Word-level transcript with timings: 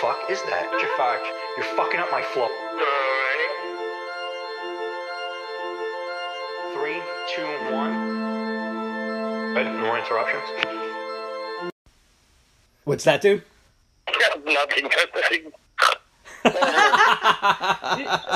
fuck 0.00 0.30
is 0.30 0.40
that? 0.42 0.70
Jafar, 0.80 1.18
you're 1.56 1.66
fucking 1.76 1.98
up 1.98 2.10
my 2.12 2.22
flow. 2.22 2.46
Three, 6.72 7.02
two, 7.34 7.46
one. 7.74 7.92
No 9.54 9.64
more 9.80 9.98
interruptions. 9.98 10.48
What's 12.84 13.04
that, 13.04 13.20
dude? 13.22 13.42
Nothing. 14.46 14.84
Nothing. 14.84 15.52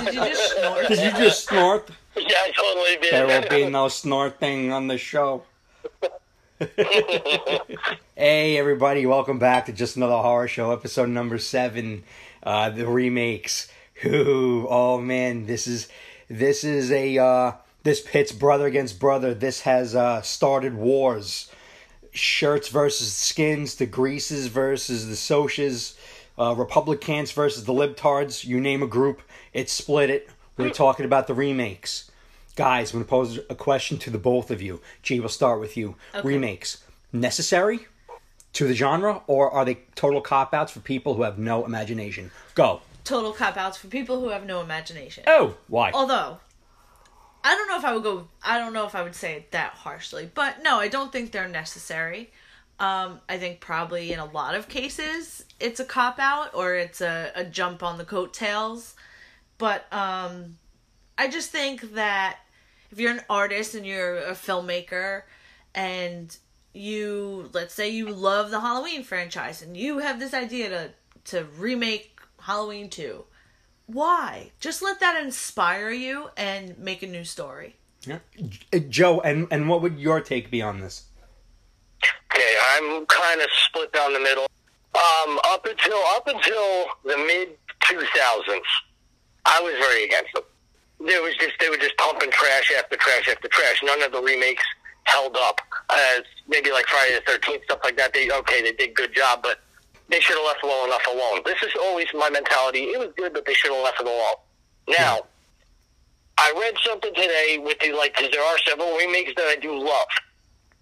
Did 0.04 0.14
you 0.14 0.20
just 0.20 0.56
snort? 0.56 0.88
Did 0.88 0.98
you 0.98 1.10
just 1.12 1.44
snort? 1.48 1.90
Yeah, 2.16 2.24
I 2.26 2.50
totally 2.56 2.96
did. 3.00 3.12
There 3.12 3.26
will 3.26 3.48
be 3.48 3.70
no 3.70 3.86
snorting 3.88 4.72
on 4.72 4.88
the 4.88 4.98
show. 4.98 5.44
hey, 8.14 8.56
everybody, 8.56 9.04
welcome 9.04 9.40
back 9.40 9.66
to 9.66 9.72
Just 9.72 9.96
Another 9.96 10.18
Horror 10.18 10.46
Show, 10.46 10.70
episode 10.70 11.08
number 11.08 11.36
seven. 11.38 12.04
Uh, 12.40 12.70
the 12.70 12.86
remakes. 12.86 13.68
Who? 14.02 14.68
Oh 14.70 15.00
man, 15.00 15.46
this 15.46 15.66
is 15.66 15.88
this 16.28 16.62
is 16.62 16.92
a 16.92 17.18
uh, 17.18 17.52
this 17.82 18.00
pits 18.00 18.30
brother 18.30 18.66
against 18.66 19.00
brother. 19.00 19.34
This 19.34 19.62
has 19.62 19.96
uh, 19.96 20.22
started 20.22 20.74
wars. 20.74 21.50
Shirts 22.12 22.68
versus 22.68 23.12
skins, 23.12 23.74
the 23.74 23.86
Greases 23.86 24.46
versus 24.46 25.08
the 25.08 25.16
Socias, 25.16 25.94
uh, 26.38 26.54
Republicans 26.56 27.32
versus 27.32 27.64
the 27.64 27.72
Libtards. 27.72 28.44
You 28.44 28.60
name 28.60 28.84
a 28.84 28.86
group, 28.86 29.22
it's 29.52 29.72
split 29.72 30.10
it. 30.10 30.28
We're 30.56 30.70
talking 30.70 31.06
about 31.06 31.26
the 31.26 31.34
remakes. 31.34 32.11
Guys, 32.54 32.92
I'm 32.92 32.98
going 32.98 33.04
to 33.04 33.10
pose 33.10 33.38
a 33.48 33.54
question 33.54 33.98
to 33.98 34.10
the 34.10 34.18
both 34.18 34.50
of 34.50 34.60
you. 34.60 34.80
G, 35.02 35.20
we'll 35.20 35.30
start 35.30 35.58
with 35.58 35.76
you. 35.76 35.96
Remakes, 36.22 36.84
necessary 37.12 37.86
to 38.52 38.66
the 38.66 38.74
genre, 38.74 39.22
or 39.26 39.50
are 39.50 39.64
they 39.64 39.78
total 39.94 40.20
cop 40.20 40.52
outs 40.52 40.72
for 40.72 40.80
people 40.80 41.14
who 41.14 41.22
have 41.22 41.38
no 41.38 41.64
imagination? 41.64 42.30
Go. 42.54 42.82
Total 43.04 43.32
cop 43.32 43.56
outs 43.56 43.78
for 43.78 43.88
people 43.88 44.20
who 44.20 44.28
have 44.28 44.44
no 44.44 44.60
imagination. 44.60 45.24
Oh, 45.26 45.56
why? 45.68 45.90
Although, 45.92 46.38
I 47.42 47.54
don't 47.54 47.68
know 47.68 47.78
if 47.78 47.84
I 47.84 47.94
would 47.94 48.02
go. 48.02 48.28
I 48.42 48.58
don't 48.58 48.72
know 48.72 48.86
if 48.86 48.94
I 48.94 49.02
would 49.02 49.14
say 49.14 49.34
it 49.34 49.52
that 49.52 49.72
harshly, 49.72 50.30
but 50.32 50.62
no, 50.62 50.78
I 50.78 50.88
don't 50.88 51.10
think 51.10 51.32
they're 51.32 51.48
necessary. 51.48 52.30
Um, 52.78 53.20
I 53.28 53.38
think 53.38 53.60
probably 53.60 54.12
in 54.12 54.18
a 54.18 54.24
lot 54.24 54.54
of 54.54 54.68
cases 54.68 55.44
it's 55.60 55.78
a 55.78 55.84
cop 55.84 56.18
out 56.18 56.52
or 56.52 56.74
it's 56.74 57.00
a, 57.00 57.30
a 57.34 57.44
jump 57.44 57.82
on 57.82 57.96
the 57.96 58.04
coattails. 58.04 58.94
But 59.58 59.92
um, 59.92 60.58
I 61.16 61.28
just 61.28 61.50
think 61.50 61.94
that 61.94 62.38
if 62.92 63.00
you're 63.00 63.10
an 63.10 63.22
artist 63.28 63.74
and 63.74 63.84
you're 63.86 64.18
a 64.18 64.32
filmmaker 64.32 65.22
and 65.74 66.36
you 66.74 67.50
let's 67.52 67.74
say 67.74 67.88
you 67.88 68.08
love 68.12 68.50
the 68.50 68.60
Halloween 68.60 69.02
franchise 69.02 69.62
and 69.62 69.76
you 69.76 69.98
have 69.98 70.20
this 70.20 70.34
idea 70.34 70.68
to 70.68 70.90
to 71.24 71.46
remake 71.58 72.20
Halloween 72.40 72.88
2 72.90 73.24
why 73.86 74.52
just 74.60 74.82
let 74.82 75.00
that 75.00 75.22
inspire 75.22 75.90
you 75.90 76.28
and 76.36 76.78
make 76.78 77.02
a 77.02 77.06
new 77.06 77.24
story 77.24 77.76
Yeah. 78.06 78.18
Uh, 78.72 78.78
Joe, 78.88 79.20
and, 79.20 79.46
and 79.50 79.68
what 79.68 79.80
would 79.82 79.98
your 79.98 80.20
take 80.20 80.50
be 80.50 80.60
on 80.60 80.80
this? 80.80 81.04
Okay, 82.32 82.54
I'm 82.74 83.06
kind 83.06 83.40
of 83.40 83.46
split 83.64 83.92
down 83.92 84.12
the 84.12 84.20
middle. 84.20 84.46
Um, 84.94 85.38
up 85.44 85.64
until 85.66 85.98
up 86.16 86.26
until 86.26 86.86
the 87.04 87.16
mid 87.16 87.56
2000s, 87.84 88.60
I 89.44 89.60
was 89.60 89.74
very 89.78 90.04
against 90.04 90.32
them. 90.34 90.42
There 91.06 91.22
was 91.22 91.34
just 91.36 91.52
they 91.60 91.68
were 91.70 91.76
just 91.76 91.96
pumping 91.96 92.30
trash 92.30 92.72
after 92.78 92.96
trash 92.96 93.28
after 93.28 93.48
trash. 93.48 93.82
None 93.82 94.02
of 94.02 94.12
the 94.12 94.22
remakes 94.22 94.64
held 95.04 95.36
up. 95.36 95.60
As 95.90 96.22
maybe 96.48 96.70
like 96.70 96.86
Friday 96.86 97.18
the 97.26 97.32
13th 97.32 97.64
stuff 97.64 97.80
like 97.84 97.96
that. 97.96 98.12
They 98.14 98.30
okay, 98.30 98.62
they 98.62 98.72
did 98.72 98.94
good 98.94 99.14
job, 99.14 99.40
but 99.42 99.60
they 100.08 100.20
should 100.20 100.36
have 100.36 100.46
left 100.46 100.62
well 100.62 100.84
enough 100.86 101.02
alone. 101.12 101.40
This 101.44 101.62
is 101.62 101.72
always 101.82 102.06
my 102.14 102.30
mentality. 102.30 102.84
It 102.84 102.98
was 102.98 103.10
good, 103.16 103.32
but 103.32 103.46
they 103.46 103.54
should 103.54 103.72
have 103.72 103.82
left 103.82 104.00
it 104.00 104.06
alone. 104.06 104.36
Now, 104.88 105.20
I 106.38 106.52
read 106.60 106.74
something 106.84 107.14
today 107.14 107.58
with 107.62 107.78
the 107.80 107.92
like, 107.92 108.14
'cause 108.14 108.28
there 108.32 108.42
are 108.42 108.58
several 108.66 108.96
remakes 108.96 109.32
that 109.36 109.46
I 109.46 109.56
do 109.56 109.76
love 109.78 110.06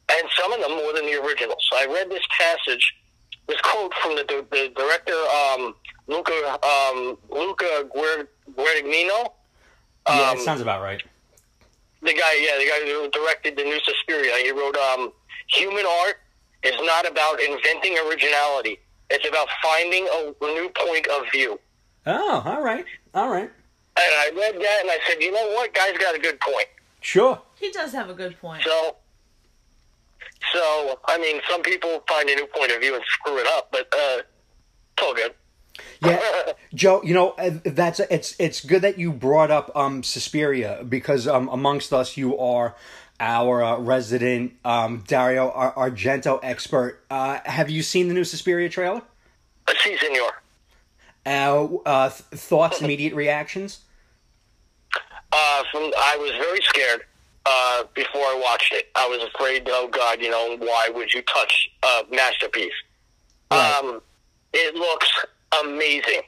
and 0.08 0.28
some 0.38 0.52
of 0.52 0.60
them 0.60 0.72
more 0.76 0.92
than 0.92 1.06
the 1.06 1.14
originals. 1.22 1.64
So 1.70 1.76
I 1.78 1.86
read 1.86 2.10
this 2.10 2.24
passage, 2.38 2.94
this 3.46 3.60
quote 3.60 3.92
from 4.02 4.16
the, 4.16 4.24
the 4.50 4.72
director 4.76 5.14
um, 5.14 5.74
Luca 6.08 6.58
um, 6.66 7.18
Luca 7.30 7.88
Guer- 7.94 8.28
Guadagnino. 8.54 9.32
Yeah, 10.08 10.30
Um, 10.30 10.36
it 10.38 10.42
sounds 10.42 10.60
about 10.60 10.82
right. 10.82 11.02
the 12.02 12.12
guy, 12.14 12.34
yeah, 12.40 12.58
the 12.58 12.66
guy 12.66 12.80
who 12.90 13.08
directed 13.10 13.56
the 13.56 13.64
new 13.64 13.78
Suspiria. 13.80 14.34
He 14.42 14.50
wrote, 14.50 14.76
um, 14.76 15.12
"Human 15.48 15.84
art 15.86 16.16
is 16.62 16.74
not 16.82 17.06
about 17.08 17.40
inventing 17.40 17.98
originality. 17.98 18.80
It's 19.10 19.26
about 19.28 19.48
finding 19.62 20.06
a 20.08 20.32
new 20.40 20.68
point 20.70 21.06
of 21.08 21.30
view." 21.30 21.60
Oh, 22.06 22.42
all 22.44 22.62
right. 22.62 22.86
All 23.14 23.28
right. 23.28 23.50
And 23.96 24.10
I 24.24 24.30
read 24.34 24.54
that, 24.54 24.78
and 24.82 24.90
I 24.90 24.98
said, 25.06 25.20
"You 25.22 25.32
know 25.32 25.48
what? 25.50 25.74
Guy's 25.74 25.98
got 25.98 26.14
a 26.14 26.18
good 26.18 26.40
point." 26.40 26.68
Sure. 27.02 27.40
he 27.58 27.70
does 27.70 27.92
have 27.92 28.10
a 28.10 28.14
good 28.14 28.38
point 28.40 28.62
So, 28.62 28.96
so 30.52 30.98
I 31.06 31.16
mean, 31.18 31.40
some 31.48 31.62
people 31.62 32.02
find 32.08 32.28
a 32.28 32.34
new 32.34 32.46
point 32.46 32.70
of 32.72 32.80
view 32.80 32.94
and 32.94 33.04
screw 33.06 33.38
it 33.38 33.46
up, 33.56 33.70
but 33.72 33.86
uh, 33.92 34.18
it's 34.92 35.02
all 35.02 35.14
good. 35.14 35.34
Yeah, 36.02 36.20
Joe. 36.74 37.02
You 37.02 37.14
know 37.14 37.30
uh, 37.30 37.58
that's 37.64 38.00
it's 38.00 38.34
it's 38.38 38.64
good 38.64 38.82
that 38.82 38.98
you 38.98 39.12
brought 39.12 39.50
up 39.50 39.70
um 39.76 40.02
Suspiria 40.02 40.84
because 40.88 41.26
um 41.26 41.48
amongst 41.48 41.92
us 41.92 42.16
you 42.16 42.38
are 42.38 42.74
our 43.18 43.62
uh, 43.62 43.78
resident 43.78 44.54
um 44.64 45.04
Dario 45.06 45.50
Ar- 45.50 45.74
Argento 45.74 46.40
expert. 46.42 47.04
Uh, 47.10 47.38
have 47.44 47.70
you 47.70 47.82
seen 47.82 48.08
the 48.08 48.14
new 48.14 48.24
Suspiria 48.24 48.68
trailer? 48.68 49.02
Uh, 49.66 49.74
si, 49.82 49.96
senor. 49.98 50.42
Uh, 51.26 51.76
uh 51.86 52.08
th- 52.08 52.40
thoughts, 52.40 52.80
immediate 52.82 53.14
reactions. 53.14 53.80
Uh, 55.32 55.62
from, 55.70 55.82
I 55.82 56.16
was 56.18 56.32
very 56.32 56.60
scared 56.62 57.02
uh, 57.46 57.84
before 57.94 58.22
I 58.22 58.40
watched 58.42 58.72
it. 58.72 58.88
I 58.96 59.06
was 59.06 59.22
afraid, 59.32 59.68
oh 59.68 59.88
God, 59.88 60.20
you 60.20 60.30
know, 60.30 60.56
why 60.58 60.90
would 60.92 61.12
you 61.12 61.22
touch 61.22 61.70
a 61.82 62.02
masterpiece? 62.10 62.72
Right. 63.50 63.80
Um, 63.82 64.00
it 64.52 64.74
looks 64.74 65.08
amazing. 65.64 66.22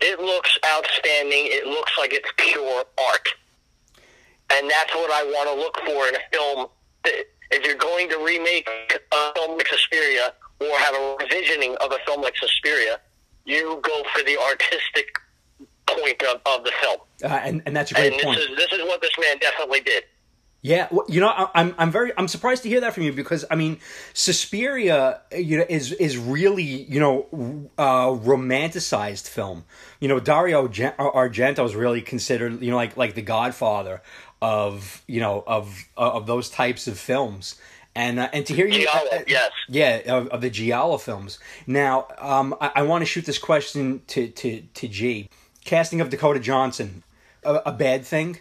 It 0.00 0.20
looks 0.20 0.56
outstanding. 0.66 1.46
It 1.46 1.66
looks 1.66 1.92
like 1.98 2.12
it's 2.12 2.30
pure 2.36 2.84
art. 3.10 3.28
And 4.52 4.70
that's 4.70 4.94
what 4.94 5.10
I 5.10 5.24
want 5.24 5.48
to 5.50 5.54
look 5.56 5.76
for 5.84 6.08
in 6.08 6.14
a 6.14 6.24
film. 6.32 6.66
If 7.50 7.64
you're 7.66 7.76
going 7.76 8.08
to 8.10 8.18
remake 8.18 8.68
a 9.12 9.32
film 9.34 9.56
like 9.56 9.68
Suspiria 9.68 10.32
or 10.60 10.78
have 10.78 10.94
a 10.94 11.16
revisioning 11.20 11.76
of 11.76 11.92
a 11.92 11.98
film 12.06 12.22
like 12.22 12.36
Suspiria, 12.36 13.00
you 13.44 13.80
go 13.82 14.02
for 14.14 14.22
the 14.22 14.38
artistic 14.38 15.08
point 15.86 16.22
of, 16.22 16.40
of 16.46 16.64
the 16.64 16.72
film. 16.80 16.98
Uh, 17.24 17.28
and 17.28 17.62
and 17.66 17.74
that's 17.76 17.90
a 17.92 17.96
And 17.98 18.10
great 18.10 18.16
this 18.18 18.24
point. 18.24 18.38
is 18.38 18.56
this 18.56 18.72
is 18.72 18.84
what 18.86 19.00
this 19.00 19.12
man 19.20 19.38
definitely 19.38 19.80
did. 19.80 20.04
Yeah, 20.60 20.88
well, 20.90 21.06
you 21.08 21.20
know, 21.20 21.28
I- 21.28 21.50
I'm 21.54 21.74
I'm 21.78 21.90
very 21.92 22.12
I'm 22.18 22.26
surprised 22.26 22.64
to 22.64 22.68
hear 22.68 22.80
that 22.80 22.92
from 22.92 23.04
you 23.04 23.12
because 23.12 23.44
I 23.50 23.54
mean, 23.54 23.78
Suspiria, 24.12 25.20
you 25.32 25.58
know, 25.58 25.64
is 25.68 25.92
is 25.92 26.18
really 26.18 26.62
you 26.64 26.98
know 26.98 27.70
uh, 27.78 28.08
romanticized 28.08 29.28
film. 29.28 29.64
You 30.00 30.08
know, 30.08 30.18
Dario 30.20 30.66
Gen- 30.68 30.94
Argento 30.98 31.64
is 31.64 31.76
really 31.76 32.02
considered 32.02 32.60
you 32.60 32.70
know 32.70 32.76
like 32.76 32.96
like 32.96 33.14
the 33.14 33.22
Godfather 33.22 34.02
of 34.42 35.02
you 35.06 35.20
know 35.20 35.44
of 35.46 35.84
of 35.96 36.26
those 36.26 36.50
types 36.50 36.88
of 36.88 36.98
films. 36.98 37.56
And 37.94 38.20
uh, 38.20 38.28
and 38.32 38.46
to 38.46 38.54
hear 38.54 38.66
you, 38.66 38.82
Giallo, 38.86 39.24
yes. 39.26 39.50
yeah, 39.68 40.00
of, 40.06 40.28
of 40.28 40.40
the 40.40 40.50
Giallo 40.50 40.98
films. 40.98 41.38
Now, 41.66 42.06
um, 42.18 42.54
I, 42.60 42.70
I 42.76 42.82
want 42.82 43.02
to 43.02 43.06
shoot 43.06 43.24
this 43.24 43.38
question 43.38 44.02
to 44.08 44.28
to 44.28 44.62
to 44.74 44.88
G. 44.88 45.28
Casting 45.64 46.00
of 46.00 46.08
Dakota 46.10 46.38
Johnson, 46.40 47.02
a, 47.44 47.54
a 47.66 47.72
bad 47.72 48.04
thing? 48.04 48.38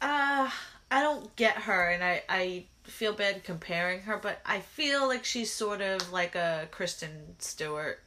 uh 0.00 0.48
i 0.90 1.00
don't 1.00 1.34
get 1.36 1.56
her 1.56 1.88
and 1.90 2.02
i 2.02 2.22
i 2.28 2.64
feel 2.84 3.12
bad 3.12 3.44
comparing 3.44 4.00
her 4.00 4.16
but 4.16 4.40
i 4.44 4.58
feel 4.60 5.06
like 5.06 5.24
she's 5.24 5.52
sort 5.52 5.80
of 5.80 6.12
like 6.12 6.34
a 6.34 6.66
kristen 6.70 7.10
stewart 7.38 8.00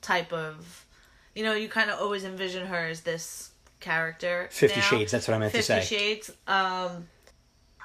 type 0.00 0.32
of 0.32 0.86
you 1.34 1.44
know 1.44 1.52
you 1.54 1.68
kind 1.68 1.90
of 1.90 1.98
always 2.00 2.24
envision 2.24 2.66
her 2.66 2.86
as 2.86 3.00
this 3.02 3.50
character 3.80 4.48
Fifty 4.50 4.80
now. 4.80 4.86
Shades. 4.86 5.12
That's 5.12 5.28
what 5.28 5.34
I 5.34 5.38
meant 5.38 5.52
to 5.52 5.62
say. 5.62 5.80
Fifty. 5.80 5.96
Shades. 5.96 6.30
Um, 6.46 7.06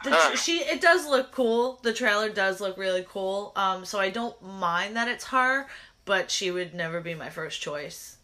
the, 0.03 0.35
she 0.35 0.59
it 0.59 0.79
does 0.81 1.05
look 1.07 1.31
cool. 1.31 1.79
The 1.83 1.93
trailer 1.93 2.29
does 2.29 2.61
look 2.61 2.77
really 2.77 3.05
cool. 3.07 3.51
Um, 3.55 3.83
so 3.83 3.99
I 3.99 4.09
don't 4.09 4.41
mind 4.41 4.95
that 4.95 5.07
it's 5.09 5.25
her, 5.25 5.67
but 6.05 6.31
she 6.31 6.51
would 6.51 6.73
never 6.73 7.01
be 7.01 7.15
my 7.15 7.29
first 7.29 7.61
choice. 7.61 8.15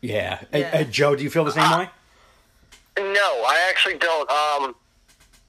Yeah. 0.00 0.38
Uh, 0.54 0.58
Yeah. 0.58 0.70
Uh, 0.72 0.84
Joe, 0.84 1.14
do 1.16 1.22
you 1.22 1.28
feel 1.30 1.44
the 1.44 1.52
same 1.52 1.70
way? 1.70 1.90
No, 2.98 3.44
I 3.46 3.66
actually 3.68 3.98
don't. 3.98 4.30
Um, 4.30 4.74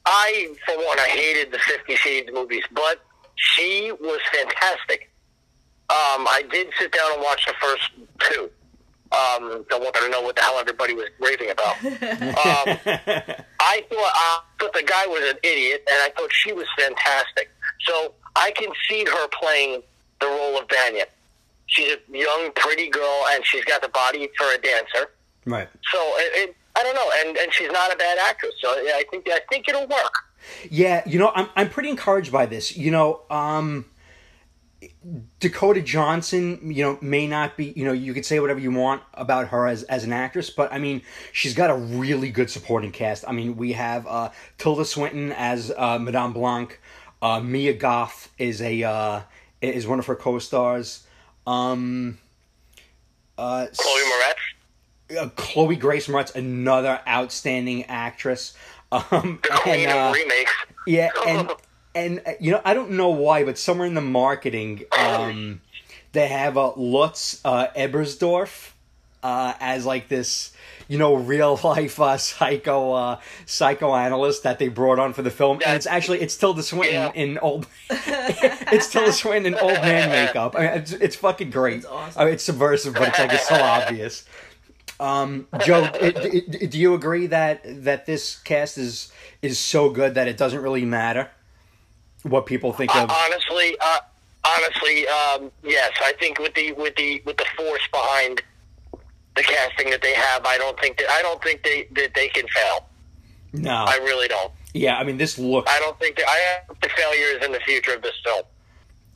I, 0.05 0.53
for 0.65 0.75
one, 0.77 0.99
I 0.99 1.07
hated 1.07 1.51
the 1.51 1.59
Fifty 1.59 1.95
Shades 1.95 2.29
movies, 2.33 2.63
but 2.71 3.01
she 3.35 3.91
was 3.99 4.19
fantastic. 4.31 5.11
Um, 5.89 6.27
I 6.27 6.43
did 6.51 6.67
sit 6.77 6.91
down 6.91 7.13
and 7.13 7.21
watch 7.21 7.45
the 7.45 7.53
first 7.59 7.91
two. 8.19 8.49
Um, 9.11 9.65
don't 9.69 9.81
want 9.81 9.95
to 9.95 10.09
know 10.09 10.21
what 10.21 10.35
the 10.35 10.43
hell 10.43 10.59
everybody 10.59 10.93
was 10.93 11.07
raving 11.19 11.49
about. 11.49 11.75
um, 11.83 13.47
I 13.59 13.83
thought 13.89 14.13
I 14.13 14.41
thought 14.59 14.73
the 14.73 14.83
guy 14.85 15.07
was 15.07 15.31
an 15.31 15.37
idiot, 15.41 15.83
and 15.89 15.97
I 16.03 16.11
thought 16.15 16.31
she 16.31 16.53
was 16.53 16.67
fantastic. 16.77 17.49
So 17.81 18.13
I 18.35 18.51
can 18.51 18.69
see 18.87 19.05
her 19.05 19.27
playing 19.29 19.81
the 20.21 20.27
role 20.27 20.59
of 20.59 20.67
Bannion. 20.67 21.07
She's 21.65 21.93
a 21.93 22.17
young, 22.17 22.51
pretty 22.55 22.89
girl, 22.89 23.25
and 23.31 23.43
she's 23.45 23.65
got 23.65 23.81
the 23.81 23.89
body 23.89 24.29
for 24.37 24.45
a 24.53 24.57
dancer. 24.59 25.11
Right. 25.45 25.67
So 25.91 25.99
it, 26.17 26.49
it, 26.49 26.55
I 26.79 26.83
don't 26.83 26.95
know, 26.95 27.11
and 27.25 27.37
and 27.37 27.53
she's 27.53 27.71
not 27.71 27.93
a 27.93 27.97
bad 27.97 28.17
actress. 28.17 28.53
So 28.61 28.69
I 28.69 29.03
think 29.11 29.27
I 29.29 29.39
think 29.49 29.67
it'll 29.67 29.87
work. 29.87 30.13
Yeah, 30.69 31.03
you 31.05 31.19
know, 31.19 31.31
I'm 31.35 31.49
I'm 31.55 31.69
pretty 31.69 31.89
encouraged 31.89 32.31
by 32.31 32.45
this. 32.45 32.77
You 32.77 32.91
know, 32.91 33.21
um 33.29 33.85
Dakota 35.41 35.81
Johnson, 35.81 36.71
you 36.71 36.83
know, 36.83 36.97
may 37.01 37.27
not 37.27 37.57
be, 37.57 37.73
you 37.75 37.83
know, 37.83 37.91
you 37.91 38.13
could 38.13 38.25
say 38.25 38.39
whatever 38.39 38.59
you 38.59 38.71
want 38.71 39.01
about 39.13 39.49
her 39.49 39.67
as 39.67 39.83
as 39.83 40.03
an 40.05 40.13
actress, 40.13 40.49
but 40.49 40.71
I 40.71 40.79
mean, 40.79 41.01
she's 41.33 41.53
got 41.53 41.69
a 41.69 41.75
really 41.75 42.29
good 42.31 42.49
supporting 42.49 42.91
cast. 42.91 43.25
I 43.27 43.33
mean, 43.33 43.57
we 43.57 43.73
have 43.73 44.07
uh 44.07 44.29
Tilda 44.57 44.85
Swinton 44.85 45.33
as 45.33 45.71
uh 45.75 45.99
Madame 45.99 46.31
Blanc, 46.33 46.79
uh 47.21 47.41
Mia 47.41 47.73
Goth 47.73 48.31
is 48.37 48.61
a 48.61 48.83
uh 48.83 49.21
is 49.61 49.85
one 49.85 49.99
of 49.99 50.05
her 50.05 50.15
co-stars. 50.15 51.05
Um 51.45 52.17
uh 53.37 53.67
Chloe 53.75 54.01
Moretz, 54.01 54.35
uh, 55.17 55.29
Chloe 55.35 55.75
Grace 55.75 56.07
Moretz, 56.07 56.35
another 56.35 56.99
outstanding 57.07 57.85
actress. 57.85 58.53
Um, 58.91 59.39
queen 59.43 59.87
and, 59.87 59.91
uh, 59.91 60.09
of 60.09 60.15
remakes. 60.15 60.51
yeah, 60.87 61.09
and 61.27 61.51
and 61.95 62.21
uh, 62.25 62.31
you 62.39 62.51
know 62.51 62.61
I 62.65 62.73
don't 62.73 62.91
know 62.91 63.09
why, 63.09 63.43
but 63.43 63.57
somewhere 63.57 63.87
in 63.87 63.93
the 63.93 64.01
marketing, 64.01 64.83
um, 64.97 65.61
they 66.11 66.27
have 66.27 66.57
uh, 66.57 66.73
Lutz 66.75 67.39
uh, 67.45 67.67
Ebersdorf 67.75 68.71
uh, 69.21 69.53
as 69.59 69.85
like 69.85 70.07
this, 70.07 70.53
you 70.87 70.97
know, 70.97 71.13
real 71.13 71.59
life 71.63 71.99
uh, 71.99 72.17
psycho 72.17 72.93
uh, 72.93 73.19
psychoanalyst 73.45 74.41
that 74.43 74.57
they 74.57 74.69
brought 74.69 74.97
on 74.97 75.13
for 75.13 75.21
the 75.21 75.29
film, 75.31 75.59
and 75.65 75.75
it's 75.75 75.85
actually 75.85 76.19
it's 76.21 76.35
Tilda 76.35 76.63
Swinton 76.63 76.93
Yeah. 76.95 77.11
in 77.13 77.37
old, 77.39 77.67
it's 77.91 78.89
Tilda 78.89 79.11
Swinton 79.13 79.53
in 79.53 79.59
old 79.59 79.73
man 79.73 80.09
makeup. 80.09 80.55
I 80.55 80.59
mean, 80.61 80.69
it's, 80.69 80.91
it's 80.93 81.15
fucking 81.15 81.51
great. 81.51 81.81
That's 81.83 81.85
awesome. 81.93 82.21
I 82.21 82.25
mean, 82.25 82.33
it's 82.33 82.43
subversive, 82.43 82.93
but 82.95 83.09
it's 83.09 83.19
like 83.19 83.33
it's 83.33 83.47
so 83.47 83.55
obvious. 83.61 84.25
Um, 84.99 85.47
Joe, 85.65 85.83
i- 86.01 86.13
i- 86.17 86.65
do 86.65 86.77
you 86.77 86.93
agree 86.93 87.27
that 87.27 87.61
that 87.85 88.05
this 88.05 88.37
cast 88.39 88.77
is 88.77 89.11
is 89.41 89.57
so 89.59 89.89
good 89.89 90.15
that 90.15 90.27
it 90.27 90.37
doesn't 90.37 90.61
really 90.61 90.85
matter 90.85 91.29
what 92.23 92.45
people 92.45 92.73
think 92.73 92.93
of? 92.95 93.09
honestly, 93.09 93.77
uh, 93.79 93.99
honestly, 94.45 95.07
um, 95.07 95.51
yes. 95.63 95.91
I 96.03 96.13
think 96.19 96.39
with 96.39 96.53
the 96.53 96.73
with 96.73 96.95
the 96.95 97.21
with 97.25 97.37
the 97.37 97.45
force 97.55 97.87
behind 97.91 98.41
the 99.35 99.43
casting 99.43 99.89
that 99.91 100.01
they 100.01 100.13
have, 100.13 100.45
I 100.45 100.57
don't 100.57 100.77
think 100.79 100.97
that 100.97 101.09
I 101.09 101.21
don't 101.21 101.41
think 101.41 101.63
they 101.63 101.87
that 101.95 102.13
they 102.13 102.27
can 102.27 102.45
fail. 102.49 102.85
No, 103.53 103.71
I 103.87 103.95
really 104.03 104.27
don't. 104.27 104.51
yeah, 104.73 104.97
I 104.97 105.03
mean 105.03 105.17
this 105.17 105.39
looks. 105.39 105.71
I 105.71 105.79
don't 105.79 105.97
think 105.97 106.17
that 106.17 106.27
I 106.27 106.37
have 106.67 106.77
the 106.81 106.89
failures 106.89 107.43
in 107.45 107.51
the 107.51 107.59
future 107.61 107.93
of 107.95 108.01
this 108.01 108.15
film. 108.23 108.43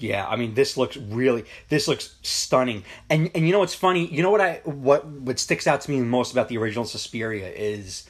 Yeah, 0.04 0.28
I 0.28 0.36
mean 0.36 0.54
this 0.54 0.76
looks 0.76 0.98
really 0.98 1.46
this 1.70 1.88
looks 1.88 2.16
stunning. 2.24 2.84
And 3.10 3.32
and 3.34 3.46
you 3.48 3.54
know 3.54 3.60
what's 3.60 3.74
funny? 3.74 4.06
You 4.08 4.22
know 4.22 4.32
what 4.32 4.42
I 4.42 4.60
what 4.66 5.06
what 5.08 5.40
sticks 5.40 5.66
out 5.66 5.80
to 5.82 5.92
me 5.92 6.02
most 6.02 6.34
about 6.34 6.50
the 6.50 6.58
original 6.58 6.84
Suspiria 6.84 7.48
is 7.50 8.06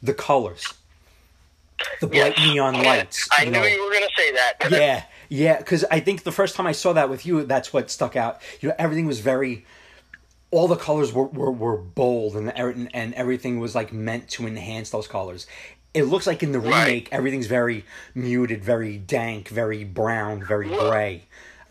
the 0.00 0.14
colors. 0.14 0.64
The 2.00 2.06
bright 2.06 2.38
Yes. 2.38 2.54
neon 2.54 2.74
lights. 2.84 3.28
I 3.36 3.42
you 3.44 3.50
knew 3.50 3.58
know. 3.58 3.66
you 3.66 3.82
were 3.84 3.90
going 3.90 4.04
to 4.04 4.14
say 4.16 4.32
that. 4.32 4.52
yeah 4.70 5.04
yeah 5.28 5.58
because 5.58 5.84
i 5.90 5.98
think 5.98 6.22
the 6.22 6.30
first 6.30 6.54
time 6.54 6.66
i 6.68 6.72
saw 6.72 6.92
that 6.92 7.08
with 7.10 7.26
you 7.26 7.42
that's 7.44 7.72
what 7.72 7.90
stuck 7.90 8.14
out 8.14 8.40
you 8.60 8.68
know 8.68 8.74
everything 8.78 9.06
was 9.06 9.18
very 9.20 9.64
all 10.52 10.68
the 10.68 10.76
colors 10.76 11.12
were, 11.12 11.24
were, 11.24 11.50
were 11.50 11.76
bold 11.76 12.36
and, 12.36 12.56
and 12.56 12.88
and 12.94 13.14
everything 13.14 13.58
was 13.58 13.74
like 13.74 13.92
meant 13.92 14.28
to 14.28 14.46
enhance 14.46 14.90
those 14.90 15.08
colors 15.08 15.46
it 15.94 16.04
looks 16.04 16.26
like 16.26 16.42
in 16.42 16.52
the 16.52 16.60
Right. 16.60 16.86
remake 16.86 17.08
everything's 17.12 17.46
very 17.46 17.84
muted 18.14 18.62
very 18.64 18.98
dank 18.98 19.48
very 19.48 19.84
brown 19.84 20.42
very 20.44 20.68
gray 20.68 21.22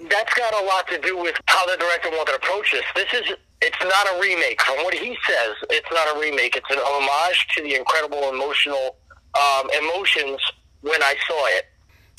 That's 0.09 0.33
got 0.33 0.53
a 0.61 0.65
lot 0.65 0.87
to 0.89 0.97
do 0.99 1.17
with 1.17 1.35
how 1.47 1.65
the 1.65 1.77
director 1.77 2.09
wanted 2.09 2.31
to 2.31 2.35
approach 2.37 2.71
this. 2.71 2.83
This 2.95 3.13
is 3.13 3.35
it's 3.61 3.79
not 3.81 4.05
a 4.13 4.19
remake. 4.19 4.61
From 4.61 4.75
what 4.83 4.93
he 4.93 5.15
says, 5.25 5.53
it's 5.69 5.87
not 5.89 6.05
a 6.13 6.19
remake. 6.19 6.57
It's 6.57 6.69
an 6.69 6.79
homage 6.79 7.47
to 7.55 7.63
the 7.63 7.75
incredible 7.75 8.27
emotional 8.29 8.97
um, 9.39 9.69
emotions 9.81 10.41
when 10.81 11.01
I 11.01 11.15
saw 11.27 11.45
it. 11.57 11.65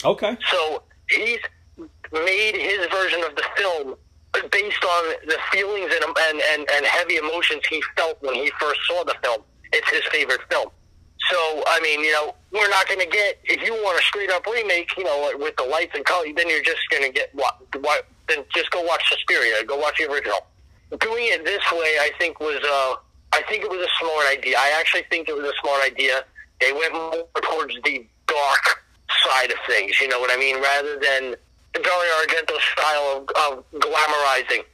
okay 0.03 0.39
So 0.51 0.83
he's 1.11 1.41
made 2.13 2.55
his 2.55 2.87
version 2.91 3.23
of 3.29 3.37
the 3.37 3.45
film 3.57 3.97
based 4.51 4.85
on 4.85 5.03
the 5.27 5.37
feelings 5.53 5.91
and, 5.95 6.05
and, 6.29 6.41
and, 6.55 6.71
and 6.75 6.87
heavy 6.87 7.17
emotions 7.17 7.61
he 7.69 7.83
felt 7.97 8.17
when 8.23 8.35
he 8.35 8.51
first 8.59 8.81
saw 8.89 9.05
the 9.05 9.15
film. 9.23 9.43
It's 9.75 9.91
his 9.91 10.03
favorite 10.11 10.41
film. 10.51 10.71
So, 11.31 11.63
I 11.67 11.81
mean, 11.81 12.01
you 12.01 12.13
know, 12.13 12.35
we're 12.53 12.69
not 12.69 12.87
going 12.87 13.01
to 13.01 13.07
get, 13.07 13.39
if 13.45 13.63
you 13.63 13.73
want 13.73 13.99
a 13.99 14.03
straight 14.03 14.31
up 14.31 14.47
remake, 14.47 14.91
you 14.97 15.05
know, 15.05 15.33
with 15.39 15.57
the 15.57 15.65
lights 15.65 15.93
and 15.95 16.05
color, 16.05 16.27
then 16.37 16.49
you're 16.49 16.63
just 16.63 16.83
going 16.91 17.03
to 17.03 17.11
get 17.11 17.35
what, 17.35 17.57
what, 17.81 18.07
then 18.29 18.45
just 18.55 18.71
go 18.71 18.83
watch 18.83 19.03
Suspiria, 19.09 19.65
go 19.65 19.77
watch 19.79 19.97
the 19.99 20.11
original. 20.11 20.47
Doing 21.01 21.27
it 21.33 21.45
this 21.45 21.63
way, 21.73 21.97
I 22.01 22.11
think 22.19 22.41
was, 22.41 22.61
uh, 22.63 23.01
I 23.33 23.43
think 23.49 23.65
it 23.65 23.71
was 23.71 23.81
a 23.81 23.93
smart 23.99 24.27
idea. 24.31 24.57
I 24.59 24.77
actually 24.79 25.05
think 25.11 25.29
it 25.29 25.35
was 25.35 25.45
a 25.45 25.53
smart 25.63 25.83
idea. 25.85 26.25
They 26.61 26.73
went 26.73 26.93
more 26.93 27.27
towards 27.43 27.75
the 27.85 28.07
dark 28.27 28.85
side 29.25 29.51
of 29.51 29.59
things, 29.67 30.01
you 30.01 30.09
know 30.09 30.21
what 30.21 30.31
I 30.31 30.37
mean, 30.37 30.61
rather 30.61 30.99
than 31.01 31.35
Dario 31.73 32.13
Argento's 32.23 32.63
style 32.77 33.07
of, 33.17 33.23
of 33.35 33.81
glamorizing, 33.81 34.65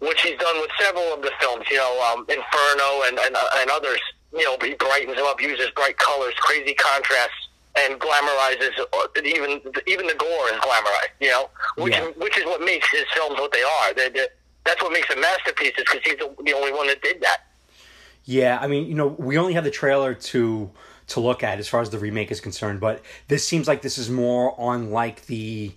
which 0.00 0.20
he's 0.22 0.38
done 0.38 0.60
with 0.60 0.70
several 0.80 1.14
of 1.14 1.22
the 1.22 1.30
films, 1.38 1.64
you 1.70 1.76
know, 1.76 2.12
um, 2.12 2.26
Inferno 2.28 3.02
and, 3.06 3.18
and, 3.18 3.36
and 3.56 3.70
others. 3.70 4.00
You 4.32 4.44
know, 4.44 4.56
he 4.62 4.74
brightens 4.74 5.16
them 5.16 5.24
up, 5.26 5.40
uses 5.40 5.70
bright 5.70 5.96
colors, 5.96 6.34
crazy 6.38 6.74
contrasts, 6.74 7.48
and 7.78 7.98
glamorizes 8.00 8.72
uh, 8.78 9.06
even 9.24 9.60
even 9.86 10.06
the 10.06 10.14
gore 10.18 10.46
is 10.52 10.60
glamorized. 10.60 11.14
You 11.20 11.28
know, 11.28 11.50
which 11.78 11.94
Yeah. 11.94 12.10
which 12.16 12.36
is 12.36 12.44
what 12.44 12.60
makes 12.60 12.90
his 12.90 13.04
films 13.14 13.38
what 13.40 13.52
they 13.52 13.62
are. 13.62 13.94
They're, 13.94 14.10
they're, 14.10 14.28
that's 14.64 14.82
what 14.82 14.92
makes 14.92 15.08
them 15.08 15.20
masterpieces 15.20 15.84
because 15.84 16.00
he's 16.04 16.16
the, 16.18 16.34
the 16.44 16.52
only 16.52 16.72
one 16.72 16.86
that 16.88 17.00
did 17.02 17.20
that. 17.22 17.38
Yeah, 18.24 18.58
I 18.60 18.66
mean, 18.66 18.86
you 18.86 18.94
know, 18.94 19.06
we 19.06 19.38
only 19.38 19.54
have 19.54 19.64
the 19.64 19.70
trailer 19.70 20.12
to 20.14 20.70
to 21.08 21.20
look 21.20 21.42
at 21.42 21.58
as 21.58 21.66
far 21.66 21.80
as 21.80 21.88
the 21.88 21.98
remake 21.98 22.30
is 22.30 22.40
concerned, 22.40 22.80
but 22.80 23.02
this 23.28 23.48
seems 23.48 23.66
like 23.66 23.80
this 23.80 23.96
is 23.96 24.10
more 24.10 24.54
on 24.60 24.90
like 24.90 25.24
the 25.24 25.72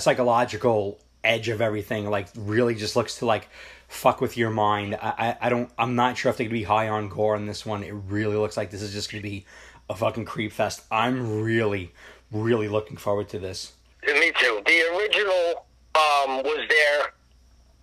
psychological 0.00 0.98
edge 1.22 1.48
of 1.48 1.60
everything. 1.60 2.08
Like, 2.10 2.28
really, 2.36 2.74
just 2.74 2.96
looks 2.96 3.18
to 3.18 3.26
like 3.26 3.48
fuck 3.88 4.20
with 4.20 4.36
your 4.36 4.50
mind. 4.50 4.96
I, 5.00 5.08
I, 5.40 5.46
I 5.46 5.48
don't, 5.48 5.70
I'm 5.76 5.96
not 5.96 6.16
sure 6.16 6.30
if 6.30 6.36
they 6.36 6.44
could 6.44 6.52
be 6.52 6.62
high 6.64 6.88
on 6.88 7.08
gore 7.08 7.34
on 7.34 7.46
this 7.46 7.66
one. 7.66 7.82
It 7.82 7.92
really 7.92 8.36
looks 8.36 8.56
like 8.56 8.70
this 8.70 8.82
is 8.82 8.92
just 8.92 9.10
to 9.10 9.20
be 9.20 9.46
a 9.90 9.96
fucking 9.96 10.26
creep 10.26 10.52
fest. 10.52 10.82
I'm 10.90 11.42
really, 11.42 11.92
really 12.30 12.68
looking 12.68 12.96
forward 12.96 13.28
to 13.30 13.38
this. 13.38 13.72
Me 14.06 14.32
too. 14.38 14.62
The 14.64 14.96
original 14.96 15.66
um, 15.94 16.42
was 16.44 16.66
there 16.68 17.12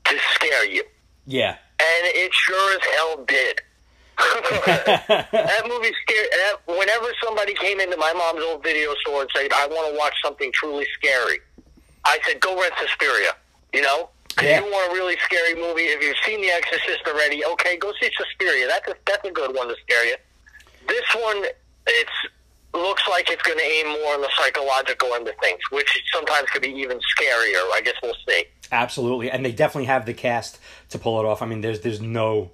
to 0.05 0.19
scare 0.33 0.65
you, 0.65 0.83
Yeah, 1.25 1.57
and 1.79 2.03
it 2.03 2.33
sure 2.33 2.77
as 2.77 2.85
hell 2.95 3.25
did. 3.25 3.61
that 4.65 5.63
movie 5.67 5.93
scared. 6.03 6.27
That, 6.31 6.55
whenever 6.67 7.07
somebody 7.21 7.53
came 7.55 7.81
into 7.81 7.97
my 7.97 8.13
mom's 8.13 8.43
old 8.45 8.63
video 8.63 8.93
store 9.01 9.21
and 9.21 9.29
said, 9.35 9.51
"I 9.53 9.67
want 9.67 9.91
to 9.93 9.97
watch 9.99 10.13
something 10.23 10.51
truly 10.53 10.85
scary," 10.93 11.39
I 12.05 12.19
said, 12.25 12.39
"Go 12.39 12.59
rent 12.59 12.73
Suspiria." 12.79 13.31
You 13.73 13.81
know, 13.81 14.09
Yeah. 14.41 14.59
you 14.59 14.65
want 14.71 14.91
a 14.91 14.93
really 14.93 15.15
scary 15.23 15.55
movie. 15.55 15.83
If 15.83 16.03
you've 16.03 16.17
seen 16.25 16.41
The 16.41 16.49
Exorcist 16.49 17.01
already, 17.07 17.45
okay, 17.45 17.77
go 17.77 17.93
see 18.01 18.09
Suspiria. 18.17 18.67
That's 18.67 18.87
a, 18.89 18.95
that's 19.05 19.25
a 19.27 19.31
good 19.31 19.55
one 19.55 19.67
to 19.69 19.75
scare 19.81 20.05
you. 20.05 20.15
This 20.87 21.05
one, 21.15 21.45
it's 21.87 22.11
looks 22.73 23.03
like 23.09 23.29
it's 23.29 23.41
going 23.43 23.57
to 23.57 23.63
aim 23.63 23.87
more 23.87 24.13
on 24.13 24.21
the 24.21 24.29
psychological 24.37 25.13
end 25.15 25.27
of 25.27 25.35
things, 25.37 25.59
which 25.71 26.03
sometimes 26.13 26.49
could 26.49 26.61
be 26.61 26.69
even 26.69 26.97
scarier. 26.97 27.63
I 27.73 27.81
guess 27.83 27.95
we'll 28.03 28.15
see. 28.27 28.45
absolutely, 28.71 29.31
and 29.31 29.45
they 29.45 29.51
definitely 29.51 29.85
have 29.85 30.05
the 30.05 30.13
cast 30.13 30.59
to 30.89 30.99
pull 30.99 31.19
it 31.19 31.25
off. 31.25 31.41
I 31.41 31.45
mean, 31.45 31.61
there's 31.61 31.81
there's 31.81 32.01
no 32.01 32.51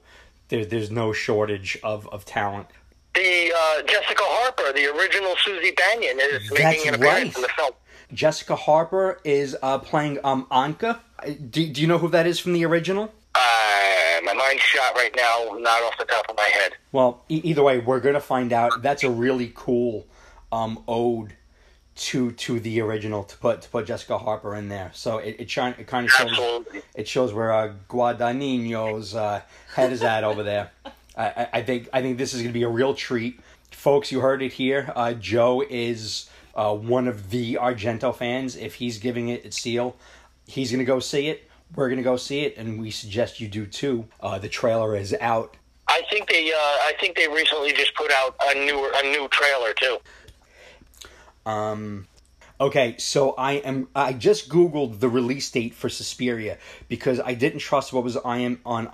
there's 0.50 0.68
there's 0.68 0.92
no 0.92 1.14
shortage 1.14 1.78
of 1.84 2.08
of 2.10 2.26
talent. 2.26 2.68
The 3.14 3.52
uh, 3.54 3.82
Jessica 3.84 4.24
Harper, 4.24 4.72
the 4.74 4.86
original 4.96 5.36
Suzy 5.44 5.72
Bannion, 5.72 6.20
is 6.20 6.50
That's 6.50 6.64
making 6.64 6.88
an 6.90 6.96
appearance 6.96 7.26
right. 7.26 7.36
in 7.36 7.42
the 7.42 7.50
film. 7.50 7.72
Jessica 8.14 8.56
Harper 8.56 9.20
is 9.24 9.58
uh, 9.62 9.80
playing 9.80 10.20
um, 10.24 10.46
Anke. 10.52 11.00
Do, 11.26 11.68
do 11.68 11.82
you 11.82 11.88
know 11.88 11.98
who 11.98 12.10
that 12.10 12.26
is 12.26 12.40
from 12.40 12.54
the 12.54 12.66
original? 12.66 13.12
Uh, 13.36 14.22
my 14.24 14.34
mind's 14.34 14.62
shot 14.62 14.96
right 14.96 15.14
now, 15.16 15.58
not 15.60 15.84
off 15.84 15.98
the 15.98 16.06
top 16.06 16.26
of 16.30 16.36
my 16.36 16.50
head. 16.52 16.74
Well, 16.92 17.24
e- 17.30 17.42
either 17.44 17.64
way, 17.64 17.80
we're 17.80 18.00
gonna 18.00 18.20
find 18.20 18.52
out. 18.52 18.82
That's 18.82 19.04
a 19.04 19.10
really 19.10 19.52
cool 19.56 20.08
um, 20.52 20.84
ode 20.88 21.36
to 21.96 22.32
to 22.32 22.60
the 22.60 22.82
original 22.82 23.24
to 23.24 23.38
put 23.38 23.62
to 23.62 23.70
put 23.70 23.86
Jessica 23.86 24.18
Harper 24.18 24.56
in 24.56 24.70
there. 24.70 24.92
So 24.94 25.18
it 25.20 25.36
it, 25.40 25.50
shine, 25.50 25.76
it 25.78 25.88
kind 25.88 26.06
of 26.06 26.12
shows 26.12 26.30
Absolutely. 26.32 26.82
it 26.96 27.08
shows 27.08 27.34
where 27.34 27.52
uh, 27.52 27.74
Guadagnino's 27.90 29.16
uh, 29.16 29.42
head 29.76 29.92
is 29.92 30.02
at 30.04 30.24
over 30.24 30.44
there. 30.44 30.72
I, 31.16 31.26
I, 31.26 31.48
I 31.54 31.62
think 31.64 31.90
I 31.94 32.02
think 32.02 32.18
this 32.18 32.34
is 32.34 32.42
gonna 32.42 32.54
be 32.54 32.64
a 32.64 32.70
real 32.70 32.94
treat, 32.94 33.40
folks. 33.72 34.12
You 34.12 34.20
heard 34.22 34.42
it 34.42 34.54
here. 34.54 34.92
Uh, 34.96 35.14
Joe 35.14 35.64
is 35.70 36.30
uh, 36.56 36.76
one 36.76 37.08
of 37.08 37.30
the 37.30 37.56
Argento 37.56 38.16
fans. 38.16 38.56
If 38.56 38.76
he's 38.76 38.98
giving 38.98 39.30
it 39.30 39.46
its 39.46 39.62
seal, 39.62 39.96
he's 40.52 40.72
gonna 40.72 40.84
go 40.84 41.00
see 41.00 41.28
it. 41.28 41.50
We're 41.76 41.90
gonna 41.90 42.04
go 42.04 42.18
see 42.18 42.42
it, 42.42 42.58
and 42.58 42.80
we 42.80 42.92
suggest 42.92 43.40
you 43.40 43.48
do 43.48 43.66
too. 43.66 44.08
Uh, 44.20 44.40
the 44.40 44.50
trailer 44.50 44.96
is 44.96 45.16
out 45.20 45.58
I 45.88 46.04
think 46.10 46.30
they, 46.30 46.50
uh, 46.50 46.56
I 46.56 46.94
think 47.02 47.18
they 47.18 47.28
recently 47.28 47.74
just 47.74 47.94
put 47.96 48.12
out 48.12 48.36
a 48.42 48.54
new, 48.54 48.92
a 48.96 49.04
new 49.12 49.28
trailer 49.28 49.74
too. 49.74 49.98
Um, 51.46 52.08
Okay, 52.62 52.94
so 53.00 53.32
I 53.40 53.54
am. 53.54 53.88
I 53.96 54.14
just 54.14 54.48
googled 54.48 55.00
the 55.00 55.10
release 55.10 55.50
date 55.50 55.74
for 55.74 55.90
Suspiria 55.90 56.60
because 56.88 57.20
I 57.20 57.34
didn't 57.34 57.58
trust 57.58 57.92
what 57.92 58.04
was 58.04 58.18
I 58.18 58.38
am 58.38 58.60
on 58.64 58.86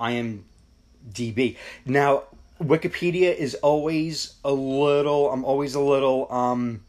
IMDb. 1.11 1.57
Now, 1.85 2.23
Wikipedia 2.61 3.35
is 3.35 3.55
always 3.55 4.35
a 4.45 4.53
little. 4.53 5.29
I'm 5.33 5.43
always 5.43 5.75
a 5.75 5.81
little. 5.81 6.31
Um, 6.31 6.85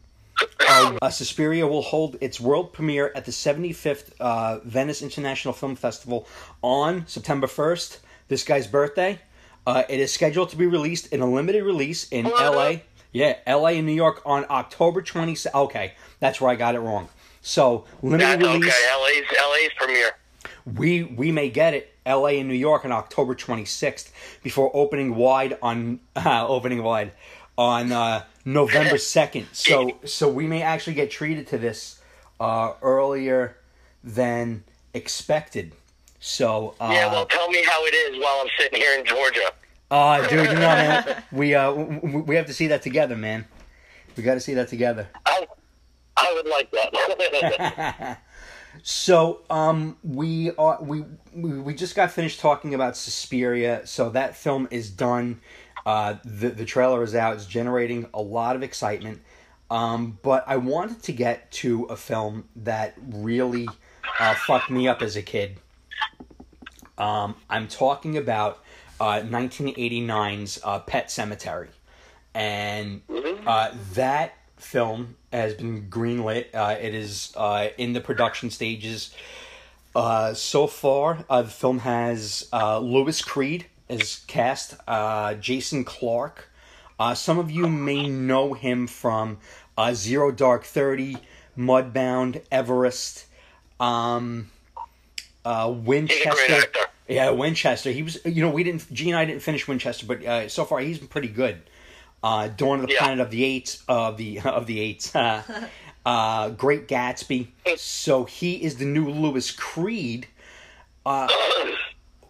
uh, 0.67 0.97
uh, 1.01 1.09
Suspiria 1.09 1.67
will 1.67 1.81
hold 1.81 2.17
its 2.21 2.39
world 2.39 2.73
premiere 2.73 3.11
at 3.15 3.25
the 3.25 3.31
75th 3.31 4.11
uh, 4.19 4.59
Venice 4.63 5.01
International 5.01 5.53
Film 5.53 5.75
Festival 5.75 6.27
on 6.61 7.05
September 7.07 7.47
1st. 7.47 7.99
This 8.27 8.43
guy's 8.43 8.67
birthday. 8.67 9.19
Uh, 9.65 9.83
it 9.89 9.99
is 9.99 10.13
scheduled 10.13 10.49
to 10.49 10.55
be 10.55 10.65
released 10.65 11.07
in 11.07 11.21
a 11.21 11.29
limited 11.29 11.63
release 11.63 12.07
in 12.09 12.25
LA. 12.25 12.77
Yeah, 13.11 13.37
LA 13.47 13.69
and 13.69 13.85
New 13.87 13.93
York 13.93 14.21
on 14.25 14.45
October 14.49 15.01
27th. 15.01 15.53
Okay, 15.53 15.93
that's 16.19 16.39
where 16.39 16.51
I 16.51 16.55
got 16.55 16.75
it 16.75 16.79
wrong. 16.79 17.09
So, 17.41 17.85
limited 18.01 18.41
That's 18.41 18.41
release. 18.43 18.65
okay. 18.65 19.21
LA's 19.21 19.25
LA's 19.31 19.71
premiere. 19.75 20.11
We 20.65 21.03
we 21.03 21.31
may 21.31 21.49
get 21.49 21.73
it 21.73 21.95
L.A. 22.05 22.39
and 22.39 22.49
New 22.49 22.55
York 22.55 22.85
on 22.85 22.91
October 22.91 23.35
26th 23.35 24.11
before 24.43 24.71
opening 24.73 25.15
wide 25.15 25.57
on 25.61 25.99
uh, 26.15 26.45
opening 26.47 26.83
wide 26.83 27.11
on 27.57 27.91
uh, 27.91 28.23
November 28.53 28.95
2nd. 29.15 29.45
So 29.53 29.97
so 30.05 30.29
we 30.29 30.47
may 30.47 30.61
actually 30.61 30.95
get 30.95 31.11
treated 31.11 31.47
to 31.47 31.57
this 31.57 31.99
uh, 32.39 32.73
earlier 32.81 33.57
than 34.03 34.63
expected. 34.93 35.73
So 36.19 36.75
uh, 36.79 36.89
Yeah, 36.91 37.11
well, 37.11 37.25
tell 37.25 37.49
me 37.49 37.63
how 37.63 37.85
it 37.85 37.93
is 37.93 38.21
while 38.21 38.39
I'm 38.41 38.49
sitting 38.57 38.79
here 38.79 38.97
in 38.99 39.05
Georgia. 39.05 39.51
uh, 39.91 40.21
dude, 40.27 40.47
you 40.47 40.53
know, 40.53 40.59
man, 40.59 41.23
we 41.31 41.55
uh 41.55 41.71
we 41.71 42.35
have 42.35 42.45
to 42.47 42.53
see 42.53 42.67
that 42.67 42.81
together, 42.81 43.15
man. 43.15 43.45
We 44.15 44.23
got 44.23 44.33
to 44.33 44.39
see 44.41 44.53
that 44.55 44.67
together. 44.67 45.07
I, 45.25 45.47
I 46.17 46.33
would 46.35 46.47
like 46.47 46.69
that. 46.71 48.19
So, 48.83 49.41
um, 49.49 49.97
we 50.03 50.51
are 50.57 50.77
we 50.81 51.03
we 51.33 51.59
we 51.59 51.73
just 51.73 51.95
got 51.95 52.11
finished 52.11 52.39
talking 52.39 52.73
about 52.75 52.95
Suspiria. 52.95 53.85
So 53.85 54.09
that 54.11 54.35
film 54.37 54.67
is 54.71 54.89
done. 54.91 55.41
Uh, 55.89 56.17
the 56.23 56.49
the 56.49 56.65
trailer 56.65 57.01
is 57.01 57.15
out. 57.15 57.33
It's 57.33 57.47
generating 57.47 58.05
a 58.13 58.21
lot 58.21 58.55
of 58.55 58.61
excitement. 58.61 59.21
Um, 59.71 60.19
but 60.21 60.43
I 60.45 60.57
wanted 60.57 61.01
to 61.01 61.11
get 61.11 61.49
to 61.63 61.85
a 61.85 61.95
film 61.95 62.43
that 62.57 62.93
really 63.09 63.67
uh, 64.19 64.35
fucked 64.35 64.69
me 64.69 64.87
up 64.87 65.01
as 65.01 65.15
a 65.15 65.23
kid. 65.23 65.57
Um, 66.99 67.37
I'm 67.49 67.67
talking 67.67 68.17
about 68.17 68.63
uh, 68.99 69.21
1989's 69.21 70.59
uh, 70.63 70.77
Pet 70.81 71.07
Sematary, 71.07 71.69
and 72.35 73.01
uh, 73.47 73.71
that 73.93 74.33
film 74.57 75.15
has 75.33 75.55
been 75.55 75.89
greenlit. 75.89 76.53
Uh, 76.53 76.75
it 76.79 76.93
is 76.93 77.33
uh, 77.35 77.69
in 77.79 77.93
the 77.93 78.01
production 78.01 78.51
stages. 78.51 79.11
Uh, 79.95 80.35
so 80.35 80.67
far, 80.67 81.25
uh, 81.31 81.41
the 81.41 81.49
film 81.49 81.79
has 81.79 82.47
uh, 82.53 82.77
Louis 82.77 83.19
Creed 83.23 83.65
as 83.89 84.23
cast, 84.27 84.75
uh, 84.87 85.33
Jason 85.35 85.83
Clarke. 85.83 86.49
Uh, 86.99 87.13
some 87.15 87.39
of 87.39 87.49
you 87.49 87.67
may 87.67 88.07
know 88.09 88.53
him 88.53 88.85
from 88.87 89.37
uh, 89.77 89.93
Zero 89.93 90.31
Dark 90.31 90.63
Thirty, 90.65 91.17
Mudbound, 91.57 92.41
Everest, 92.51 93.25
um, 93.79 94.51
uh, 95.45 95.73
Winchester. 95.73 96.63
Yeah, 97.07 97.31
Winchester. 97.31 97.91
He 97.91 98.03
was, 98.03 98.19
you 98.23 98.43
know, 98.43 98.51
we 98.51 98.63
didn't, 98.63 98.91
G 98.93 99.09
and 99.09 99.17
I 99.17 99.25
didn't 99.25 99.41
finish 99.41 99.67
Winchester, 99.67 100.05
but 100.05 100.23
uh, 100.23 100.47
so 100.47 100.63
far 100.63 100.79
he's 100.79 100.99
been 100.99 101.07
pretty 101.07 101.29
good. 101.29 101.61
Uh, 102.21 102.49
Dawn 102.49 102.81
of 102.81 102.87
the 102.87 102.93
Yeah. 102.93 102.99
Planet 102.99 103.19
of 103.21 103.31
the 103.31 103.43
Apes, 103.45 103.83
of 103.87 104.17
the 104.17 104.39
of 104.45 104.67
the 104.67 104.79
Apes, 104.79 105.15
uh, 105.15 105.41
uh, 106.05 106.49
Great 106.49 106.87
Gatsby. 106.87 107.47
So 107.77 108.25
he 108.25 108.61
is 108.61 108.75
the 108.77 108.85
new 108.85 109.09
Louis 109.09 109.49
Creed. 109.51 110.27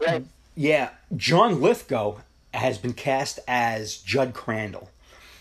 Right. 0.01 0.23
Yeah, 0.55 0.89
John 1.15 1.61
Lithgow 1.61 2.17
has 2.53 2.77
been 2.77 2.93
cast 2.93 3.39
as 3.47 3.97
Judd 3.97 4.33
Crandall. 4.33 4.89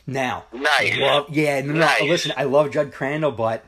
Now, 0.06 0.44
Nice. 0.52 0.96
love, 0.96 1.26
yeah, 1.30 1.60
no, 1.60 1.74
Nice. 1.74 2.02
listen, 2.02 2.32
I 2.36 2.44
love 2.44 2.70
Judd 2.70 2.92
Crandall, 2.92 3.32
but 3.32 3.64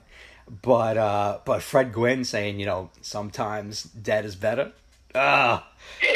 but 0.63 0.97
uh, 0.97 1.39
but 1.45 1.63
Fred 1.63 1.93
Gwynne 1.93 2.25
saying, 2.25 2.59
you 2.61 2.67
know, 2.67 2.91
sometimes 3.03 3.83
dead 3.85 4.25
is 4.25 4.37
better. 4.37 4.73
Ah, 5.15 5.69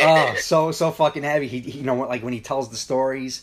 oh, 0.03 0.35
so 0.39 0.71
so 0.73 0.91
fucking 0.93 1.25
heavy. 1.25 1.49
He, 1.49 1.61
he, 1.61 1.79
you 1.79 1.85
know, 1.85 1.97
like 1.97 2.23
when 2.23 2.33
he 2.33 2.41
tells 2.41 2.71
the 2.71 2.77
stories 2.77 3.43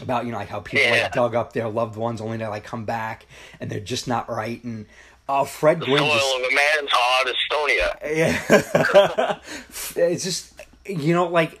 about 0.00 0.24
you 0.26 0.32
know 0.32 0.38
like 0.38 0.48
how 0.48 0.60
people 0.60 0.84
Yeah. 0.86 1.02
like 1.04 1.12
dug 1.12 1.34
up 1.34 1.52
their 1.52 1.68
loved 1.68 1.96
ones 1.96 2.20
only 2.20 2.38
to 2.38 2.48
like 2.48 2.64
come 2.64 2.84
back 2.86 3.26
and 3.60 3.70
they're 3.70 3.78
just 3.80 4.08
not 4.08 4.28
right. 4.28 4.62
And 4.64 4.86
oh, 5.28 5.44
Fred 5.44 5.80
Gwynne 5.80 5.98
Soil 5.98 6.14
just 6.14 6.36
of 6.36 6.42
a 6.42 6.54
man's 6.54 6.90
heart, 6.92 8.02
Estonia. 8.02 9.40
yeah. 9.96 9.96
it's 10.10 10.24
just 10.24 10.55
you 10.88 11.14
know 11.14 11.26
like 11.26 11.60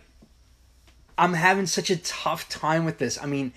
I'm 1.18 1.34
having 1.34 1.66
such 1.66 1.90
a 1.90 1.96
tough 1.96 2.48
time 2.48 2.84
with 2.84 2.98
this. 2.98 3.18
I 3.22 3.26
mean, 3.26 3.52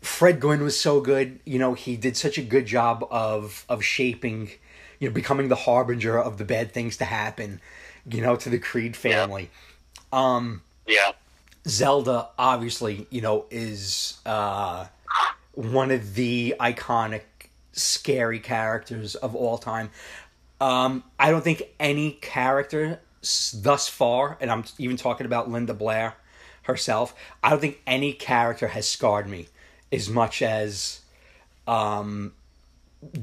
Fred 0.00 0.40
Gwynne 0.40 0.62
was 0.62 0.78
so 0.80 1.00
good. 1.00 1.40
You 1.44 1.58
know, 1.58 1.74
he 1.74 1.96
did 1.96 2.16
such 2.16 2.38
a 2.38 2.42
good 2.42 2.66
job 2.66 3.06
of 3.10 3.64
of 3.68 3.84
shaping, 3.84 4.50
you 4.98 5.08
know, 5.08 5.14
becoming 5.14 5.48
the 5.48 5.56
harbinger 5.56 6.18
of 6.18 6.38
the 6.38 6.44
bad 6.44 6.72
things 6.72 6.96
to 6.98 7.04
happen, 7.04 7.60
you 8.08 8.22
know, 8.22 8.36
to 8.36 8.48
the 8.48 8.58
Creed 8.58 8.96
family. 8.96 9.50
Um 10.12 10.62
Yeah. 10.86 11.12
Zelda 11.68 12.28
obviously, 12.38 13.06
you 13.10 13.20
know, 13.20 13.44
is 13.50 14.18
uh 14.24 14.86
one 15.52 15.90
of 15.90 16.14
the 16.14 16.54
iconic 16.58 17.22
scary 17.72 18.40
characters 18.40 19.14
of 19.16 19.34
all 19.34 19.58
time. 19.58 19.90
Um 20.62 21.04
I 21.18 21.30
don't 21.30 21.44
think 21.44 21.62
any 21.78 22.12
character 22.12 23.00
thus 23.22 23.88
far, 23.88 24.36
and 24.40 24.50
I'm 24.50 24.64
even 24.78 24.96
talking 24.96 25.26
about 25.26 25.50
Linda 25.50 25.74
Blair 25.74 26.14
herself, 26.62 27.14
I 27.42 27.50
don't 27.50 27.60
think 27.60 27.80
any 27.86 28.12
character 28.12 28.68
has 28.68 28.88
scarred 28.88 29.28
me 29.28 29.48
as 29.92 30.08
much 30.08 30.42
as 30.42 31.00
um 31.66 32.32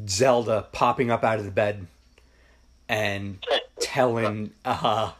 Zelda 0.07 0.67
popping 0.71 1.11
up 1.11 1.23
out 1.23 1.39
of 1.39 1.45
the 1.45 1.51
bed 1.51 1.87
and 2.89 3.43
telling 3.79 4.51
uh 4.65 5.11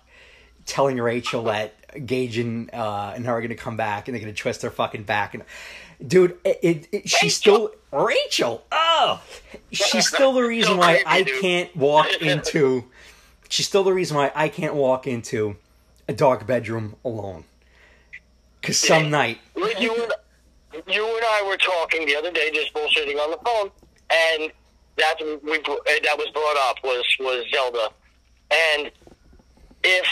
telling 0.66 0.98
Rachel 0.98 1.44
that 1.44 1.74
Gage 2.06 2.38
and 2.38 2.74
uh, 2.74 3.14
and 3.16 3.26
her 3.26 3.34
are 3.34 3.42
gonna 3.42 3.56
come 3.56 3.78
back 3.78 4.08
and 4.08 4.16
they're 4.16 4.22
gonna 4.22 4.34
twist 4.34 4.62
their 4.62 4.72
fucking 4.72 5.04
back 5.04 5.34
and 5.34 5.44
dude, 6.06 6.38
it, 6.44 6.60
it, 6.62 6.88
it 6.92 7.10
she's 7.10 7.36
still 7.36 7.72
Rachel. 7.92 8.64
Oh, 8.72 9.22
she's 9.72 10.08
still 10.14 10.34
the 10.34 10.44
reason 10.44 10.78
why 10.78 11.02
I 11.06 11.24
can't 11.24 11.76
walk 11.76 12.08
into. 12.22 12.86
She's 13.50 13.68
still 13.68 13.84
the 13.84 13.94
reason 13.94 14.18
why 14.18 14.32
I 14.36 14.50
can't 14.50 14.76
walk 14.76 15.08
into 15.08 15.56
a 16.08 16.14
dark 16.14 16.46
bedroom 16.46 16.96
alone. 17.04 17.46
Cause 18.62 18.78
some 18.78 19.10
night, 19.10 19.40
You 19.56 19.94
and, 19.94 20.14
you 20.88 21.06
and 21.06 21.26
I 21.26 21.44
were 21.48 21.58
talking 21.58 22.06
the 22.06 22.16
other 22.16 22.32
day, 22.32 22.52
just 22.54 22.74
bullshitting 22.74 23.18
on 23.18 23.32
the 23.32 23.40
phone, 23.46 23.72
and 24.10 24.52
that's 24.98 25.22
we 25.22 25.58
that 25.60 26.18
was 26.18 26.30
brought 26.34 26.58
up 26.70 26.78
was 26.84 27.06
was 27.20 27.46
Zelda, 27.54 27.90
and 28.52 28.92
if 29.84 30.08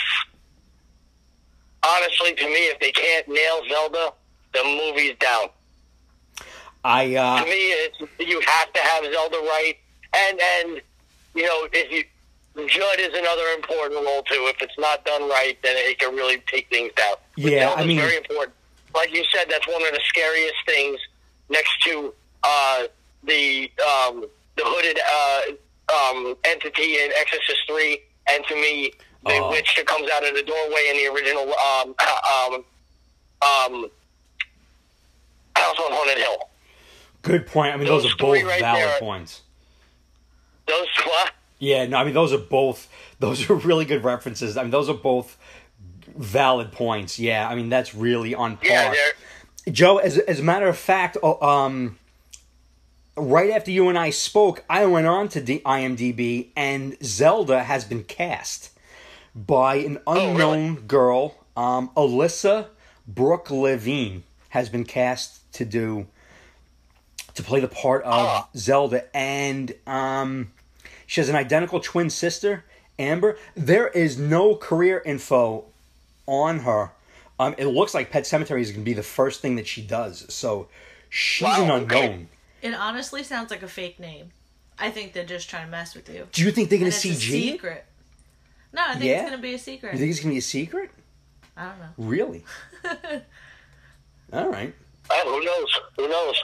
honestly, 1.83 2.35
to 2.35 2.45
me, 2.45 2.67
if 2.67 2.79
they 2.79 2.91
can't 2.91 3.27
nail 3.27 3.61
Zelda, 3.69 4.13
the 4.53 4.63
movie's 4.63 5.15
down. 5.19 5.47
I 6.83 7.07
To 7.07 7.15
uh, 7.15 7.43
me, 7.45 7.51
it's 7.51 7.97
you 8.19 8.39
have 8.41 8.71
to 8.73 8.79
have 8.79 9.03
Zelda 9.11 9.37
right, 9.37 9.75
and 10.13 10.39
and 10.39 10.81
you 11.33 11.43
know 11.43 11.67
if 11.73 11.91
you. 11.91 12.03
Judd 12.55 12.99
is 12.99 13.13
another 13.13 13.43
important 13.55 14.03
role 14.05 14.23
too. 14.23 14.49
If 14.53 14.61
it's 14.61 14.77
not 14.77 15.03
done 15.05 15.27
right, 15.29 15.57
then 15.61 15.75
it 15.77 15.99
can 15.99 16.15
really 16.15 16.41
take 16.47 16.69
things 16.69 16.91
down. 16.95 17.15
Yeah, 17.35 17.73
I 17.75 17.85
mean- 17.85 17.97
very 17.97 18.15
important. 18.17 18.53
Like 18.93 19.13
you 19.13 19.25
said, 19.33 19.47
that's 19.49 19.67
one 19.67 19.85
of 19.85 19.91
the 19.93 19.99
scariest 20.07 20.55
things 20.65 20.97
next 21.49 21.81
to 21.83 22.13
uh, 22.43 22.83
the 23.25 23.69
um, 23.81 24.25
the 24.55 24.63
hooded 24.63 24.97
uh, 25.05 25.41
um, 25.93 26.35
entity 26.45 26.95
in 27.03 27.11
Exorcist 27.19 27.59
Three, 27.67 27.99
and 28.29 28.45
to 28.47 28.55
me, 28.55 28.93
the 29.25 29.33
Oh. 29.33 29.49
witch 29.49 29.75
that 29.75 29.85
comes 29.85 30.09
out 30.11 30.25
of 30.25 30.33
the 30.33 30.43
doorway 30.43 30.87
in 30.91 30.95
the 30.97 31.07
original 31.13 31.53
um, 31.53 31.95
um, 32.53 32.53
um, 33.41 33.91
House 35.57 35.75
on 35.77 35.91
Haunted 35.91 36.17
Hill. 36.19 36.49
good 37.21 37.47
point. 37.47 37.73
I 37.73 37.77
mean, 37.77 37.87
those 37.87 38.03
Those 38.03 38.13
are 38.13 38.17
both 38.17 38.43
right 38.43 38.61
valid 38.61 38.81
there. 38.81 38.99
points. 38.99 39.41
Those 40.67 40.87
what? 41.05 41.31
Yeah, 41.59 41.85
no, 41.85 41.97
I 41.97 42.03
mean 42.03 42.13
those 42.13 42.33
are 42.33 42.37
both 42.37 42.87
those 43.19 43.49
are 43.49 43.55
really 43.55 43.85
good 43.85 44.03
references. 44.03 44.57
I 44.57 44.61
mean 44.63 44.71
those 44.71 44.89
are 44.89 44.93
both 44.95 45.37
valid 46.15 46.71
points. 46.71 47.19
Yeah, 47.19 47.47
I 47.47 47.55
mean 47.55 47.69
that's 47.69 47.95
really 47.95 48.35
on 48.35 48.57
par. 48.57 48.67
Yeah, 48.69 48.93
Joe, 49.71 49.97
as 49.97 50.17
as 50.17 50.39
a 50.39 50.43
matter 50.43 50.67
of 50.67 50.77
fact, 50.77 51.17
oh, 51.23 51.39
um, 51.47 51.97
right 53.15 53.51
after 53.51 53.71
you 53.71 53.89
and 53.89 53.97
I 53.97 54.09
spoke, 54.11 54.63
I 54.69 54.85
went 54.85 55.07
on 55.07 55.27
to 55.29 55.41
D- 55.41 55.61
IMDb, 55.65 56.49
and 56.55 56.97
Zelda 57.03 57.63
has 57.63 57.85
been 57.85 58.03
cast 58.03 58.71
by 59.33 59.75
an 59.77 59.99
unknown 60.07 60.75
girl, 60.87 61.35
um, 61.57 61.89
Alyssa 61.97 62.67
Brooke 63.07 63.49
Levine, 63.51 64.23
has 64.49 64.69
been 64.69 64.83
cast 64.85 65.51
to 65.53 65.65
do 65.65 66.07
to 67.33 67.43
play 67.43 67.59
the 67.59 67.67
part 67.67 68.03
of 68.03 68.13
Ah. 68.13 68.49
Zelda, 68.55 69.05
and 69.15 69.73
um, 69.87 70.51
She 71.07 71.21
has 71.21 71.29
an 71.29 71.35
identical 71.35 71.79
twin 71.79 72.09
sister, 72.09 72.63
Amber. 72.97 73.37
There 73.55 73.87
is 73.89 74.17
no 74.17 74.55
career 74.55 75.01
info 75.05 75.65
on 76.25 76.59
her. 76.59 76.91
Um, 77.39 77.53
it 77.57 77.65
looks 77.67 77.93
like 77.93 78.11
Pet 78.11 78.23
Sematary 78.23 78.61
is 78.61 78.71
going 78.71 78.81
to 78.81 78.85
be 78.85 78.93
the 78.93 79.03
first 79.03 79.41
thing 79.41 79.55
that 79.57 79.67
she 79.67 79.81
does. 79.81 80.25
So 80.33 80.67
she's 81.09 81.47
an 81.47 81.69
unknown. 81.69 81.83
okay. 81.83 82.25
It 82.61 82.73
honestly 82.73 83.23
sounds 83.23 83.51
like 83.51 83.61
a 83.61 83.67
fake 83.67 83.99
name. 83.99 84.31
I 84.79 84.89
think 84.89 85.13
they're 85.13 85.25
just 85.25 85.49
trying 85.49 85.65
to 85.65 85.71
mess 85.71 85.95
with 85.95 86.09
you. 86.09 86.27
Do 86.31 86.43
you 86.43 86.51
think 86.51 86.69
they're 86.69 86.79
going 86.79 86.91
to 86.91 86.95
it's 86.95 87.05
a 87.05 87.09
CG? 87.09 87.31
secret. 87.51 87.85
No, 88.73 88.81
I 88.87 88.93
think 88.93 89.05
Yeah? 89.05 89.21
it's 89.21 89.29
gonna 89.29 89.41
be 89.41 89.53
a 89.53 89.59
secret. 89.59 89.93
You 89.93 89.99
think 89.99 90.11
it's 90.11 90.19
going 90.19 90.31
to 90.31 90.33
be 90.35 90.39
a 90.39 90.41
secret? 90.41 90.91
I 91.55 91.69
don't 91.69 91.79
know. 91.79 91.89
Really? 91.97 92.43
All 94.33 94.49
right. 94.49 94.73
Uh, 95.09 95.13
who 95.23 95.43
knows? 95.45 95.79
Who 95.97 96.07
knows? 96.09 96.43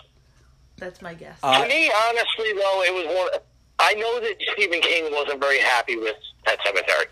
That's 0.77 1.01
my 1.01 1.13
guess. 1.13 1.38
Uh, 1.44 1.62
to 1.63 1.68
me, 1.68 1.91
honestly, 2.08 2.53
though, 2.53 2.84
it 2.84 2.94
was 2.94 3.06
one. 3.32 3.41
I 3.81 3.93
know 3.95 4.19
that 4.19 4.35
Stephen 4.53 4.79
King 4.81 5.11
wasn't 5.11 5.39
very 5.39 5.59
happy 5.59 5.97
with 5.97 6.15
Pet 6.45 6.59
Sematary. 6.65 7.05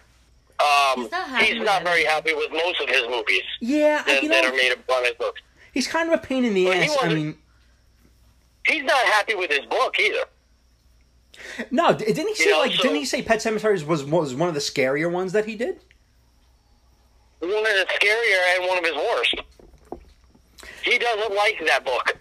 Um, 0.62 1.04
He's 1.04 1.12
not 1.12 1.42
he's 1.42 1.62
not 1.64 1.84
very 1.84 2.04
happy 2.04 2.34
with 2.34 2.52
most 2.52 2.82
of 2.82 2.90
his 2.90 3.04
movies 3.10 3.44
Yeah, 3.62 4.04
that, 4.04 4.22
you 4.24 4.30
that 4.30 4.44
are 4.46 4.52
made 4.52 4.74
upon 4.74 5.06
his 5.06 5.14
books. 5.14 5.42
he's 5.74 5.88
kind 5.88 6.12
of 6.12 6.20
a 6.20 6.22
pain 6.22 6.44
in 6.44 6.54
the 6.54 6.66
he 6.66 6.72
ass. 6.72 6.98
I 7.02 7.08
mean, 7.14 7.38
He's 8.68 8.84
not 8.84 9.02
happy 9.06 9.36
with 9.36 9.50
his 9.50 9.66
book 9.68 9.98
either. 10.00 10.26
no, 11.72 11.94
didn't 11.94 12.28
he 12.28 12.36
say 12.36 12.52
know, 12.52 12.60
like? 12.60 12.74
so- 12.74 12.84
didn't 12.84 12.98
he 12.98 13.06
say 13.06 13.22
Pet 13.22 13.42
Cemeteries 13.42 13.86
was 13.86 14.04
was 14.04 14.36
one 14.36 14.50
of 14.50 14.54
the 14.54 14.60
scarier 14.60 15.10
ones 15.12 15.32
that 15.32 15.46
he 15.46 15.56
did? 15.56 15.80
One 17.40 17.52
of 17.52 17.64
the 17.64 17.88
scarier 18.00 18.56
and 18.58 18.68
one 18.68 18.78
of 18.78 18.84
his 18.84 18.96
worst. 18.96 19.36
He 20.84 20.98
doesn't 20.98 21.34
like 21.36 21.58
that 21.68 21.86
book, 21.86 22.18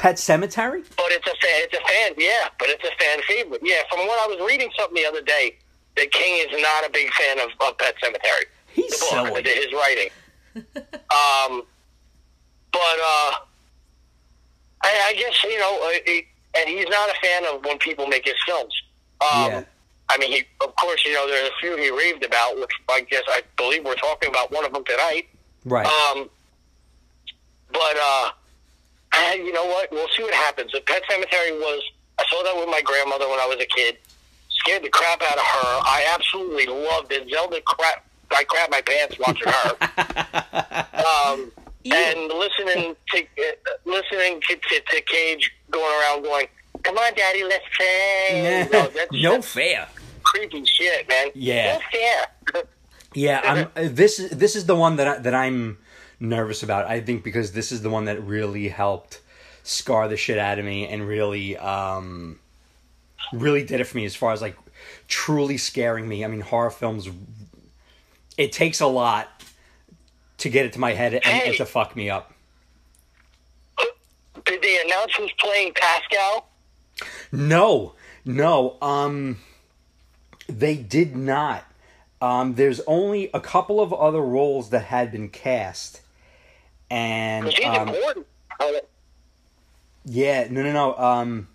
Pet 0.00 0.16
Sematary? 0.16 0.82
but 0.96 1.12
it's 1.12 1.26
a 1.26 1.36
fan. 1.44 1.60
It's 1.68 1.74
a 1.74 1.86
fan. 1.86 2.14
Yeah, 2.16 2.48
but 2.58 2.70
it's 2.70 2.82
a 2.82 2.90
fan 2.98 3.20
favorite. 3.28 3.60
Yeah, 3.62 3.82
from 3.90 4.06
what 4.06 4.18
I 4.18 4.26
was 4.34 4.40
reading 4.48 4.70
something 4.78 4.94
the 4.94 5.06
other 5.06 5.20
day, 5.20 5.56
that 5.96 6.10
King 6.10 6.46
is 6.48 6.62
not 6.62 6.86
a 6.88 6.90
big 6.90 7.12
fan 7.12 7.38
of, 7.38 7.50
of 7.60 7.76
Pet 7.76 7.94
Sematary. 8.02 8.46
He's 8.72 8.98
the 8.98 9.30
book, 9.30 9.44
his 9.46 9.72
writing. 9.74 10.08
um, 10.56 11.62
but 12.72 12.96
uh, 13.04 13.32
I, 14.82 15.08
I 15.08 15.14
guess 15.18 15.44
you 15.44 15.58
know, 15.58 15.78
uh, 15.84 15.98
he, 16.06 16.26
and 16.56 16.68
he's 16.68 16.86
not 16.88 17.10
a 17.10 17.14
fan 17.22 17.44
of 17.52 17.62
when 17.64 17.76
people 17.78 18.06
make 18.06 18.24
his 18.24 18.36
films. 18.46 18.72
Um, 19.20 19.50
Yeah. 19.50 19.64
I 20.08 20.18
mean, 20.18 20.32
he, 20.32 20.42
of 20.64 20.74
course, 20.76 21.04
you 21.06 21.12
know, 21.12 21.28
there's 21.28 21.48
a 21.50 21.52
few 21.60 21.76
he 21.76 21.90
raved 21.90 22.24
about, 22.24 22.58
which 22.58 22.70
I 22.88 23.02
guess 23.02 23.22
I 23.28 23.42
believe 23.56 23.84
we're 23.84 23.94
talking 23.94 24.28
about 24.30 24.50
one 24.50 24.64
of 24.64 24.72
them 24.72 24.82
tonight. 24.84 25.28
Right. 25.64 25.86
Um, 25.86 26.28
but 27.72 27.96
uh, 28.02 28.30
I, 29.12 29.34
you 29.34 29.52
know 29.52 29.66
what? 29.66 29.90
We'll 29.90 30.08
see 30.16 30.22
what 30.22 30.34
happens. 30.34 30.72
The 30.72 30.80
Pet 30.86 31.02
Sematary 31.10 31.52
was. 31.58 31.82
I 32.18 32.24
saw 32.28 32.42
that 32.44 32.54
with 32.56 32.68
my 32.68 32.82
grandmother 32.82 33.28
when 33.28 33.40
I 33.40 33.46
was 33.46 33.56
a 33.60 33.66
kid. 33.66 33.96
Scared 34.50 34.82
the 34.82 34.88
crap 34.90 35.22
out 35.22 35.38
of 35.38 35.44
her. 35.44 35.80
I 35.84 36.06
absolutely 36.14 36.66
loved 36.66 37.10
it. 37.12 37.28
Zelda 37.30 37.60
crap. 37.62 38.04
I 38.30 38.44
crap 38.44 38.70
my 38.70 38.80
pants 38.82 39.16
watching 39.18 39.48
her. 39.48 39.76
um, 41.32 41.50
Ew. 41.82 41.94
and 41.94 42.28
listening 42.28 42.94
to 43.12 43.18
uh, 43.22 43.52
listening 43.86 44.40
to, 44.48 44.56
to, 44.56 44.80
to 44.80 45.02
Gage 45.10 45.50
going 45.70 45.84
around 46.02 46.22
going, 46.22 46.46
"Come 46.82 46.98
on, 46.98 47.14
Daddy, 47.14 47.42
let's 47.44 47.64
play." 47.76 48.68
no, 48.72 48.86
that's, 48.88 49.12
no 49.12 49.32
that's 49.32 49.48
fair. 49.52 49.88
creepy 50.22 50.62
shit, 50.66 51.08
man. 51.08 51.28
Yeah. 51.34 51.78
no 51.78 51.80
fair. 51.90 52.62
Yeah, 53.12 53.40
I'm. 53.42 53.66
uh, 53.74 53.88
This 53.92 54.20
is 54.20 54.30
this 54.30 54.54
is 54.54 54.66
the 54.66 54.76
one 54.76 54.94
that 54.96 55.08
I, 55.08 55.18
that 55.18 55.34
I'm 55.34 55.78
nervous 56.20 56.62
about. 56.62 56.86
I 56.86 57.00
think 57.00 57.24
because 57.24 57.52
this 57.52 57.72
is 57.72 57.82
the 57.82 57.90
one 57.90 58.04
that 58.04 58.22
really 58.22 58.68
helped 58.68 59.20
scar 59.62 60.08
the 60.08 60.16
shit 60.16 60.38
out 60.38 60.58
of 60.58 60.64
me 60.64 60.86
and 60.86 61.06
really 61.06 61.56
um 61.58 62.38
really 63.32 63.62
did 63.64 63.80
it 63.80 63.84
for 63.84 63.96
me 63.96 64.04
as 64.04 64.16
far 64.16 64.32
as 64.32 64.40
like 64.40 64.56
truly 65.08 65.56
scaring 65.56 66.08
me. 66.08 66.24
I 66.24 66.28
mean, 66.28 66.40
horror 66.40 66.70
films. 66.70 67.08
It 68.36 68.52
takes 68.52 68.80
a 68.80 68.86
lot 68.86 69.42
to 70.38 70.48
get 70.48 70.66
it 70.66 70.72
to 70.72 70.80
my 70.80 70.92
head 70.92 71.14
and, 71.14 71.24
and 71.26 71.56
to 71.56 71.66
fuck 71.66 71.94
me 71.94 72.08
up. 72.10 72.32
Did 74.46 74.62
they 74.62 74.80
announce 74.84 75.14
who's 75.14 75.32
playing 75.38 75.72
Pascow? 75.74 76.44
No, 77.30 77.94
no. 78.24 78.76
Um, 78.80 79.38
they 80.48 80.76
did 80.76 81.14
not. 81.14 81.64
Um, 82.22 82.54
there's 82.54 82.80
only 82.86 83.30
a 83.32 83.40
couple 83.40 83.80
of 83.80 83.92
other 83.92 84.20
roles 84.20 84.70
that 84.70 84.84
had 84.84 85.12
been 85.12 85.28
cast, 85.28 86.00
and 86.90 87.46
um. 87.64 87.94
Uh, 88.58 88.64
yeah, 90.04 90.48
no, 90.50 90.62
no, 90.62 90.72
no. 90.72 90.96
Um, 90.96 91.48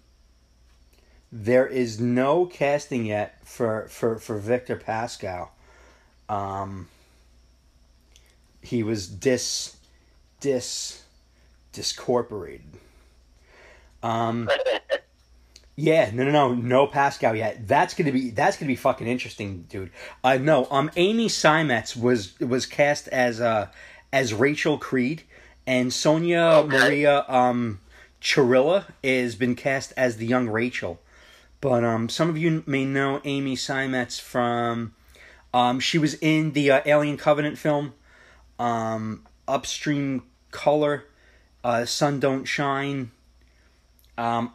there 1.31 1.67
is 1.67 1.99
no 1.99 2.45
casting 2.45 3.05
yet 3.05 3.39
for 3.43 3.87
for 3.89 4.17
for 4.17 4.37
Victor 4.37 4.77
Pascow. 4.77 5.49
Um, 6.29 6.87
he 8.61 8.83
was 8.83 9.07
dis 9.07 9.75
dis 10.39 11.03
discorporated. 11.73 12.61
Um, 14.01 14.49
yeah, 15.75 16.11
no, 16.13 16.23
no, 16.23 16.31
no, 16.31 16.53
no 16.53 16.87
Pascow 16.87 17.35
yet. 17.35 17.67
That's 17.67 17.93
gonna 17.93 18.11
be 18.11 18.29
that's 18.29 18.57
gonna 18.57 18.67
be 18.67 18.75
fucking 18.75 19.07
interesting, 19.07 19.65
dude. 19.69 19.91
Uh, 20.23 20.37
know. 20.37 20.67
um, 20.71 20.89
Amy 20.95 21.27
Seimetz 21.27 21.97
was 21.97 22.39
was 22.39 22.65
cast 22.65 23.07
as 23.09 23.41
uh 23.41 23.67
as 24.15 24.33
Rachel 24.33 24.77
Creed, 24.77 25.23
and 25.67 25.91
Sonia 25.91 26.63
Okay. 26.63 26.69
Maria 26.69 27.25
um 27.27 27.81
Chirilla 28.21 28.85
is 29.03 29.35
been 29.35 29.55
cast 29.55 29.91
as 29.97 30.17
the 30.17 30.25
young 30.25 30.47
Rachel. 30.47 30.99
But 31.59 31.83
um, 31.83 32.07
some 32.09 32.29
of 32.29 32.37
you 32.37 32.63
may 32.65 32.85
know 32.85 33.21
Amy 33.25 33.55
Seimetz 33.55 34.19
from 34.19 34.95
um, 35.53 35.79
she 35.79 35.97
was 35.97 36.13
in 36.15 36.53
the 36.53 36.71
uh, 36.71 36.81
Alien 36.85 37.17
Covenant 37.17 37.57
film, 37.57 37.93
um, 38.57 39.25
Upstream 39.47 40.23
Color, 40.51 41.05
uh, 41.63 41.85
Sun 41.85 42.19
Don't 42.19 42.45
Shine. 42.45 43.11
Um, 44.17 44.53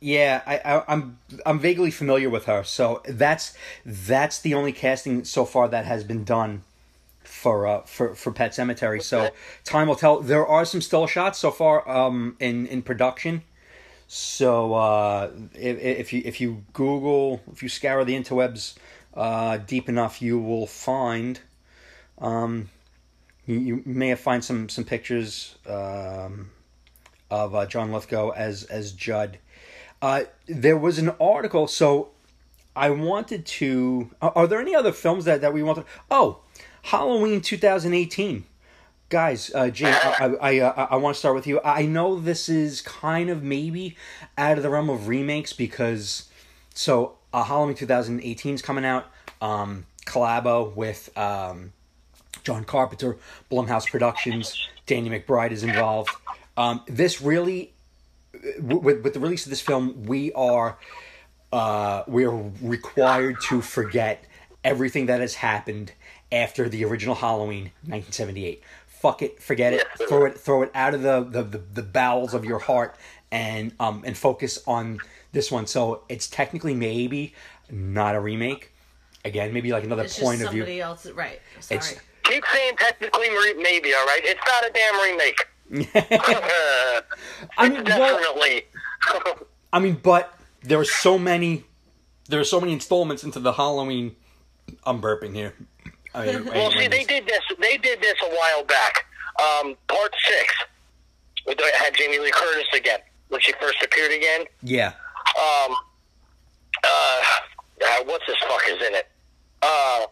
yeah, 0.00 0.42
I, 0.46 0.58
I, 0.58 0.84
I'm 0.88 1.18
I'm 1.46 1.60
vaguely 1.60 1.92
familiar 1.92 2.28
with 2.28 2.46
her, 2.46 2.64
so 2.64 3.02
that's 3.08 3.54
that's 3.86 4.40
the 4.40 4.54
only 4.54 4.72
casting 4.72 5.24
so 5.24 5.44
far 5.44 5.68
that 5.68 5.84
has 5.84 6.02
been 6.02 6.24
done 6.24 6.64
for 7.40 7.66
uh, 7.66 7.80
for 7.82 8.14
for 8.14 8.32
Pet 8.32 8.52
Sematary. 8.52 9.02
So 9.02 9.30
time 9.64 9.88
will 9.88 9.96
tell. 9.96 10.20
There 10.20 10.46
are 10.46 10.64
some 10.64 10.82
still 10.82 11.06
shots 11.06 11.38
so 11.38 11.50
far 11.50 11.88
um, 11.88 12.36
in 12.38 12.66
in 12.66 12.82
production. 12.82 13.42
So 14.06 14.74
uh, 14.74 15.30
if, 15.54 15.78
if 15.78 16.12
you 16.12 16.22
if 16.24 16.40
you 16.40 16.64
Google 16.74 17.40
if 17.50 17.62
you 17.62 17.68
scour 17.68 18.04
the 18.04 18.14
interwebs 18.14 18.74
uh, 19.14 19.56
deep 19.58 19.88
enough, 19.88 20.20
you 20.20 20.38
will 20.38 20.66
find. 20.66 21.40
Um, 22.18 22.68
you, 23.46 23.58
you 23.58 23.82
may 23.86 24.08
have 24.08 24.20
find 24.20 24.44
some 24.44 24.68
some 24.68 24.84
pictures 24.84 25.56
um, 25.66 26.50
of 27.30 27.54
uh, 27.54 27.64
John 27.66 27.90
Lithgow 27.90 28.30
as 28.30 28.64
as 28.64 28.92
Judd. 28.92 29.38
Uh, 30.02 30.24
there 30.46 30.76
was 30.76 30.98
an 30.98 31.10
article, 31.20 31.66
so 31.66 32.10
I 32.76 32.90
wanted 32.90 33.46
to. 33.46 34.10
Are, 34.20 34.32
are 34.36 34.46
there 34.46 34.60
any 34.60 34.74
other 34.74 34.92
films 34.92 35.24
that 35.24 35.40
that 35.40 35.54
we 35.54 35.62
wanted? 35.62 35.84
Oh, 36.10 36.40
Halloween 36.82 37.40
2018 37.40 38.44
guys 39.10 39.50
uh 39.56 39.68
jay 39.68 39.90
i 39.90 40.36
i, 40.40 40.58
uh, 40.60 40.86
I 40.88 40.96
want 40.96 41.16
to 41.16 41.18
start 41.18 41.34
with 41.34 41.46
you. 41.46 41.60
I 41.64 41.84
know 41.84 42.20
this 42.20 42.48
is 42.48 42.80
kind 42.80 43.28
of 43.28 43.42
maybe 43.42 43.96
out 44.38 44.56
of 44.56 44.62
the 44.62 44.70
realm 44.70 44.88
of 44.88 45.08
remakes 45.08 45.52
because 45.52 46.28
so 46.74 47.16
uh, 47.32 47.42
halloween 47.42 47.74
2018 47.74 48.54
is 48.54 48.62
coming 48.62 48.84
out 48.84 49.06
um 49.42 49.84
collabo 50.06 50.74
with 50.76 51.10
um 51.18 51.72
john 52.44 52.64
carpenter 52.64 53.18
blumhouse 53.50 53.90
productions 53.90 54.68
danny 54.86 55.10
mcbride 55.10 55.50
is 55.50 55.64
involved. 55.64 56.10
Um 56.56 56.82
this 56.86 57.20
really 57.20 57.72
with, 58.60 59.02
with 59.02 59.12
the 59.12 59.20
release 59.20 59.44
of 59.44 59.50
this 59.50 59.60
film 59.60 60.04
we 60.04 60.32
are 60.34 60.78
uh 61.52 62.04
we're 62.06 62.30
required 62.62 63.40
to 63.48 63.60
forget 63.60 64.24
everything 64.62 65.06
that 65.06 65.20
has 65.20 65.34
happened 65.34 65.92
after 66.32 66.68
the 66.68 66.84
original 66.84 67.14
halloween 67.14 67.64
1978 67.86 68.62
fuck 68.86 69.22
it 69.22 69.42
forget 69.42 69.72
it 69.72 69.86
throw 70.08 70.24
it 70.26 70.38
throw 70.38 70.62
it 70.62 70.70
out 70.74 70.94
of 70.94 71.02
the, 71.02 71.22
the 71.22 71.42
the, 71.42 71.58
the 71.58 71.82
bowels 71.82 72.34
of 72.34 72.44
your 72.44 72.58
heart 72.58 72.96
and 73.32 73.72
um 73.80 74.02
and 74.04 74.16
focus 74.16 74.62
on 74.66 74.98
this 75.32 75.50
one 75.50 75.66
so 75.66 76.02
it's 76.08 76.28
technically 76.28 76.74
maybe 76.74 77.34
not 77.70 78.14
a 78.14 78.20
remake 78.20 78.72
again 79.24 79.52
maybe 79.52 79.70
like 79.72 79.84
another 79.84 80.04
It's 80.04 80.18
point 80.18 80.38
just 80.40 80.48
of 80.48 80.52
view 80.52 80.62
somebody 80.62 80.80
else. 80.80 81.06
Right. 81.10 81.40
Sorry. 81.60 81.78
It's- 81.78 82.00
Keep 82.24 82.44
saying 82.52 82.76
technically 82.76 83.28
maybe, 83.60 83.92
all 83.92 84.04
right? 84.06 84.20
It's 84.22 84.40
not 84.46 84.64
a 84.64 84.72
damn 84.72 85.00
remake. 85.02 85.46
I 87.58 87.68
mean, 87.68 87.82
well, 87.84 88.20
Definitely. 88.22 88.66
I 89.72 89.78
mean, 89.80 89.98
but 90.00 90.38
there 90.62 90.78
are 90.78 90.84
so 90.84 91.18
many, 91.18 91.64
there 92.28 92.38
are 92.38 92.44
so 92.44 92.60
many 92.60 92.72
installments 92.72 93.24
into 93.24 93.40
the 93.40 93.52
Halloween. 93.54 94.14
I'm 94.84 95.00
burping 95.00 95.34
here. 95.34 95.54
Mean, 96.14 96.44
well, 96.54 96.70
see, 96.72 96.88
they 96.88 97.04
did 97.04 97.26
this. 97.26 97.40
They 97.60 97.76
did 97.76 98.00
this 98.00 98.14
a 98.22 98.28
while 98.34 98.64
back. 98.64 99.04
Um, 99.40 99.76
part 99.88 100.12
six, 100.26 100.54
the- 101.46 101.70
had 101.78 101.94
Jamie 101.94 102.18
Lee 102.18 102.30
Curtis 102.32 102.66
again 102.74 103.00
when 103.28 103.40
she 103.40 103.52
first 103.60 103.82
appeared 103.82 104.12
again. 104.12 104.44
yeah, 104.62 104.92
Um, 105.38 105.74
uh, 106.84 107.22
uh, 107.84 108.04
what's 108.04 108.24
his 108.26 108.36
fuck 108.46 108.60
is 108.68 108.86
in 108.86 108.94
it? 108.94 109.06
Uh, 109.62 110.06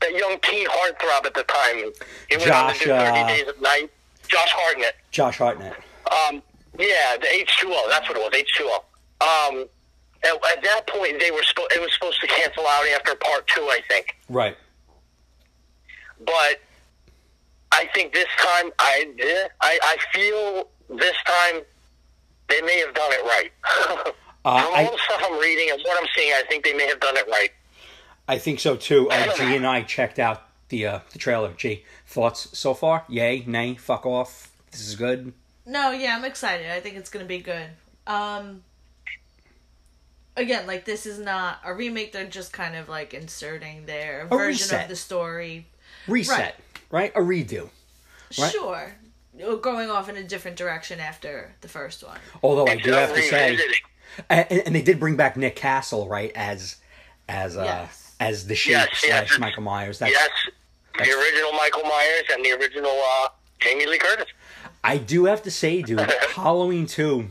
that 0.00 0.12
young 0.14 0.38
teen 0.42 0.66
heartthrob 0.68 1.24
at 1.26 1.34
the 1.34 1.42
time. 1.44 1.92
He 2.28 2.36
went 2.36 2.50
on 2.50 2.72
to 2.74 2.78
do 2.78 2.84
30 2.86 2.92
uh, 3.20 3.26
Days 3.28 3.48
of 3.48 3.60
Night. 3.60 3.90
Josh 4.28 4.50
Hartnett. 4.52 4.94
Josh 5.10 5.38
Hartnett. 5.38 5.72
Um, 6.10 6.42
yeah, 6.78 7.16
the 7.20 7.26
H2O. 7.26 7.88
That's 7.88 8.08
what 8.08 8.18
it 8.18 8.20
was. 8.20 8.32
H2O. 8.32 8.74
Um, 9.60 9.68
at, 10.22 10.34
at 10.56 10.62
that 10.62 10.86
point, 10.86 11.18
they 11.18 11.30
were 11.30 11.40
spo- 11.40 11.66
it 11.74 11.80
was 11.80 11.92
supposed 11.94 12.20
to 12.20 12.26
cancel 12.26 12.66
out 12.66 12.86
after 12.94 13.14
part 13.16 13.46
two, 13.48 13.62
I 13.62 13.80
think. 13.88 14.16
Right. 14.28 14.56
But 16.24 16.60
I 17.72 17.86
think 17.94 18.12
this 18.12 18.28
time, 18.38 18.70
I 18.78 19.46
I, 19.60 19.78
I 19.82 19.96
feel 20.12 20.68
this 20.98 21.16
time 21.26 21.62
they 22.48 22.60
may 22.62 22.78
have 22.80 22.94
done 22.94 23.12
it 23.12 23.24
right. 23.24 24.14
Uh, 24.44 24.62
From 24.62 24.74
I- 24.76 24.84
all 24.84 24.92
the 24.92 24.98
stuff 24.98 25.20
I'm 25.26 25.38
reading 25.40 25.68
and 25.72 25.82
what 25.84 26.00
I'm 26.00 26.08
seeing, 26.16 26.30
I 26.32 26.42
think 26.48 26.64
they 26.64 26.72
may 26.72 26.86
have 26.86 27.00
done 27.00 27.16
it 27.16 27.26
right. 27.28 27.50
I 28.28 28.38
think 28.38 28.60
so 28.60 28.76
too. 28.76 29.10
Uh, 29.10 29.34
G 29.36 29.56
and 29.56 29.66
I 29.66 29.82
checked 29.82 30.18
out 30.18 30.42
the 30.68 30.86
uh, 30.86 30.98
the 31.12 31.18
trailer. 31.18 31.52
G, 31.54 31.84
thoughts 32.06 32.56
so 32.56 32.72
far? 32.72 33.04
Yay, 33.08 33.42
nay, 33.46 33.74
fuck 33.74 34.06
off. 34.06 34.50
This 34.70 34.86
is 34.86 34.94
good. 34.94 35.32
No, 35.66 35.90
yeah, 35.90 36.16
I'm 36.16 36.24
excited. 36.24 36.70
I 36.70 36.80
think 36.80 36.96
it's 36.96 37.10
gonna 37.10 37.24
be 37.26 37.40
good. 37.40 37.66
Um 38.06 38.62
again, 40.36 40.66
like 40.66 40.84
this 40.84 41.04
is 41.04 41.18
not 41.18 41.58
a 41.64 41.74
remake, 41.74 42.12
they're 42.12 42.24
just 42.26 42.52
kind 42.52 42.76
of 42.76 42.88
like 42.88 43.12
inserting 43.12 43.86
their 43.86 44.26
version 44.26 44.46
reset. 44.64 44.82
of 44.84 44.88
the 44.88 44.96
story. 44.96 45.66
Reset, 46.08 46.54
right? 46.90 47.12
A 47.14 47.20
redo. 47.20 47.68
Right. 48.38 48.50
Sure. 48.52 48.92
Going 49.62 49.90
off 49.90 50.08
in 50.08 50.16
a 50.16 50.24
different 50.24 50.56
direction 50.56 50.98
after 51.00 51.54
the 51.60 51.68
first 51.68 52.02
one. 52.02 52.18
Although 52.42 52.66
I 52.66 52.76
do 52.76 52.90
have 52.92 53.14
to 53.14 53.22
say, 53.22 53.56
and, 54.28 54.50
and 54.50 54.74
they 54.74 54.82
did 54.82 54.98
bring 54.98 55.16
back 55.16 55.36
Nick 55.36 55.54
Castle, 55.54 56.08
right? 56.08 56.32
As 56.34 56.76
as 57.28 57.56
uh, 57.56 57.62
Yes. 57.62 58.14
as 58.20 58.46
the 58.48 58.54
sheep 58.56 58.72
Yes, 58.72 58.88
yes. 59.06 59.28
slash 59.28 59.38
Michael 59.38 59.62
Myers. 59.62 59.98
That's, 60.00 60.12
Yes, 60.12 60.28
the 60.96 61.04
original 61.04 61.52
Michael 61.52 61.82
Myers 61.84 62.24
and 62.32 62.44
the 62.44 62.52
original 62.52 62.90
uh, 62.90 63.28
Jamie 63.60 63.86
Lee 63.86 63.98
Curtis. 63.98 64.26
I 64.82 64.96
do 64.98 65.26
have 65.26 65.42
to 65.44 65.50
say, 65.50 65.82
dude, 65.82 66.00
Halloween 66.34 66.86
two, 66.86 67.28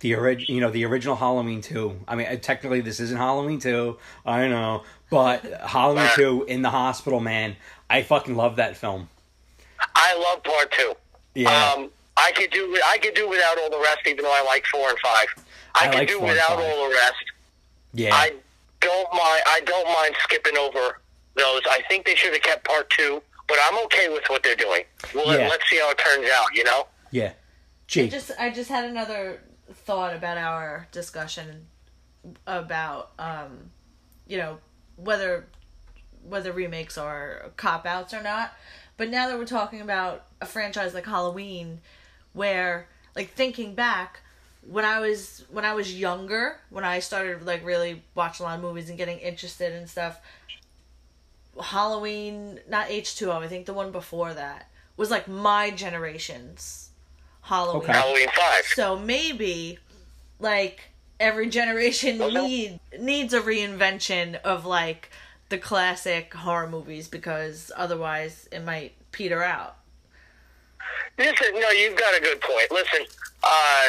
the 0.00 0.14
orig- 0.14 0.48
you 0.48 0.60
know, 0.60 0.70
the 0.70 0.84
original 0.84 1.16
Halloween 1.16 1.60
two. 1.62 1.98
I 2.06 2.14
mean, 2.14 2.26
uh, 2.28 2.36
technically 2.36 2.80
this 2.80 3.00
isn't 3.00 3.16
Halloween 3.16 3.58
two, 3.58 3.98
I 4.26 4.40
don't 4.42 4.50
know, 4.50 4.82
but 5.10 5.42
Halloween 5.66 6.08
two 6.14 6.44
in 6.44 6.62
the 6.62 6.70
hospital, 6.70 7.18
man, 7.20 7.56
I 7.90 8.02
fucking 8.02 8.34
love 8.36 8.56
that 8.56 8.76
film. 8.76 9.08
I 9.94 10.16
love 10.18 10.42
part 10.42 10.72
two. 10.72 10.94
Yeah, 11.34 11.72
Um, 11.72 11.90
I 12.16 12.32
could 12.32 12.50
do 12.50 12.78
I 12.86 12.98
could 12.98 13.14
do 13.14 13.28
without 13.28 13.58
all 13.58 13.70
the 13.70 13.78
rest, 13.80 14.00
even 14.06 14.24
though 14.24 14.32
I 14.32 14.42
like 14.44 14.64
four 14.66 14.88
and 14.88 14.98
five. 15.00 15.26
I, 15.74 15.84
I 15.84 15.88
could 15.88 15.98
like 15.98 16.08
do 16.08 16.20
without 16.20 16.52
all 16.58 16.88
the 16.88 16.94
rest. 16.94 17.24
yeah, 17.92 18.14
I 18.14 18.32
don't 18.80 19.12
mind. 19.12 19.42
I 19.46 19.60
don't 19.64 19.86
mind 19.86 20.14
skipping 20.22 20.56
over 20.56 21.00
those. 21.34 21.62
I 21.68 21.82
think 21.88 22.06
they 22.06 22.14
should 22.14 22.32
have 22.32 22.42
kept 22.42 22.64
part 22.64 22.88
two, 22.90 23.20
but 23.48 23.58
I'm 23.64 23.84
okay 23.86 24.08
with 24.08 24.22
what 24.28 24.42
they're 24.44 24.54
doing. 24.54 24.84
Well, 25.14 25.36
Yeah. 25.38 25.48
let's 25.48 25.68
see 25.68 25.78
how 25.78 25.90
it 25.90 25.98
turns 25.98 26.28
out. 26.30 26.54
You 26.54 26.64
know. 26.64 26.86
yeah. 27.10 27.32
Gee, 27.86 28.08
Just 28.08 28.30
I 28.38 28.50
just 28.50 28.70
had 28.70 28.84
another 28.84 29.40
thought 29.84 30.14
about 30.14 30.38
our 30.38 30.86
discussion 30.92 31.66
about 32.46 33.10
um 33.18 33.70
you 34.26 34.38
know 34.38 34.58
whether 34.96 35.46
whether 36.28 36.52
remakes 36.52 36.96
are 36.98 37.50
cop 37.56 37.86
outs 37.86 38.14
or 38.14 38.22
not. 38.22 38.52
But 38.96 39.10
now 39.10 39.28
that 39.28 39.38
we're 39.38 39.46
talking 39.46 39.80
about 39.80 40.24
a 40.40 40.46
franchise 40.46 40.94
like 40.94 41.06
Halloween 41.06 41.80
where 42.32 42.86
like 43.16 43.30
thinking 43.30 43.74
back 43.74 44.20
when 44.66 44.84
I 44.84 45.00
was 45.00 45.44
when 45.50 45.64
I 45.64 45.74
was 45.74 45.98
younger, 45.98 46.58
when 46.70 46.84
I 46.84 47.00
started 47.00 47.44
like 47.44 47.64
really 47.64 48.02
watching 48.14 48.44
a 48.44 48.48
lot 48.48 48.56
of 48.56 48.62
movies 48.62 48.88
and 48.88 48.96
getting 48.98 49.18
interested 49.18 49.72
in 49.74 49.86
stuff, 49.86 50.20
Halloween, 51.60 52.60
not 52.68 52.88
H2O, 52.88 53.42
I 53.42 53.48
think 53.48 53.66
the 53.66 53.74
one 53.74 53.92
before 53.92 54.34
that 54.34 54.68
was 54.96 55.10
like 55.10 55.28
my 55.28 55.70
generation's 55.70 56.90
Halloween. 57.42 57.82
Okay. 57.82 57.92
Halloween 57.92 58.28
five. 58.36 58.64
So 58.74 58.98
maybe 58.98 59.78
like 60.40 60.80
every 61.20 61.48
generation 61.48 62.20
Okay. 62.20 62.34
need 62.46 62.80
needs 63.00 63.32
a 63.34 63.40
reinvention 63.40 64.40
of 64.42 64.66
like 64.66 65.10
the 65.48 65.58
classic 65.58 66.32
horror 66.34 66.68
movies 66.68 67.08
because 67.08 67.70
otherwise 67.76 68.48
it 68.50 68.64
might 68.64 68.92
peter 69.12 69.42
out. 69.42 69.76
Listen, 71.18 71.46
no, 71.54 71.70
you've 71.70 71.96
got 71.96 72.16
a 72.16 72.20
good 72.20 72.40
point. 72.40 72.70
Listen, 72.70 73.06
uh, 73.42 73.88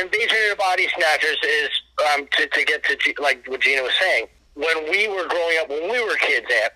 Invasion 0.00 0.36
of 0.44 0.50
the 0.50 0.56
Body 0.58 0.86
Snatchers 0.96 1.38
is 1.44 1.70
um, 2.12 2.26
to, 2.32 2.46
to 2.46 2.64
get 2.64 2.84
to 2.84 2.96
G- 2.96 3.14
like 3.20 3.44
what 3.46 3.60
Gina 3.60 3.82
was 3.82 3.92
saying. 4.00 4.26
When 4.54 4.90
we 4.90 5.08
were 5.08 5.26
growing 5.28 5.58
up, 5.60 5.68
when 5.68 5.90
we 5.90 6.04
were 6.04 6.16
kids, 6.16 6.46
Aunt, 6.62 6.72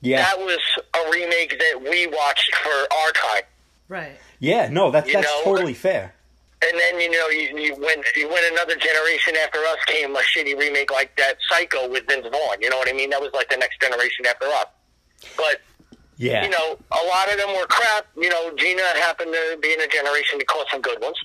yeah, 0.00 0.22
that 0.22 0.38
was 0.38 0.58
a 0.94 1.10
remake 1.10 1.58
that 1.58 1.80
we 1.82 2.06
watched 2.08 2.54
for 2.56 2.70
our 2.70 3.12
time. 3.12 3.42
Right. 3.88 4.18
yeah. 4.38 4.68
No, 4.68 4.90
that's 4.90 5.08
you 5.08 5.14
that's 5.14 5.26
know, 5.26 5.42
totally 5.44 5.74
fair. 5.74 6.14
And 6.62 6.78
then 6.78 7.00
you 7.00 7.10
know, 7.10 7.28
you, 7.28 7.58
you 7.58 7.74
when 7.76 8.02
you 8.16 8.28
when 8.28 8.52
another 8.52 8.76
generation 8.76 9.34
after 9.42 9.58
us 9.60 9.78
came 9.86 10.14
a 10.14 10.18
shitty 10.20 10.58
remake 10.58 10.90
like 10.90 11.16
that 11.16 11.36
Psycho 11.48 11.88
with 11.88 12.06
Vince 12.06 12.26
Vaughn. 12.30 12.60
You 12.60 12.68
know 12.70 12.76
what 12.76 12.88
I 12.88 12.92
mean? 12.92 13.10
That 13.10 13.20
was 13.20 13.32
like 13.32 13.48
the 13.48 13.56
next 13.56 13.80
generation 13.80 14.26
after 14.26 14.44
us. 14.46 14.66
But 15.36 15.60
Yeah, 16.16 16.44
you 16.44 16.50
know, 16.50 16.78
a 16.92 17.02
lot 17.06 17.30
of 17.32 17.38
them 17.38 17.48
were 17.56 17.66
crap. 17.66 18.06
You 18.16 18.28
know, 18.28 18.52
Gina 18.56 18.82
happened 18.96 19.32
to 19.32 19.58
be 19.62 19.72
in 19.72 19.80
a 19.80 19.86
generation 19.88 20.38
to 20.38 20.44
call 20.44 20.64
some 20.70 20.82
good 20.82 21.00
ones. 21.00 21.16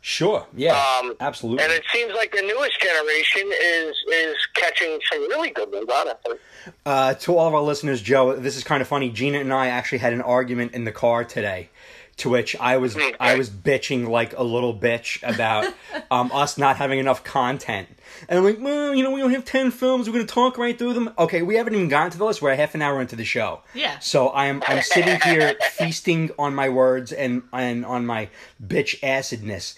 sure. 0.00 0.46
Yeah, 0.56 0.74
Um, 1.00 1.14
absolutely. 1.20 1.62
And 1.64 1.72
it 1.72 1.84
seems 1.92 2.12
like 2.14 2.32
the 2.32 2.42
newest 2.42 2.80
generation 2.80 3.50
is 3.62 3.96
is 4.12 4.36
catching 4.54 4.98
some 5.10 5.20
really 5.28 5.50
good 5.50 5.70
ones, 5.72 5.86
honestly. 5.92 6.36
Uh, 6.84 7.14
to 7.14 7.36
all 7.36 7.46
of 7.48 7.54
our 7.54 7.60
listeners, 7.62 8.02
Joe, 8.02 8.34
this 8.34 8.56
is 8.56 8.64
kind 8.64 8.80
of 8.82 8.88
funny. 8.88 9.08
Gina 9.10 9.38
and 9.38 9.52
I 9.52 9.68
actually 9.68 9.98
had 9.98 10.12
an 10.12 10.20
argument 10.22 10.72
in 10.72 10.84
the 10.84 10.92
car 10.92 11.24
today, 11.24 11.70
to 12.18 12.28
which 12.28 12.54
I 12.56 12.76
was 12.76 12.96
I 13.18 13.36
was 13.36 13.48
bitching 13.50 14.08
like 14.08 14.36
a 14.36 14.42
little 14.42 14.74
bitch 14.78 15.22
about 15.22 15.72
um, 16.10 16.30
us 16.32 16.58
not 16.58 16.76
having 16.76 16.98
enough 16.98 17.24
content. 17.24 17.88
And 18.28 18.38
I'm 18.38 18.44
like, 18.44 18.58
well, 18.60 18.94
you 18.94 19.02
know, 19.04 19.10
we 19.10 19.22
only 19.22 19.34
have 19.34 19.44
ten 19.44 19.70
films. 19.70 20.08
We're 20.08 20.14
gonna 20.14 20.26
talk 20.26 20.58
right 20.58 20.76
through 20.78 20.94
them. 20.94 21.10
Okay, 21.18 21.42
we 21.42 21.56
haven't 21.56 21.74
even 21.74 21.88
gotten 21.88 22.10
to 22.12 22.18
the 22.18 22.24
list. 22.24 22.42
We're 22.42 22.54
half 22.54 22.74
an 22.74 22.82
hour 22.82 23.00
into 23.00 23.16
the 23.16 23.24
show. 23.24 23.62
Yeah. 23.74 23.98
So 24.00 24.30
I'm 24.32 24.62
I'm 24.66 24.82
sitting 24.82 25.20
here 25.20 25.54
feasting 25.72 26.30
on 26.38 26.54
my 26.54 26.68
words 26.68 27.12
and 27.12 27.42
and 27.52 27.84
on 27.84 28.06
my 28.06 28.28
bitch 28.64 28.98
acidness. 29.00 29.76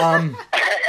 Um, 0.00 0.36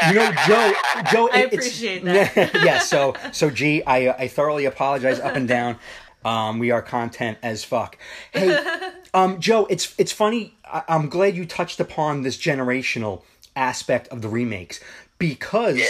you 0.10 0.16
know, 0.16 0.32
Joe, 0.46 0.74
Joe, 1.12 1.30
I 1.34 1.44
it- 1.44 1.54
appreciate 1.54 2.04
that. 2.06 2.54
yeah. 2.66 2.80
So 2.80 3.16
so 3.32 3.50
G, 3.50 3.84
I 3.84 4.10
I 4.10 4.28
thoroughly 4.28 4.66
apologize 4.66 5.20
up 5.20 5.36
and 5.36 5.48
down. 5.48 5.78
Um, 6.26 6.60
we 6.60 6.72
are 6.72 6.82
content 6.82 7.38
as 7.44 7.64
fuck. 7.64 7.98
Hey, 8.32 8.58
um, 9.14 9.40
Joe, 9.40 9.66
it's 9.70 9.94
it's 9.98 10.12
funny. 10.12 10.56
I, 10.66 10.84
I'm 10.88 11.10
glad 11.10 11.36
you 11.36 11.46
touched 11.46 11.80
upon 11.80 12.22
this 12.24 12.38
generational 12.38 13.24
aspect 13.56 14.08
of 14.10 14.22
the 14.22 14.30
remakes 14.30 14.80
because 15.20 15.78
Yeah. 15.78 15.86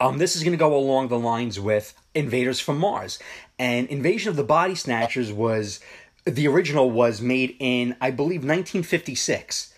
um, 0.00 0.18
this 0.18 0.36
is 0.36 0.42
going 0.42 0.52
to 0.52 0.58
go 0.58 0.74
along 0.76 1.08
the 1.08 1.18
lines 1.18 1.60
with 1.60 1.94
Invaders 2.14 2.60
from 2.60 2.78
Mars. 2.78 3.18
And 3.58 3.88
Invasion 3.88 4.30
of 4.30 4.36
the 4.36 4.44
Body 4.44 4.74
Snatchers 4.74 5.32
was 5.32 5.80
the 6.24 6.46
original 6.48 6.90
was 6.90 7.20
made 7.20 7.56
in 7.58 7.96
I 8.00 8.10
believe 8.10 8.40
1956. 8.42 9.72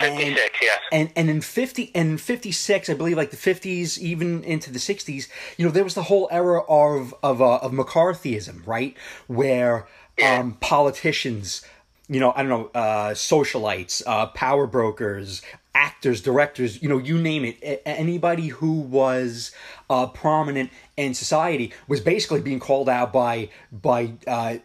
Fifty 0.00 0.34
six, 0.34 0.58
yes. 0.62 0.80
And 0.90 1.12
and 1.14 1.28
in 1.28 1.40
50 1.42 1.92
and 1.94 2.20
56, 2.20 2.88
I 2.88 2.94
believe 2.94 3.16
like 3.16 3.30
the 3.30 3.36
50s 3.36 3.98
even 3.98 4.42
into 4.44 4.72
the 4.72 4.78
60s, 4.78 5.28
you 5.58 5.66
know, 5.66 5.70
there 5.70 5.84
was 5.84 5.94
the 5.94 6.04
whole 6.04 6.28
era 6.30 6.62
of 6.62 7.14
of 7.22 7.42
uh, 7.42 7.56
of 7.58 7.72
McCarthyism, 7.72 8.66
right? 8.66 8.96
Where 9.26 9.86
um 10.24 10.54
politicians, 10.60 11.62
you 12.08 12.18
know, 12.18 12.32
I 12.34 12.42
don't 12.42 12.48
know, 12.48 12.70
uh 12.74 13.10
socialites, 13.10 14.02
uh 14.06 14.26
power 14.28 14.66
brokers, 14.66 15.42
actors, 15.74 16.22
directors, 16.22 16.82
you 16.82 16.88
know, 16.88 16.98
you 16.98 17.20
name 17.20 17.44
it, 17.44 17.82
anybody 17.84 18.48
who 18.48 18.80
was 18.80 19.52
uh 19.90 20.06
prominent 20.06 20.70
in 20.96 21.12
society 21.12 21.72
was 21.88 22.00
basically 22.00 22.40
being 22.40 22.60
called 22.60 22.88
out 22.88 23.12
by 23.12 23.50
by 23.70 24.12
uh 24.26 24.56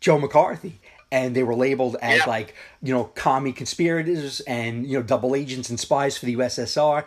Joe 0.00 0.18
McCarthy. 0.18 0.80
And 1.12 1.36
they 1.36 1.42
were 1.44 1.54
labeled 1.54 1.96
as 2.02 2.20
Yeah. 2.20 2.26
like, 2.26 2.54
you 2.82 2.92
know, 2.92 3.04
commie 3.14 3.52
conspirators 3.52 4.40
and, 4.40 4.84
you 4.86 4.94
know, 4.98 5.02
double 5.02 5.36
agents 5.36 5.68
and 5.70 5.78
spies 5.78 6.16
for 6.18 6.26
the 6.26 6.32
USSR. 6.36 7.04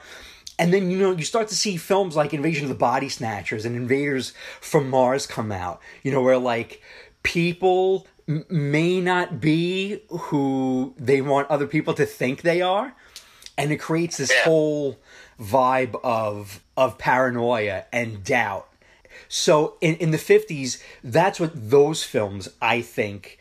And 0.57 0.71
then, 0.73 0.89
you 0.91 0.97
know, 0.99 1.11
you 1.11 1.25
start 1.25 1.47
to 1.49 1.55
see 1.55 1.75
films 1.75 2.15
like 2.15 2.33
Invasion 2.33 2.63
of 2.63 2.69
the 2.69 2.75
Body 2.75 3.09
Snatchers 3.09 3.65
and 3.65 3.75
Invaders 3.75 4.31
from 4.61 4.89
Mars 4.89 5.25
come 5.27 5.51
out, 5.51 5.81
you 6.03 6.11
know, 6.11 6.21
where 6.21 6.37
like 6.37 6.81
people 7.23 8.07
m- 8.29 8.45
may 8.49 9.01
not 9.01 9.41
be 9.41 10.01
who 10.09 10.93
they 10.97 11.19
want 11.21 11.49
other 11.49 11.67
people 11.67 11.93
to 11.95 12.05
think 12.05 12.41
they 12.43 12.61
are. 12.61 12.93
And 13.57 13.71
it 13.71 13.77
creates 13.77 14.17
this 14.17 14.31
Yeah. 14.31 14.43
whole 14.43 14.99
vibe 15.41 15.99
of 16.03 16.61
of 16.77 16.97
paranoia 16.97 17.85
and 17.91 18.23
doubt. 18.23 18.67
So 19.29 19.75
in, 19.81 19.95
in 19.95 20.11
the 20.11 20.17
50s, 20.17 20.77
that's 21.03 21.39
what 21.39 21.51
those 21.71 22.03
films, 22.03 22.49
I 22.61 22.81
think, 22.81 23.39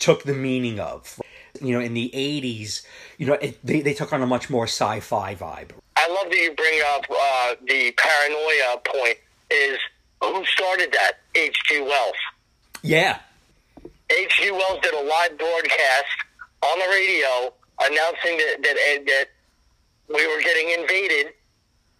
took 0.00 0.24
the 0.24 0.34
meaning 0.34 0.80
of. 0.80 1.20
You 1.60 1.74
know, 1.74 1.80
in 1.80 1.94
the 1.94 2.10
80s, 2.14 2.82
you 3.18 3.26
know, 3.26 3.34
it, 3.34 3.58
they, 3.64 3.80
they 3.80 3.94
took 3.94 4.12
on 4.12 4.22
a 4.22 4.26
much 4.26 4.50
more 4.50 4.64
sci 4.64 5.00
fi 5.00 5.34
vibe. 5.34 5.70
I 5.96 6.08
love 6.08 6.30
that 6.30 6.38
you 6.38 6.52
bring 6.52 6.80
up 6.94 7.04
uh, 7.10 7.54
the 7.66 7.92
paranoia 7.92 8.80
point 8.84 9.18
is 9.50 9.78
who 10.22 10.44
started 10.46 10.92
that? 10.92 11.12
H.G. 11.34 11.80
Wells. 11.80 12.14
Yeah. 12.82 13.18
H.G. 13.84 14.50
Wells 14.50 14.80
did 14.82 14.94
a 14.94 15.02
live 15.02 15.36
broadcast 15.38 16.06
on 16.62 16.78
the 16.78 16.86
radio 16.90 17.52
announcing 17.80 18.36
that 18.38 18.56
that, 18.62 19.04
that 19.06 19.26
we 20.08 20.26
were 20.26 20.42
getting 20.42 20.70
invaded 20.78 21.32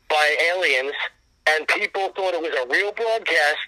by 0.09 0.37
aliens, 0.53 0.93
and 1.49 1.67
people 1.69 2.09
thought 2.17 2.35
it 2.35 2.43
was 2.43 2.53
a 2.53 2.69
real 2.69 2.93
broadcast, 2.93 3.59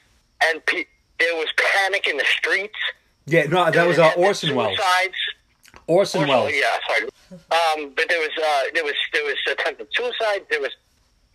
and 0.43 0.65
pe- 0.67 0.87
there 1.19 1.35
was 1.37 1.49
panic 1.57 2.07
in 2.09 2.17
the 2.17 2.25
streets. 2.25 2.79
Yeah, 3.27 3.45
no, 3.45 3.71
that 3.71 3.87
was 3.87 3.99
uh, 3.99 4.13
Orson 4.17 4.55
Welles. 4.55 4.79
Orson 5.87 6.27
Welles. 6.27 6.53
Yeah, 6.53 6.67
sorry. 6.89 7.09
Um, 7.33 7.93
but 7.97 8.09
there 8.09 8.19
was 8.19 8.31
uh, 8.39 8.63
there 8.75 8.85
was 8.85 8.95
there 9.13 9.25
was 9.25 9.37
attempted 9.51 9.89
suicide. 9.93 10.47
There 10.51 10.61
was 10.61 10.71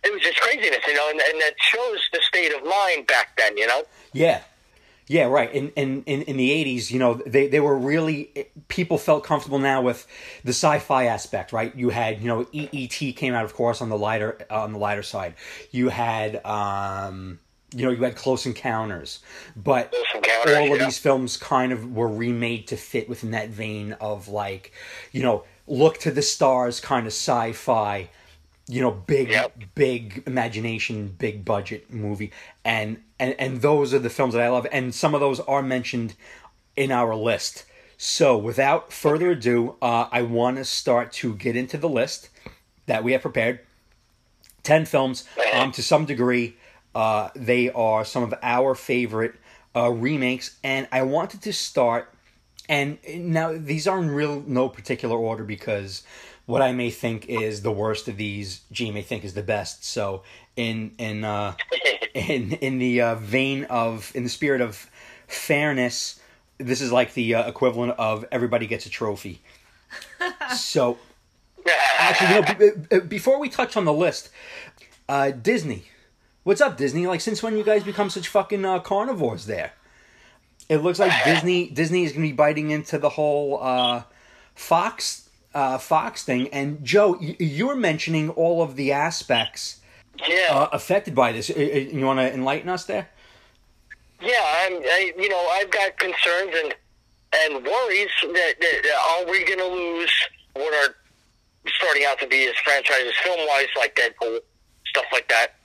it 0.04 0.12
was 0.12 0.22
just 0.22 0.40
craziness, 0.40 0.86
you 0.86 0.94
know, 0.94 1.10
and, 1.10 1.20
and 1.20 1.40
that 1.40 1.54
shows 1.60 1.98
the 2.12 2.20
state 2.22 2.52
of 2.54 2.62
mind 2.64 3.06
back 3.06 3.36
then, 3.36 3.56
you 3.56 3.66
know. 3.66 3.82
Yeah. 4.12 4.42
Yeah, 5.10 5.24
right. 5.24 5.50
In 5.52 5.70
in 5.70 6.02
in, 6.04 6.22
in 6.22 6.36
the 6.36 6.52
eighties, 6.52 6.90
you 6.90 6.98
know, 6.98 7.14
they, 7.14 7.48
they 7.48 7.60
were 7.60 7.76
really 7.76 8.46
people 8.68 8.98
felt 8.98 9.24
comfortable 9.24 9.58
now 9.58 9.80
with 9.80 10.06
the 10.44 10.50
sci-fi 10.50 11.06
aspect, 11.06 11.50
right? 11.50 11.74
You 11.74 11.88
had, 11.88 12.20
you 12.20 12.28
know, 12.28 12.46
E- 12.52 12.68
E.T. 12.72 13.14
came 13.14 13.32
out, 13.32 13.46
of 13.46 13.54
course, 13.54 13.80
on 13.80 13.88
the 13.88 13.96
lighter 13.96 14.38
on 14.50 14.74
the 14.74 14.78
lighter 14.78 15.02
side. 15.02 15.34
You 15.70 15.88
had, 15.88 16.44
um, 16.44 17.40
you 17.74 17.84
know, 17.84 17.90
you 17.90 18.02
had 18.02 18.16
Close 18.16 18.46
Encounters, 18.46 19.20
but 19.56 19.90
Close 19.90 20.04
Encounters, 20.14 20.56
all 20.56 20.72
of 20.72 20.78
yeah. 20.78 20.84
these 20.86 20.98
films 20.98 21.36
kind 21.36 21.72
of 21.72 21.94
were 21.94 22.08
remade 22.08 22.66
to 22.68 22.76
fit 22.76 23.08
within 23.08 23.32
that 23.32 23.50
vein 23.50 23.92
of 24.00 24.28
like, 24.28 24.72
you 25.12 25.22
know, 25.22 25.44
look 25.66 25.98
to 25.98 26.10
the 26.10 26.22
stars, 26.22 26.80
kind 26.80 27.06
of 27.06 27.12
sci-fi 27.12 28.08
you 28.68 28.82
know 28.82 28.90
big 28.90 29.30
Yep. 29.30 29.56
big 29.74 30.22
imagination 30.26 31.14
big 31.18 31.44
budget 31.44 31.92
movie. 31.92 32.30
And 32.64 33.02
and 33.18 33.34
and 33.38 33.62
those 33.62 33.92
are 33.94 33.98
the 33.98 34.10
films 34.10 34.34
that 34.34 34.42
i 34.42 34.48
love. 34.48 34.66
And 34.70 34.94
some 34.94 35.14
of 35.14 35.20
those 35.20 35.40
are 35.40 35.62
mentioned 35.62 36.14
in 36.76 36.92
our 36.92 37.16
list. 37.16 37.64
So 37.96 38.36
without 38.36 38.92
further 38.92 39.30
ado 39.30 39.76
uh, 39.82 40.08
i 40.12 40.22
want 40.22 40.58
to 40.58 40.64
start 40.64 41.12
to 41.14 41.34
get 41.34 41.56
into 41.56 41.78
the 41.78 41.88
list 41.88 42.28
that 42.86 43.02
we 43.02 43.12
have 43.12 43.22
prepared. 43.22 43.60
10 44.64 44.84
films 44.84 45.24
um, 45.54 45.72
to 45.72 45.82
some 45.82 46.04
degree 46.04 46.56
uh, 46.98 47.30
they 47.34 47.70
are 47.70 48.04
some 48.04 48.22
of 48.22 48.34
our 48.42 48.74
favorite 48.74 49.34
uh, 49.76 49.90
remakes 49.90 50.56
and 50.62 50.88
i 50.92 51.02
wanted 51.02 51.40
to 51.40 51.52
start 51.52 52.12
and 52.68 52.98
now 53.06 53.56
these 53.56 53.86
are 53.86 53.98
in 53.98 54.10
real 54.10 54.42
no 54.46 54.68
particular 54.68 55.16
order 55.16 55.44
because 55.44 56.02
what 56.48 56.62
I 56.62 56.72
may 56.72 56.90
think 56.90 57.26
is 57.28 57.60
the 57.60 57.70
worst 57.70 58.08
of 58.08 58.16
these, 58.16 58.62
G 58.72 58.90
may 58.90 59.02
think 59.02 59.22
is 59.22 59.34
the 59.34 59.42
best. 59.42 59.84
So 59.84 60.22
in 60.56 60.92
in 60.96 61.22
uh, 61.22 61.54
in 62.14 62.52
in 62.52 62.78
the 62.78 63.02
uh, 63.02 63.14
vein 63.16 63.64
of 63.64 64.10
in 64.14 64.24
the 64.24 64.30
spirit 64.30 64.62
of 64.62 64.90
fairness, 65.26 66.18
this 66.56 66.80
is 66.80 66.90
like 66.90 67.12
the 67.12 67.34
uh, 67.34 67.48
equivalent 67.48 67.96
of 67.98 68.24
everybody 68.32 68.66
gets 68.66 68.86
a 68.86 68.90
trophy. 68.90 69.42
so 70.56 70.98
actually, 71.98 72.34
you 72.34 72.40
know, 72.40 72.54
b- 72.58 72.86
b- 72.90 73.06
before 73.06 73.38
we 73.38 73.50
touch 73.50 73.76
on 73.76 73.84
the 73.84 73.92
list, 73.92 74.30
uh, 75.06 75.30
Disney, 75.30 75.84
what's 76.48 76.62
up, 76.62 76.78
Disney? 76.78 77.06
Like, 77.06 77.20
since 77.20 77.42
when 77.42 77.58
you 77.58 77.62
guys 77.62 77.84
become 77.84 78.08
such 78.08 78.26
fucking 78.26 78.64
uh, 78.64 78.80
carnivores 78.80 79.44
there? 79.44 79.74
It 80.70 80.78
looks 80.78 80.98
like 80.98 81.12
Disney 81.24 81.68
Disney 81.68 82.04
is 82.04 82.12
going 82.12 82.22
to 82.22 82.28
be 82.28 82.36
biting 82.36 82.70
into 82.70 82.98
the 82.98 83.10
whole 83.10 83.62
uh, 83.62 84.02
Fox 84.54 85.28
uh, 85.54 85.76
Fox 85.76 86.24
thing. 86.24 86.48
And 86.48 86.82
Joe, 86.84 87.18
you, 87.20 87.36
you 87.38 87.66
were 87.66 87.76
mentioning 87.76 88.30
all 88.30 88.62
of 88.62 88.76
the 88.76 88.92
aspects 88.92 89.80
yeah. 90.26 90.48
uh, 90.50 90.68
affected 90.72 91.14
by 91.14 91.32
this. 91.32 91.50
You 91.50 92.04
want 92.04 92.18
to 92.18 92.32
enlighten 92.32 92.68
us 92.70 92.84
there? 92.84 93.08
Yeah, 94.20 94.42
I'm. 94.64 94.82
I, 94.82 95.12
you 95.18 95.28
know, 95.28 95.48
I've 95.52 95.70
got 95.70 95.98
concerns 95.98 96.54
and 96.64 96.74
and 97.34 97.64
worries 97.64 98.08
that, 98.22 98.54
that, 98.58 98.80
that 98.82 98.98
are 99.10 99.30
we 99.30 99.44
going 99.44 99.58
to 99.58 99.66
lose 99.66 100.12
what 100.54 100.72
are 100.72 100.94
starting 101.66 102.04
out 102.06 102.18
to 102.20 102.26
be 102.26 102.46
as 102.46 102.54
franchises 102.64 103.12
film 103.22 103.38
wise, 103.46 103.68
like 103.76 103.94
Deadpool, 103.94 104.40
stuff 104.86 105.04
like 105.12 105.28
that. 105.28 105.57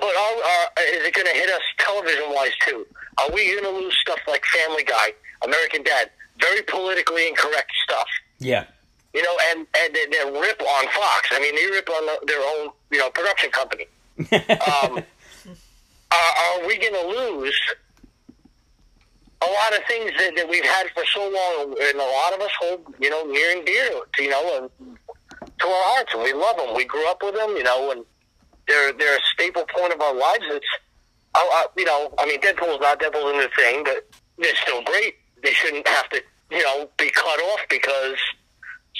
But 0.00 0.14
are, 0.14 0.36
are, 0.36 0.68
is 0.94 1.06
it 1.06 1.14
going 1.14 1.26
to 1.26 1.32
hit 1.32 1.48
us 1.50 1.62
television 1.78 2.24
wise 2.32 2.52
too? 2.66 2.86
Are 3.18 3.30
we 3.32 3.52
going 3.52 3.64
to 3.64 3.70
lose 3.70 3.96
stuff 4.00 4.20
like 4.28 4.44
Family 4.44 4.84
Guy, 4.84 5.12
American 5.42 5.82
Dad, 5.82 6.10
very 6.40 6.62
politically 6.62 7.28
incorrect 7.28 7.70
stuff? 7.84 8.08
Yeah. 8.38 8.64
You 9.14 9.22
know, 9.22 9.36
and 9.50 9.66
and 9.78 9.94
they, 9.94 10.06
they 10.06 10.38
rip 10.38 10.60
on 10.60 10.84
Fox. 10.88 11.28
I 11.32 11.40
mean, 11.40 11.54
they 11.54 11.70
rip 11.70 11.88
on 11.88 12.04
the, 12.06 12.26
their 12.26 12.40
own 12.40 12.70
you 12.90 12.98
know 12.98 13.10
production 13.10 13.50
company. 13.50 13.86
Um, 14.82 15.02
are, 16.10 16.62
are 16.62 16.66
we 16.66 16.78
going 16.78 16.94
to 16.94 17.06
lose 17.08 17.60
a 19.42 19.46
lot 19.46 19.76
of 19.76 19.84
things 19.86 20.10
that, 20.18 20.34
that 20.36 20.48
we've 20.48 20.64
had 20.64 20.86
for 20.94 21.04
so 21.12 21.20
long, 21.20 21.76
and 21.80 21.98
a 21.98 22.04
lot 22.04 22.34
of 22.34 22.40
us 22.40 22.50
hold, 22.60 22.94
you 23.00 23.10
know, 23.10 23.24
near 23.24 23.56
and 23.56 23.66
dear 23.66 23.90
to, 24.14 24.22
you 24.22 24.30
know, 24.30 24.70
and 24.80 24.96
to 25.58 25.66
our 25.66 25.84
hearts, 25.94 26.14
and 26.14 26.22
we 26.22 26.32
love 26.32 26.56
them. 26.56 26.74
We 26.74 26.84
grew 26.84 27.08
up 27.08 27.22
with 27.22 27.34
them, 27.34 27.50
you 27.56 27.64
know, 27.64 27.90
and 27.90 28.04
they're 28.68 28.92
they're 28.92 29.16
a 29.16 29.22
staple 29.32 29.64
point 29.74 29.92
of 29.92 30.00
our 30.00 30.14
lives. 30.14 30.44
It's, 30.50 30.66
I, 31.34 31.40
I, 31.40 31.66
you 31.76 31.84
know, 31.84 32.12
I 32.18 32.26
mean, 32.26 32.40
Deadpool's 32.40 32.80
not 32.80 33.00
Deadpool's 33.00 33.32
in 33.32 33.38
the 33.40 33.50
thing, 33.56 33.84
but 33.84 34.08
they're 34.38 34.56
still 34.56 34.82
great. 34.82 35.16
They 35.42 35.52
shouldn't 35.52 35.86
have 35.86 36.08
to, 36.10 36.22
you 36.50 36.62
know, 36.62 36.88
be 36.98 37.10
cut 37.10 37.38
off 37.40 37.60
because 37.68 38.16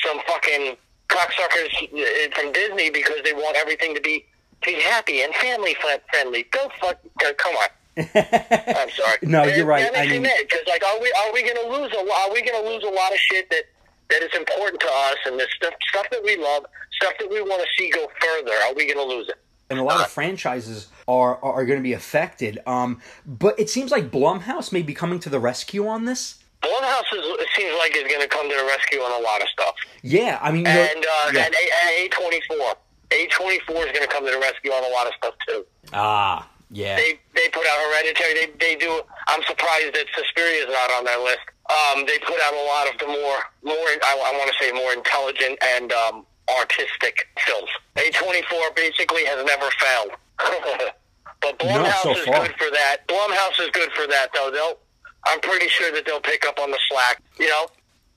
some 0.04 0.18
fucking 0.26 0.76
cocksuckers 1.08 1.72
uh, 1.82 2.34
from 2.34 2.52
Disney 2.52 2.90
because 2.90 3.18
they 3.24 3.32
want 3.32 3.56
everything 3.56 3.94
to 3.94 4.00
be 4.00 4.24
to 4.62 4.72
be 4.72 4.80
happy 4.80 5.22
and 5.22 5.34
family 5.36 5.76
friendly. 6.10 6.44
Go 6.50 6.68
fuck, 6.80 6.98
uh, 7.24 7.32
come 7.38 7.54
on. 7.56 7.68
I'm 7.98 8.90
sorry. 8.90 9.18
No, 9.22 9.44
you're 9.44 9.64
right. 9.64 9.82
That 9.84 9.94
makes 9.94 10.12
I 10.12 10.18
mean- 10.18 10.30
because 10.42 10.60
like, 10.68 10.84
are 10.84 11.00
we 11.00 11.12
are 11.24 11.32
we 11.32 11.42
going 11.42 11.56
to 11.56 11.68
lose 11.80 11.92
a? 11.92 11.98
Are 11.98 12.32
we 12.32 12.42
going 12.42 12.62
to 12.62 12.68
lose 12.68 12.84
a 12.84 12.92
lot 12.94 13.12
of 13.12 13.18
shit 13.18 13.48
that 13.50 13.64
that 14.10 14.22
is 14.22 14.30
important 14.34 14.80
to 14.80 14.86
us 14.88 15.16
and 15.26 15.40
the 15.40 15.46
stuff 15.56 15.72
stuff 15.88 16.06
that 16.10 16.22
we 16.22 16.36
love, 16.36 16.66
stuff 17.00 17.14
that 17.18 17.30
we 17.30 17.40
want 17.40 17.62
to 17.62 17.68
see 17.78 17.90
go 17.90 18.06
further? 18.20 18.52
Are 18.66 18.74
we 18.74 18.84
going 18.92 18.98
to 18.98 19.14
lose 19.14 19.28
it? 19.28 19.36
And 19.70 19.78
a 19.78 19.82
lot 19.82 20.00
of 20.00 20.08
franchises 20.08 20.88
are 21.08 21.36
are, 21.42 21.64
going 21.66 21.78
to 21.78 21.82
be 21.82 21.92
affected. 21.92 22.58
Um, 22.66 23.00
but 23.26 23.58
it 23.58 23.68
seems 23.70 23.90
like 23.90 24.10
Blumhouse 24.10 24.72
may 24.72 24.82
be 24.82 24.94
coming 24.94 25.18
to 25.20 25.28
the 25.28 25.40
rescue 25.40 25.86
on 25.86 26.04
this. 26.04 26.38
Blumhouse 26.62 27.04
is, 27.12 27.24
seems 27.54 27.74
like 27.78 27.96
is 27.96 28.04
going 28.08 28.20
to 28.22 28.28
come 28.28 28.48
to 28.48 28.56
the 28.56 28.64
rescue 28.64 28.98
on 29.00 29.20
a 29.20 29.24
lot 29.24 29.40
of 29.42 29.48
stuff, 29.48 29.74
Yeah, 30.02 30.38
I 30.42 30.50
mean, 30.50 30.66
and 30.66 31.04
uh, 31.04 31.30
yeah. 31.32 31.44
and 31.46 31.54
A 31.54 32.08
twenty 32.08 32.40
four. 32.48 32.74
A 33.12 33.26
twenty 33.28 33.60
four 33.60 33.76
is 33.86 33.92
going 33.92 34.06
to 34.06 34.12
come 34.12 34.24
to 34.26 34.32
the 34.32 34.38
rescue 34.40 34.72
on 34.72 34.82
a 34.84 34.92
lot 34.92 35.06
of 35.06 35.12
stuff 35.14 35.34
too. 35.46 35.64
ah, 35.92 36.48
yeah, 36.70 36.96
they 36.96 37.20
they 37.34 37.48
put 37.50 37.64
out 37.66 37.78
Hereditary. 37.78 38.34
They 38.34 38.52
they 38.58 38.74
do. 38.76 39.00
I'm 39.28 39.42
surprised 39.44 39.94
that 39.94 40.06
Suspiria 40.16 40.62
is 40.66 40.68
not 40.68 40.90
on 40.98 41.04
that 41.04 41.20
list. 41.20 41.46
Um, 41.70 42.04
they 42.06 42.18
put 42.18 42.36
out 42.46 42.54
a 42.54 42.64
lot 42.66 42.92
of 42.92 42.98
the 42.98 43.06
more 43.06 43.38
more 43.62 43.86
I, 44.02 44.32
I 44.34 44.38
want 44.38 44.50
to 44.50 44.56
say 44.64 44.72
more 44.72 44.92
intelligent 44.92 45.58
and 45.62 45.92
um, 45.92 46.26
artistic 46.60 47.26
films. 47.46 47.68
A24 47.96 48.74
basically 48.76 49.24
has 49.24 49.44
never 49.44 49.66
failed. 49.78 50.10
but 51.40 51.58
Blumhouse 51.58 52.02
so 52.02 52.10
is 52.16 52.24
far. 52.24 52.46
good 52.46 52.56
for 52.56 52.70
that. 52.70 52.98
Blumhouse 53.08 53.60
is 53.64 53.70
good 53.72 53.90
for 53.92 54.06
that 54.06 54.28
though. 54.34 54.50
They'll. 54.50 54.78
I'm 55.24 55.40
pretty 55.40 55.66
sure 55.68 55.90
that 55.92 56.06
they'll 56.06 56.20
pick 56.20 56.46
up 56.46 56.58
on 56.60 56.70
the 56.70 56.78
slack. 56.88 57.22
You 57.38 57.48
know. 57.48 57.66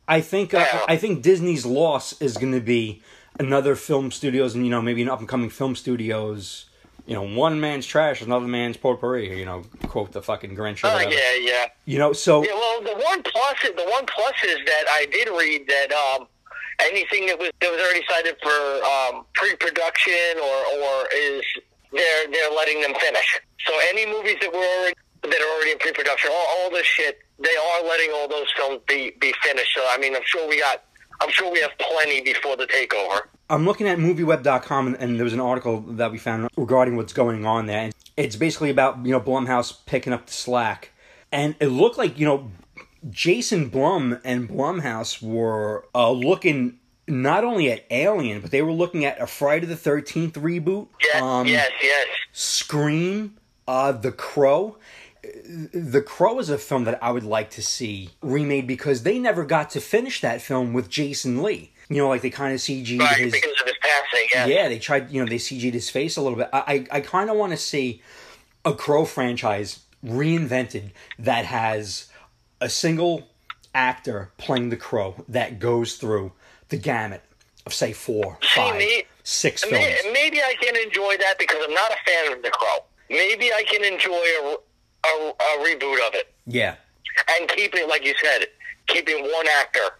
I 0.07 0.21
think 0.21 0.53
uh, 0.53 0.59
Yeah. 0.59 0.85
I 0.87 0.97
think 0.97 1.21
Disney's 1.21 1.65
loss 1.65 2.19
is 2.21 2.37
going 2.37 2.53
to 2.53 2.59
be 2.61 3.01
another 3.39 3.75
film 3.75 4.11
studios 4.11 4.53
and 4.55 4.63
you 4.65 4.71
know 4.71 4.81
maybe 4.81 5.01
an 5.01 5.09
up 5.09 5.19
and 5.19 5.27
coming 5.27 5.49
film 5.49 5.75
studios. 5.75 6.65
You 7.05 7.15
know, 7.15 7.23
one 7.23 7.59
man's 7.59 7.87
trash, 7.87 8.21
another 8.21 8.45
man's 8.47 8.77
potpourri. 8.77 9.39
You 9.39 9.45
know, 9.45 9.63
quote 9.87 10.11
the 10.11 10.21
fucking 10.21 10.55
Grinch. 10.55 10.81
Oh 10.83 10.93
whatever. 10.93 11.11
yeah, 11.11 11.35
yeah. 11.41 11.65
You 11.85 11.97
know, 11.97 12.13
so 12.13 12.43
Yeah, 12.43 12.53
well, 12.53 12.81
the 12.81 13.03
one 13.03 13.23
plus, 13.23 13.57
the 13.63 13.87
one 13.89 14.05
plus 14.05 14.35
is 14.45 14.57
that 14.65 14.83
I 14.89 15.07
did 15.11 15.27
read 15.29 15.67
that 15.67 15.91
um, 15.91 16.27
anything 16.79 17.25
that 17.27 17.39
was 17.39 17.51
that 17.61 17.71
was 17.71 17.79
already 17.79 18.05
cited 18.07 18.35
for 18.41 18.57
um, 18.85 19.25
pre-production 19.33 20.39
or 20.41 20.57
or 20.79 21.07
is 21.15 21.43
they're 21.91 22.31
they're 22.31 22.51
letting 22.51 22.81
them 22.81 22.93
finish. 22.99 23.39
So 23.65 23.73
any 23.89 24.05
movies 24.05 24.37
that 24.41 24.51
were 24.51 24.59
already 24.59 24.95
that 25.23 25.41
are 25.41 25.55
already 25.55 25.71
in 25.71 25.79
pre-production, 25.79 26.31
all, 26.33 26.47
all 26.57 26.69
this 26.71 26.85
shit, 26.85 27.19
they 27.39 27.55
are 27.55 27.83
letting 27.83 28.11
all 28.13 28.27
those 28.27 28.47
films 28.55 28.81
be 28.87 29.11
be 29.19 29.33
finished. 29.43 29.73
So 29.75 29.81
I 29.89 29.97
mean, 29.97 30.15
I'm 30.15 30.25
sure 30.25 30.47
we 30.47 30.59
got, 30.59 30.83
I'm 31.21 31.29
sure 31.29 31.51
we 31.51 31.59
have 31.61 31.71
plenty 31.77 32.21
before 32.21 32.55
the 32.55 32.65
takeover. 32.67 33.21
I'm 33.51 33.65
looking 33.65 33.87
at 33.87 33.97
movieweb.com 33.97 34.87
and, 34.87 34.95
and 34.97 35.17
there 35.17 35.23
was 35.23 35.33
an 35.33 35.39
article 35.39 35.81
that 35.81 36.11
we 36.11 36.19
found 36.19 36.49
regarding 36.55 36.95
what's 36.95 37.13
going 37.13 37.47
on 37.47 37.65
there. 37.65 37.79
And 37.79 37.95
it's 38.15 38.35
basically 38.35 38.69
about, 38.69 39.03
you 39.03 39.11
know, 39.11 39.19
Blumhouse 39.19 39.75
picking 39.87 40.13
up 40.13 40.27
the 40.27 40.33
slack. 40.33 40.91
And 41.31 41.55
it 41.59 41.67
looked 41.67 41.97
like, 41.97 42.19
you 42.19 42.27
know, 42.27 42.51
Jason 43.09 43.69
Blum 43.69 44.19
and 44.23 44.49
Blumhouse 44.49 45.21
were 45.21 45.85
uh, 45.95 46.12
looking 46.12 46.79
not 47.07 47.43
only 47.43 47.71
at 47.71 47.85
Alien, 47.89 48.41
but 48.41 48.51
they 48.51 48.62
were 48.62 48.71
looking 48.71 49.05
at 49.05 49.19
a 49.21 49.27
Friday 49.27 49.65
the 49.65 49.75
13th 49.75 50.33
reboot. 50.33 50.88
Yes, 51.01 51.21
um, 51.21 51.47
yes, 51.47 51.71
yes. 51.81 52.07
Scream, 52.31 53.38
uh, 53.67 53.91
The 53.91 54.12
Crow. 54.12 54.77
The 55.73 56.01
Crow 56.01 56.39
is 56.39 56.49
a 56.49 56.57
film 56.57 56.85
that 56.85 57.01
I 57.03 57.12
would 57.12 57.23
like 57.23 57.49
to 57.51 57.62
see 57.62 58.12
remade 58.21 58.67
because 58.67 59.03
they 59.03 59.19
never 59.19 59.43
got 59.43 59.69
to 59.71 59.81
finish 59.81 60.21
that 60.21 60.41
film 60.41 60.73
with 60.73 60.89
Jason 60.89 61.41
Lee. 61.41 61.73
You 61.89 61.97
know, 61.97 62.07
like 62.09 62.21
they 62.21 62.29
kind 62.29 62.53
of 62.53 62.59
CG'd 62.59 62.99
Right, 62.99 63.17
his 63.17 63.33
because 63.33 63.59
of 63.59 63.65
his 63.65 63.75
passing. 63.81 64.27
Yes. 64.33 64.47
yeah, 64.49 64.69
they 64.69 64.77
tried. 64.79 65.09
You 65.09 65.23
know, 65.23 65.29
they 65.29 65.38
CG'd 65.38 65.73
his 65.73 65.89
face 65.89 66.17
a 66.17 66.21
little 66.21 66.38
bit. 66.38 66.49
I, 66.53 66.85
I, 66.91 66.97
I 66.97 67.01
kind 67.01 67.29
of 67.29 67.35
want 67.38 67.51
to 67.51 67.57
see 67.57 68.01
a 68.63 68.73
Crow 68.73 69.05
franchise 69.05 69.79
reinvented 70.05 70.91
that 71.17 71.45
has 71.45 72.07
a 72.62 72.69
single 72.69 73.28
actor 73.74 74.32
playing 74.38 74.69
the 74.69 74.78
Crow 74.78 75.15
that 75.28 75.60
goes 75.60 75.95
through 75.95 76.32
the 76.69 76.78
gamut 76.78 77.22
of 77.65 77.74
say 77.74 77.93
four, 77.93 78.38
five, 78.56 78.76
me- 78.78 79.04
six 79.24 79.63
films. 79.63 79.95
Maybe 80.12 80.41
I 80.41 80.56
can 80.62 80.76
enjoy 80.76 81.15
that 81.19 81.36
because 81.38 81.58
I'm 81.63 81.74
not 81.74 81.91
a 81.91 81.98
fan 82.06 82.34
of 82.34 82.41
The 82.43 82.50
Crow. 82.50 82.84
Maybe 83.10 83.52
I 83.54 83.63
can 83.63 83.84
enjoy 83.84 84.12
a, 84.13 84.58
a, 85.06 85.30
a 85.30 85.63
reboot 85.65 86.08
of 86.08 86.13
it 86.15 86.34
Yeah. 86.48 86.76
and 87.38 87.48
keep 87.50 87.74
it, 87.76 87.88
like 87.88 88.06
you 88.06 88.13
said, 88.24 88.45
keeping 88.88 89.22
one 89.24 89.48
actor 89.60 89.95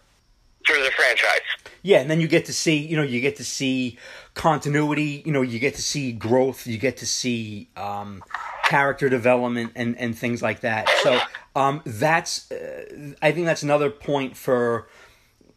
through 0.66 0.82
the 0.84 0.90
franchise. 0.90 1.40
Yeah, 1.82 2.00
and 2.00 2.10
then 2.10 2.20
you 2.20 2.28
get 2.28 2.44
to 2.46 2.52
see, 2.52 2.76
you 2.76 2.96
know, 2.96 3.02
you 3.02 3.20
get 3.20 3.36
to 3.36 3.44
see 3.44 3.98
continuity, 4.34 5.22
you 5.24 5.32
know, 5.32 5.42
you 5.42 5.58
get 5.58 5.74
to 5.76 5.82
see 5.82 6.12
growth, 6.12 6.66
you 6.66 6.76
get 6.78 6.98
to 6.98 7.06
see 7.06 7.68
um, 7.76 8.22
character 8.64 9.08
development 9.08 9.72
and, 9.74 9.96
and 9.98 10.16
things 10.16 10.42
like 10.42 10.60
that. 10.60 10.88
So 11.02 11.18
um, 11.54 11.82
that's, 11.84 12.50
uh, 12.50 13.14
I 13.22 13.32
think 13.32 13.46
that's 13.46 13.62
another 13.62 13.90
point 13.90 14.36
for 14.36 14.88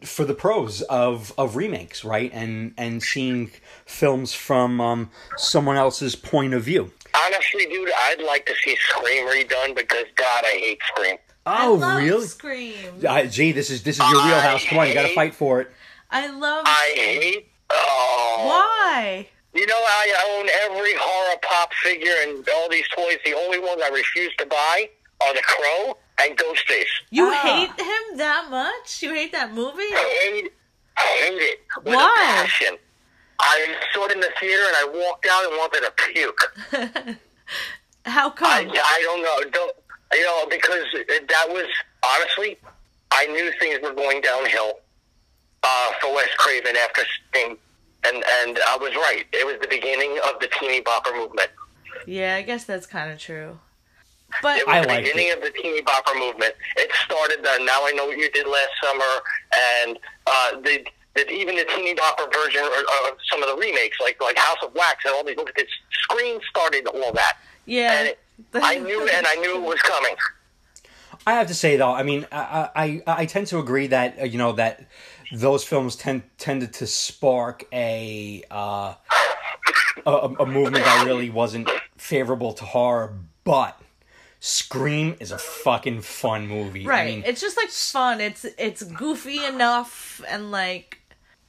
for 0.02 0.26
the 0.26 0.34
pros 0.34 0.82
of, 0.84 1.34
of 1.38 1.56
remakes, 1.56 2.04
right? 2.04 2.32
And 2.34 2.74
and 2.78 3.02
seeing 3.02 3.52
films 3.86 4.34
from 4.34 4.82
um, 4.82 5.10
someone 5.38 5.78
else's 5.78 6.16
point 6.16 6.54
of 6.54 6.64
view. 6.64 6.92
Honestly, 7.26 7.66
dude, 7.68 7.90
I'd 7.96 8.22
like 8.22 8.46
to 8.48 8.56
see 8.64 8.76
Scream 8.76 9.28
redone 9.28 9.76
because 9.76 10.06
God, 10.16 10.44
I 10.46 10.58
hate 10.58 10.80
Scream. 10.88 11.18
Oh, 11.46 11.52
I 11.52 11.68
love 11.68 11.98
really? 12.02 12.26
Scream. 12.26 12.76
Uh, 13.08 13.26
gee, 13.26 13.52
this 13.52 13.70
is 13.70 13.84
this 13.84 13.98
is 13.98 14.12
your 14.12 14.24
wheelhouse. 14.24 14.66
Come 14.66 14.80
on, 14.80 14.88
you 14.88 14.94
got 14.94 15.08
to 15.08 15.16
fight 15.16 15.36
for 15.36 15.62
it. 15.62 15.72
I 16.10 16.28
love. 16.28 16.64
I 16.66 16.94
hate. 16.96 17.50
Oh, 17.70 18.44
Why? 18.46 19.28
you 19.54 19.66
know, 19.68 19.76
I 19.76 20.38
own 20.38 20.50
every 20.64 20.94
horror 20.96 21.38
pop 21.42 21.74
figure 21.76 22.14
and 22.24 22.48
all 22.56 22.70
these 22.70 22.88
toys. 22.96 23.18
The 23.24 23.34
only 23.34 23.60
ones 23.60 23.82
I 23.84 23.90
refuse 23.90 24.34
to 24.38 24.46
buy 24.46 24.90
are 25.28 25.34
the 25.34 25.42
Crow 25.44 25.98
and 26.22 26.38
Ghostface. 26.38 26.86
You 27.10 27.28
Ah. 27.28 27.42
hate 27.42 27.80
him 27.86 28.18
that 28.18 28.48
much? 28.50 29.02
You 29.02 29.14
hate 29.14 29.32
that 29.32 29.52
movie? 29.54 29.82
I 29.82 30.30
hate, 30.32 30.54
I 30.98 31.02
hate 31.02 31.42
it 31.42 31.60
with 31.84 31.96
Why? 31.96 32.22
a 32.26 32.44
passion. 32.44 32.78
I 33.40 33.76
saw 33.94 34.06
it 34.06 34.12
in 34.14 34.20
the 34.20 34.32
theater 34.40 34.64
and 34.68 34.76
I 34.78 34.86
walked 35.06 35.26
out 35.30 35.46
and 35.46 35.58
wanted 35.58 35.82
to 35.82 35.92
puke. 35.92 37.18
How 38.06 38.28
I, 38.28 38.32
come? 38.32 38.50
I 38.72 39.00
don't 39.04 39.22
know. 39.24 39.50
Don't 39.52 39.76
you 40.14 40.22
know? 40.24 40.46
Because 40.50 40.84
that 41.28 41.48
was 41.50 41.66
honestly, 42.06 42.58
I 43.12 43.26
knew 43.28 43.52
things 43.60 43.80
were 43.82 43.94
going 43.94 44.22
downhill 44.22 44.80
uh, 45.64 45.92
for 46.02 46.14
Wes 46.14 46.30
Craven 46.38 46.76
after 46.78 47.02
Sting, 47.30 47.58
and 48.06 48.16
and 48.44 48.60
I 48.68 48.78
was 48.80 48.96
right. 48.96 49.26
It 49.34 49.46
was 49.46 49.56
the 49.62 49.68
beginning 49.68 50.20
of 50.28 50.40
the 50.40 50.50
teeny 50.60 50.82
bopper 50.82 51.16
movement. 51.16 51.50
Yeah, 52.06 52.36
I 52.36 52.42
guess 52.42 52.66
that's 52.66 52.86
kind 52.86 53.12
of 53.12 53.20
true. 53.20 53.60
But 54.42 54.60
It 54.60 54.68
was 54.68 54.76
I 54.76 54.82
the 54.82 54.88
liked 54.88 55.04
beginning 55.06 55.28
it. 55.30 55.38
of 55.38 55.44
the 55.44 55.52
teeny 55.52 55.82
bopper 55.82 56.18
movement. 56.18 56.54
It 56.78 56.90
started 57.06 57.40
the 57.44 57.64
Now 57.64 57.86
I 57.86 57.92
Know 57.96 58.08
What 58.08 58.18
You 58.18 58.30
Did 58.32 58.48
Last 58.48 58.72
Summer, 58.84 59.14
and 59.86 60.00
uh, 60.28 60.62
the, 60.62 60.86
the 61.16 61.30
even 61.32 61.56
the 61.56 61.66
teeny 61.76 61.96
bopper 61.96 62.32
version 62.34 62.62
or, 62.64 63.10
of 63.10 63.18
some 63.32 63.44
of 63.44 63.50
the 63.50 63.56
remakes, 63.56 63.98
like 64.02 64.20
like 64.22 64.38
House 64.38 64.58
of 64.64 64.74
Wax 64.76 65.06
and 65.06 65.14
all 65.14 65.24
these 65.24 65.38
look 65.38 65.50
at 65.50 65.56
this 65.56 65.68
screen 65.92 66.40
started 66.50 66.88
all 66.88 67.12
that, 67.14 67.38
yeah, 67.66 67.94
and 68.00 68.08
it, 68.10 68.20
I 68.56 68.78
knew 68.80 69.08
and 69.08 69.26
I 69.28 69.36
knew 69.36 69.56
it 69.56 69.62
was 69.62 69.80
coming. 69.82 70.16
I 71.26 71.34
have 71.34 71.48
to 71.48 71.54
say 71.54 71.78
though, 71.78 71.94
I 71.94 72.04
mean, 72.04 72.26
I 72.32 72.70
I, 72.76 73.04
I 73.08 73.26
tend 73.26 73.48
to 73.48 73.60
agree 73.60 73.88
that 73.88 74.20
uh, 74.20 74.24
you 74.26 74.38
know 74.38 74.54
that 74.54 74.88
those 75.32 75.64
films 75.64 75.96
tend 75.96 76.24
tended 76.38 76.74
to 76.74 76.88
spark 76.88 77.64
a 77.72 78.44
uh, 78.52 78.96
a, 80.06 80.12
a 80.40 80.46
movement 80.46 80.84
that 80.86 81.06
really 81.06 81.30
wasn't 81.30 81.70
favorable 81.98 82.54
to 82.54 82.66
horror, 82.66 83.18
but 83.44 83.80
Scream 84.46 85.16
is 85.22 85.32
a 85.32 85.38
fucking 85.38 86.02
fun 86.02 86.48
movie. 86.48 86.86
right. 86.86 87.00
I 87.00 87.06
mean, 87.06 87.24
it's 87.26 87.40
just 87.40 87.56
like 87.56 87.70
fun. 87.70 88.20
It's 88.20 88.44
it's 88.58 88.84
goofy 88.84 89.42
enough 89.46 90.22
and 90.28 90.52
like 90.52 91.00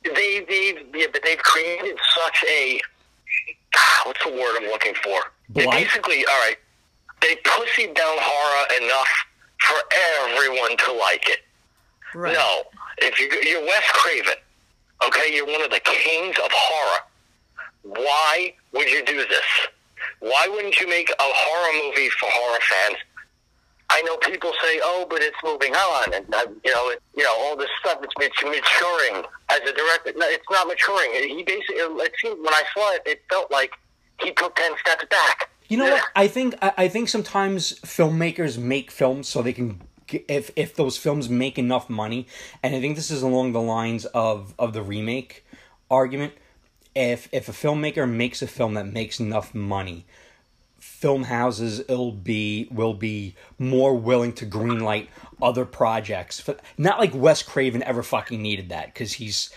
They 0.04 0.44
they 0.48 0.78
yeah, 0.94 1.06
but 1.12 1.20
they've 1.24 1.42
created 1.42 1.98
such 2.14 2.44
a 2.48 2.80
what's 4.04 4.22
the 4.22 4.30
word 4.30 4.58
I'm 4.60 4.68
looking 4.68 4.94
for? 5.02 5.18
They 5.48 5.66
basically, 5.66 6.24
all 6.24 6.38
right, 6.46 6.56
they 7.20 7.34
pussied 7.42 7.96
down 7.96 8.16
horror 8.20 8.66
enough 8.80 9.08
for 9.60 9.76
everyone 10.30 10.76
to 10.76 10.92
like 10.92 11.28
it. 11.28 11.40
right. 12.14 12.34
No, 12.34 12.62
if 12.98 13.18
you 13.18 13.28
you're 13.42 13.62
Wes 13.62 13.82
Craven, 13.90 14.34
okay, 15.04 15.34
you're 15.34 15.46
one 15.46 15.62
of 15.62 15.70
the 15.72 15.80
kings 15.80 16.36
of 16.38 16.48
horror. 16.52 17.00
Why 17.82 18.54
would 18.70 18.88
you 18.88 19.04
do 19.04 19.16
this? 19.16 19.68
Why 20.20 20.48
wouldn't 20.48 20.80
you 20.80 20.88
make 20.88 21.10
a 21.10 21.14
horror 21.18 21.72
movie 21.84 22.08
for 22.10 22.28
horror 22.30 22.58
fans? 22.70 22.98
I 23.90 24.02
know 24.02 24.16
people 24.16 24.52
say, 24.62 24.80
"Oh, 24.82 25.06
but 25.08 25.22
it's 25.22 25.36
moving 25.44 25.74
on," 25.74 26.14
and 26.14 26.34
uh, 26.34 26.46
you 26.64 26.74
know, 26.74 26.88
it, 26.90 27.02
you 27.16 27.22
know, 27.22 27.34
all 27.36 27.56
this 27.56 27.68
stuff. 27.80 27.98
It's, 28.02 28.12
it's 28.18 28.42
maturing 28.42 29.24
as 29.50 29.60
a 29.60 29.72
director. 29.72 30.12
No, 30.16 30.26
it's 30.26 30.44
not 30.50 30.66
maturing. 30.66 31.10
He 31.12 31.42
basically, 31.42 31.76
it 31.76 32.12
seemed 32.20 32.38
when 32.38 32.54
I 32.54 32.62
saw 32.74 32.92
it, 32.94 33.02
it 33.06 33.22
felt 33.28 33.50
like 33.50 33.72
he 34.20 34.32
took 34.32 34.56
ten 34.56 34.72
steps 34.80 35.04
back. 35.10 35.50
You 35.68 35.78
know 35.78 35.90
what? 35.90 36.04
I 36.16 36.28
think 36.28 36.54
I, 36.62 36.72
I 36.78 36.88
think 36.88 37.08
sometimes 37.08 37.78
filmmakers 37.80 38.58
make 38.58 38.90
films 38.90 39.28
so 39.28 39.42
they 39.42 39.52
can 39.52 39.80
if 40.08 40.50
if 40.56 40.74
those 40.74 40.96
films 40.96 41.28
make 41.28 41.58
enough 41.58 41.88
money, 41.90 42.26
and 42.62 42.74
I 42.74 42.80
think 42.80 42.96
this 42.96 43.10
is 43.10 43.22
along 43.22 43.52
the 43.52 43.60
lines 43.60 44.06
of 44.06 44.54
of 44.58 44.72
the 44.72 44.82
remake 44.82 45.44
argument. 45.90 46.32
If 46.94 47.28
if 47.32 47.48
a 47.48 47.52
filmmaker 47.52 48.08
makes 48.08 48.42
a 48.42 48.46
film 48.46 48.74
that 48.74 48.86
makes 48.86 49.18
enough 49.18 49.54
money, 49.54 50.06
film 50.78 51.24
houses 51.24 51.82
will 51.88 52.12
be 52.12 52.68
will 52.70 52.94
be 52.94 53.34
more 53.58 53.96
willing 53.96 54.32
to 54.34 54.46
greenlight 54.46 55.08
other 55.42 55.64
projects. 55.64 56.44
Not 56.78 56.98
like 56.98 57.14
Wes 57.14 57.42
Craven 57.42 57.82
ever 57.82 58.02
fucking 58.02 58.40
needed 58.40 58.68
that 58.68 58.86
because 58.86 59.14
he's. 59.14 59.50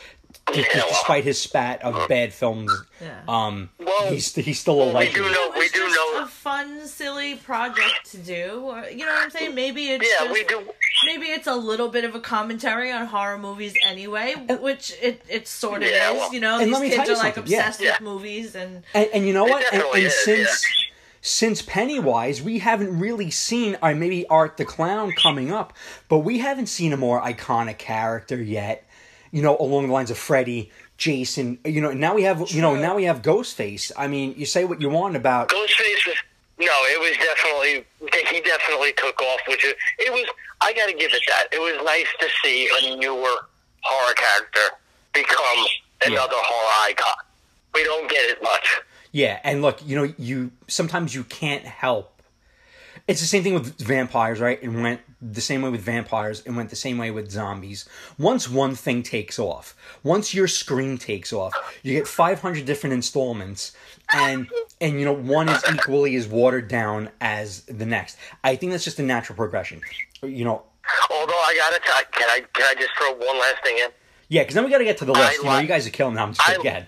D- 0.53 0.59
Yeah, 0.61 0.65
well. 0.75 0.87
Despite 0.89 1.23
his 1.23 1.41
spat 1.41 1.81
of 1.83 1.95
uh, 1.95 2.07
bad 2.07 2.33
films, 2.33 2.71
Yeah. 3.01 3.19
um, 3.27 3.69
Well, 3.79 4.09
he's 4.11 4.33
he's 4.35 4.59
still 4.59 4.81
a 4.81 4.87
we 4.87 4.93
legend. 4.93 5.15
do 5.15 5.21
know- 5.23 5.29
It 5.29 5.49
was 5.49 5.59
we 5.59 5.67
do 5.69 5.79
just 5.85 5.95
know- 5.95 6.23
a 6.23 6.27
fun, 6.27 6.87
silly 6.87 7.35
project 7.35 8.11
to 8.11 8.17
do. 8.17 8.61
Or, 8.63 8.85
you 8.89 9.05
know 9.05 9.11
what 9.13 9.23
I'm 9.23 9.29
saying? 9.31 9.55
Maybe 9.55 9.89
it's 9.89 10.05
Yeah, 10.07 10.25
just, 10.27 10.33
we 10.33 10.43
do. 10.45 10.61
Maybe 11.05 11.27
it's 11.27 11.47
a 11.47 11.55
little 11.55 11.89
bit 11.89 12.03
of 12.05 12.15
a 12.15 12.19
commentary 12.19 12.91
on 12.91 13.05
horror 13.05 13.37
movies 13.37 13.73
anyway, 13.85 14.33
uh, 14.49 14.55
which 14.57 14.93
it 15.01 15.21
it 15.29 15.47
sort 15.47 15.83
of 15.83 15.89
Yeah, 15.89 16.11
is. 16.11 16.17
well- 16.19 16.33
You 16.33 16.39
know, 16.39 16.55
And 16.59 16.67
these 16.67 16.73
let 16.73 16.81
me 16.81 16.89
kids 16.89 16.95
tell 16.97 17.05
are 17.09 17.11
you 17.17 17.17
like 17.23 17.35
something, 17.35 17.51
yeah. 17.53 17.59
obsessed 17.59 17.81
Yeah. 17.81 17.91
with 17.93 18.01
movies, 18.01 18.55
and 18.55 18.83
And, 18.93 19.09
and 19.13 19.27
you 19.27 19.33
know 19.33 19.45
what? 19.45 19.63
And, 19.71 19.81
and 19.83 20.03
is, 20.03 20.23
since 20.23 20.63
yeah. 20.63 20.83
since 21.21 21.61
Pennywise, 21.61 22.41
we 22.41 22.59
haven't 22.59 22.97
really 22.99 23.29
seen, 23.29 23.77
or 23.83 23.93
maybe 23.93 24.25
Art 24.27 24.55
the 24.57 24.63
Clown 24.65 25.11
coming 25.11 25.51
up, 25.51 25.73
but 26.07 26.19
we 26.19 26.39
haven't 26.39 26.67
seen 26.67 26.93
a 26.93 26.97
more 26.97 27.21
iconic 27.21 27.77
character 27.79 28.41
yet. 28.41 28.86
You 29.37 29.43
know, 29.43 29.55
along 29.59 29.85
the 29.85 29.93
lines 29.93 30.09
of 30.09 30.17
Freddy, 30.17 30.71
Jason. 30.97 31.59
You 31.63 31.79
know, 31.79 31.91
now 31.91 32.15
we 32.15 32.23
have 32.23 32.49
you 32.49 32.59
know 32.59 32.75
now 32.75 32.95
we 32.95 33.03
have 33.03 33.21
Ghostface. 33.21 33.91
I 33.95 34.07
mean, 34.07 34.33
you 34.35 34.47
say 34.47 34.65
what 34.65 34.81
you 34.81 34.89
want 34.89 35.15
about 35.15 35.49
Ghostface 35.49 36.07
was 36.07 36.15
no, 36.57 36.65
it 36.65 36.99
was 36.99 37.15
definitely 37.17 37.85
he 38.31 38.41
definitely 38.41 38.93
took 38.93 39.21
off, 39.21 39.39
which 39.47 39.63
is 39.63 39.75
it 39.99 40.11
was. 40.11 40.27
I 40.59 40.73
got 40.73 40.87
to 40.87 40.93
give 40.93 41.13
it 41.13 41.21
that. 41.27 41.49
It 41.51 41.59
was 41.59 41.79
nice 41.85 42.07
to 42.19 42.27
see 42.43 42.67
a 42.81 42.95
newer 42.95 43.35
horror 43.81 44.13
character 44.15 44.75
become 45.13 45.65
another 46.07 46.33
horror 46.35 46.89
icon. 46.89 47.23
We 47.75 47.83
don't 47.83 48.09
get 48.09 48.31
it 48.31 48.41
much. 48.41 48.81
Yeah, 49.11 49.39
and 49.43 49.61
look, 49.61 49.85
you 49.85 49.95
know, 49.95 50.11
you 50.17 50.49
sometimes 50.67 51.13
you 51.13 51.23
can't 51.25 51.63
help. 51.63 52.23
It's 53.07 53.21
the 53.21 53.27
same 53.27 53.43
thing 53.43 53.53
with 53.53 53.77
vampires, 53.77 54.39
right? 54.39 54.59
And 54.63 54.81
went 54.81 55.01
the 55.21 55.41
same 55.41 55.61
way 55.63 55.69
with 55.69 55.81
vampires. 55.81 56.41
It 56.45 56.51
went 56.51 56.69
the 56.69 56.75
same 56.75 56.97
way 56.97 57.09
with 57.11 57.31
zombies. 57.31 57.87
Once 58.17 58.47
one 58.49 58.75
thing 58.75 59.01
takes 59.03 59.39
off, 59.39 59.75
once 60.03 60.33
your 60.33 60.47
screen 60.47 60.97
takes 60.97 61.33
off, 61.33 61.53
you 61.83 61.93
get 61.93 62.07
500 62.07 62.65
different 62.65 62.93
installments, 62.93 63.71
and 64.13 64.47
and 64.79 64.99
you 64.99 65.05
know 65.05 65.13
one 65.13 65.49
is 65.49 65.63
equally 65.73 66.15
as 66.15 66.27
watered 66.27 66.67
down 66.67 67.09
as 67.21 67.61
the 67.63 67.85
next. 67.85 68.17
I 68.43 68.55
think 68.55 68.71
that's 68.71 68.83
just 68.83 68.99
a 68.99 69.03
natural 69.03 69.35
progression. 69.35 69.81
You 70.21 70.45
know, 70.45 70.63
Although 71.09 71.33
I 71.33 71.57
gotta 71.69 71.81
can 72.11 72.29
I 72.29 72.41
can 72.53 72.65
I 72.69 72.75
just 72.79 72.91
throw 72.97 73.13
one 73.13 73.39
last 73.39 73.63
thing 73.63 73.77
in? 73.83 73.89
yeah, 74.29 74.41
because 74.43 74.55
then 74.55 74.63
we 74.65 74.69
got 74.69 74.77
to 74.79 74.83
get 74.85 74.97
to 74.99 75.05
the 75.05 75.13
list. 75.13 75.37
You 75.39 75.45
know, 75.45 75.57
you 75.59 75.67
guys 75.67 75.85
are 75.87 75.89
killing. 75.89 76.13
them. 76.15 76.25
I'm 76.29 76.33
just 76.33 76.41
I- 76.47 76.51
kidding. 76.51 76.63
Go 76.63 76.69
ahead. 76.69 76.87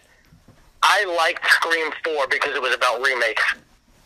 I 0.81 1.03
liked 1.17 1.45
Scream 1.51 1.91
Four 2.05 2.27
because 2.27 2.55
it 2.55 2.61
was 2.61 2.73
about 2.73 3.01
remakes. 3.01 3.43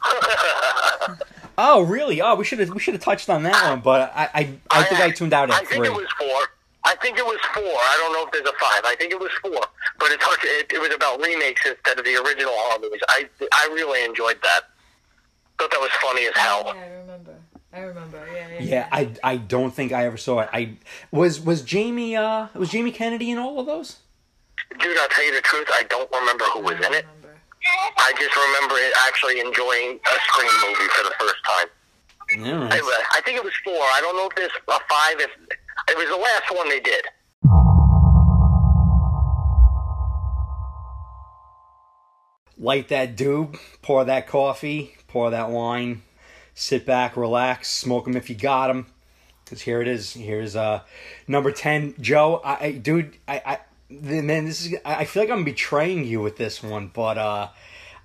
Oh, 1.58 1.82
really? 1.84 2.22
Oh, 2.22 2.36
we 2.36 2.45
should 2.45 2.60
have 2.60 2.70
we 2.70 2.80
should 2.80 2.93
have 2.95 3.04
touched 3.04 3.30
on 3.30 3.43
that 3.43 3.70
one, 3.70 3.82
but 3.82 4.12
I 4.16 4.30
I, 4.34 4.58
I 4.72 4.84
think 4.84 5.01
I 5.01 5.12
tuned 5.12 5.34
out 5.34 5.49
at 5.49 5.56
I 5.56 5.60
at 5.60 5.68
think 5.68 5.86
three. 5.86 5.88
it 5.88 5.93
was 5.95 6.08
four. 6.18 6.47
I 6.86 6.95
think 6.95 7.18
it 7.18 7.26
was 7.26 7.39
four. 7.54 7.64
I 7.64 7.97
don't 8.01 8.14
know 8.14 8.26
if 8.26 8.32
there's 8.32 8.45
a 8.47 8.58
five. 8.60 8.82
I 8.86 8.95
think 8.97 9.12
it 9.14 9.20
was 9.20 9.32
four. 9.41 9.62
But 9.99 10.12
it, 10.12 10.20
touched, 10.20 10.43
it, 10.43 10.74
it 10.74 10.82
was 10.82 10.93
about 10.93 11.22
remakes 11.22 11.66
instead 11.66 11.97
of 11.97 12.04
the 12.04 12.16
original 12.16 12.51
horror 12.56 12.80
movies. 12.82 13.01
I 13.08 13.30
I 13.54 13.70
really 13.74 14.04
enjoyed 14.04 14.38
that. 14.41 14.62
Thought 15.60 15.72
that 15.72 15.80
was 15.80 15.91
funny 16.01 16.26
as 16.28 16.36
hell. 16.36 16.64
Yeah, 16.76 16.82
I 16.82 16.88
remember. 16.99 17.36
I 17.72 17.80
remember. 17.80 18.28
Yeah, 18.34 18.47
yeah. 18.54 18.62
Yeah, 18.62 18.88
I 18.91 19.10
I 19.24 19.38
don't 19.38 19.72
think 19.74 19.91
I 19.91 20.06
ever 20.06 20.18
saw 20.18 20.39
it. 20.41 20.49
I 20.51 20.78
was 21.12 21.39
was 21.39 21.62
Jamie 21.62 22.16
uh 22.16 22.47
was 22.56 22.70
Jamie 22.70 22.91
Kennedy 22.91 23.32
in 23.32 23.38
all 23.38 23.60
of 23.60 23.66
those? 23.66 23.97
Dude, 24.80 24.97
I'll 24.97 25.08
tell 25.10 25.26
you 25.26 25.36
the 25.36 25.41
truth. 25.41 25.68
I 25.72 25.84
don't 25.84 26.12
remember 26.12 26.45
who 26.45 26.60
was 26.62 26.76
I 26.82 26.88
in 26.88 26.93
it. 26.95 27.06
I 27.66 28.14
just 28.18 28.36
remember 28.36 28.76
it 28.76 28.93
actually 29.07 29.39
enjoying 29.39 29.99
a 29.99 30.20
Scream 30.28 30.51
movie 30.68 30.89
for 30.95 31.03
the 31.03 31.14
first 31.20 31.36
time. 31.45 31.68
All 32.39 32.68
I. 32.72 33.03
I 33.14 33.22
think 33.22 33.38
it 33.38 33.43
was 33.43 33.53
four. 33.64 33.74
I 33.74 34.01
don't 34.01 34.16
know 34.16 34.28
if 34.28 34.36
there's 34.36 34.51
a 34.68 34.80
five. 34.89 35.20
If 35.20 35.32
it 35.89 35.97
was 35.97 36.07
the 36.09 36.18
last 36.18 36.51
one 36.55 36.70
they 36.70 36.80
did. 36.80 37.05
Light 42.57 42.88
that 42.89 43.18
doob, 43.18 43.59
pour 43.82 44.05
that 44.05 44.28
coffee, 44.28 44.95
pour 45.07 45.30
that 45.32 45.49
wine, 45.49 46.03
sit 46.53 46.86
back, 46.86 47.18
relax, 47.18 47.70
smoke 47.70 48.05
them 48.05 48.16
if 48.16 48.30
you 48.30 48.36
got 48.36 48.68
them. 48.68 48.88
Because 49.43 49.61
here 49.61 49.82
it 49.82 49.88
is. 49.88 50.14
Here's 50.14 50.55
uh 50.55 50.82
number 51.28 51.51
ten, 51.51 51.95
Joe. 51.99 52.41
I, 52.43 52.66
I 52.66 52.72
dude, 52.72 53.18
I, 53.28 53.41
I 53.45 53.59
man, 54.02 54.46
this 54.46 54.66
is. 54.66 54.76
I 54.86 55.06
feel 55.06 55.24
like 55.24 55.32
I'm 55.32 55.44
betraying 55.44 56.06
you 56.06 56.22
with 56.22 56.38
this 56.38 56.64
one, 56.64 56.91
but 56.94 57.18
uh, 57.18 57.50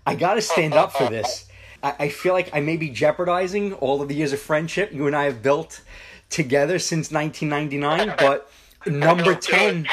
I 0.07 0.14
gotta 0.14 0.43
stand 0.43 0.74
up 0.74 0.93
for 0.93 1.09
this. 1.09 1.47
I, 1.82 1.95
I 1.99 2.09
feel 2.09 2.32
like 2.32 2.51
I 2.55 2.61
may 2.61 2.76
be 2.76 2.91
jeopardizing 2.91 3.74
all 3.74 4.03
of 4.03 4.09
the 4.09 4.14
years 4.14 4.32
of 4.32 4.41
friendship 4.41 4.93
you 4.93 5.07
and 5.07 5.14
I 5.14 5.24
have 5.24 5.43
built 5.43 5.82
together 6.30 6.78
since 6.78 7.11
1999, 7.11 8.16
but 8.18 8.51
number 8.86 9.34
10 9.34 9.86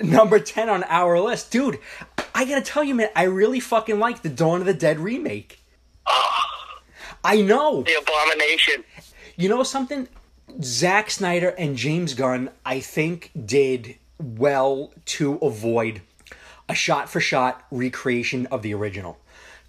number 0.00 0.38
10 0.38 0.68
on 0.68 0.84
our 0.84 1.18
list. 1.20 1.50
Dude, 1.50 1.78
I 2.34 2.44
gotta 2.44 2.62
tell 2.62 2.84
you, 2.84 2.94
man, 2.94 3.08
I 3.14 3.24
really 3.24 3.60
fucking 3.60 3.98
like 3.98 4.22
the 4.22 4.28
Dawn 4.28 4.60
of 4.60 4.66
the 4.66 4.74
Dead 4.74 4.98
remake. 4.98 5.60
I 7.24 7.40
know. 7.40 7.82
the 7.82 7.94
abomination. 7.94 8.84
You 9.36 9.48
know 9.48 9.62
something? 9.62 10.08
Zack 10.62 11.10
Snyder 11.10 11.50
and 11.50 11.76
James 11.76 12.14
Gunn, 12.14 12.50
I 12.66 12.80
think, 12.80 13.30
did 13.46 13.96
well 14.18 14.92
to 15.04 15.36
avoid 15.36 16.02
a 16.68 16.74
shot 16.74 17.08
for 17.08 17.20
shot 17.20 17.64
recreation 17.70 18.46
of 18.46 18.62
the 18.62 18.74
original. 18.74 19.18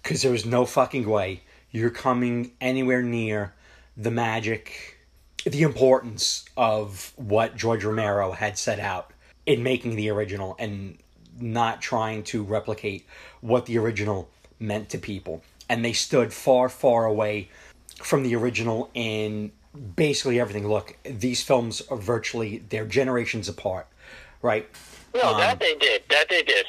Because 0.02 0.22
there 0.22 0.32
was 0.32 0.44
no 0.44 0.66
fucking 0.66 1.08
way 1.08 1.42
you're 1.70 1.90
coming 1.90 2.52
anywhere 2.60 3.02
near 3.02 3.52
the 3.96 4.10
magic, 4.10 4.98
the 5.44 5.62
importance 5.62 6.44
of 6.56 7.12
what 7.16 7.56
George 7.56 7.84
Romero 7.84 8.32
had 8.32 8.56
set 8.56 8.78
out 8.78 9.10
in 9.44 9.62
making 9.62 9.96
the 9.96 10.08
original 10.08 10.54
and 10.58 10.96
not 11.40 11.82
trying 11.82 12.22
to 12.22 12.42
replicate 12.42 13.06
what 13.40 13.66
the 13.66 13.76
original 13.78 14.28
meant 14.60 14.88
to 14.90 14.98
people. 14.98 15.42
And 15.68 15.84
they 15.84 15.92
stood 15.92 16.32
far, 16.32 16.68
far 16.68 17.06
away 17.06 17.48
from 17.96 18.22
the 18.22 18.36
original 18.36 18.90
in 18.94 19.50
basically 19.96 20.38
everything. 20.38 20.68
Look, 20.68 20.96
these 21.02 21.42
films 21.42 21.82
are 21.90 21.96
virtually 21.96 22.62
they're 22.68 22.86
generations 22.86 23.48
apart, 23.48 23.88
right? 24.44 24.68
No, 25.14 25.36
that 25.38 25.58
they 25.58 25.74
did. 25.74 26.02
That 26.10 26.28
they 26.28 26.42
did. 26.42 26.66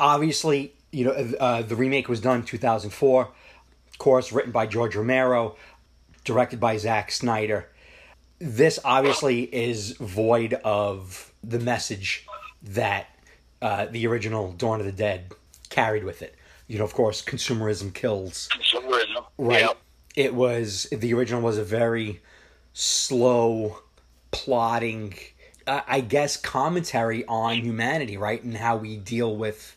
Obviously, 0.00 0.74
you 0.90 1.04
know 1.04 1.12
uh, 1.12 1.62
the 1.62 1.76
remake 1.76 2.08
was 2.08 2.20
done 2.20 2.40
in 2.40 2.46
2004, 2.46 3.22
of 3.22 3.98
course, 3.98 4.32
written 4.32 4.50
by 4.50 4.66
George 4.66 4.96
Romero, 4.96 5.56
directed 6.24 6.58
by 6.58 6.76
Zack 6.78 7.12
Snyder. 7.12 7.68
This 8.40 8.80
obviously 8.84 9.42
is 9.42 9.92
void 9.98 10.54
of 10.64 11.32
the 11.44 11.60
message 11.60 12.26
that 12.62 13.06
uh, 13.62 13.86
the 13.86 14.06
original 14.06 14.52
Dawn 14.52 14.80
of 14.80 14.86
the 14.86 14.92
Dead 14.92 15.32
carried 15.68 16.04
with 16.04 16.22
it. 16.22 16.34
You 16.66 16.78
know, 16.78 16.84
of 16.84 16.94
course, 16.94 17.22
consumerism 17.22 17.92
kills. 17.92 18.48
Consumerism. 18.50 19.24
Right. 19.36 19.60
Yeah. 19.60 19.72
It 20.16 20.34
was 20.34 20.88
the 20.90 21.12
original 21.12 21.42
was 21.42 21.58
a 21.58 21.64
very 21.64 22.22
slow, 22.72 23.78
plotting, 24.30 25.14
uh, 25.66 25.80
I 25.86 26.00
guess, 26.00 26.36
commentary 26.36 27.24
on 27.26 27.56
humanity, 27.56 28.16
right, 28.16 28.42
and 28.42 28.56
how 28.56 28.76
we 28.76 28.96
deal 28.96 29.34
with 29.36 29.76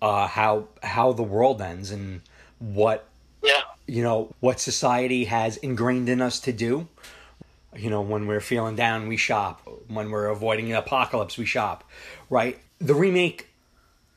uh, 0.00 0.26
how 0.26 0.68
how 0.82 1.12
the 1.12 1.22
world 1.22 1.60
ends 1.60 1.90
and 1.90 2.20
what 2.58 3.08
Yeah. 3.42 3.62
you 3.86 4.02
know 4.02 4.34
what 4.40 4.60
society 4.60 5.24
has 5.24 5.56
ingrained 5.58 6.08
in 6.08 6.20
us 6.20 6.40
to 6.40 6.52
do. 6.52 6.88
You 7.76 7.90
know, 7.90 8.00
when 8.00 8.26
we're 8.26 8.40
feeling 8.40 8.76
down, 8.76 9.08
we 9.08 9.16
shop. 9.16 9.68
When 9.88 10.10
we're 10.10 10.26
avoiding 10.28 10.70
an 10.70 10.76
apocalypse, 10.76 11.36
we 11.36 11.44
shop. 11.44 11.84
Right. 12.30 12.58
The 12.80 12.94
remake 12.94 13.48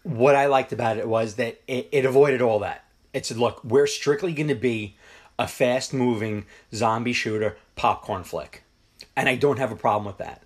what 0.03 0.35
I 0.35 0.47
liked 0.47 0.73
about 0.73 0.97
it 0.97 1.07
was 1.07 1.35
that 1.35 1.61
it, 1.67 1.87
it 1.91 2.05
avoided 2.05 2.41
all 2.41 2.59
that. 2.59 2.85
It 3.13 3.25
said, 3.25 3.37
look, 3.37 3.63
we're 3.63 3.87
strictly 3.87 4.33
going 4.33 4.47
to 4.47 4.55
be 4.55 4.95
a 5.37 5.47
fast 5.47 5.93
moving 5.93 6.45
zombie 6.73 7.13
shooter 7.13 7.57
popcorn 7.75 8.23
flick. 8.23 8.63
And 9.15 9.27
I 9.27 9.35
don't 9.35 9.59
have 9.59 9.71
a 9.71 9.75
problem 9.75 10.05
with 10.05 10.17
that. 10.17 10.41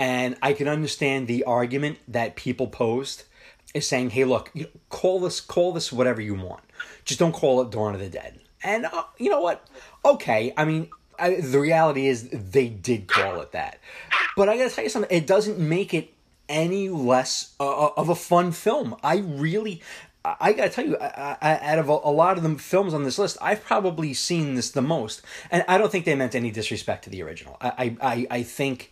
And 0.00 0.36
I 0.40 0.54
can 0.54 0.66
understand 0.66 1.28
the 1.28 1.44
argument 1.44 1.98
that 2.08 2.34
people 2.34 2.66
posed 2.68 3.24
is 3.74 3.86
saying, 3.86 4.10
hey, 4.10 4.24
look, 4.24 4.50
call 4.88 5.20
this, 5.20 5.42
call 5.42 5.74
this 5.74 5.92
whatever 5.92 6.22
you 6.22 6.34
want. 6.34 6.62
Just 7.04 7.20
don't 7.20 7.32
call 7.32 7.60
it 7.60 7.70
Dawn 7.70 7.92
of 7.92 8.00
the 8.00 8.08
Dead. 8.08 8.40
And 8.64 8.86
uh, 8.86 9.04
you 9.18 9.28
know 9.28 9.42
what? 9.42 9.68
Okay. 10.02 10.54
I 10.56 10.64
mean, 10.64 10.88
I, 11.18 11.34
the 11.34 11.60
reality 11.60 12.06
is 12.06 12.30
they 12.30 12.68
did 12.68 13.08
call 13.08 13.42
it 13.42 13.52
that. 13.52 13.78
But 14.38 14.48
I 14.48 14.56
got 14.56 14.70
to 14.70 14.74
tell 14.74 14.84
you 14.84 14.90
something, 14.90 15.14
it 15.14 15.26
doesn't 15.26 15.58
make 15.58 15.92
it 15.92 16.14
any 16.48 16.88
less 16.88 17.54
uh, 17.60 17.88
of 17.88 18.08
a 18.08 18.14
fun 18.14 18.52
film. 18.52 18.96
I 19.02 19.18
really, 19.18 19.82
I, 20.24 20.54
gotta 20.54 20.70
tell 20.70 20.86
you, 20.86 20.96
I, 20.96 21.36
I, 21.42 21.58
out 21.72 21.78
of 21.78 21.90
a, 21.90 21.92
a 21.92 22.10
lot 22.10 22.38
of 22.38 22.42
the 22.42 22.58
films 22.58 22.94
on 22.94 23.04
this 23.04 23.18
list, 23.18 23.36
I've 23.42 23.62
probably 23.64 24.14
seen 24.14 24.54
this 24.54 24.70
the 24.70 24.82
most, 24.82 25.20
and 25.50 25.62
I 25.68 25.78
don't 25.78 25.92
think 25.92 26.06
they 26.06 26.14
meant 26.14 26.34
any 26.34 26.50
disrespect 26.50 27.04
to 27.04 27.10
the 27.10 27.22
original. 27.22 27.56
I, 27.60 27.96
I, 28.00 28.26
I 28.30 28.42
think 28.42 28.90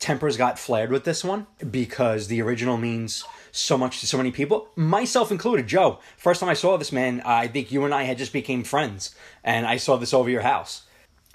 tempers 0.00 0.36
got 0.36 0.58
flared 0.58 0.90
with 0.90 1.04
this 1.04 1.22
one 1.22 1.46
because 1.70 2.26
the 2.26 2.42
original 2.42 2.76
means 2.76 3.24
so 3.52 3.78
much 3.78 4.00
to 4.00 4.06
so 4.06 4.16
many 4.16 4.30
people, 4.32 4.68
myself 4.76 5.30
included. 5.30 5.66
Joe, 5.68 5.98
first 6.16 6.40
time 6.40 6.48
I 6.48 6.54
saw 6.54 6.76
this 6.76 6.90
man, 6.92 7.20
I 7.24 7.46
think 7.46 7.70
you 7.70 7.84
and 7.84 7.94
I 7.94 8.02
had 8.04 8.18
just 8.18 8.32
became 8.32 8.64
friends, 8.64 9.14
and 9.44 9.66
I 9.66 9.76
saw 9.76 9.96
this 9.96 10.12
over 10.14 10.28
your 10.30 10.42
house 10.42 10.84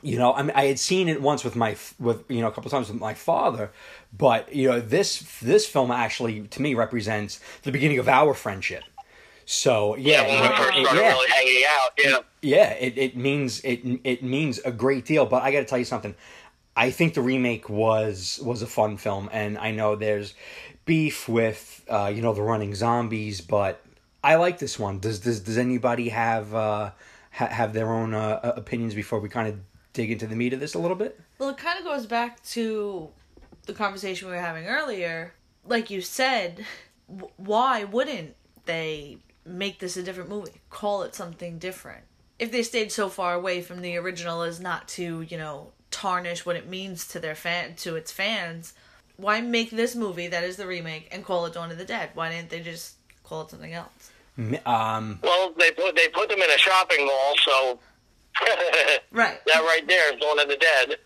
you 0.02 0.20
know, 0.20 0.34
I 0.34 0.44
mean, 0.44 0.52
I 0.54 0.66
had 0.66 0.78
seen 0.78 1.08
it 1.08 1.20
once 1.20 1.44
with 1.44 1.56
my 1.56 1.76
with 2.00 2.30
you 2.30 2.42
know 2.42 2.48
a 2.48 2.52
couple 2.52 2.70
times 2.70 2.90
with 2.92 3.00
my 3.00 3.16
father, 3.16 3.72
but 4.16 4.54
you 4.54 4.70
know 4.70 4.80
this 4.80 5.40
this 5.42 5.66
film 5.66 5.90
actually 5.90 6.42
to 6.50 6.62
me 6.62 6.76
represents 6.76 7.40
the 7.64 7.72
beginning 7.72 7.98
of 7.98 8.08
our 8.08 8.36
friendship. 8.36 8.84
So 9.46 9.96
yeah, 9.96 10.22
Yeah, 10.22 10.28
when 10.28 10.36
you 10.36 10.42
we 10.44 10.48
know, 10.50 10.56
first 10.56 10.78
it- 10.78 10.84
yeah, 11.02 11.08
really 11.10 11.30
hanging 11.32 11.64
out. 11.70 11.92
Yeah. 11.98 12.18
yeah, 12.42 12.70
it, 12.74 12.98
it 12.98 13.18
means 13.18 13.62
it 13.62 13.80
it 14.04 14.22
means 14.22 14.60
a 14.60 14.72
great 14.72 15.06
deal. 15.06 15.26
But 15.26 15.42
I 15.42 15.52
got 15.52 15.60
to 15.62 15.66
tell 15.66 15.80
you 15.80 15.86
something. 15.86 16.14
I 16.76 16.92
think 16.92 17.14
the 17.14 17.22
remake 17.22 17.70
was 17.70 18.40
was 18.44 18.62
a 18.62 18.68
fun 18.68 18.98
film, 18.98 19.30
and 19.32 19.58
I 19.58 19.72
know 19.72 19.96
there's 19.96 20.34
beef 20.86 21.28
with 21.28 21.84
uh, 21.90 22.12
you 22.14 22.22
know 22.22 22.34
the 22.34 22.42
running 22.42 22.76
zombies, 22.76 23.42
but 23.42 23.82
I 24.24 24.36
like 24.36 24.60
this 24.60 24.78
one. 24.78 25.00
Does 25.00 25.20
does 25.20 25.40
does 25.40 25.58
anybody 25.58 26.10
have 26.10 26.54
uh, 26.54 26.92
ha- 27.32 27.48
have 27.48 27.74
their 27.74 27.92
own 27.92 28.14
uh, 28.14 28.54
opinions 28.56 28.94
before 28.94 29.20
we 29.20 29.30
kind 29.30 29.48
of 29.48 29.60
dig 29.94 30.12
into 30.12 30.28
the 30.28 30.36
meat 30.36 30.54
of 30.54 30.60
this 30.60 30.74
a 30.74 30.80
little 30.80 30.98
bit? 30.98 31.20
Well, 31.40 31.50
it 31.50 31.58
kind 31.58 31.80
of 31.80 31.86
goes 31.86 32.06
back 32.06 32.44
to 32.46 33.10
the 33.66 33.74
conversation 33.74 34.28
we 34.28 34.34
were 34.34 34.42
having 34.42 34.66
earlier. 34.68 35.34
Like 35.66 35.90
you 35.90 36.02
said, 36.02 36.66
w- 37.08 37.32
why 37.38 37.84
wouldn't 37.86 38.36
they 38.66 39.20
make 39.46 39.80
this 39.80 39.96
a 39.98 40.04
different 40.04 40.30
movie? 40.30 40.62
Call 40.70 41.04
it 41.04 41.16
something 41.16 41.58
different. 41.58 42.04
If 42.38 42.52
they 42.52 42.64
stayed 42.64 42.92
so 42.92 43.08
far 43.10 43.34
away 43.34 43.62
from 43.62 43.82
the 43.82 43.96
original 43.98 44.42
as 44.42 44.60
not 44.60 44.88
to, 44.90 45.22
you 45.22 45.38
know, 45.38 45.72
tarnish 45.96 46.46
what 46.46 46.56
it 46.56 46.68
means 46.68 47.08
to 47.08 47.20
their 47.20 47.36
fan 47.36 47.76
to 47.78 47.96
its 47.96 48.12
fans, 48.12 48.74
why 49.18 49.40
make 49.42 49.72
this 49.72 49.96
movie 49.96 50.28
that 50.28 50.44
is 50.44 50.58
the 50.58 50.68
remake 50.68 51.08
and 51.12 51.24
call 51.24 51.46
it 51.46 51.54
Dawn 51.54 51.72
of 51.72 51.78
the 51.78 51.86
Dead? 51.86 52.10
Why 52.14 52.30
didn't 52.30 52.50
they 52.50 52.60
just 52.62 52.96
call 53.24 53.42
it 53.44 53.50
something 53.50 53.74
else? 53.74 54.12
Um, 54.66 55.20
Well, 55.24 55.54
they 55.58 55.72
put 55.72 55.96
they 55.96 56.10
put 56.10 56.28
them 56.30 56.40
in 56.42 56.50
a 56.50 56.58
shopping 56.58 57.06
mall, 57.06 57.34
so 57.44 57.80
Right. 59.12 59.40
that 59.46 59.60
right 59.62 59.84
there 59.88 60.14
is 60.14 60.20
Dawn 60.20 60.40
of 60.40 60.48
the 60.50 60.58
Dead. 60.58 60.98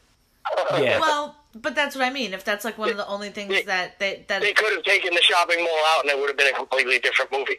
yeah, 0.81 0.99
Well, 1.05 1.35
but 1.53 1.75
that's 1.75 1.95
what 1.95 2.03
I 2.05 2.09
mean. 2.09 2.33
If 2.33 2.43
that's 2.43 2.65
like 2.65 2.77
one 2.77 2.89
of 2.89 2.97
the 2.97 3.07
only 3.07 3.29
things 3.29 3.65
that 3.65 3.99
they 3.99 4.25
that 4.27 4.41
They 4.41 4.53
could 4.53 4.73
have 4.73 4.83
taken 4.83 5.13
the 5.13 5.21
shopping 5.21 5.59
mall 5.63 5.79
out, 5.89 6.01
and 6.01 6.09
it 6.11 6.17
would 6.17 6.29
have 6.29 6.37
been 6.37 6.47
a 6.53 6.57
completely 6.57 6.97
different 6.99 7.31
movie. 7.31 7.57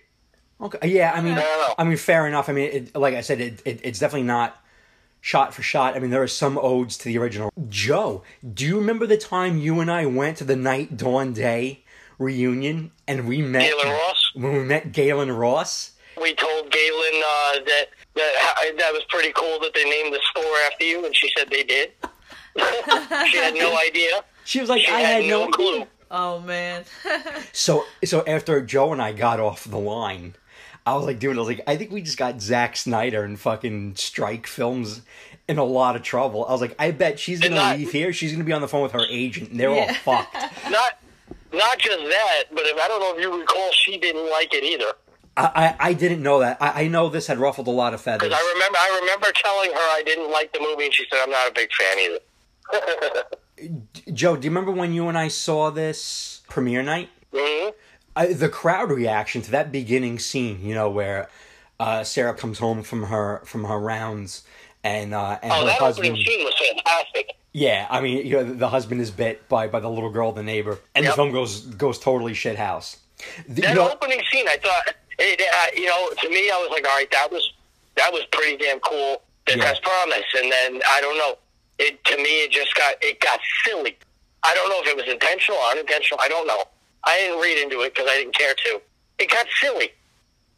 okay, 0.61 0.89
yeah. 0.89 1.13
I 1.15 1.21
mean, 1.21 1.35
I 1.35 1.41
don't 1.43 1.69
know. 1.69 1.75
I 1.79 1.85
mean, 1.85 1.97
fair 1.97 2.27
enough. 2.27 2.49
I 2.49 2.53
mean, 2.53 2.71
it, 2.73 2.97
like 2.97 3.15
I 3.15 3.21
said, 3.21 3.41
it, 3.41 3.63
it, 3.65 3.81
it's 3.85 3.99
definitely 4.01 4.27
not 4.27 4.60
shot 5.21 5.55
for 5.55 5.63
shot. 5.63 5.97
I 5.97 5.99
mean, 5.99 6.11
there 6.11 6.23
are 6.23 6.27
some 6.29 6.59
odes 6.59 6.97
to 6.99 7.05
the 7.05 7.19
original. 7.19 7.51
Joe, 7.69 8.23
do 8.55 8.65
you 8.65 8.77
remember 8.79 9.07
the 9.07 9.17
time 9.19 9.59
you 9.59 9.81
and 9.81 9.91
I 9.91 10.07
went 10.07 10.39
to 10.39 10.45
the 10.45 10.57
Night 10.57 10.97
Dawn 10.97 11.33
Day 11.33 11.85
reunion 12.19 12.93
and 13.09 13.27
we 13.27 13.41
met 13.43 13.73
Gaylen 13.73 13.85
Ross. 13.99 14.31
when 14.35 14.53
we 14.53 14.63
met 14.65 14.93
Gaylen 14.93 15.37
Ross? 15.39 15.93
We 16.21 16.35
told 16.35 16.71
Gaylen 16.71 17.21
uh, 17.23 17.61
that 17.65 17.87
that 18.17 18.73
that 18.79 18.93
was 18.93 19.03
pretty 19.09 19.33
cool 19.35 19.59
that 19.61 19.73
they 19.75 19.85
named 19.85 20.13
the 20.13 20.21
store 20.31 20.57
after 20.67 20.85
you, 20.85 21.07
and 21.07 21.17
she 21.17 21.31
said 21.37 21.49
they 21.51 21.63
did. 21.63 21.93
she 23.31 23.37
had 23.39 23.55
no 23.55 23.79
idea. 23.87 24.23
She 24.45 24.61
was 24.61 24.69
like, 24.69 24.83
She 24.83 24.91
I 24.91 25.01
had 25.01 25.23
had 25.23 25.31
no 25.31 25.47
no 25.47 25.51
clue. 25.51 25.87
Oh 26.11 26.41
man. 26.41 26.85
So 27.53 27.85
so 28.05 28.25
after 28.27 28.61
Joe 28.61 28.93
and 28.93 29.01
I 29.01 29.13
got 29.13 29.41
off 29.41 29.65
the 29.65 29.79
line, 29.79 30.35
I 30.91 30.97
was 30.97 31.07
like, 31.07 31.19
dude, 31.21 31.37
I 31.37 31.39
was 31.39 31.49
like, 31.49 31.61
I 31.69 31.77
think 31.77 31.93
we 31.93 32.03
just 32.03 32.19
got 32.19 32.41
Zack 32.41 32.77
Snyder 32.77 33.23
and 33.23 33.39
fucking 33.39 33.95
Strike 33.95 34.47
Films 34.49 35.03
in 35.47 35.57
a 35.59 35.65
lot 35.65 35.95
of 35.95 36.03
trouble. 36.03 36.45
I 36.47 36.51
was 36.53 36.61
like, 36.61 36.75
I 36.81 36.91
bet 36.91 37.21
she's 37.21 37.39
gonna 37.41 37.55
not- 37.55 37.79
leave 37.79 37.93
here. 37.93 38.13
She's 38.13 38.33
gonna 38.33 38.43
be 38.45 38.53
on 38.53 38.61
the 38.61 38.69
phone 38.69 38.83
with 38.83 38.93
her 38.93 39.05
agent, 39.09 39.51
and 39.51 39.61
they're 39.61 39.71
all 39.71 39.93
fucked. 39.95 40.35
Not 40.71 40.99
not 41.53 41.79
just 41.79 41.99
that, 41.99 42.45
but 42.53 42.65
if 42.65 42.77
I 42.77 42.87
don't 42.89 43.01
know 43.01 43.15
if 43.17 43.21
you 43.21 43.41
recall, 43.41 43.71
she 43.73 43.99
didn't 43.99 44.31
like 44.31 44.53
it 44.55 44.63
either. 44.63 44.93
I, 45.37 45.77
I, 45.81 45.89
I 45.91 45.93
didn't 45.95 46.23
know 46.23 46.39
that. 46.41 46.59
I, 46.61 46.85
I 46.85 46.89
know 46.89 47.09
this 47.09 47.27
had 47.27 47.39
ruffled 47.39 47.67
a 47.67 47.73
lot 47.73 47.93
of 47.95 48.01
feathers. 48.01 48.33
I 48.33 48.53
remember, 48.55 48.79
I 48.79 48.99
remember 49.01 49.33
telling 49.35 49.71
her 49.73 49.77
I 49.79 50.03
didn't 50.05 50.31
like 50.31 50.53
the 50.53 50.61
movie, 50.61 50.85
and 50.85 50.95
she 50.95 51.05
said 51.11 51.19
I'm 51.23 51.31
not 51.31 51.49
a 51.49 51.53
big 51.53 51.71
fan 51.73 51.99
either. 51.99 53.25
Joe, 54.13 54.37
do 54.37 54.45
you 54.45 54.51
remember 54.51 54.71
when 54.73 54.93
you 54.93 55.09
and 55.09 55.19
I 55.19 55.29
saw 55.29 55.71
this 55.71 56.43
premiere 56.49 56.83
night? 56.83 57.11
hmm 57.35 57.71
I, 58.17 58.33
the 58.33 58.49
crowd 58.49 58.91
reaction 58.91 59.43
to 59.43 59.51
that 59.53 59.71
beginning 59.73 60.19
scene, 60.19 60.61
you 60.65 60.75
know, 60.75 60.91
where 60.91 61.29
uh, 61.79 62.05
Sarah 62.05 62.35
comes 62.35 62.59
home 62.59 62.83
from 62.83 63.05
her 63.05 63.41
from 63.45 63.65
her 63.65 63.79
rounds 63.79 64.43
and 64.85 65.15
uh, 65.15 65.39
and 65.43 65.53
Oh, 65.53 65.61
her 65.61 65.67
that 65.67 65.79
husband. 65.79 66.09
opening 66.09 66.25
scene 66.27 66.45
was 66.45 66.55
fantastic. 66.59 67.31
Yeah, 67.53 67.87
I 67.91 68.01
mean, 68.01 68.25
you 68.27 68.37
know, 68.37 68.45
the 68.45 68.69
husband 68.69 69.01
is 69.01 69.11
bit 69.11 69.49
by 69.49 69.67
by 69.69 69.81
the 69.81 69.89
little 69.91 70.11
girl, 70.11 70.33
the 70.33 70.43
neighbor, 70.43 70.79
and 70.95 71.05
Yep. 71.05 71.13
the 71.13 71.17
film 71.17 71.33
goes 71.33 71.61
goes 71.67 71.99
totally 71.99 72.35
shit 72.35 72.57
house. 72.57 72.99
The- 73.49 73.63
That 73.63 73.69
you 73.71 73.75
know, 73.77 73.91
opening 73.91 74.23
scene, 74.33 74.47
I 74.49 74.57
thought, 74.57 74.95
it, 75.19 75.41
uh, 75.41 75.67
you 75.81 75.87
know, 75.87 76.11
to 76.23 76.29
me, 76.31 76.51
I 76.51 76.57
was 76.57 76.71
like, 76.71 76.87
all 76.89 76.97
right, 76.97 77.11
that 77.13 77.31
was 77.33 77.53
that 77.97 78.13
was 78.13 78.23
pretty 78.33 78.57
damn 78.57 78.81
cool. 78.81 79.23
That 79.47 79.57
Yeah. 79.59 79.65
has 79.65 79.79
promise, 79.81 80.25
and 80.41 80.51
then 80.53 80.81
I 80.89 81.01
don't 81.01 81.17
know. 81.19 81.37
It 81.79 82.03
to 82.05 82.17
me, 82.17 82.45
it 82.45 82.51
just 82.51 82.75
got 82.75 82.95
it 83.03 83.21
got 83.21 83.41
silly. 83.65 83.97
I 84.43 84.55
don't 84.55 84.69
know 84.69 84.81
if 84.83 84.87
it 84.89 84.97
was 84.97 85.09
intentional 85.09 85.61
or 85.61 85.71
unintentional. 85.73 86.21
I 86.23 86.29
don't 86.29 86.47
know. 86.47 86.63
I 87.05 87.19
didn't 87.19 87.41
read 87.41 87.63
into 87.63 87.81
it 87.83 87.95
because 87.95 88.09
I 88.11 88.17
didn't 88.17 88.35
care 88.35 88.55
to. 88.55 88.81
It 89.19 89.31
got 89.31 89.47
silly. 89.61 89.91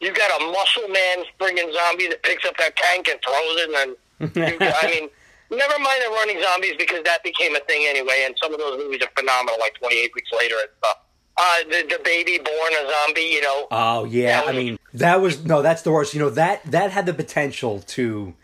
You 0.01 0.13
got 0.13 0.41
a 0.41 0.45
muscle 0.47 0.89
man 0.89 1.25
friggin' 1.39 1.73
zombie 1.73 2.09
that 2.09 2.23
picks 2.23 2.45
up 2.45 2.57
that 2.59 2.75
tank 2.77 3.09
and 3.09 3.21
throws 3.23 3.61
it, 3.61 3.71
and 3.71 4.33
then 4.35 4.57
I 4.83 4.87
mean, 4.91 5.09
never 5.51 5.79
mind 5.79 6.03
the 6.05 6.11
running 6.11 6.43
zombies 6.43 6.75
because 6.79 7.03
that 7.05 7.23
became 7.23 7.55
a 7.55 7.61
thing 7.61 7.85
anyway. 7.89 8.25
And 8.27 8.35
some 8.43 8.53
of 8.53 8.59
those 8.59 8.79
movies 8.79 9.01
are 9.03 9.11
phenomenal, 9.17 9.57
like 9.61 9.75
Twenty 9.75 9.99
Eight 9.99 10.13
Weeks 10.15 10.31
Later 10.37 10.57
and 10.61 10.69
stuff. 10.79 10.97
Uh, 11.37 11.57
the 11.71 11.97
the 11.97 12.01
baby 12.05 12.39
born 12.39 12.73
a 12.73 12.91
zombie, 12.91 13.21
you 13.23 13.43
know. 13.43 13.67
Oh 13.71 14.05
yeah, 14.05 14.43
I 14.47 14.53
mean 14.53 14.79
that 14.95 15.21
was 15.21 15.45
no, 15.45 15.63
that's 15.63 15.83
the 15.83 15.93
worst. 15.93 16.15
You 16.15 16.21
know 16.21 16.31
that 16.31 16.63
that 16.71 16.91
had 16.91 17.07
the 17.07 17.15
potential 17.15 17.81
to 17.81 18.35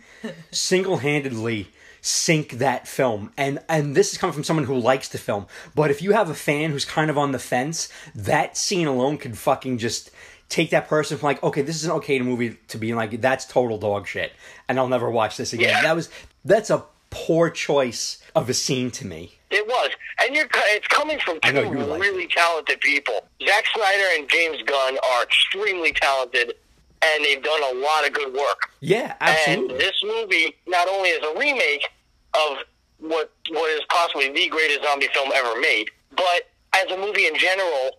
single-handedly 0.51 1.69
sink 2.01 2.53
that 2.53 2.87
film, 2.87 3.33
and 3.37 3.59
and 3.69 3.95
this 3.95 4.13
is 4.13 4.19
coming 4.19 4.35
from 4.35 4.45
someone 4.45 4.67
who 4.67 4.79
likes 4.79 5.09
the 5.09 5.19
film. 5.19 5.47
But 5.75 5.91
if 5.91 6.03
you 6.03 6.13
have 6.13 6.31
a 6.31 6.35
fan 6.35 6.71
who's 6.71 6.85
kind 6.85 7.11
of 7.11 7.19
on 7.19 7.33
the 7.33 7.39
fence, 7.39 7.89
that 8.15 8.57
scene 8.57 8.87
alone 8.87 9.19
could 9.19 9.37
fucking 9.37 9.79
just 9.79 10.11
take 10.49 10.71
that 10.71 10.89
person 10.89 11.19
from 11.19 11.27
like, 11.27 11.43
okay, 11.43 11.63
this 11.63 11.77
is 11.77 11.85
an 11.85 11.93
okay 11.93 12.19
movie 12.21 12.59
to 12.69 12.79
be 12.79 12.95
like 12.95 13.21
that's 13.21 13.45
total 13.45 13.79
dog 13.79 14.07
shit, 14.07 14.33
and 14.69 14.79
I'll 14.79 14.89
never 14.89 15.11
watch 15.11 15.37
this 15.37 15.53
again. 15.53 15.71
Yeah. 15.71 15.83
That 15.83 15.97
was 15.97 16.09
that's 16.45 16.71
a 16.71 16.85
poor 17.11 17.51
choice 17.51 18.23
of 18.35 18.49
a 18.49 18.55
scene 18.55 18.91
to 18.93 19.07
me. 19.07 19.35
It 19.51 19.67
was, 19.67 19.91
and 20.21 20.37
you're 20.37 20.47
it's 20.53 20.87
coming 20.89 21.19
from 21.19 21.41
two 21.41 21.55
you 21.55 21.71
would 21.71 21.89
like 21.89 22.03
really 22.03 22.27
talented 22.27 22.81
people. 22.81 23.27
Zack 23.47 23.65
Snyder 23.75 24.05
and 24.19 24.29
James 24.29 24.63
Gunn 24.63 24.99
are 24.99 25.23
extremely 25.23 25.93
talented, 25.93 26.55
and 27.03 27.25
they've 27.25 27.43
done 27.43 27.61
a 27.63 27.79
lot 27.79 28.07
of 28.07 28.13
good 28.13 28.33
work. 28.35 28.71
Yeah, 28.81 29.15
absolutely. 29.21 29.75
And 29.75 29.81
this 29.81 30.03
movie 30.05 30.55
not 30.67 30.89
only 30.89 31.11
is 31.11 31.23
a 31.25 31.39
remake 31.39 31.87
of 32.35 32.59
what 32.99 33.33
what 33.51 33.71
is 33.71 33.81
possibly 33.89 34.31
the 34.33 34.49
greatest 34.49 34.83
zombie 34.83 35.09
film 35.15 35.31
ever 35.35 35.59
made, 35.61 35.91
but 36.17 36.51
as 36.75 36.91
a 36.91 36.97
movie 36.97 37.27
in 37.27 37.37
general, 37.37 37.91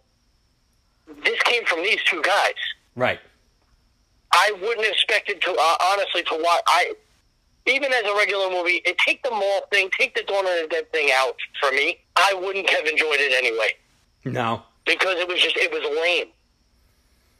this 1.24 1.41
came 1.43 1.66
from 1.66 1.82
these 1.84 2.00
two 2.06 2.22
guys. 2.22 2.54
right. 2.95 3.20
I 4.32 4.52
wouldn't 4.62 4.86
expect 4.88 5.28
it 5.30 5.41
to 5.41 5.52
uh, 5.52 5.76
honestly 5.82 6.22
to 6.24 6.36
watch. 6.43 6.62
I 6.68 6.93
even 7.66 7.91
as 7.91 8.04
a 8.06 8.16
regular 8.16 8.50
movie, 8.50 8.82
it, 8.86 8.95
take 9.00 9.24
the 9.24 9.32
mall 9.32 9.62
thing, 9.72 9.89
take 9.97 10.14
the 10.16 10.24
Dawn 10.24 10.45
of 10.45 10.52
the 10.62 10.68
Dead 10.70 10.91
thing 10.91 11.10
out 11.14 11.36
for 11.60 11.72
me. 11.72 11.97
I 12.16 12.34
wouldn't 12.36 12.70
have 12.70 12.86
enjoyed 12.86 13.18
it 13.20 13.32
anyway 13.34 13.70
No. 14.26 14.64
because 14.86 15.16
it 15.18 15.28
was 15.28 15.41
just 15.41 15.58
it 15.58 15.72
was 15.72 15.82
lame. 16.04 16.28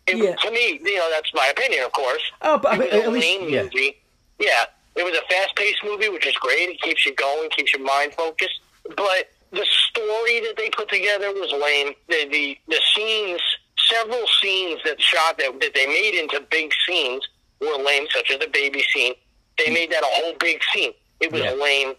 It, 0.10 0.18
Yeah. 0.18 0.36
To 0.36 0.52
me, 0.52 0.80
you 0.84 0.98
know, 0.98 1.10
that's 1.12 1.32
my 1.34 1.48
opinion, 1.48 1.84
of 1.86 1.92
course. 1.92 2.22
Oh, 2.42 2.58
but 2.58 2.74
I 2.74 2.78
mean, 2.78 2.90
a 2.92 2.96
at 3.04 3.12
least 3.12 3.28
yeah. 3.50 3.64
movie. 3.64 3.98
Yeah, 4.40 4.66
it 4.96 5.04
was 5.04 5.16
a 5.18 5.22
fast-paced 5.34 5.84
movie, 5.84 6.10
which 6.10 6.26
is 6.26 6.36
great. 6.36 6.70
It 6.70 6.82
keeps 6.82 7.06
you 7.06 7.14
going, 7.16 7.50
keeps 7.52 7.74
your 7.74 7.84
mind 7.84 8.14
focused. 8.14 8.60
But 8.96 9.30
the 9.52 9.66
story 9.90 10.40
that 10.42 10.54
they 10.58 10.70
put 10.70 10.90
together 10.90 11.32
was 11.34 11.52
lame. 11.52 11.94
The 12.08 12.28
the, 12.32 12.58
the 12.68 12.80
scenes, 12.96 13.42
several 13.90 14.26
scenes 14.42 14.80
that 14.86 15.02
shot 15.02 15.38
that 15.38 15.60
that 15.60 15.74
they 15.74 15.88
made 15.88 16.16
into 16.20 16.40
big 16.50 16.72
scenes 16.88 17.28
were 17.60 17.78
lame, 17.84 18.08
such 18.12 18.32
as 18.32 18.40
the 18.40 18.48
baby 18.48 18.84
scene. 18.94 19.14
They 19.58 19.70
made 19.74 19.92
that 19.92 20.04
a 20.04 20.08
whole 20.08 20.34
big 20.40 20.62
scene. 20.74 20.94
It 21.20 21.32
was 21.32 21.42
Yeah. 21.42 21.52
lame. 21.54 21.94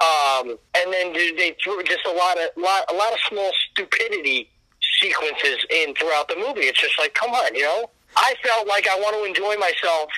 Um, 0.00 0.56
and 0.76 0.92
then 0.92 1.12
they 1.12 1.32
they 1.36 1.56
threw 1.62 1.82
just 1.84 2.04
a 2.06 2.12
lot 2.12 2.38
of 2.38 2.50
lot 2.56 2.84
a 2.90 2.94
lot 2.94 3.12
of 3.12 3.18
small 3.28 3.50
stupidity 3.70 4.48
sequences 5.00 5.64
in 5.70 5.94
throughout 5.94 6.28
the 6.28 6.36
movie. 6.36 6.62
It's 6.66 6.80
just 6.80 6.98
like, 6.98 7.14
come 7.14 7.30
on, 7.30 7.54
you 7.54 7.62
know. 7.62 7.90
I 8.16 8.34
felt 8.42 8.66
like 8.66 8.86
I 8.88 8.96
want 8.96 9.14
to 9.16 9.24
enjoy 9.24 9.56
myself 9.56 10.10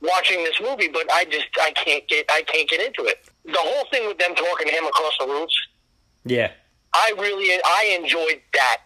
watching 0.00 0.42
this 0.44 0.60
movie, 0.60 0.88
but 0.88 1.10
I 1.12 1.24
just 1.24 1.46
I 1.60 1.72
can't 1.72 2.06
get 2.08 2.26
I 2.30 2.42
can't 2.42 2.68
get 2.68 2.80
into 2.80 3.04
it. 3.04 3.24
The 3.44 3.58
whole 3.58 3.84
thing 3.90 4.06
with 4.08 4.18
them 4.18 4.34
talking 4.34 4.66
to 4.68 4.72
him 4.72 4.84
across 4.86 5.12
the 5.20 5.26
roofs, 5.26 5.54
Yeah. 6.24 6.52
I 6.94 7.12
really 7.18 7.60
I 7.64 7.98
enjoyed 8.02 8.40
that. 8.54 8.78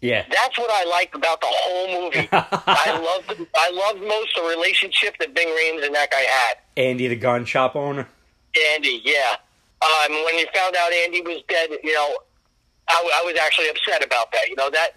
Yeah. 0.00 0.24
That's 0.30 0.56
what 0.58 0.70
I 0.70 0.84
liked 0.84 1.14
about 1.14 1.40
the 1.40 1.48
whole 1.50 2.02
movie. 2.02 2.28
I 2.32 2.92
loved 2.92 3.46
I 3.56 3.70
loved 3.70 4.00
most 4.02 4.28
the 4.36 4.42
relationship 4.42 5.16
that 5.18 5.34
Ving 5.34 5.48
Rhames 5.48 5.84
and 5.86 5.94
that 5.94 6.10
guy 6.10 6.20
had. 6.20 6.54
Andy, 6.76 7.08
the 7.08 7.16
gun 7.16 7.44
shop 7.44 7.74
owner. 7.74 8.06
Andy, 8.74 9.00
yeah. 9.04 9.36
Um, 9.80 10.12
when 10.24 10.38
you 10.38 10.46
found 10.54 10.76
out 10.76 10.92
Andy 10.92 11.20
was 11.22 11.42
dead, 11.48 11.70
you 11.84 11.94
know, 11.94 12.18
I, 12.88 12.94
w- 12.94 13.12
I 13.14 13.22
was 13.24 13.36
actually 13.40 13.68
upset 13.68 14.04
about 14.04 14.32
that. 14.32 14.48
You 14.48 14.56
know 14.56 14.70
that 14.70 14.90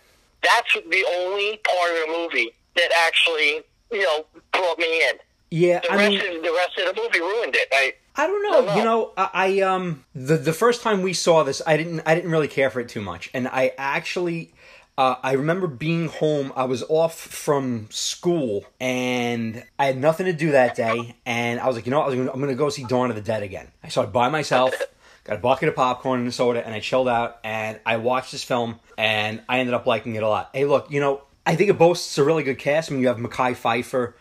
that's 0.43 0.73
the 0.73 1.05
only 1.19 1.57
part 1.57 1.91
of 1.91 1.97
the 2.07 2.13
movie 2.17 2.51
that 2.75 2.89
actually 3.07 3.61
you 3.91 4.03
know 4.03 4.25
brought 4.51 4.77
me 4.79 5.01
in. 5.09 5.15
Yeah, 5.53 5.79
The 5.81 5.91
I 5.91 5.95
rest 5.97 6.11
mean, 6.11 6.37
of 6.37 6.43
the 6.43 6.53
rest 6.53 6.77
of 6.79 6.95
the 6.95 7.01
movie 7.01 7.19
ruined 7.19 7.55
it. 7.55 7.67
I 7.73 7.93
I 8.15 8.27
don't 8.27 8.41
know. 8.43 8.51
Don't 8.51 8.65
know. 8.67 8.75
You 8.77 8.83
know, 8.83 9.11
I, 9.17 9.29
I 9.33 9.59
um 9.61 10.05
the 10.15 10.37
the 10.37 10.53
first 10.53 10.81
time 10.81 11.01
we 11.01 11.13
saw 11.13 11.43
this, 11.43 11.61
I 11.67 11.75
didn't 11.77 12.01
I 12.05 12.15
didn't 12.15 12.31
really 12.31 12.47
care 12.47 12.69
for 12.69 12.79
it 12.79 12.87
too 12.89 13.01
much, 13.01 13.29
and 13.33 13.47
I 13.47 13.73
actually. 13.77 14.53
Uh, 14.97 15.15
I 15.23 15.31
remember 15.31 15.67
being 15.67 16.09
home. 16.09 16.51
I 16.55 16.65
was 16.65 16.83
off 16.89 17.17
from 17.17 17.87
school, 17.89 18.65
and 18.79 19.63
I 19.79 19.85
had 19.85 19.97
nothing 19.97 20.25
to 20.27 20.33
do 20.33 20.51
that 20.51 20.75
day. 20.75 21.15
And 21.25 21.59
I 21.61 21.65
was 21.65 21.77
like, 21.77 21.85
you 21.85 21.91
know, 21.91 21.99
what? 21.99 22.03
I 22.03 22.09
was 22.09 22.15
gonna, 22.17 22.31
I'm 22.31 22.39
going 22.39 22.51
to 22.51 22.55
go 22.57 22.69
see 22.69 22.83
Dawn 22.83 23.09
of 23.09 23.15
the 23.15 23.21
Dead 23.21 23.41
again. 23.41 23.69
I 23.83 23.87
saw 23.87 24.01
it 24.03 24.11
by 24.11 24.27
myself, 24.29 24.73
got 25.24 25.38
a 25.38 25.39
bucket 25.39 25.69
of 25.69 25.76
popcorn 25.76 26.19
and 26.22 26.30
a 26.30 26.32
soda, 26.32 26.65
and 26.65 26.74
I 26.74 26.80
chilled 26.80 27.07
out. 27.07 27.39
And 27.43 27.80
I 27.86 27.97
watched 27.97 28.32
this 28.32 28.43
film, 28.43 28.80
and 28.97 29.41
I 29.47 29.59
ended 29.59 29.74
up 29.74 29.86
liking 29.86 30.15
it 30.15 30.24
a 30.24 30.28
lot. 30.28 30.49
Hey, 30.53 30.65
look, 30.65 30.89
you 30.91 30.99
know, 30.99 31.22
I 31.45 31.55
think 31.55 31.69
it 31.69 31.78
boasts 31.78 32.17
a 32.17 32.24
really 32.24 32.43
good 32.43 32.59
cast. 32.59 32.89
I 32.91 32.93
mean, 32.93 33.01
you 33.01 33.07
have 33.07 33.17
Mekhi 33.17 33.55
Phifer, 33.55 34.13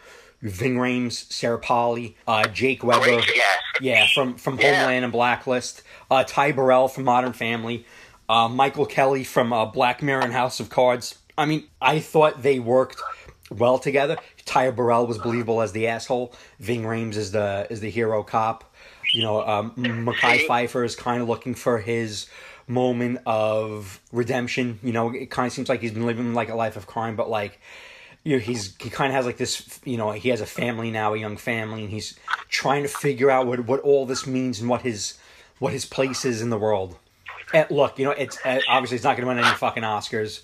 Ving 0.43 0.77
Rhames, 0.77 1.31
Sarah 1.33 1.59
Polley, 1.59 2.17
uh, 2.27 2.45
Jake 2.49 2.83
Weber. 2.83 3.05
great 3.05 3.25
cast. 3.27 3.59
Yeah, 3.81 4.07
from 4.15 4.37
from 4.37 4.59
Yeah. 4.59 4.75
Homeland 4.81 5.05
and 5.05 5.13
Blacklist. 5.13 5.83
Uh, 6.11 6.25
Ty 6.25 6.53
Burrell 6.53 6.89
from 6.89 7.05
Modern 7.05 7.33
Family. 7.33 7.87
Uh, 8.29 8.49
Michael 8.49 8.87
Kelly 8.87 9.25
from 9.25 9.53
uh, 9.53 9.65
Black 9.67 10.03
Mirror 10.03 10.23
and 10.23 10.33
House 10.33 10.61
of 10.61 10.71
Cards. 10.71 11.19
I 11.37 11.47
mean, 11.47 11.65
I 11.81 11.99
thought 11.99 12.43
they 12.43 12.59
worked 12.59 13.01
well 13.51 13.79
together. 13.79 14.17
Ty 14.45 14.71
Burrell 14.71 15.07
was 15.07 15.19
believable 15.19 15.61
as 15.63 15.73
the 15.73 15.89
asshole. 15.89 16.33
Ving 16.59 16.83
Rhames 16.83 17.17
is 17.17 17.33
the 17.33 17.67
is 17.71 17.81
the 17.81 17.91
hero 17.91 18.23
cop. 18.23 18.70
You 19.13 19.23
know, 19.23 19.47
um, 19.47 19.73
Mekhi 19.77 20.47
Phifer 20.47 20.85
is 20.85 20.95
kind 20.97 21.21
of 21.23 21.29
looking 21.29 21.55
for 21.55 21.79
his 21.79 22.27
moment 22.69 23.19
of 23.27 24.01
redemption. 24.13 24.79
You 24.83 24.93
know, 24.93 25.11
it 25.13 25.31
kind 25.31 25.47
of 25.47 25.53
seems 25.53 25.69
like 25.69 25.81
he's 25.81 25.93
been 25.93 26.07
living 26.07 26.35
like 26.35 26.49
a 26.49 26.55
life 26.55 26.77
of 26.77 26.87
crime, 26.87 27.17
but 27.17 27.29
like 27.29 27.61
you 28.23 28.37
know, 28.37 28.41
he's 28.41 28.77
he 28.81 28.91
kind 28.91 29.11
of 29.11 29.17
has 29.17 29.27
like 29.27 29.39
this 29.39 29.81
you 29.85 29.97
know 29.97 30.11
he 30.13 30.29
has 30.29 30.41
a 30.41 30.47
family 30.47 30.91
now 30.91 31.15
a 31.15 31.19
young 31.19 31.37
family 31.39 31.83
and 31.83 31.91
he's 31.91 32.19
trying 32.49 32.83
to 32.83 32.89
figure 32.89 33.31
out 33.31 33.47
what 33.47 33.61
what 33.67 33.81
all 33.81 34.05
this 34.07 34.27
means 34.27 34.61
and 34.61 34.69
what 34.69 34.83
his 34.83 35.19
what 35.59 35.73
his 35.73 35.87
place 35.87 36.25
is 36.27 36.43
in 36.43 36.51
the 36.51 36.59
world 36.59 36.97
and 37.55 37.67
look 37.71 37.99
you 37.99 38.05
know 38.05 38.11
it's 38.13 38.39
uh, 38.45 38.61
obviously 38.69 38.95
it's 38.97 39.05
not 39.05 39.17
going 39.17 39.23
to 39.23 39.35
win 39.35 39.39
any 39.43 39.57
fucking 39.57 39.83
oscars 39.83 40.43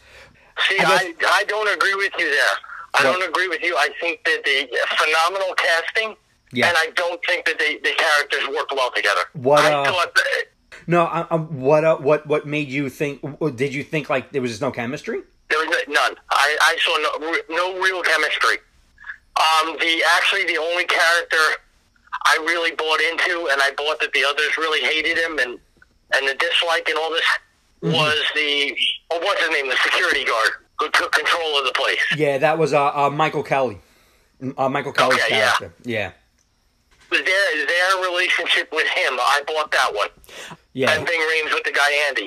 See, 0.69 0.79
I 0.79 0.85
guess- 0.85 1.03
I, 1.27 1.41
I 1.41 1.45
don't 1.45 1.69
agree 1.69 1.95
with 1.97 2.13
you 2.19 2.31
there. 2.31 2.57
I 2.95 3.03
don't 3.03 3.29
agree 3.29 3.47
with 3.49 3.63
you. 3.63 3.77
I 3.77 3.91
think 4.01 4.25
that 4.25 4.43
the 4.43 4.67
phenomenal 4.97 5.55
casting, 5.55 6.17
Yeah. 6.53 6.69
and 6.69 6.77
I 6.79 6.91
don't 6.95 7.21
think 7.27 7.45
that 7.47 7.59
they, 7.59 7.77
the 7.79 7.95
characters 7.97 8.49
work 8.57 8.71
well 8.73 8.91
together. 8.95 9.21
What, 9.35 9.65
I 9.65 9.73
uh, 9.73 9.85
thought 9.85 10.15
that, 10.15 10.45
no 10.87 11.05
I, 11.05 11.27
I, 11.31 11.37
what 11.37 11.85
uh, 11.85 11.97
what 11.97 12.27
what 12.27 12.47
made 12.47 12.69
you 12.69 12.89
think 12.89 13.21
did 13.57 13.75
you 13.75 13.83
think 13.83 14.09
like 14.09 14.31
there 14.33 14.43
was 14.43 14.53
just 14.53 14.63
no 14.63 14.71
chemistry 14.71 15.23
there 15.49 15.59
was 15.59 15.69
none. 15.89 16.17
I, 16.31 16.57
I 16.61 16.77
saw 16.81 16.97
no, 16.99 17.55
no 17.55 17.81
real 17.81 18.03
chemistry. 18.03 18.59
Um, 19.37 19.77
the 19.79 20.03
actually 20.17 20.45
the 20.45 20.59
only 20.59 20.85
character 20.87 21.37
I 22.25 22.37
really 22.41 22.73
bought 22.73 23.01
into, 23.01 23.49
and 23.53 23.61
I 23.63 23.71
bought 23.77 24.01
that 24.01 24.13
the 24.13 24.25
others 24.25 24.57
really 24.57 24.81
hated 24.81 25.19
him, 25.19 25.39
and 25.39 25.59
and 26.15 26.29
the 26.29 26.35
dislike 26.35 26.89
and 26.89 26.99
all 26.99 27.11
this 27.11 27.25
Mm-hmm. 27.83 27.93
was 27.95 28.19
the 28.35 28.75
oh, 29.11 29.19
what's 29.19 29.41
his 29.43 29.51
name, 29.51 29.69
the 29.69 29.77
security 29.77 30.25
guard 30.25 30.51
who 30.79 30.89
took 30.93 31.13
control 31.13 31.59
of 31.59 31.67
the 31.67 31.73
place. 31.75 32.01
yeah 32.17 32.39
that 32.39 32.57
was 32.57 32.73
uh, 32.73 32.87
uh 32.87 33.11
michael 33.11 33.43
kelly 33.43 33.79
uh, 34.57 34.67
michael 34.69 34.93
kelly's 34.93 35.21
Okay, 35.25 35.37
yeah. 35.37 35.53
yeah 35.85 36.13
Their 37.11 37.23
their 37.25 38.03
relationship 38.11 38.71
with 38.73 38.87
him, 38.89 39.13
I 39.19 39.43
bought 39.47 39.71
that 39.73 39.95
one. 39.95 40.09
yeah 40.73 40.91
And 40.93 41.07
Ving 41.07 41.21
Rhames 41.21 41.53
with 41.55 41.65
the 41.65 41.73
guy 41.73 41.91
Andy. 42.09 42.27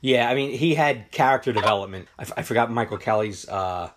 yeah 0.00 0.28
i 0.30 0.34
mean 0.34 0.50
he 0.56 0.74
had 0.74 1.10
character 1.10 1.52
development 1.52 2.06
i, 2.18 2.22
f- 2.22 2.32
I 2.36 2.42
forgot 2.42 2.70
michael 2.70 2.98
kelly's 2.98 3.48
uh 3.48 3.90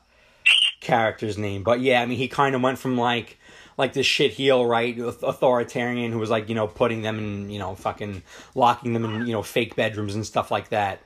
character's 0.82 1.38
name, 1.38 1.62
but 1.64 1.80
yeah, 1.80 2.02
I 2.02 2.06
mean, 2.08 2.18
he 2.18 2.28
kind 2.28 2.56
of 2.56 2.62
went 2.62 2.80
from 2.80 2.98
like 2.98 3.38
like 3.78 3.94
this 3.94 4.06
shit 4.06 4.32
heel, 4.32 4.66
right, 4.66 4.98
authoritarian 4.98 6.12
who 6.12 6.20
was 6.20 6.30
like 6.30 6.50
you 6.50 6.56
know 6.56 6.68
putting 6.68 7.02
them 7.04 7.18
in 7.20 7.50
you 7.50 7.60
know 7.60 7.76
fucking 7.76 8.24
locking 8.56 8.94
them 8.94 9.06
in 9.06 9.28
you 9.28 9.34
know 9.34 9.44
fake 9.44 9.76
bedrooms 9.76 10.16
and 10.16 10.26
stuff 10.26 10.50
like 10.52 10.70
that, 10.70 11.00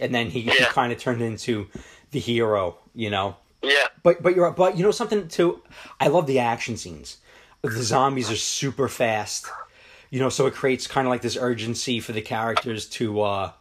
and 0.00 0.14
then 0.14 0.30
he, 0.30 0.40
he 0.42 0.64
kind 0.66 0.92
of 0.92 0.98
turned 0.98 1.20
into 1.22 1.68
the 2.12 2.18
hero, 2.18 2.78
you 2.94 3.10
know. 3.10 3.36
Yeah. 3.62 3.86
But 4.02 4.22
but 4.22 4.34
you're 4.34 4.50
but 4.52 4.76
you 4.78 4.82
know 4.82 4.90
something 4.90 5.28
too. 5.28 5.62
I 6.00 6.08
love 6.08 6.26
the 6.26 6.38
action 6.38 6.76
scenes. 6.78 7.18
The 7.62 7.82
zombies 7.82 8.30
are 8.30 8.36
super 8.36 8.88
fast, 8.88 9.46
you 10.10 10.18
know, 10.18 10.28
so 10.28 10.46
it 10.46 10.54
creates 10.54 10.86
kind 10.86 11.06
of 11.06 11.10
like 11.10 11.20
this 11.22 11.36
urgency 11.36 12.00
for 12.00 12.12
the 12.12 12.22
characters 12.22 12.86
to 12.90 13.20
uh 13.20 13.52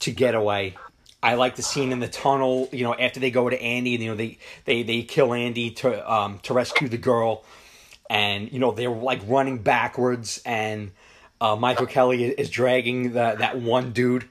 to 0.00 0.12
get 0.12 0.34
away. 0.34 0.76
I 1.22 1.34
like 1.34 1.56
the 1.56 1.62
scene 1.62 1.90
in 1.90 1.98
the 1.98 2.08
tunnel, 2.08 2.68
you 2.72 2.84
know, 2.84 2.94
after 2.94 3.18
they 3.18 3.30
go 3.30 3.48
to 3.48 3.60
Andy, 3.60 3.90
you 3.90 4.10
know, 4.10 4.14
they 4.14 4.38
they 4.64 4.82
they 4.82 5.02
kill 5.02 5.34
Andy 5.34 5.70
to 5.72 6.12
um 6.12 6.38
to 6.40 6.54
rescue 6.54 6.88
the 6.88 6.98
girl, 6.98 7.44
and 8.08 8.52
you 8.52 8.58
know 8.58 8.70
they're 8.70 8.90
like 8.90 9.20
running 9.26 9.58
backwards, 9.58 10.40
and 10.46 10.92
uh, 11.40 11.56
Michael 11.56 11.86
Kelly 11.86 12.24
is 12.24 12.48
dragging 12.48 13.12
the, 13.12 13.36
that 13.38 13.58
one 13.58 13.92
dude. 13.92 14.28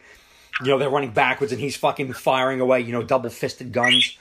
You 0.61 0.67
know, 0.67 0.77
they're 0.77 0.89
running 0.89 1.11
backwards, 1.11 1.51
and 1.51 1.59
he's 1.59 1.75
fucking 1.75 2.13
firing 2.13 2.61
away, 2.61 2.79
you 2.79 2.93
know, 2.93 3.03
double 3.03 3.29
fisted 3.29 3.73
guns 3.73 4.17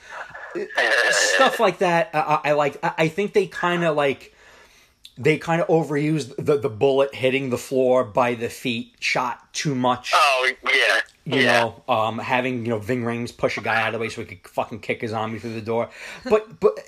stuff 1.10 1.60
like 1.60 1.78
that 1.78 2.10
I, 2.14 2.40
I 2.44 2.52
like 2.52 2.78
I 2.82 3.08
think 3.08 3.32
they 3.32 3.46
kind 3.46 3.84
of 3.84 3.96
like 3.96 4.33
they 5.16 5.38
kind 5.38 5.60
of 5.62 5.68
overused 5.68 6.34
the 6.36 6.56
the 6.58 6.68
bullet 6.68 7.14
hitting 7.14 7.50
the 7.50 7.58
floor 7.58 8.04
by 8.04 8.34
the 8.34 8.48
feet 8.48 8.94
shot 9.00 9.52
too 9.52 9.74
much 9.74 10.10
Oh 10.14 10.52
yeah. 10.64 11.00
you 11.24 11.40
yeah. 11.42 11.60
know 11.60 11.82
um 11.88 12.18
having 12.18 12.64
you 12.64 12.70
know 12.70 12.78
Ving 12.78 13.02
Rhames 13.02 13.36
push 13.36 13.56
a 13.56 13.60
guy 13.60 13.80
out 13.80 13.88
of 13.88 13.92
the 13.94 13.98
way 14.00 14.08
so 14.08 14.22
he 14.24 14.34
could 14.34 14.48
fucking 14.50 14.80
kick 14.80 15.02
a 15.02 15.08
zombie 15.08 15.38
through 15.38 15.54
the 15.54 15.60
door 15.60 15.88
but 16.28 16.58
but 16.60 16.78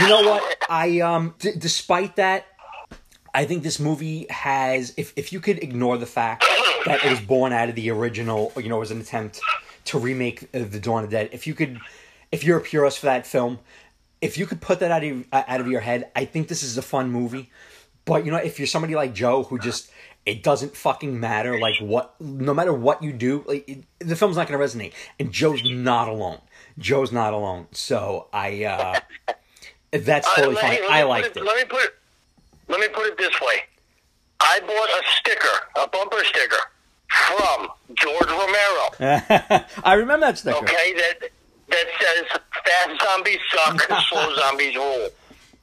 you 0.00 0.08
know 0.08 0.22
what 0.22 0.56
I 0.68 1.00
um 1.00 1.34
d- 1.38 1.52
despite 1.58 2.16
that 2.16 2.46
I 3.34 3.44
think 3.46 3.64
this 3.64 3.80
movie 3.80 4.26
has 4.30 4.94
if 4.96 5.12
if 5.16 5.32
you 5.32 5.40
could 5.40 5.58
ignore 5.62 5.98
the 5.98 6.06
fact 6.06 6.44
that 6.86 7.04
it 7.04 7.10
was 7.10 7.20
born 7.20 7.52
out 7.52 7.68
of 7.68 7.74
the 7.74 7.90
original 7.90 8.52
you 8.56 8.68
know 8.68 8.76
it 8.76 8.80
was 8.80 8.90
an 8.92 9.00
attempt 9.00 9.40
to 9.86 9.98
remake 9.98 10.44
uh, 10.54 10.60
the 10.70 10.78
Dawn 10.78 11.02
of 11.04 11.10
the 11.10 11.16
Dead 11.16 11.30
if 11.32 11.46
you 11.46 11.54
could 11.54 11.80
if 12.30 12.44
you're 12.44 12.58
a 12.58 12.62
purist 12.62 13.00
for 13.00 13.06
that 13.06 13.26
film 13.26 13.58
if 14.24 14.38
you 14.38 14.46
could 14.46 14.60
put 14.60 14.80
that 14.80 14.90
out 14.90 15.04
of 15.04 15.24
out 15.32 15.60
of 15.60 15.68
your 15.68 15.80
head, 15.80 16.10
I 16.16 16.24
think 16.24 16.48
this 16.48 16.62
is 16.62 16.76
a 16.78 16.82
fun 16.82 17.10
movie. 17.10 17.50
But 18.04 18.24
you 18.24 18.30
know, 18.32 18.38
if 18.38 18.58
you're 18.58 18.66
somebody 18.66 18.94
like 18.94 19.14
Joe 19.14 19.44
who 19.44 19.58
just 19.58 19.90
it 20.26 20.42
doesn't 20.42 20.74
fucking 20.76 21.20
matter 21.20 21.58
like 21.60 21.74
what 21.80 22.18
no 22.20 22.52
matter 22.54 22.72
what 22.72 23.02
you 23.02 23.12
do, 23.12 23.44
like 23.46 23.68
it, 23.68 23.84
the 23.98 24.16
film's 24.16 24.36
not 24.36 24.48
going 24.48 24.58
to 24.58 24.64
resonate. 24.66 24.92
And 25.20 25.30
Joe's 25.32 25.62
not 25.64 26.08
alone. 26.08 26.40
Joe's 26.78 27.12
not 27.12 27.32
alone. 27.34 27.66
So 27.72 28.28
I 28.32 28.64
uh 28.64 29.00
that's 29.92 30.26
Uh, 30.28 30.34
totally 30.36 30.54
let 30.56 30.62
fine. 30.64 30.80
me- 30.80 30.86
I 30.88 31.02
me 31.02 31.08
liked 31.08 31.32
put 31.34 31.42
it. 31.42 31.44
Let 31.46 31.56
me 31.56 31.64
put 31.64 31.82
it. 31.84 31.94
Let 32.68 32.80
me 32.80 32.88
put 32.88 33.06
it 33.06 33.18
this 33.18 33.38
way. 33.40 33.56
I 34.40 34.60
bought 34.60 34.90
a 35.00 35.02
sticker, 35.18 35.56
a 35.76 35.88
bumper 35.88 36.24
sticker, 36.24 36.62
from 37.08 37.68
George 37.94 38.28
Romero. 38.28 39.64
I 39.84 39.94
remember 39.94 40.26
that 40.26 40.38
sticker. 40.38 40.56
Okay, 40.58 40.92
that 40.94 41.30
that 41.68 41.84
says 42.00 42.40
"Fast 42.64 43.02
zombies 43.02 43.38
suck, 43.52 44.02
slow 44.08 44.34
zombies 44.34 44.76
rule." 44.76 45.08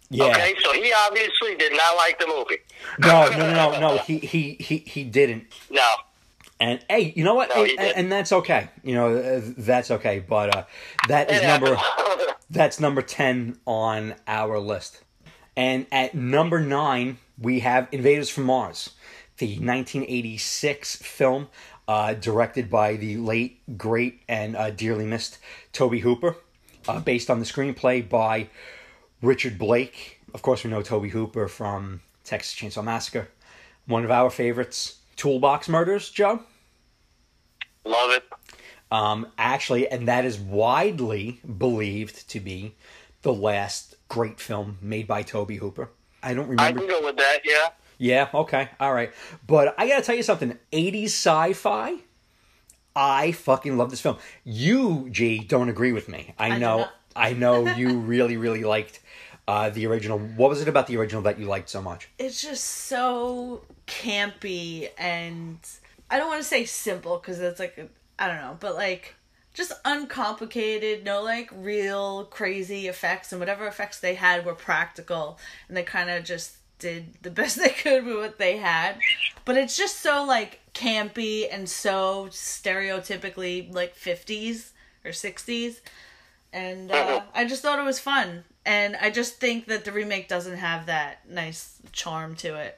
Yeah. 0.10 0.26
Okay, 0.26 0.56
so 0.62 0.74
he 0.74 0.94
obviously 1.08 1.56
did 1.56 1.72
not 1.72 1.96
like 1.96 2.20
the 2.20 2.28
movie. 2.28 2.58
No, 3.00 3.30
no, 3.30 3.54
no, 3.54 3.72
no, 3.72 3.80
no. 3.80 3.98
He 4.00 4.20
he 4.20 4.58
he 4.60 4.78
he 4.80 5.04
didn't. 5.04 5.46
No. 5.70 5.88
And 6.60 6.84
hey, 6.90 7.14
you 7.16 7.24
know 7.24 7.34
what? 7.34 7.50
No, 7.50 7.64
and, 7.64 7.80
and 7.80 8.12
that's 8.12 8.32
okay. 8.32 8.70
You 8.84 8.94
know, 8.94 9.16
uh, 9.16 9.42
that's 9.58 9.90
okay. 9.90 10.20
But 10.20 10.56
uh, 10.56 10.64
that 11.08 11.32
is 11.32 11.42
number 11.42 11.78
that's 12.50 12.80
number 12.80 13.02
ten 13.02 13.58
on 13.66 14.16
our 14.28 14.60
list. 14.60 15.02
And 15.56 15.86
at 15.92 16.14
number 16.14 16.60
nine, 16.60 17.18
we 17.40 17.62
have 17.62 17.88
Invaders 17.92 18.30
from 18.30 18.46
Mars, 18.46 18.92
the 19.38 19.48
1986 19.48 20.98
film 20.98 21.48
uh, 21.92 22.14
directed 22.14 22.70
by 22.70 22.96
the 22.96 23.18
late, 23.18 23.60
great, 23.78 24.22
and 24.30 24.56
uh, 24.56 24.70
dearly 24.72 25.06
missed 25.06 25.40
Tobe 25.74 25.96
Hooper, 25.96 26.38
uh, 26.88 27.02
based 27.02 27.30
on 27.30 27.40
the 27.40 27.46
screenplay 27.46 28.08
by 28.08 28.48
Richard 29.22 29.60
Blake. 29.60 30.22
Of 30.34 30.42
course, 30.42 30.64
we 30.64 30.70
know 30.70 30.82
Tobe 30.82 31.10
Hooper 31.10 31.50
from 31.50 32.00
Texas 32.24 32.56
Chainsaw 32.56 32.82
Massacre, 32.82 33.28
one 33.88 34.06
of 34.06 34.12
our 34.12 34.30
favorites. 34.30 35.00
Toolbox 35.18 35.68
Murders, 35.68 36.10
Joe. 36.10 36.40
Love 37.84 38.12
it. 38.12 38.24
Um, 38.90 39.28
actually, 39.38 39.90
and 39.90 40.08
that 40.08 40.24
is 40.24 40.40
widely 40.40 41.42
believed 41.58 42.30
to 42.30 42.40
be 42.40 42.76
the 43.22 43.34
last 43.34 43.96
great 44.08 44.40
film 44.40 44.78
made 44.82 45.08
by 45.08 45.24
Tobe 45.24 45.52
Hooper. 45.52 45.90
I 46.24 46.34
don't 46.34 46.48
remember. 46.48 46.64
I 46.64 46.72
can 46.72 46.88
go 46.88 47.06
with 47.06 47.18
that. 47.18 47.40
Yeah. 47.44 47.68
Yeah, 48.02 48.30
okay, 48.34 48.68
all 48.80 48.92
right. 48.92 49.14
But 49.46 49.76
I 49.78 49.88
gotta 49.88 50.02
tell 50.02 50.16
you 50.16 50.24
something 50.24 50.58
80s 50.74 51.06
sci 51.06 51.54
fi, 51.54 51.98
I 52.96 53.32
fucking 53.32 53.78
love 53.78 53.92
this 53.92 54.02
film. 54.02 54.18
You, 54.44 55.08
G, 55.12 55.38
don't 55.38 55.70
agree 55.70 55.92
with 55.92 56.10
me. 56.10 56.34
I 56.40 56.50
do 56.50 56.60
know. 56.60 56.88
I 57.16 57.34
know 57.34 57.68
you 57.76 58.00
really, 58.00 58.38
really 58.38 58.64
liked 58.64 59.02
uh, 59.48 59.70
the 59.70 59.86
original. 59.86 60.18
What 60.18 60.50
was 60.50 60.64
it 60.64 60.68
about 60.68 60.88
the 60.88 60.98
original 60.98 61.22
that 61.22 61.38
you 61.38 61.46
liked 61.46 61.70
so 61.70 61.80
much? 61.80 62.10
it's 62.18 62.42
just 62.42 62.64
so 62.64 63.62
campy 63.86 64.90
and 64.98 65.60
I 66.10 66.18
don't 66.18 66.28
want 66.28 66.42
to 66.42 66.48
say 66.48 66.66
simple 66.66 67.20
because 67.20 67.40
it's 67.40 67.60
like 67.60 67.88
I 68.18 68.28
don't 68.28 68.38
know, 68.38 68.58
but 68.60 68.74
like 68.74 69.14
just 69.54 69.74
uncomplicated, 69.86 71.04
no 71.04 71.22
like 71.22 71.52
real 71.54 72.26
crazy 72.26 72.88
effects, 72.88 73.32
and 73.32 73.40
whatever 73.40 73.68
effects 73.68 74.00
they 74.00 74.16
had 74.16 74.44
were 74.44 74.56
practical, 74.56 75.38
and 75.68 75.78
they 75.78 75.84
kind 75.84 76.10
of 76.10 76.24
just 76.24 76.56
did 76.82 77.14
the 77.22 77.32
best 77.32 77.58
they 77.64 77.70
could 77.70 78.06
with 78.06 78.18
what 78.18 78.38
they 78.38 78.58
had. 78.58 78.98
But 79.46 79.56
it's 79.56 79.78
just 79.78 80.02
so 80.02 80.26
like 80.26 80.60
campy 80.74 81.48
and 81.50 81.70
so 81.70 82.28
stereotypically 82.30 83.74
like 83.74 83.96
50s 83.96 84.72
or 85.06 85.12
60s 85.12 85.80
and 86.54 86.92
uh, 86.92 87.22
I 87.34 87.46
just 87.46 87.62
thought 87.62 87.80
it 87.80 87.86
was 87.86 88.00
fun. 88.00 88.44
And 88.66 88.96
I 89.02 89.10
just 89.10 89.40
think 89.40 89.66
that 89.68 89.86
the 89.86 89.92
remake 89.92 90.28
doesn't 90.28 90.58
have 90.58 90.86
that 90.88 91.28
nice 91.30 91.78
charm 91.94 92.36
to 92.38 92.56
it. 92.56 92.78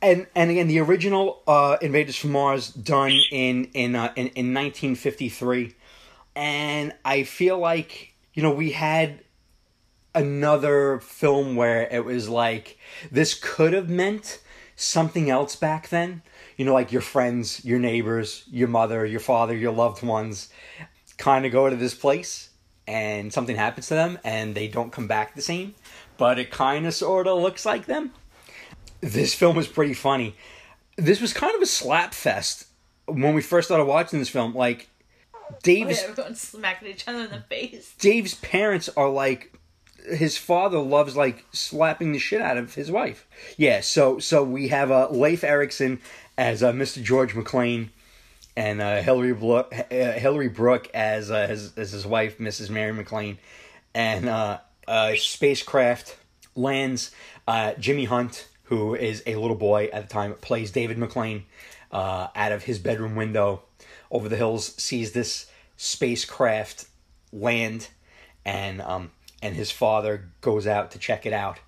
and 0.00 0.26
and 0.34 0.50
again 0.50 0.66
the 0.68 0.78
original 0.78 1.42
uh 1.46 1.76
invaders 1.82 2.16
from 2.16 2.32
mars 2.32 2.70
done 2.70 3.12
in 3.30 3.66
in 3.74 3.94
uh, 3.94 4.12
in, 4.16 4.28
in 4.28 4.54
1953 4.54 5.74
and 6.34 6.94
i 7.04 7.22
feel 7.22 7.58
like 7.58 8.14
you 8.32 8.42
know 8.42 8.50
we 8.50 8.70
had 8.72 9.20
another 10.14 10.98
film 11.00 11.56
where 11.56 11.88
it 11.90 12.04
was 12.04 12.28
like 12.28 12.78
this 13.10 13.34
could 13.34 13.72
have 13.72 13.88
meant 13.88 14.40
something 14.76 15.30
else 15.30 15.54
back 15.56 15.88
then 15.88 16.22
you 16.56 16.64
know 16.64 16.72
like 16.72 16.90
your 16.90 17.02
friends 17.02 17.64
your 17.64 17.78
neighbors 17.78 18.44
your 18.50 18.68
mother 18.68 19.04
your 19.04 19.20
father 19.20 19.54
your 19.54 19.72
loved 19.72 20.02
ones 20.02 20.48
kind 21.16 21.46
of 21.46 21.52
go 21.52 21.68
to 21.68 21.76
this 21.76 21.94
place 21.94 22.50
and 22.86 23.32
something 23.32 23.56
happens 23.56 23.86
to 23.86 23.94
them 23.94 24.18
and 24.24 24.54
they 24.54 24.66
don't 24.66 24.90
come 24.90 25.06
back 25.06 25.34
the 25.34 25.42
same 25.42 25.74
but 26.16 26.38
it 26.38 26.50
kind 26.50 26.86
of 26.86 26.94
sort 26.94 27.26
of 27.26 27.40
looks 27.40 27.64
like 27.64 27.86
them 27.86 28.10
this 29.00 29.34
film 29.34 29.56
was 29.56 29.66
pretty 29.66 29.94
funny. 29.94 30.36
This 30.96 31.20
was 31.20 31.32
kind 31.32 31.54
of 31.54 31.62
a 31.62 31.66
slap 31.66 32.14
fest 32.14 32.66
when 33.06 33.34
we 33.34 33.42
first 33.42 33.68
started 33.68 33.84
watching 33.84 34.18
this 34.18 34.28
film. 34.28 34.54
Like 34.54 34.88
Dave's 35.62 36.02
Everyone's 36.02 36.40
smacking 36.40 36.88
each 36.88 37.08
other 37.08 37.20
in 37.20 37.30
the 37.30 37.40
face. 37.40 37.94
Dave's 37.98 38.34
parents 38.34 38.88
are 38.96 39.08
like 39.08 39.58
his 40.06 40.36
father 40.36 40.78
loves 40.78 41.16
like 41.16 41.44
slapping 41.52 42.12
the 42.12 42.18
shit 42.18 42.40
out 42.40 42.56
of 42.56 42.74
his 42.74 42.90
wife. 42.90 43.26
Yeah, 43.56 43.80
so 43.80 44.18
so 44.18 44.42
we 44.44 44.68
have 44.68 44.90
uh, 44.90 45.08
Leif 45.10 45.44
Erikson 45.44 46.00
as 46.38 46.62
uh, 46.62 46.72
Mr. 46.72 47.02
George 47.02 47.34
McLean, 47.34 47.90
and 48.56 48.80
uh, 48.80 49.02
Hillary 49.02 49.34
Blo- 49.34 49.68
uh, 49.70 49.84
Hillary 49.90 50.48
Brooke 50.48 50.88
as 50.94 51.30
uh, 51.30 51.46
his 51.46 51.76
as 51.76 51.92
his 51.92 52.06
wife 52.06 52.38
Mrs. 52.38 52.70
Mary 52.70 52.92
McLean, 52.92 53.38
and 53.94 54.28
uh, 54.28 54.58
uh, 54.88 55.14
spacecraft 55.16 56.16
lands 56.56 57.10
uh, 57.46 57.72
Jimmy 57.74 58.04
Hunt 58.04 58.46
who 58.64 58.94
is 58.94 59.22
a 59.26 59.34
little 59.34 59.56
boy 59.56 59.86
at 59.92 60.08
the 60.08 60.12
time 60.12 60.32
plays 60.34 60.70
David 60.70 60.96
McLean. 60.98 61.44
uh, 61.92 62.28
out 62.36 62.52
of 62.52 62.62
his 62.64 62.78
bedroom 62.78 63.16
window 63.16 63.62
over 64.10 64.28
the 64.28 64.36
hills 64.36 64.74
sees 64.80 65.12
this 65.12 65.46
spacecraft 65.76 66.86
land 67.32 67.88
and 68.44 68.80
um 68.82 69.10
and 69.42 69.56
his 69.56 69.70
father 69.70 70.30
goes 70.40 70.66
out 70.66 70.90
to 70.92 70.98
check 70.98 71.26
it 71.26 71.32
out. 71.32 71.58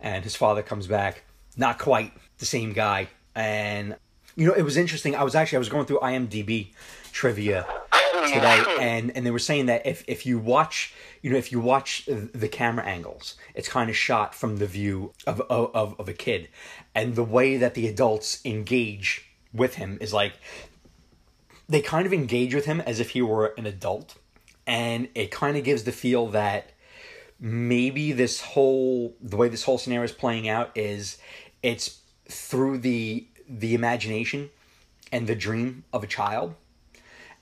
And 0.00 0.24
his 0.24 0.36
father 0.36 0.62
comes 0.62 0.86
back 0.86 1.24
not 1.56 1.78
quite 1.78 2.12
the 2.38 2.46
same 2.46 2.72
guy. 2.72 3.08
And 3.34 3.96
you 4.36 4.46
know 4.46 4.54
it 4.54 4.62
was 4.62 4.76
interesting. 4.76 5.14
I 5.14 5.22
was 5.24 5.34
actually 5.34 5.56
i 5.56 5.58
was 5.60 5.68
going 5.68 5.86
through 5.86 6.00
imdb 6.00 6.72
trivia 7.12 7.66
today 8.32 8.64
and 8.80 9.16
and 9.16 9.24
they 9.24 9.30
were 9.30 9.38
saying 9.38 9.66
that 9.66 9.86
if 9.86 10.04
if 10.08 10.26
you 10.26 10.38
watch 10.38 10.92
you 11.22 11.30
know 11.30 11.36
if 11.36 11.52
you 11.52 11.60
watch 11.60 12.06
the 12.06 12.48
camera 12.48 12.84
angles 12.84 13.36
it's 13.54 13.68
kind 13.68 13.88
of 13.88 13.96
shot 13.96 14.34
from 14.34 14.56
the 14.56 14.66
view 14.66 15.12
of 15.26 15.40
of 15.42 15.98
of 15.98 16.08
a 16.08 16.12
kid. 16.12 16.48
And 16.94 17.16
the 17.16 17.24
way 17.24 17.56
that 17.56 17.74
the 17.74 17.88
adults 17.88 18.40
engage 18.44 19.26
with 19.52 19.76
him 19.76 19.98
is 20.00 20.12
like 20.12 20.34
they 21.68 21.80
kind 21.80 22.06
of 22.06 22.12
engage 22.12 22.54
with 22.54 22.66
him 22.66 22.80
as 22.82 23.00
if 23.00 23.10
he 23.10 23.22
were 23.22 23.54
an 23.56 23.66
adult. 23.66 24.16
And 24.66 25.08
it 25.14 25.30
kind 25.30 25.56
of 25.56 25.64
gives 25.64 25.84
the 25.84 25.92
feel 25.92 26.28
that 26.28 26.70
maybe 27.40 28.12
this 28.12 28.40
whole 28.40 29.16
the 29.20 29.36
way 29.36 29.48
this 29.48 29.64
whole 29.64 29.78
scenario 29.78 30.04
is 30.04 30.12
playing 30.12 30.48
out 30.48 30.70
is 30.74 31.18
it's 31.62 32.00
through 32.28 32.78
the 32.78 33.26
the 33.48 33.74
imagination 33.74 34.50
and 35.12 35.26
the 35.26 35.34
dream 35.34 35.84
of 35.92 36.02
a 36.02 36.06
child. 36.06 36.54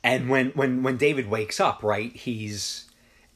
And 0.04 0.28
when 0.28 0.50
when 0.50 0.82
when 0.82 0.96
David 0.96 1.28
wakes 1.28 1.60
up, 1.60 1.82
right, 1.82 2.14
he's 2.14 2.90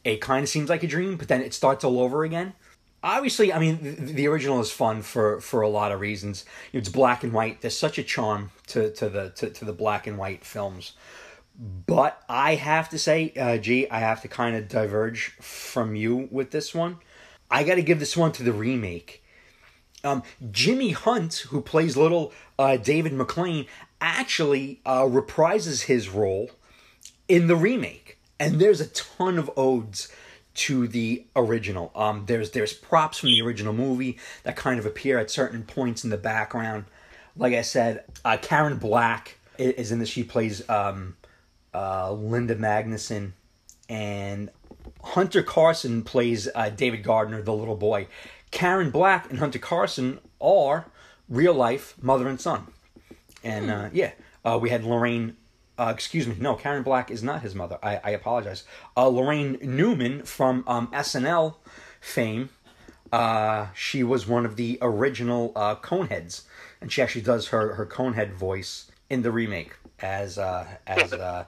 it 0.04 0.20
kind 0.20 0.42
of 0.42 0.48
seems 0.48 0.68
like 0.68 0.82
a 0.82 0.86
dream, 0.86 1.16
but 1.16 1.28
then 1.28 1.42
it 1.42 1.54
starts 1.54 1.84
all 1.84 2.00
over 2.00 2.24
again. 2.24 2.54
Obviously, 3.02 3.52
I 3.52 3.58
mean, 3.58 3.78
the, 3.82 4.12
the 4.12 4.28
original 4.28 4.60
is 4.60 4.70
fun 4.72 5.02
for 5.02 5.40
for 5.40 5.60
a 5.60 5.68
lot 5.68 5.92
of 5.92 6.00
reasons. 6.00 6.44
It's 6.72 6.88
black 6.88 7.22
and 7.22 7.32
white. 7.32 7.60
There's 7.60 7.76
such 7.76 7.98
a 7.98 8.02
charm 8.02 8.50
to 8.68 8.92
to 8.94 9.08
the 9.08 9.30
to, 9.30 9.50
to 9.50 9.64
the 9.64 9.72
black 9.72 10.06
and 10.06 10.18
white 10.18 10.44
films. 10.44 10.92
But 11.58 12.22
I 12.28 12.56
have 12.56 12.90
to 12.90 12.98
say, 12.98 13.32
uh, 13.36 13.56
G, 13.56 13.88
I 13.88 14.00
have 14.00 14.22
to 14.22 14.28
kind 14.28 14.56
of 14.56 14.68
diverge 14.68 15.36
from 15.40 15.94
you 15.94 16.28
with 16.30 16.50
this 16.50 16.74
one. 16.74 16.98
I 17.50 17.64
got 17.64 17.76
to 17.76 17.82
give 17.82 17.98
this 17.98 18.16
one 18.16 18.32
to 18.32 18.42
the 18.42 18.52
remake. 18.52 19.22
Um, 20.04 20.22
Jimmy 20.50 20.90
Hunt, 20.90 21.46
who 21.48 21.60
plays 21.60 21.96
little 21.96 22.32
uh, 22.58 22.76
David 22.76 23.12
McLean, 23.12 23.66
actually 24.00 24.80
uh, 24.84 25.02
reprises 25.02 25.82
his 25.84 26.08
role 26.08 26.50
in 27.28 27.46
the 27.46 27.56
remake, 27.56 28.18
and 28.38 28.60
there's 28.60 28.80
a 28.80 28.88
ton 28.88 29.38
of 29.38 29.50
odes 29.56 30.12
to 30.54 30.88
the 30.88 31.24
original. 31.34 31.90
Um, 31.94 32.24
there's 32.26 32.50
there's 32.50 32.72
props 32.72 33.18
from 33.18 33.30
the 33.30 33.42
original 33.42 33.72
movie 33.72 34.18
that 34.42 34.56
kind 34.56 34.78
of 34.78 34.86
appear 34.86 35.18
at 35.18 35.30
certain 35.30 35.62
points 35.62 36.04
in 36.04 36.10
the 36.10 36.16
background. 36.16 36.84
Like 37.36 37.54
I 37.54 37.62
said, 37.62 38.04
uh, 38.24 38.38
Karen 38.40 38.78
Black 38.78 39.38
is 39.58 39.92
in 39.92 39.98
this. 39.98 40.08
She 40.08 40.24
plays 40.24 40.66
um, 40.68 41.16
uh, 41.76 42.12
Linda 42.12 42.56
Magnuson, 42.56 43.32
and 43.88 44.50
Hunter 45.02 45.42
Carson 45.42 46.02
plays 46.02 46.48
uh, 46.54 46.70
David 46.70 47.02
Gardner, 47.02 47.42
the 47.42 47.52
little 47.52 47.76
boy. 47.76 48.08
Karen 48.50 48.90
Black 48.90 49.28
and 49.28 49.38
Hunter 49.38 49.58
Carson 49.58 50.18
are 50.40 50.86
real 51.28 51.54
life 51.54 51.94
mother 52.00 52.28
and 52.28 52.40
son. 52.40 52.68
And 53.44 53.70
uh, 53.70 53.90
yeah, 53.92 54.12
uh, 54.44 54.58
we 54.60 54.70
had 54.70 54.84
Lorraine. 54.84 55.36
Uh, 55.78 55.92
excuse 55.94 56.26
me, 56.26 56.34
no, 56.40 56.54
Karen 56.54 56.82
Black 56.82 57.10
is 57.10 57.22
not 57.22 57.42
his 57.42 57.54
mother. 57.54 57.78
I, 57.82 58.00
I 58.02 58.10
apologize. 58.10 58.64
Uh, 58.96 59.10
Laraine 59.10 59.60
Newman 59.62 60.22
from 60.22 60.64
um, 60.66 60.86
SNL 60.88 61.56
fame. 62.00 62.48
Uh, 63.12 63.66
she 63.74 64.02
was 64.02 64.26
one 64.26 64.46
of 64.46 64.56
the 64.56 64.78
original 64.80 65.52
uh, 65.54 65.76
Coneheads, 65.76 66.42
and 66.80 66.90
she 66.90 67.02
actually 67.02 67.20
does 67.20 67.48
her 67.48 67.74
her 67.74 67.84
Conehead 67.84 68.32
voice 68.32 68.90
in 69.10 69.22
the 69.22 69.30
remake 69.30 69.74
as 70.00 70.38
uh, 70.38 70.66
as 70.86 71.12
uh, 71.12 71.44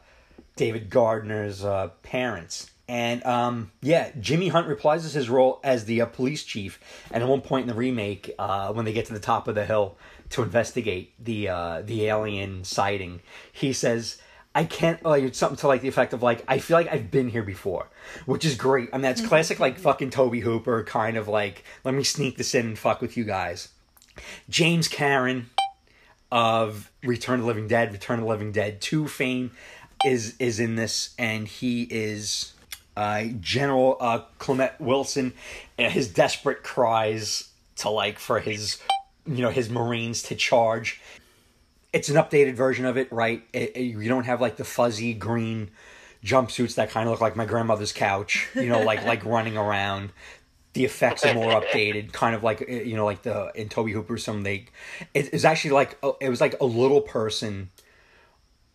David 0.59 0.90
Gardner's 0.90 1.64
uh, 1.64 1.88
parents. 2.02 2.70
And 2.88 3.24
um, 3.24 3.70
yeah, 3.82 4.11
Jimmy 4.18 4.48
Hunt 4.48 4.66
reprises 4.66 5.12
his 5.12 5.28
role 5.28 5.61
as 5.62 5.84
the 5.84 6.00
uh, 6.00 6.06
police 6.06 6.42
chief. 6.42 6.80
And 7.11 7.22
at 7.22 7.28
one 7.28 7.42
point 7.42 7.62
in 7.62 7.68
the 7.68 7.74
remake, 7.74 8.30
uh, 8.38 8.72
when 8.72 8.84
they 8.84 8.92
get 8.92 9.06
to 9.06 9.12
the 9.12 9.20
top 9.20 9.46
of 9.46 9.54
the 9.54 9.66
hill 9.66 9.96
to 10.30 10.42
investigate 10.42 11.12
the 11.22 11.48
uh, 11.48 11.82
the 11.82 12.06
alien 12.06 12.64
sighting, 12.64 13.20
he 13.52 13.74
says, 13.74 14.18
"I 14.54 14.64
can't." 14.64 15.02
Like 15.04 15.22
it's 15.22 15.38
something 15.38 15.59
to 15.59 15.68
like 15.68 15.82
the 15.82 15.88
effect 15.88 16.14
of 16.14 16.22
like, 16.22 16.44
"I 16.48 16.59
feel 16.59 16.78
like 16.78 16.90
I've 16.90 17.11
been 17.11 17.28
here 17.28 17.42
before," 17.42 17.90
which 18.24 18.46
is 18.46 18.56
great. 18.56 18.88
I 18.92 18.96
mean, 18.96 19.02
that's 19.02 19.20
classic 19.20 19.61
like 19.61 19.78
fucking 19.78 20.11
Tobe 20.11 20.36
Hooper 20.36 20.82
kind 20.84 21.18
of 21.18 21.28
like, 21.28 21.64
"Let 21.84 21.94
me 21.94 22.04
sneak 22.04 22.38
this 22.38 22.54
in 22.54 22.66
and 22.68 22.78
fuck 22.78 23.02
with 23.02 23.18
you 23.18 23.24
guys." 23.24 23.68
James 24.48 24.88
Karen 24.88 25.50
of 26.32 26.90
Return 27.02 27.36
of 27.36 27.40
the 27.42 27.46
Living 27.46 27.68
Dead, 27.68 27.92
Return 27.92 28.18
of 28.18 28.24
the 28.24 28.30
Living 28.30 28.52
Dead 28.52 28.80
Two 28.80 29.09
fame 29.09 29.50
is 30.05 30.34
is 30.38 30.61
in 30.61 30.76
this, 30.76 31.14
and 31.18 31.46
he 31.49 31.82
is 31.84 32.53
uh, 32.96 33.24
General 33.40 33.96
uh, 34.01 34.20
Clement 34.38 34.72
Wilson, 34.80 35.32
and 35.78 35.92
his 35.92 36.09
desperate 36.09 36.62
cries 36.62 37.49
to 37.76 37.90
like 37.90 38.18
for 38.18 38.40
his 38.40 38.78
you 39.26 39.42
know 39.42 39.51
his 39.51 39.68
Marines 39.70 40.22
to 40.24 40.34
charge. 40.34 41.01
It's 41.92 42.09
an 42.11 42.16
updated 42.16 42.55
version 42.55 42.84
of 42.84 42.96
it, 42.99 43.11
right? 43.12 43.42
It, 43.53 43.76
it- 43.76 43.80
you 43.82 44.09
don't 44.09 44.24
have 44.24 44.40
like 44.40 44.57
the 44.57 44.64
fuzzy 44.64 45.14
green 45.14 45.70
jumpsuits 46.24 46.74
that 46.74 46.90
kind 46.90 47.07
of 47.09 47.12
look 47.12 47.20
like 47.20 47.36
my 47.36 47.46
grandmother's 47.46 47.92
couch, 47.92 48.49
you 48.55 48.68
know, 48.68 48.82
like 48.82 49.05
like 49.05 49.24
running 49.36 49.57
around. 49.57 50.11
The 50.74 50.84
effects 50.84 51.24
are 51.24 51.34
more 51.34 51.51
updated, 51.61 52.12
kind 52.12 52.36
of 52.36 52.44
like 52.44 52.62
uh, 52.62 52.66
you 52.72 52.94
know, 52.94 53.05
like 53.07 53.22
the 53.22 53.51
in 53.55 53.68
Tobe 53.68 53.88
Hooper. 53.90 54.18
Some 54.18 54.42
they, 54.42 54.66
it, 55.14 55.30
it's 55.32 55.44
actually 55.44 55.70
like 55.70 55.99
it 56.20 56.28
was 56.28 56.40
like 56.40 56.57
a 56.61 56.64
little 56.66 57.01
person 57.01 57.70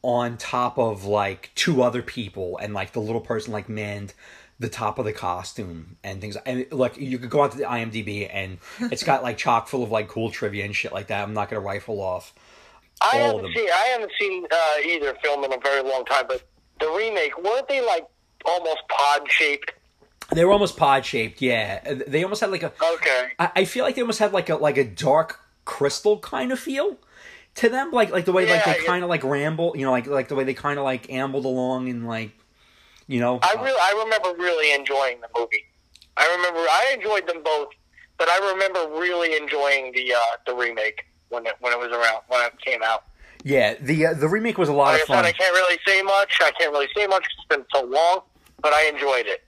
on 0.03 0.37
top 0.37 0.77
of 0.77 1.05
like 1.05 1.49
two 1.55 1.81
other 1.81 2.01
people 2.03 2.57
and 2.57 2.73
like 2.73 2.91
the 2.91 2.99
little 2.99 3.21
person 3.21 3.51
like 3.53 3.67
manned 3.69 4.13
the 4.59 4.69
top 4.69 4.99
of 4.99 5.05
the 5.05 5.13
costume 5.13 5.97
and 6.03 6.21
things 6.21 6.37
and 6.45 6.65
like 6.71 6.95
you 6.97 7.17
could 7.17 7.29
go 7.29 7.41
out 7.43 7.51
to 7.51 7.57
the 7.57 7.63
IMDb 7.63 8.29
and 8.31 8.59
it's 8.91 9.03
got 9.03 9.23
like 9.23 9.37
chock 9.37 9.67
full 9.67 9.81
of 9.81 9.89
like 9.89 10.07
cool 10.07 10.29
trivia 10.29 10.63
and 10.65 10.75
shit 10.75 10.91
like 10.93 11.07
that. 11.07 11.23
I'm 11.23 11.33
not 11.33 11.49
gonna 11.49 11.61
rifle 11.61 11.99
off. 12.01 12.33
I 13.01 13.19
All 13.21 13.39
of 13.39 13.43
haven't 13.43 13.43
them. 13.43 13.53
seen 13.55 13.69
I 13.73 13.85
haven't 13.93 14.11
seen 14.19 14.45
uh, 14.51 14.75
either 14.85 15.15
film 15.23 15.43
in 15.45 15.53
a 15.53 15.57
very 15.57 15.81
long 15.81 16.05
time, 16.05 16.25
but 16.27 16.43
the 16.79 16.87
remake 16.89 17.41
weren't 17.41 17.67
they 17.67 17.81
like 17.81 18.05
almost 18.45 18.81
pod 18.89 19.21
shaped? 19.29 19.71
They 20.31 20.45
were 20.45 20.51
almost 20.51 20.77
pod 20.77 21.05
shaped, 21.05 21.41
yeah. 21.41 21.79
They 22.07 22.23
almost 22.23 22.41
had 22.41 22.51
like 22.51 22.63
a 22.63 22.71
Okay. 22.95 23.27
I, 23.39 23.51
I 23.57 23.65
feel 23.65 23.83
like 23.85 23.95
they 23.95 24.01
almost 24.01 24.19
had 24.19 24.33
like 24.33 24.49
a 24.49 24.55
like 24.55 24.77
a 24.77 24.83
dark 24.85 25.39
crystal 25.65 26.19
kind 26.19 26.51
of 26.51 26.59
feel 26.59 26.97
to 27.55 27.69
them, 27.69 27.91
like 27.91 28.11
like 28.11 28.25
the 28.25 28.31
way 28.31 28.49
like 28.49 28.65
they 28.65 28.83
kind 28.85 29.03
of 29.03 29.09
like 29.09 29.23
ramble, 29.23 29.73
you 29.75 29.85
know, 29.85 29.91
like 29.91 30.07
like 30.07 30.27
the 30.27 30.35
way 30.35 30.43
they 30.43 30.53
kind 30.53 30.79
of 30.79 30.85
like 30.85 31.11
ambled 31.11 31.45
along 31.45 31.89
and 31.89 32.07
like, 32.07 32.31
you 33.07 33.19
know. 33.19 33.39
I 33.41 33.53
really 33.53 33.79
I 33.79 34.03
remember 34.03 34.41
really 34.41 34.73
enjoying 34.73 35.21
the 35.21 35.27
movie. 35.37 35.65
I 36.17 36.31
remember 36.35 36.59
I 36.59 36.93
enjoyed 36.95 37.27
them 37.27 37.43
both, 37.43 37.69
but 38.17 38.27
I 38.29 38.51
remember 38.53 38.99
really 38.99 39.35
enjoying 39.37 39.91
the 39.93 40.13
uh, 40.13 40.19
the 40.45 40.53
remake 40.55 41.05
when 41.29 41.45
it 41.45 41.55
when 41.59 41.73
it 41.73 41.79
was 41.79 41.91
around 41.91 42.21
when 42.27 42.45
it 42.45 42.53
came 42.59 42.81
out. 42.83 43.03
yeah, 43.43 43.75
the 43.79 44.07
uh, 44.07 44.13
the 44.13 44.27
remake 44.27 44.57
was 44.57 44.69
a 44.69 44.73
lot 44.73 44.93
Like 44.93 44.99
I 44.99 45.01
of 45.01 45.07
fun. 45.07 45.25
I 45.25 45.31
can't 45.31 45.53
really 45.53 45.79
say 45.87 46.01
much. 46.01 46.37
I 46.41 46.51
can't 46.51 46.71
really 46.71 46.87
say 46.95 47.07
much 47.07 47.25
it's 47.37 47.47
been 47.47 47.65
so 47.73 47.83
long, 47.85 48.21
but 48.61 48.73
I 48.73 48.85
enjoyed 48.87 49.25
it. 49.27 49.43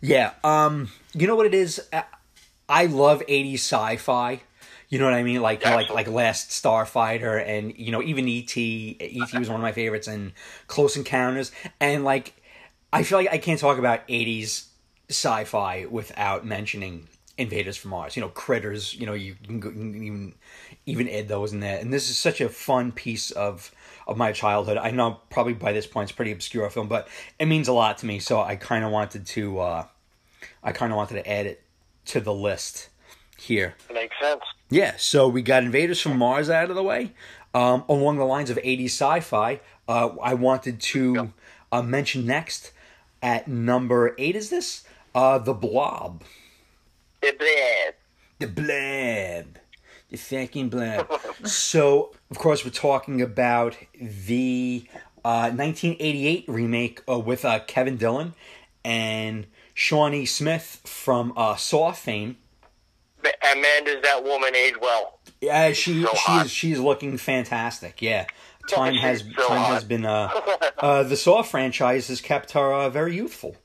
Yeah, 0.00 0.32
um, 0.44 0.90
you 1.14 1.26
know 1.26 1.36
what 1.36 1.46
it 1.46 1.54
is? 1.54 1.80
I- 1.92 2.04
I 2.68 2.86
love 2.86 3.22
'80s 3.28 3.54
sci-fi. 3.60 4.40
You 4.88 4.98
know 4.98 5.04
what 5.04 5.14
I 5.14 5.22
mean? 5.22 5.42
Like 5.42 5.64
like 5.64 5.90
like 5.90 6.06
Last 6.06 6.50
Starfighter, 6.50 7.44
and 7.44 7.76
you 7.76 7.90
know 7.90 8.02
even 8.02 8.28
E 8.28 8.40
ET. 8.40 8.56
ET 8.56 9.38
was 9.38 9.48
one 9.48 9.56
of 9.56 9.62
my 9.62 9.72
favorites, 9.72 10.06
and 10.06 10.32
Close 10.68 10.96
Encounters, 10.96 11.50
and 11.80 12.04
like 12.04 12.34
I 12.92 13.02
feel 13.02 13.18
like 13.18 13.28
I 13.30 13.38
can't 13.38 13.58
talk 13.58 13.78
about 13.78 14.06
'80s 14.08 14.66
sci-fi 15.08 15.86
without 15.86 16.46
mentioning 16.46 17.08
Invaders 17.36 17.76
from 17.76 17.90
Mars. 17.90 18.16
You 18.16 18.22
know, 18.22 18.28
Critters. 18.28 18.94
You 18.94 19.06
know, 19.06 19.14
you 19.14 19.34
can, 19.44 19.60
go, 19.60 19.70
you 19.70 19.74
can 19.74 20.02
even 20.04 20.34
even 20.86 21.08
Ed 21.08 21.26
those 21.26 21.52
in 21.52 21.60
there, 21.60 21.78
and 21.80 21.92
this 21.92 22.08
is 22.08 22.16
such 22.16 22.40
a 22.40 22.48
fun 22.48 22.92
piece 22.92 23.32
of 23.32 23.72
of 24.06 24.16
my 24.16 24.30
childhood. 24.30 24.76
I 24.78 24.92
know 24.92 25.20
probably 25.30 25.54
by 25.54 25.72
this 25.72 25.86
point 25.86 26.04
it's 26.04 26.12
a 26.12 26.16
pretty 26.16 26.30
obscure 26.30 26.70
film, 26.70 26.86
but 26.86 27.08
it 27.40 27.46
means 27.46 27.66
a 27.66 27.72
lot 27.72 27.98
to 27.98 28.06
me. 28.06 28.20
So 28.20 28.40
I 28.40 28.54
kind 28.56 28.84
of 28.84 28.92
wanted 28.92 29.26
to. 29.26 29.58
uh 29.58 29.86
I 30.62 30.72
kind 30.72 30.92
of 30.92 30.96
wanted 30.96 31.14
to 31.14 31.30
add 31.30 31.46
it 31.46 31.62
to 32.06 32.20
the 32.20 32.32
list 32.32 32.88
here. 33.36 33.74
Makes 33.92 34.16
sense. 34.20 34.42
Yeah, 34.68 34.94
so 34.96 35.28
we 35.28 35.42
got 35.42 35.62
Invaders 35.62 36.00
from 36.00 36.18
Mars 36.18 36.50
out 36.50 36.70
of 36.70 36.76
the 36.76 36.82
way. 36.82 37.12
Um, 37.54 37.84
along 37.88 38.18
the 38.18 38.24
lines 38.24 38.50
of 38.50 38.56
80s 38.58 38.86
sci 38.86 39.20
fi, 39.20 39.60
uh, 39.88 40.10
I 40.20 40.34
wanted 40.34 40.80
to 40.80 41.32
uh, 41.72 41.82
mention 41.82 42.26
next 42.26 42.72
at 43.22 43.48
number 43.48 44.14
eight 44.18 44.36
is 44.36 44.50
this? 44.50 44.84
Uh, 45.14 45.38
the 45.38 45.54
Blob. 45.54 46.22
The 47.22 47.34
bad. 47.38 47.94
The 48.38 48.46
Blab. 48.46 49.58
The 50.10 50.16
fucking 50.16 50.68
Blab. 50.68 51.10
so, 51.44 52.12
of 52.30 52.38
course, 52.38 52.64
we're 52.64 52.70
talking 52.70 53.22
about 53.22 53.76
the 54.00 54.86
uh, 55.24 55.50
1988 55.50 56.44
remake 56.46 57.02
uh, 57.08 57.18
with 57.18 57.44
uh, 57.44 57.60
Kevin 57.60 57.96
Dillon 57.96 58.34
and 58.84 59.46
Shawnee 59.74 60.26
Smith 60.26 60.80
from 60.84 61.32
uh, 61.36 61.56
Saw 61.56 61.92
fame. 61.92 62.36
And 63.42 63.86
does 63.86 64.02
that 64.02 64.24
woman 64.24 64.54
age 64.54 64.74
well? 64.80 65.18
Yeah, 65.40 65.72
she 65.72 66.02
So 66.02 66.14
she 66.14 66.32
is 66.32 66.50
she's 66.50 66.80
looking 66.80 67.18
fantastic. 67.18 68.00
Yeah, 68.00 68.26
time 68.68 68.94
has 68.94 69.20
so 69.20 69.48
time 69.48 69.58
hot. 69.58 69.74
has 69.74 69.84
been 69.84 70.04
uh, 70.04 70.30
uh 70.78 71.02
the 71.02 71.16
Saw 71.16 71.42
franchise 71.42 72.08
has 72.08 72.20
kept 72.20 72.52
her 72.52 72.72
uh, 72.72 72.88
very 72.88 73.14
youthful. 73.14 73.56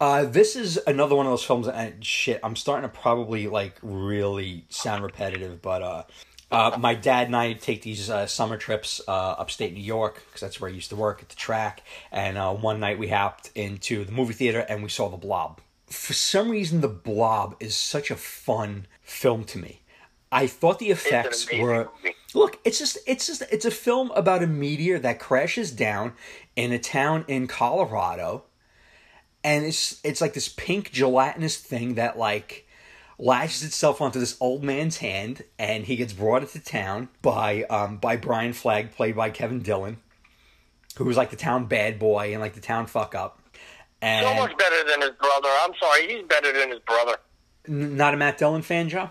Uh, 0.00 0.24
this 0.24 0.54
is 0.54 0.78
another 0.86 1.16
one 1.16 1.26
of 1.26 1.32
those 1.32 1.44
films. 1.44 1.66
And 1.66 2.04
shit, 2.04 2.40
I'm 2.42 2.56
starting 2.56 2.88
to 2.88 2.96
probably 2.96 3.48
like 3.48 3.78
really 3.82 4.64
sound 4.68 5.02
repetitive, 5.02 5.60
but 5.60 5.82
uh, 5.82 6.02
uh, 6.50 6.76
my 6.78 6.94
dad 6.94 7.26
and 7.26 7.36
I 7.36 7.52
take 7.54 7.82
these 7.82 8.08
uh, 8.08 8.26
summer 8.26 8.56
trips 8.56 9.00
uh, 9.06 9.10
upstate 9.10 9.74
New 9.74 9.82
York 9.82 10.22
because 10.26 10.40
that's 10.40 10.60
where 10.60 10.70
I 10.70 10.74
used 10.74 10.90
to 10.90 10.96
work 10.96 11.20
at 11.20 11.28
the 11.28 11.36
track. 11.36 11.82
And 12.10 12.38
uh, 12.38 12.54
one 12.54 12.80
night 12.80 12.98
we 12.98 13.08
hopped 13.08 13.50
into 13.54 14.04
the 14.04 14.12
movie 14.12 14.34
theater 14.34 14.60
and 14.60 14.82
we 14.82 14.88
saw 14.88 15.08
The 15.08 15.16
Blob. 15.16 15.60
For 15.86 16.12
some 16.12 16.50
reason, 16.50 16.80
The 16.80 16.88
Blob 16.88 17.56
is 17.60 17.76
such 17.76 18.10
a 18.10 18.16
fun 18.16 18.86
film 19.08 19.44
to 19.44 19.58
me. 19.58 19.82
I 20.30 20.46
thought 20.46 20.78
the 20.78 20.90
effects 20.90 21.50
were 21.52 21.90
movie. 22.02 22.14
look. 22.34 22.58
It's 22.64 22.78
just 22.78 22.98
it's 23.06 23.26
just 23.26 23.42
it's 23.50 23.64
a 23.64 23.70
film 23.70 24.10
about 24.12 24.42
a 24.42 24.46
meteor 24.46 24.98
that 24.98 25.18
crashes 25.18 25.70
down 25.70 26.12
in 26.54 26.72
a 26.72 26.78
town 26.78 27.24
in 27.28 27.46
Colorado, 27.46 28.44
and 29.42 29.64
it's 29.64 30.00
it's 30.04 30.20
like 30.20 30.34
this 30.34 30.48
pink 30.48 30.92
gelatinous 30.92 31.56
thing 31.56 31.94
that 31.94 32.18
like 32.18 32.66
lashes 33.18 33.64
itself 33.64 34.00
onto 34.00 34.20
this 34.20 34.36
old 34.38 34.62
man's 34.62 34.98
hand, 34.98 35.44
and 35.58 35.86
he 35.86 35.96
gets 35.96 36.12
brought 36.12 36.42
into 36.42 36.60
town 36.60 37.08
by 37.22 37.62
um 37.64 37.96
by 37.96 38.16
Brian 38.16 38.52
Flagg, 38.52 38.92
played 38.92 39.16
by 39.16 39.30
Kevin 39.30 39.60
Dillon, 39.62 39.96
who 40.98 41.04
was 41.04 41.16
like 41.16 41.30
the 41.30 41.36
town 41.36 41.64
bad 41.64 41.98
boy 41.98 42.32
and 42.32 42.40
like 42.42 42.54
the 42.54 42.60
town 42.60 42.86
fuck 42.86 43.14
up. 43.14 43.40
And 44.02 44.26
So 44.26 44.34
much 44.34 44.56
better 44.58 44.84
than 44.90 45.00
his 45.00 45.10
brother. 45.18 45.48
I'm 45.62 45.72
sorry, 45.80 46.06
he's 46.06 46.26
better 46.26 46.52
than 46.52 46.68
his 46.68 46.80
brother. 46.80 47.16
Not 47.68 48.14
a 48.14 48.16
Matt 48.16 48.38
Dillon 48.38 48.62
fan, 48.62 48.88
Joe. 48.88 49.10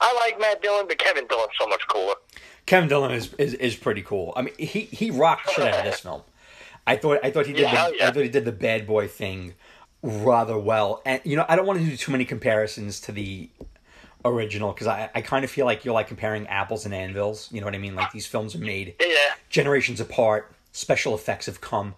I 0.00 0.12
like 0.14 0.40
Matt 0.40 0.62
Dillon, 0.62 0.86
but 0.88 0.98
Kevin 0.98 1.26
Dillon's 1.26 1.52
so 1.58 1.66
much 1.66 1.80
cooler. 1.88 2.14
Kevin 2.66 2.88
Dillon 2.88 3.12
is, 3.12 3.32
is 3.34 3.54
is 3.54 3.76
pretty 3.76 4.02
cool. 4.02 4.32
I 4.36 4.42
mean, 4.42 4.54
he 4.58 4.80
he 4.82 5.10
rocked 5.10 5.50
shit 5.50 5.64
out 5.66 5.80
of 5.80 5.84
this 5.84 6.00
film. 6.06 6.22
I 6.86 6.96
thought 6.96 7.20
I 7.22 7.30
thought 7.30 7.46
he 7.46 7.52
did 7.52 7.62
Yeah, 7.62 7.90
the, 7.90 7.96
yeah. 7.96 8.08
I 8.08 8.10
thought 8.12 8.22
he 8.22 8.28
did 8.28 8.44
the 8.44 8.52
bad 8.52 8.86
boy 8.86 9.06
thing 9.08 9.54
rather 10.02 10.58
well. 10.58 11.02
And 11.06 11.20
you 11.24 11.36
know, 11.36 11.44
I 11.48 11.56
don't 11.56 11.66
want 11.66 11.78
to 11.80 11.84
do 11.84 11.96
too 11.96 12.10
many 12.12 12.24
comparisons 12.24 13.00
to 13.02 13.12
the 13.12 13.48
original 14.24 14.72
because 14.72 14.86
I 14.86 15.10
I 15.14 15.20
kind 15.20 15.44
of 15.44 15.50
feel 15.50 15.66
like 15.66 15.84
you're 15.84 15.94
like 15.94 16.08
comparing 16.08 16.46
apples 16.48 16.84
and 16.84 16.94
anvils. 16.94 17.48
You 17.52 17.60
know 17.60 17.66
what 17.66 17.74
I 17.74 17.78
mean? 17.78 17.94
Like 17.94 18.12
these 18.12 18.26
films 18.26 18.54
are 18.54 18.58
made 18.58 18.94
Yeah. 19.00 19.14
generations 19.50 20.00
apart. 20.00 20.52
Special 20.72 21.14
effects 21.14 21.46
have 21.46 21.60
come 21.60 21.94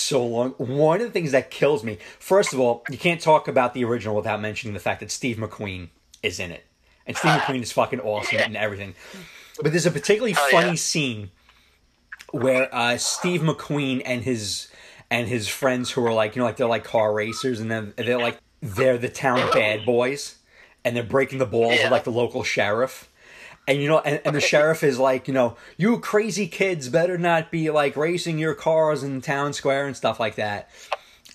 so 0.00 0.24
long. 0.24 0.50
One 0.52 1.00
of 1.00 1.06
the 1.06 1.12
things 1.12 1.32
that 1.32 1.50
kills 1.50 1.82
me, 1.84 1.98
first 2.18 2.52
of 2.52 2.60
all, 2.60 2.84
you 2.90 2.98
can't 2.98 3.20
talk 3.20 3.48
about 3.48 3.74
the 3.74 3.84
original 3.84 4.14
without 4.16 4.40
mentioning 4.40 4.74
the 4.74 4.80
fact 4.80 5.00
that 5.00 5.10
Steve 5.10 5.36
McQueen 5.36 5.88
is 6.22 6.38
in 6.40 6.50
it, 6.50 6.64
and 7.06 7.16
Steve 7.16 7.32
McQueen 7.32 7.62
is 7.62 7.72
fucking 7.72 8.00
awesome 8.00 8.38
and 8.38 8.56
everything. 8.56 8.94
But 9.62 9.72
there's 9.72 9.86
a 9.86 9.90
particularly 9.90 10.34
Oh, 10.38 10.48
funny 10.50 10.68
yeah. 10.68 10.74
scene 10.74 11.30
where 12.30 12.68
uh, 12.74 12.96
Steve 12.98 13.40
McQueen 13.40 14.02
and 14.04 14.22
his 14.22 14.68
and 15.10 15.26
his 15.28 15.48
friends 15.48 15.90
who 15.90 16.04
are 16.06 16.12
like 16.12 16.36
you 16.36 16.40
know 16.40 16.46
like 16.46 16.56
they're 16.56 16.66
like 16.66 16.84
car 16.84 17.12
racers 17.14 17.60
and 17.60 17.70
then 17.70 17.94
they're 17.96 18.18
like 18.18 18.38
they're 18.60 18.98
the 18.98 19.08
town 19.08 19.50
bad 19.52 19.86
boys 19.86 20.36
and 20.84 20.94
they're 20.94 21.02
breaking 21.02 21.38
the 21.38 21.46
balls 21.46 21.76
Yeah. 21.78 21.86
of 21.86 21.90
like 21.92 22.04
the 22.04 22.10
local 22.12 22.42
sheriff 22.42 23.07
and 23.68 23.82
you 23.82 23.86
know 23.86 23.98
and, 24.00 24.20
and 24.24 24.34
the 24.34 24.40
sheriff 24.40 24.82
is 24.82 24.98
like 24.98 25.28
you 25.28 25.34
know 25.34 25.56
you 25.76 26.00
crazy 26.00 26.48
kids 26.48 26.88
better 26.88 27.18
not 27.18 27.52
be 27.52 27.70
like 27.70 27.96
racing 27.96 28.38
your 28.38 28.54
cars 28.54 29.02
in 29.04 29.20
town 29.20 29.52
square 29.52 29.86
and 29.86 29.96
stuff 29.96 30.18
like 30.18 30.36
that. 30.36 30.70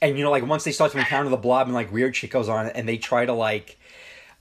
And 0.01 0.17
you 0.17 0.23
know 0.23 0.31
like 0.31 0.45
once 0.45 0.65
they 0.65 0.71
start 0.71 0.91
to 0.91 0.97
encounter 0.97 1.29
the 1.29 1.37
blob 1.37 1.67
and 1.67 1.75
like 1.75 1.93
weird 1.93 2.15
shit 2.15 2.31
goes 2.31 2.49
on 2.49 2.67
and 2.67 2.89
they 2.89 2.97
try 2.97 3.25
to 3.25 3.33
like 3.33 3.77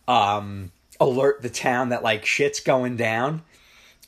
um 0.09 0.73
alert 0.99 1.43
the 1.43 1.51
town 1.51 1.91
that 1.91 2.03
like 2.03 2.25
shit's 2.25 2.61
going 2.61 2.97
down 2.97 3.43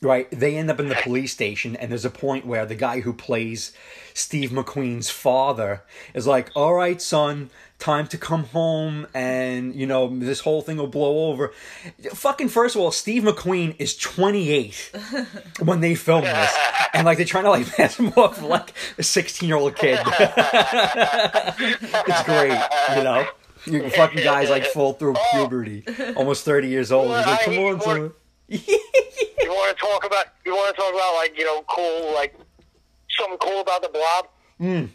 right. 0.05 0.27
They 0.31 0.57
end 0.57 0.69
up 0.69 0.79
in 0.79 0.89
the 0.89 0.95
police 0.95 1.31
station 1.31 1.75
and 1.75 1.91
there's 1.91 2.05
a 2.05 2.09
point 2.09 2.45
where 2.45 2.65
the 2.65 2.75
guy 2.75 3.01
who 3.01 3.13
plays 3.13 3.71
steve 4.13 4.49
mcqueen's 4.49 5.09
father 5.09 5.83
is 6.13 6.25
like 6.25 6.49
all 6.55 6.73
right 6.73 7.01
son 7.01 7.49
time 7.79 8.07
to 8.07 8.17
come 8.17 8.45
home 8.45 9.05
and 9.13 9.75
you 9.75 9.85
know 9.85 10.07
this 10.19 10.39
whole 10.39 10.61
thing 10.61 10.77
will 10.77 10.87
blow 10.87 11.29
over. 11.29 11.51
Fucking 12.13 12.49
first 12.49 12.75
of 12.75 12.81
all 12.81 12.91
steve 12.91 13.23
mcqueen 13.23 13.75
is 13.79 13.95
28 13.97 14.91
when 15.59 15.81
they 15.81 15.95
film 15.95 16.21
this 16.21 16.57
and 16.93 17.05
like 17.05 17.17
they're 17.17 17.25
trying 17.25 17.43
to 17.43 17.49
like 17.49 17.67
pass 17.75 17.97
him 17.97 18.07
off 18.15 18.41
like 18.41 18.73
a 18.97 19.03
16 19.03 19.47
year 19.47 19.57
old 19.57 19.75
kid. 19.75 19.99
It's 22.07 22.23
great 22.23 22.59
you 22.95 23.03
know? 23.03 23.27
You 23.65 23.89
fucking 23.89 24.23
guys 24.23 24.49
like 24.49 24.65
full 24.65 24.93
through 24.93 25.15
puberty 25.31 25.83
almost 26.15 26.45
30 26.45 26.67
years 26.67 26.91
old. 26.91 27.15
He's 27.15 27.25
like 27.25 27.41
come 27.41 27.57
on 27.57 27.81
son 27.81 28.13
You 28.47 29.49
want 29.51 29.75
to 29.77 29.81
talk 29.83 30.05
about? 30.05 30.25
You 30.45 30.53
want 30.55 30.75
to 30.75 30.81
talk 30.81 30.93
about 30.93 31.15
like 31.15 31.37
you 31.37 31.45
know 31.45 31.63
cool 31.67 32.13
like 32.13 32.35
something 33.17 33.37
cool 33.39 33.61
about 33.61 33.81
the 33.81 33.89
Blob? 33.89 34.27
Hmm. 34.59 34.85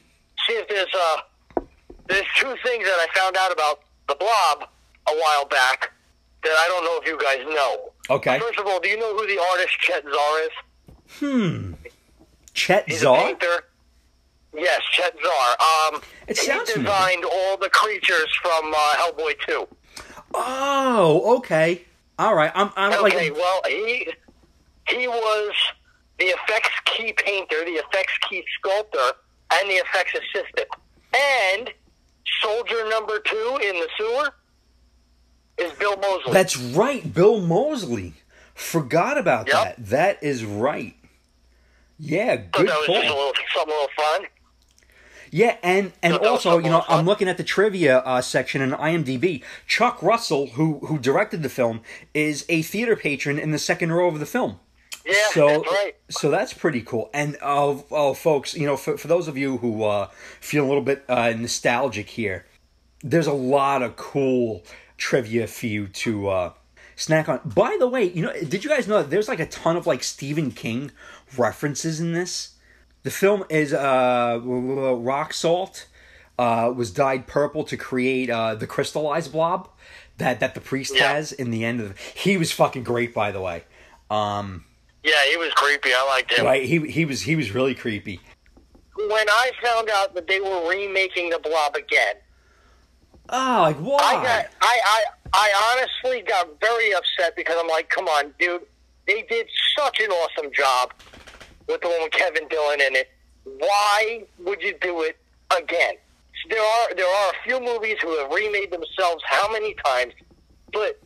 See 0.47 0.55
if 0.55 0.69
there's 0.69 0.95
uh 0.95 1.63
there's 2.09 2.27
two 2.37 2.55
things 2.65 2.85
that 2.85 2.99
I 2.99 3.07
found 3.19 3.37
out 3.37 3.53
about 3.53 3.81
the 4.09 4.15
Blob 4.17 4.69
a 5.09 5.13
while 5.13 5.47
back 5.47 5.91
that 6.43 6.51
I 6.53 6.67
don't 6.69 6.85
know 6.85 6.99
if 7.03 7.07
you 7.07 7.19
guys 7.19 7.45
know. 7.55 7.93
okay 8.17 8.39
First 8.39 8.59
of 8.59 8.67
all, 8.67 8.81
do 8.81 8.89
you 8.89 8.99
know 8.99 9.17
who 9.17 9.27
the 9.27 9.41
artist 9.51 9.79
Chet 9.81 10.03
Zar 10.05 10.41
is? 10.43 10.51
Hmm. 11.19 11.73
Chet 12.55 12.89
He's 12.89 13.01
czar 13.01 13.17
painter. 13.27 13.65
Yes, 14.57 14.81
Chet 14.93 15.15
Zar. 15.23 15.93
Um, 15.95 16.03
It 16.27 16.39
he 16.39 16.53
designed 16.75 17.25
all 17.25 17.57
the 17.57 17.69
creatures 17.71 18.29
from 18.43 18.73
uh, 18.75 18.95
Hellboy 18.97 19.35
2. 19.47 19.69
oh 20.35 21.37
okay 21.39 21.83
all 22.21 22.35
right 22.35 22.53
i'm, 22.55 22.71
I'm 22.77 22.93
Okay, 23.05 23.31
like 23.31 23.37
well, 23.37 23.61
he 23.67 24.09
he 24.89 25.09
was 25.09 25.55
the 26.19 26.27
effects 26.27 26.71
key 26.85 27.13
painter, 27.15 27.65
the 27.65 27.73
effects 27.83 28.13
key 28.29 28.45
sculptor, 28.59 29.13
and 29.55 29.71
the 29.71 29.75
effects 29.75 30.13
assistant. 30.15 30.69
And 31.15 31.71
soldier 32.43 32.89
number 32.91 33.21
two 33.21 33.59
in 33.63 33.77
the 33.77 33.89
sewer 33.97 34.31
is 35.59 35.73
Bill 35.79 35.97
Moseley. 35.97 36.33
that's 36.33 36.57
right 36.57 37.13
bill 37.15 37.41
moseley 37.41 38.13
forgot 38.55 39.17
about 39.19 39.47
Yep. 39.49 39.55
that 39.77 39.87
that 39.87 40.23
is 40.23 40.45
right 40.45 40.95
yeah 41.99 42.37
so 42.37 42.43
good 42.53 42.69
that 42.69 42.77
was 42.79 42.87
call 42.87 42.95
just 42.97 43.09
a 43.09 43.15
little 43.17 43.33
something 43.55 43.75
a 43.75 43.77
little 43.77 43.89
fun. 43.97 44.27
Yeah, 45.31 45.57
and 45.63 45.93
and 46.03 46.15
was 46.15 46.27
also, 46.27 46.59
you 46.59 46.71
know, 46.71 46.81
fun. 46.81 46.99
I'm 46.99 47.07
looking 47.07 47.29
at 47.29 47.37
the 47.37 47.45
trivia 47.45 47.99
uh, 47.99 48.21
section 48.21 48.61
in 48.63 48.73
IMDb. 48.73 49.43
Chuck 49.67 50.03
Russell, 50.03 50.49
who 50.49 50.81
who 50.81 50.99
directed 50.99 51.43
the 51.43 51.49
film, 51.49 51.83
is 52.15 52.45
a 52.49 52.63
theater 52.63 52.97
patron 52.97 53.39
in 53.39 53.53
the 53.53 53.59
second 53.59 53.93
row 53.93 54.09
of 54.09 54.19
the 54.19 54.27
film. 54.27 54.59
Yeah, 55.07 55.15
so 55.33 55.49
that's 55.49 55.69
right. 55.69 55.97
so 56.11 56.31
that's 56.31 56.53
pretty 56.53 56.83
cool. 56.83 57.11
And 57.15 57.37
uh, 57.41 57.77
oh, 57.91 58.15
folks, 58.15 58.55
you 58.55 58.67
know, 58.67 58.77
for 58.77 58.99
for 58.99 59.09
those 59.09 59.29
of 59.29 59.39
you 59.39 59.59
who 59.59 59.85
uh, 59.85 60.09
feel 60.41 60.65
a 60.65 60.69
little 60.69 60.83
bit 60.83 61.05
uh, 61.09 61.31
nostalgic 61.31 62.11
here, 62.11 62.47
there's 63.03 63.27
a 63.29 63.33
lot 63.33 63.83
of 63.83 63.97
cool 63.97 64.65
trivia 64.99 65.47
for 65.47 65.67
you 65.67 65.87
to 65.89 66.29
uh, 66.29 66.53
snack 66.97 67.29
on. 67.29 67.41
By 67.45 67.77
the 67.79 67.89
way, 67.89 68.05
you 68.05 68.23
know, 68.23 68.33
did 68.33 68.65
you 68.65 68.71
guys 68.71 68.89
know 68.89 68.99
that 68.99 69.11
there's 69.11 69.29
like 69.29 69.41
a 69.41 69.47
ton 69.47 69.77
of 69.77 69.87
like 69.87 70.03
Stephen 70.03 70.51
King 70.51 70.91
references 71.37 72.01
in 72.01 72.13
this? 72.13 72.57
The 73.03 73.11
film 73.11 73.45
is 73.49 73.73
uh, 73.73 74.41
rock 74.43 75.33
salt. 75.33 75.87
Uh, 76.39 76.73
was 76.75 76.91
dyed 76.91 77.27
purple 77.27 77.65
to 77.65 77.77
create 77.77 78.31
uh, 78.31 78.55
the 78.55 78.67
crystallized 78.67 79.31
blob 79.31 79.69
that 80.17 80.41
that 80.41 80.55
the 80.55 80.61
priest 80.61 80.95
Yeah. 80.97 81.13
has 81.13 81.33
in 81.33 81.51
the 81.51 81.65
end 81.67 81.81
of. 81.83 81.99
He 81.99 82.39
was 82.39 82.51
fucking 82.51 82.83
great, 82.83 83.13
by 83.13 83.31
the 83.31 83.41
way. 83.43 83.65
Um, 84.11 84.65
Yeah, 85.03 85.13
he 85.29 85.37
was 85.37 85.53
creepy. 85.53 85.91
I 85.93 86.03
liked 86.09 86.33
him. 86.33 86.47
right, 86.47 86.65
he 86.65 86.79
he 86.91 87.05
was 87.05 87.21
he 87.23 87.37
was 87.37 87.51
really 87.53 87.75
creepy. 87.75 88.21
When 88.97 89.29
I 89.29 89.51
found 89.63 89.91
out 89.91 90.15
that 90.15 90.27
they 90.29 90.41
were 90.41 90.67
remaking 90.69 91.29
the 91.31 91.39
Blob 91.39 91.75
again, 91.77 92.15
Oh, 93.29 93.59
like 93.63 93.77
why? 93.77 93.99
I 94.03 94.15
got 94.15 94.47
I, 94.63 94.81
I 94.85 95.05
I 95.33 95.75
honestly 96.03 96.23
got 96.23 96.49
very 96.61 96.93
upset 96.95 97.37
because 97.37 97.57
I'm 97.61 97.69
like, 97.69 97.89
come 97.91 98.09
on, 98.09 98.33
dude, 98.39 98.63
they 99.07 99.23
did 99.29 99.47
such 99.79 100.01
an 100.01 100.11
awesome 100.11 100.51
job 100.53 100.93
with 101.71 101.81
the 101.81 101.89
one 101.89 102.03
with 102.03 102.13
Kevin 102.13 102.47
Dillon 102.49 102.81
in 102.81 102.97
it. 102.97 103.09
Why 103.45 104.25
would 104.45 104.61
you 104.63 104.75
do 104.81 105.03
it 105.03 105.17
again? 105.57 105.95
There 106.49 106.61
are 106.63 106.95
there 106.95 107.07
are 107.07 107.31
a 107.31 107.35
few 107.45 107.61
movies 107.61 107.97
who 108.03 108.17
have 108.19 108.31
remade 108.31 108.71
themselves 108.71 109.23
how 109.27 109.51
many 109.53 109.75
times, 109.85 110.15
but 110.73 110.99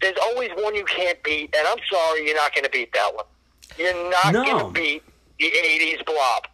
there's 0.00 0.16
always 0.22 0.50
one 0.56 0.74
you 0.74 0.84
can't 0.84 1.20
beat, 1.22 1.54
and 1.56 1.66
I'm 1.66 1.78
sorry, 1.90 2.26
you're 2.26 2.36
not 2.36 2.54
going 2.54 2.64
to 2.64 2.70
beat 2.70 2.92
that 2.92 3.14
one. 3.14 3.24
You're 3.78 4.10
not 4.10 4.32
No. 4.32 4.44
going 4.44 4.66
to 4.74 4.80
beat 4.80 5.02
the 5.38 5.46
'80s 5.46 6.04
Blob. 6.04 6.46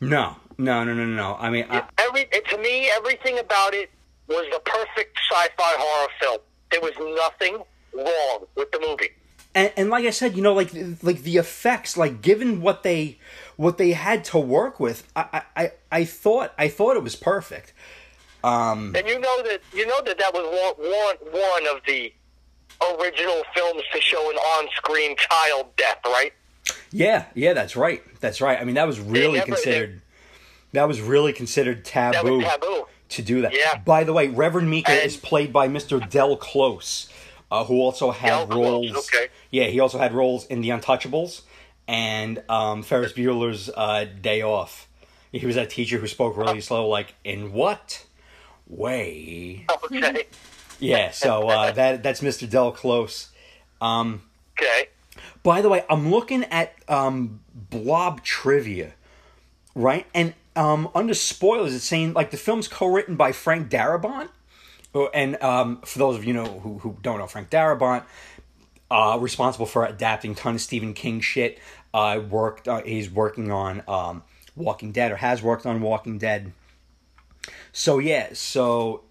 no, 0.00 0.36
no, 0.58 0.84
no, 0.84 0.92
no, 0.94 1.04
no. 1.04 1.36
I 1.38 1.50
mean, 1.50 1.66
I, 1.70 1.82
Every 1.98 2.24
to 2.50 2.58
me, 2.58 2.90
everything 2.96 3.38
about 3.38 3.74
it 3.74 3.90
was 4.28 4.46
the 4.52 4.60
perfect 4.60 5.16
sci-fi 5.30 5.74
horror 5.78 6.08
film. 6.20 6.38
There 6.70 6.80
was 6.80 6.92
nothing 6.98 7.62
wrong 7.94 8.46
with 8.56 8.70
the 8.72 8.80
movie. 8.80 9.10
And, 9.56 9.72
and 9.76 9.90
like 9.90 10.04
I 10.04 10.10
said, 10.10 10.36
you 10.36 10.42
know, 10.42 10.52
like 10.54 10.70
like 11.02 11.22
the 11.22 11.38
effects, 11.38 11.96
like 11.96 12.20
given 12.22 12.60
what 12.60 12.82
they 12.82 13.18
what 13.56 13.78
they 13.78 13.92
had 13.92 14.22
to 14.26 14.38
work 14.38 14.78
with, 14.78 15.10
I 15.16 15.42
I, 15.56 15.72
I, 15.90 16.04
thought 16.04 16.52
I 16.58 16.68
thought 16.68 16.94
it 16.96 17.02
was 17.02 17.16
perfect. 17.16 17.72
Um, 18.44 18.94
And 18.94 19.08
you 19.08 19.18
know 19.18 19.42
that 19.42 19.60
you 19.72 19.86
know 19.86 20.00
that 20.02 20.18
that 20.18 20.32
was 20.34 20.44
one 20.44 20.90
one, 20.90 21.16
one 21.42 21.76
of 21.76 21.82
the 21.86 22.12
original 23.00 23.42
films 23.54 23.82
to 23.92 24.00
show 24.02 24.30
an 24.30 24.36
on-screen 24.36 25.16
child 25.16 25.74
death, 25.76 25.98
right? 26.04 26.32
yeah, 26.92 27.24
yeah, 27.34 27.52
that's 27.54 27.76
right, 27.76 28.02
that's 28.20 28.40
right. 28.42 28.60
I 28.60 28.64
mean, 28.64 28.74
that 28.74 28.86
was 28.86 29.00
really 29.00 29.38
never- 29.38 29.46
considered. 29.46 30.02
That 30.72 30.86
was 30.86 31.00
really 31.00 31.32
considered 31.32 31.84
taboo, 31.86 32.42
taboo. 32.42 32.86
to 33.10 33.22
do 33.22 33.40
that. 33.42 33.54
Yeah. 33.54 33.78
By 33.78 34.04
the 34.04 34.12
way, 34.12 34.28
Reverend 34.28 34.68
Meeker 34.68 34.92
And- 34.92 35.06
is 35.06 35.16
played 35.16 35.50
by 35.52 35.68
Mr. 35.68 36.06
Del 36.10 36.36
Close, 36.36 37.08
uh, 37.50 37.64
who 37.64 37.80
also 37.80 38.10
had 38.10 38.52
roles. 38.52 38.94
okay. 38.96 39.28
Yeah, 39.50 39.64
he 39.64 39.80
also 39.80 39.98
had 39.98 40.12
roles 40.12 40.46
in 40.46 40.60
The 40.60 40.70
Untouchables 40.70 41.42
and 41.88 42.42
um, 42.48 42.82
Ferris 42.82 43.12
Bueller's 43.12 43.70
uh, 43.76 44.06
Day 44.20 44.42
Off. 44.42 44.88
He 45.32 45.44
was 45.46 45.54
that 45.56 45.70
teacher 45.70 45.98
who 45.98 46.06
spoke 46.06 46.36
really 46.36 46.60
slow, 46.60 46.88
like 46.88 47.14
in 47.24 47.52
what 47.52 48.04
way? 48.68 49.66
Okay. 49.84 50.24
Yeah, 50.78 51.10
so 51.10 51.48
uh, 51.48 51.72
that 51.72 52.02
that's 52.02 52.20
Mr. 52.20 52.48
Del 52.48 52.70
Close. 52.70 53.30
Um, 53.80 54.20
Okay. 54.58 54.88
by 55.42 55.62
the 55.62 55.70
way, 55.70 55.82
I'm 55.88 56.10
looking 56.10 56.44
at 56.44 56.74
um, 56.86 57.40
Blob 57.54 58.22
trivia, 58.22 58.92
right? 59.74 60.04
And 60.14 60.34
um, 60.54 60.90
under 60.94 61.14
spoilers, 61.14 61.74
it's 61.74 61.86
saying 61.86 62.12
like 62.12 62.30
the 62.30 62.36
film's 62.36 62.68
co-written 62.68 63.16
by 63.16 63.32
Frank 63.32 63.70
Darabont, 63.70 64.28
Oh, 64.96 65.10
and 65.12 65.42
um, 65.42 65.82
for 65.82 65.98
those 65.98 66.16
of 66.16 66.24
you 66.24 66.32
know 66.32 66.46
who 66.46 66.78
who 66.78 66.96
don't 67.02 67.18
know 67.18 67.26
Frank 67.26 67.50
Darabont, 67.50 68.04
uh, 68.90 69.18
responsible 69.20 69.66
for 69.66 69.84
adapting 69.84 70.34
ton 70.34 70.54
of 70.54 70.60
Stephen 70.62 70.94
King 70.94 71.20
shit. 71.20 71.58
Uh, 71.92 72.22
worked. 72.30 72.66
Uh, 72.66 72.82
he's 72.82 73.10
working 73.10 73.52
on 73.52 73.82
um, 73.86 74.22
Walking 74.56 74.92
Dead 74.92 75.12
or 75.12 75.16
has 75.16 75.42
worked 75.42 75.66
on 75.66 75.82
Walking 75.82 76.16
Dead. 76.16 76.52
So 77.72 77.98
yeah, 77.98 78.30
so 78.32 79.02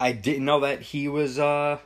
I 0.00 0.12
didn't 0.12 0.46
know 0.46 0.60
that 0.60 0.80
he 0.80 1.06
was 1.06 1.38
uh 1.38 1.80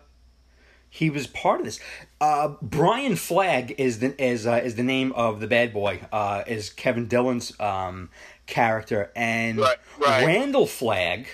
he 0.88 1.10
was 1.10 1.26
part 1.26 1.58
of 1.58 1.66
this. 1.66 1.80
Uh, 2.20 2.54
Brian 2.62 3.16
Flagg 3.16 3.74
is 3.78 3.98
the 3.98 4.14
is 4.22 4.46
uh, 4.46 4.60
is 4.62 4.76
the 4.76 4.84
name 4.84 5.10
of 5.14 5.40
the 5.40 5.48
bad 5.48 5.72
boy. 5.72 6.02
Uh, 6.12 6.44
is 6.46 6.70
Kevin 6.70 7.08
Dillon's 7.08 7.58
um 7.58 8.10
character, 8.46 9.10
and 9.16 9.58
Right, 9.58 9.78
right. 9.98 10.24
Randall 10.24 10.68
Flagg 10.68 11.26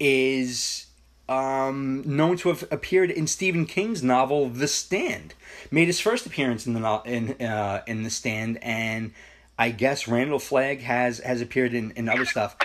is 0.00 0.86
um, 1.32 2.02
known 2.04 2.36
to 2.38 2.48
have 2.48 2.64
appeared 2.70 3.10
in 3.10 3.26
Stephen 3.26 3.66
King's 3.66 4.02
novel 4.02 4.48
The 4.48 4.68
Stand. 4.68 5.34
Made 5.70 5.86
his 5.86 6.00
first 6.00 6.26
appearance 6.26 6.66
in 6.66 6.74
the 6.74 6.80
no- 6.80 7.02
in 7.04 7.40
uh, 7.40 7.82
in 7.86 8.02
The 8.02 8.10
Stand, 8.10 8.58
and 8.62 9.12
I 9.58 9.70
guess 9.70 10.08
Randall 10.08 10.38
Flagg 10.38 10.80
has 10.82 11.18
has 11.20 11.40
appeared 11.40 11.74
in, 11.74 11.92
in 11.92 12.08
other 12.08 12.26
stuff. 12.26 12.56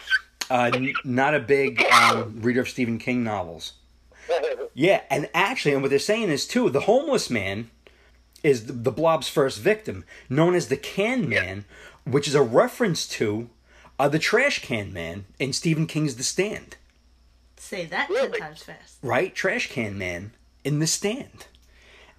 Uh, 0.49 0.72
n- 0.74 0.93
not 1.03 1.34
a 1.34 1.39
big 1.39 1.84
um, 1.91 2.41
reader 2.41 2.61
of 2.61 2.70
Stephen 2.70 2.97
King 2.99 3.24
novels. 3.24 3.74
Yeah, 4.74 5.01
and 5.09 5.28
actually, 5.34 5.74
and 5.74 5.82
what 5.82 5.89
they're 5.89 5.97
saying 5.97 6.30
is 6.30 6.45
too, 6.45 6.70
the 6.70 6.82
homeless 6.82 7.32
man 7.32 7.72
is 8.43 8.68
the, 8.68 8.74
the 8.74 8.91
Blob's 8.91 9.28
first 9.28 9.59
victim, 9.59 10.05
known 10.30 10.53
as 10.53 10.68
the 10.68 10.78
Can 10.78 11.28
Man, 11.28 11.65
which 12.05 12.28
is 12.28 12.36
a 12.36 12.43
reference 12.43 13.07
to 13.07 13.49
uh, 13.97 14.07
the 14.07 14.20
Trash 14.20 14.61
Can 14.61 14.93
Man 14.93 15.26
in 15.39 15.51
Stephen 15.51 15.88
King's 15.88 16.18
The 16.18 16.24
Stand. 16.24 16.76
Say 17.58 17.86
that 17.86 18.10
Really? 18.10 18.32
ten 18.32 18.39
times 18.39 18.64
fast. 18.64 18.97
Right, 19.01 19.34
Trash 19.36 19.70
Can 19.72 19.97
Man 19.97 20.32
in 20.64 20.80
The 20.80 20.88
Stand. 20.88 21.47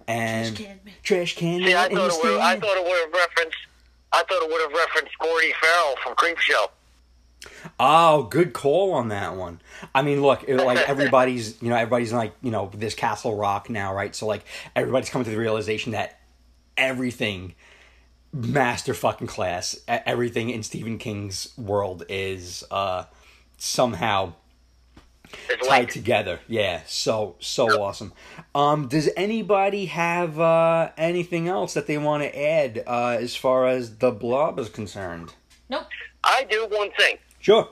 And 0.07 0.55
Trash 0.55 0.67
Can 0.67 0.79
Man. 0.85 0.93
Trash 1.03 1.35
Can 1.35 1.59
See, 1.61 1.73
I 1.73 1.81
Man 1.89 1.91
in 1.91 1.97
The 1.97 2.09
thought 2.09 2.19
it 2.19 2.23
would. 2.31 2.39
I 2.39 2.59
thought 2.59 2.77
it 2.77 2.83
would 2.83 2.99
have 3.05 3.13
referenced. 3.13 3.57
I 4.11 4.17
thought 4.23 4.43
it 4.43 4.49
would 4.51 4.61
have 4.61 4.71
referenced 4.71 5.17
Gordy 5.19 5.53
Farrell 5.61 5.95
from 6.03 6.15
Creepshow. 6.15 6.69
Oh, 7.79 8.23
good 8.23 8.53
call 8.53 8.91
on 8.93 9.07
that 9.09 9.35
one. 9.35 9.61
I 9.95 10.01
mean, 10.01 10.21
look, 10.21 10.43
it- 10.47 10.57
like 10.57 10.77
everybody's, 10.89 11.61
you 11.61 11.69
know, 11.69 11.75
everybody's 11.75 12.11
like, 12.11 12.33
you 12.41 12.51
know, 12.51 12.69
this 12.73 12.95
Castle 12.95 13.35
Rock 13.35 13.69
now, 13.69 13.93
right? 13.93 14.15
So 14.15 14.25
like 14.27 14.43
everybody's 14.75 15.09
coming 15.09 15.25
to 15.25 15.31
the 15.31 15.37
realization 15.37 15.91
that 15.93 16.19
everything 16.75 17.55
master 18.33 18.93
fucking 18.93 19.27
class, 19.27 19.79
everything 19.87 20.49
in 20.49 20.63
Stephen 20.63 20.97
King's 20.97 21.53
world 21.57 22.03
is 22.09 22.63
uh 22.71 23.05
somehow 23.57 24.33
It's 25.49 25.67
tied 25.67 25.79
like 25.79 25.89
together. 25.89 26.39
Yeah, 26.47 26.81
so 26.87 27.35
so 27.39 27.81
awesome. 27.81 28.13
Um, 28.55 28.87
does 28.87 29.09
anybody 29.15 29.85
have 29.87 30.39
uh, 30.39 30.91
anything 30.97 31.47
else 31.47 31.73
that 31.73 31.87
they 31.87 31.97
want 31.97 32.23
to 32.23 32.39
add 32.39 32.83
uh, 32.87 33.17
as 33.19 33.35
far 33.35 33.67
as 33.67 33.97
the 33.97 34.11
blob 34.11 34.59
is 34.59 34.69
concerned? 34.69 35.33
Nope. 35.69 35.85
I 36.23 36.45
do 36.49 36.67
one 36.69 36.91
thing. 36.97 37.17
Sure. 37.39 37.67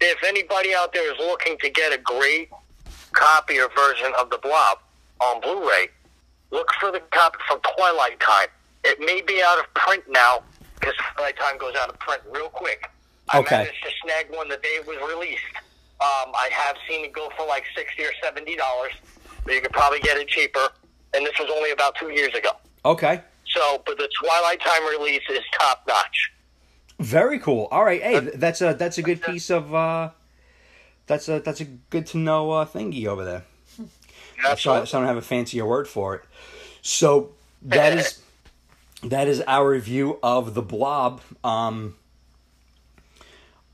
If 0.00 0.18
anybody 0.26 0.74
out 0.74 0.92
there 0.92 1.12
is 1.12 1.18
looking 1.18 1.58
to 1.58 1.70
get 1.70 1.92
a 1.92 1.98
great 1.98 2.50
copy 3.12 3.58
or 3.58 3.68
version 3.76 4.12
of 4.18 4.30
the 4.30 4.38
Blob 4.38 4.78
on 5.20 5.40
Blu-ray, 5.40 5.88
look 6.50 6.68
for 6.80 6.92
the 6.92 7.00
copy 7.10 7.38
from 7.48 7.60
Twilight 7.76 8.20
Time. 8.20 8.46
It 8.84 9.00
may 9.00 9.20
be 9.22 9.42
out 9.44 9.58
of 9.58 9.72
print 9.74 10.04
now 10.08 10.42
because 10.78 10.94
Twilight 11.14 11.36
Time 11.36 11.58
goes 11.58 11.74
out 11.76 11.88
of 11.88 11.98
print 11.98 12.22
real 12.30 12.48
quick. 12.48 12.88
I 13.28 13.40
Okay. 13.40 13.56
managed 13.56 13.82
to 13.82 13.90
snag 14.04 14.30
one 14.34 14.48
the 14.48 14.56
day 14.58 14.68
it 14.76 14.86
was 14.86 14.96
released. 14.98 15.42
Um, 16.00 16.32
I 16.34 16.48
have 16.52 16.76
seen 16.88 17.04
it 17.04 17.12
go 17.12 17.28
for 17.36 17.46
like 17.46 17.64
sixty 17.76 18.04
or 18.04 18.12
seventy 18.22 18.56
dollars, 18.56 18.92
but 19.44 19.54
you 19.54 19.60
could 19.60 19.72
probably 19.72 20.00
get 20.00 20.16
it 20.16 20.28
cheaper. 20.28 20.68
And 21.14 21.24
this 21.24 21.34
was 21.40 21.50
only 21.54 21.70
about 21.70 21.96
two 21.96 22.10
years 22.10 22.34
ago. 22.34 22.50
Okay. 22.84 23.22
So, 23.46 23.82
but 23.86 23.96
the 23.96 24.08
Twilight 24.20 24.60
Time 24.60 24.86
release 24.86 25.22
is 25.30 25.40
top 25.58 25.84
notch. 25.88 26.30
Very 27.00 27.38
cool. 27.38 27.68
All 27.70 27.84
right. 27.84 28.02
Hey, 28.02 28.18
that's 28.20 28.60
a 28.60 28.74
that's 28.74 28.98
a 28.98 29.02
good 29.02 29.22
piece 29.22 29.50
of 29.50 29.74
uh, 29.74 30.10
that's 31.06 31.28
a 31.28 31.40
that's 31.40 31.60
a 31.60 31.64
good 31.64 32.06
to 32.08 32.18
know 32.18 32.50
uh, 32.50 32.66
thingy 32.66 33.06
over 33.06 33.24
there. 33.24 33.44
So 34.56 34.72
I, 34.72 34.84
so 34.84 34.98
I 34.98 35.00
don't 35.00 35.08
have 35.08 35.16
a 35.16 35.22
fancier 35.22 35.66
word 35.66 35.88
for 35.88 36.14
it. 36.14 36.22
So 36.82 37.30
that 37.62 37.92
is 37.98 38.22
that 39.02 39.28
is 39.28 39.42
our 39.46 39.70
review 39.70 40.18
of 40.22 40.54
the 40.54 40.62
Blob. 40.62 41.20
Um, 41.44 41.96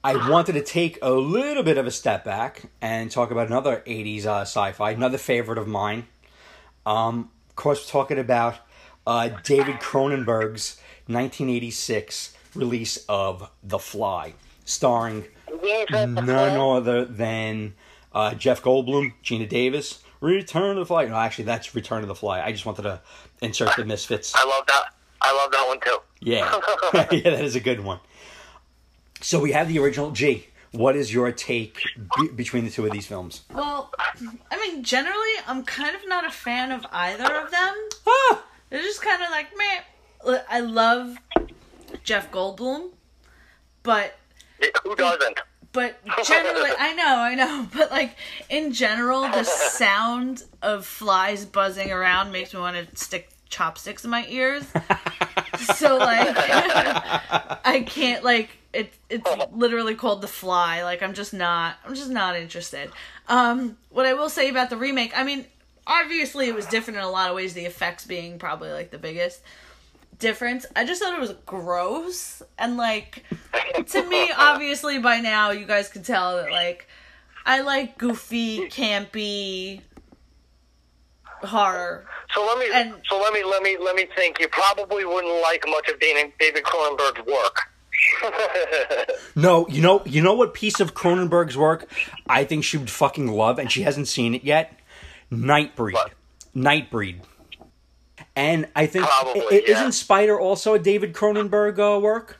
I 0.04 0.28
wanted 0.28 0.52
to 0.52 0.62
take 0.62 0.98
a 1.00 1.12
little 1.12 1.62
bit 1.62 1.78
of 1.78 1.86
a 1.86 1.90
step 1.90 2.26
back 2.26 2.64
and 2.82 3.10
talk 3.10 3.30
about 3.30 3.46
another 3.46 3.82
'80s 3.86 4.26
uh, 4.26 4.42
sci-fi, 4.42 4.90
another 4.90 5.16
favorite 5.16 5.56
of 5.56 5.66
mine. 5.66 6.06
Um, 6.84 7.30
of 7.48 7.56
course, 7.56 7.86
we're 7.86 7.90
talking 7.90 8.18
about 8.18 8.56
uh, 9.06 9.30
David 9.42 9.76
Cronenberg's 9.76 10.78
1986 11.06 12.36
release 12.54 12.98
of 13.08 13.50
The 13.62 13.78
Fly, 13.78 14.34
starring 14.66 15.24
none 15.90 16.58
other 16.58 17.06
than 17.06 17.72
uh, 18.12 18.34
Jeff 18.34 18.62
Goldblum, 18.62 19.14
Geena 19.24 19.48
Davis. 19.48 20.02
Return 20.20 20.74
to 20.74 20.80
the 20.80 20.86
Fly. 20.86 21.06
No, 21.06 21.14
actually, 21.14 21.44
that's 21.44 21.74
Return 21.74 22.02
to 22.02 22.06
the 22.06 22.14
Fly. 22.14 22.42
I 22.42 22.52
just 22.52 22.66
wanted 22.66 22.82
to 22.82 23.00
insert 23.40 23.74
the 23.76 23.86
Misfits. 23.86 24.34
I 24.36 24.44
love 24.44 24.66
that. 24.66 24.84
I 25.22 25.34
love 25.34 25.50
that 25.52 25.66
one 25.66 25.80
too. 25.80 25.98
Yeah, 26.20 26.60
yeah, 27.10 27.30
that 27.30 27.44
is 27.44 27.56
a 27.56 27.60
good 27.60 27.80
one. 27.80 28.00
So 29.24 29.40
we 29.40 29.52
have 29.52 29.68
the 29.68 29.78
original. 29.78 30.10
G. 30.10 30.48
What 30.72 30.96
is 30.96 31.14
your 31.14 31.32
take 31.32 31.82
be- 32.18 32.28
between 32.28 32.66
the 32.66 32.70
two 32.70 32.84
of 32.84 32.92
these 32.92 33.06
films? 33.06 33.44
Well, 33.54 33.90
I 34.50 34.58
mean, 34.60 34.82
generally, 34.82 35.30
I'm 35.46 35.64
kind 35.64 35.96
of 35.96 36.02
not 36.06 36.26
a 36.26 36.30
fan 36.30 36.70
of 36.72 36.84
either 36.92 37.24
of 37.34 37.50
them. 37.50 37.74
Ah, 38.06 38.44
They're 38.68 38.82
just 38.82 39.00
kind 39.00 39.22
of 39.22 39.30
like, 39.30 39.46
meh. 39.56 40.40
I 40.50 40.60
love 40.60 41.16
Jeff 42.02 42.30
Goldblum, 42.30 42.90
but 43.82 44.18
Who 44.82 44.94
doesn't? 44.94 45.40
but 45.72 45.96
generally, 46.24 46.70
I 46.78 46.92
know, 46.92 47.16
I 47.18 47.34
know, 47.34 47.66
but 47.74 47.90
like 47.90 48.16
in 48.50 48.72
general, 48.74 49.22
the 49.22 49.44
sound 49.44 50.44
of 50.60 50.84
flies 50.84 51.46
buzzing 51.46 51.90
around 51.90 52.30
makes 52.30 52.52
me 52.52 52.60
want 52.60 52.76
to 52.76 52.94
stick 52.96 53.30
chopsticks 53.48 54.04
in 54.04 54.10
my 54.10 54.26
ears. 54.28 54.64
so 55.76 55.96
like, 55.96 56.28
I 56.36 57.84
can't 57.86 58.22
like 58.22 58.50
it. 58.74 58.92
It's 59.08 59.28
literally 59.52 59.94
called 59.94 60.20
the 60.22 60.28
fly. 60.28 60.82
Like 60.82 61.02
I'm 61.02 61.14
just 61.14 61.32
not. 61.34 61.76
I'm 61.84 61.94
just 61.94 62.10
not 62.10 62.36
interested. 62.36 62.90
Um, 63.28 63.76
what 63.90 64.06
I 64.06 64.14
will 64.14 64.28
say 64.28 64.48
about 64.50 64.70
the 64.70 64.76
remake, 64.76 65.16
I 65.16 65.24
mean, 65.24 65.46
obviously 65.86 66.48
it 66.48 66.54
was 66.54 66.66
different 66.66 66.98
in 66.98 67.04
a 67.04 67.10
lot 67.10 67.30
of 67.30 67.36
ways. 67.36 67.54
The 67.54 67.64
effects 67.64 68.06
being 68.06 68.38
probably 68.38 68.70
like 68.72 68.90
the 68.90 68.98
biggest 68.98 69.40
difference. 70.18 70.64
I 70.76 70.84
just 70.84 71.02
thought 71.02 71.14
it 71.14 71.20
was 71.20 71.34
gross 71.46 72.42
and 72.58 72.76
like 72.76 73.24
to 73.88 74.08
me 74.08 74.30
obviously 74.38 74.98
by 75.00 75.18
now 75.20 75.50
you 75.50 75.66
guys 75.66 75.88
can 75.88 76.04
tell 76.04 76.36
that 76.36 76.52
like 76.52 76.86
I 77.44 77.60
like 77.62 77.98
goofy, 77.98 78.68
campy 78.68 79.80
horror. 81.42 82.06
So 82.34 82.44
let 82.46 82.58
me. 82.58 82.66
And- 82.72 82.94
so 83.08 83.20
let 83.20 83.32
me. 83.32 83.44
Let 83.44 83.62
me. 83.62 83.76
Let 83.78 83.96
me 83.96 84.06
think. 84.16 84.40
You 84.40 84.48
probably 84.48 85.04
wouldn't 85.04 85.42
like 85.42 85.64
much 85.68 85.88
of 85.88 86.00
David 86.00 86.32
David 86.38 86.64
Cronenberg's 86.64 87.26
work. 87.26 87.58
no, 89.36 89.66
you 89.68 89.80
know, 89.80 90.02
you 90.04 90.22
know 90.22 90.34
what 90.34 90.54
piece 90.54 90.80
of 90.80 90.94
Cronenberg's 90.94 91.56
work 91.56 91.88
I 92.28 92.44
think 92.44 92.64
she 92.64 92.76
would 92.76 92.90
fucking 92.90 93.28
love, 93.28 93.58
and 93.58 93.70
she 93.70 93.82
hasn't 93.82 94.08
seen 94.08 94.34
it 94.34 94.44
yet. 94.44 94.78
Nightbreed. 95.32 95.94
What? 95.94 96.12
Nightbreed. 96.54 97.20
And 98.36 98.68
I 98.74 98.86
think 98.86 99.06
Probably, 99.06 99.42
i- 99.42 99.44
i- 99.46 99.62
yeah. 99.66 99.74
isn't 99.74 99.92
Spider 99.92 100.38
also 100.38 100.74
a 100.74 100.78
David 100.78 101.12
Cronenberg 101.12 101.78
uh, 101.78 102.00
work? 102.00 102.38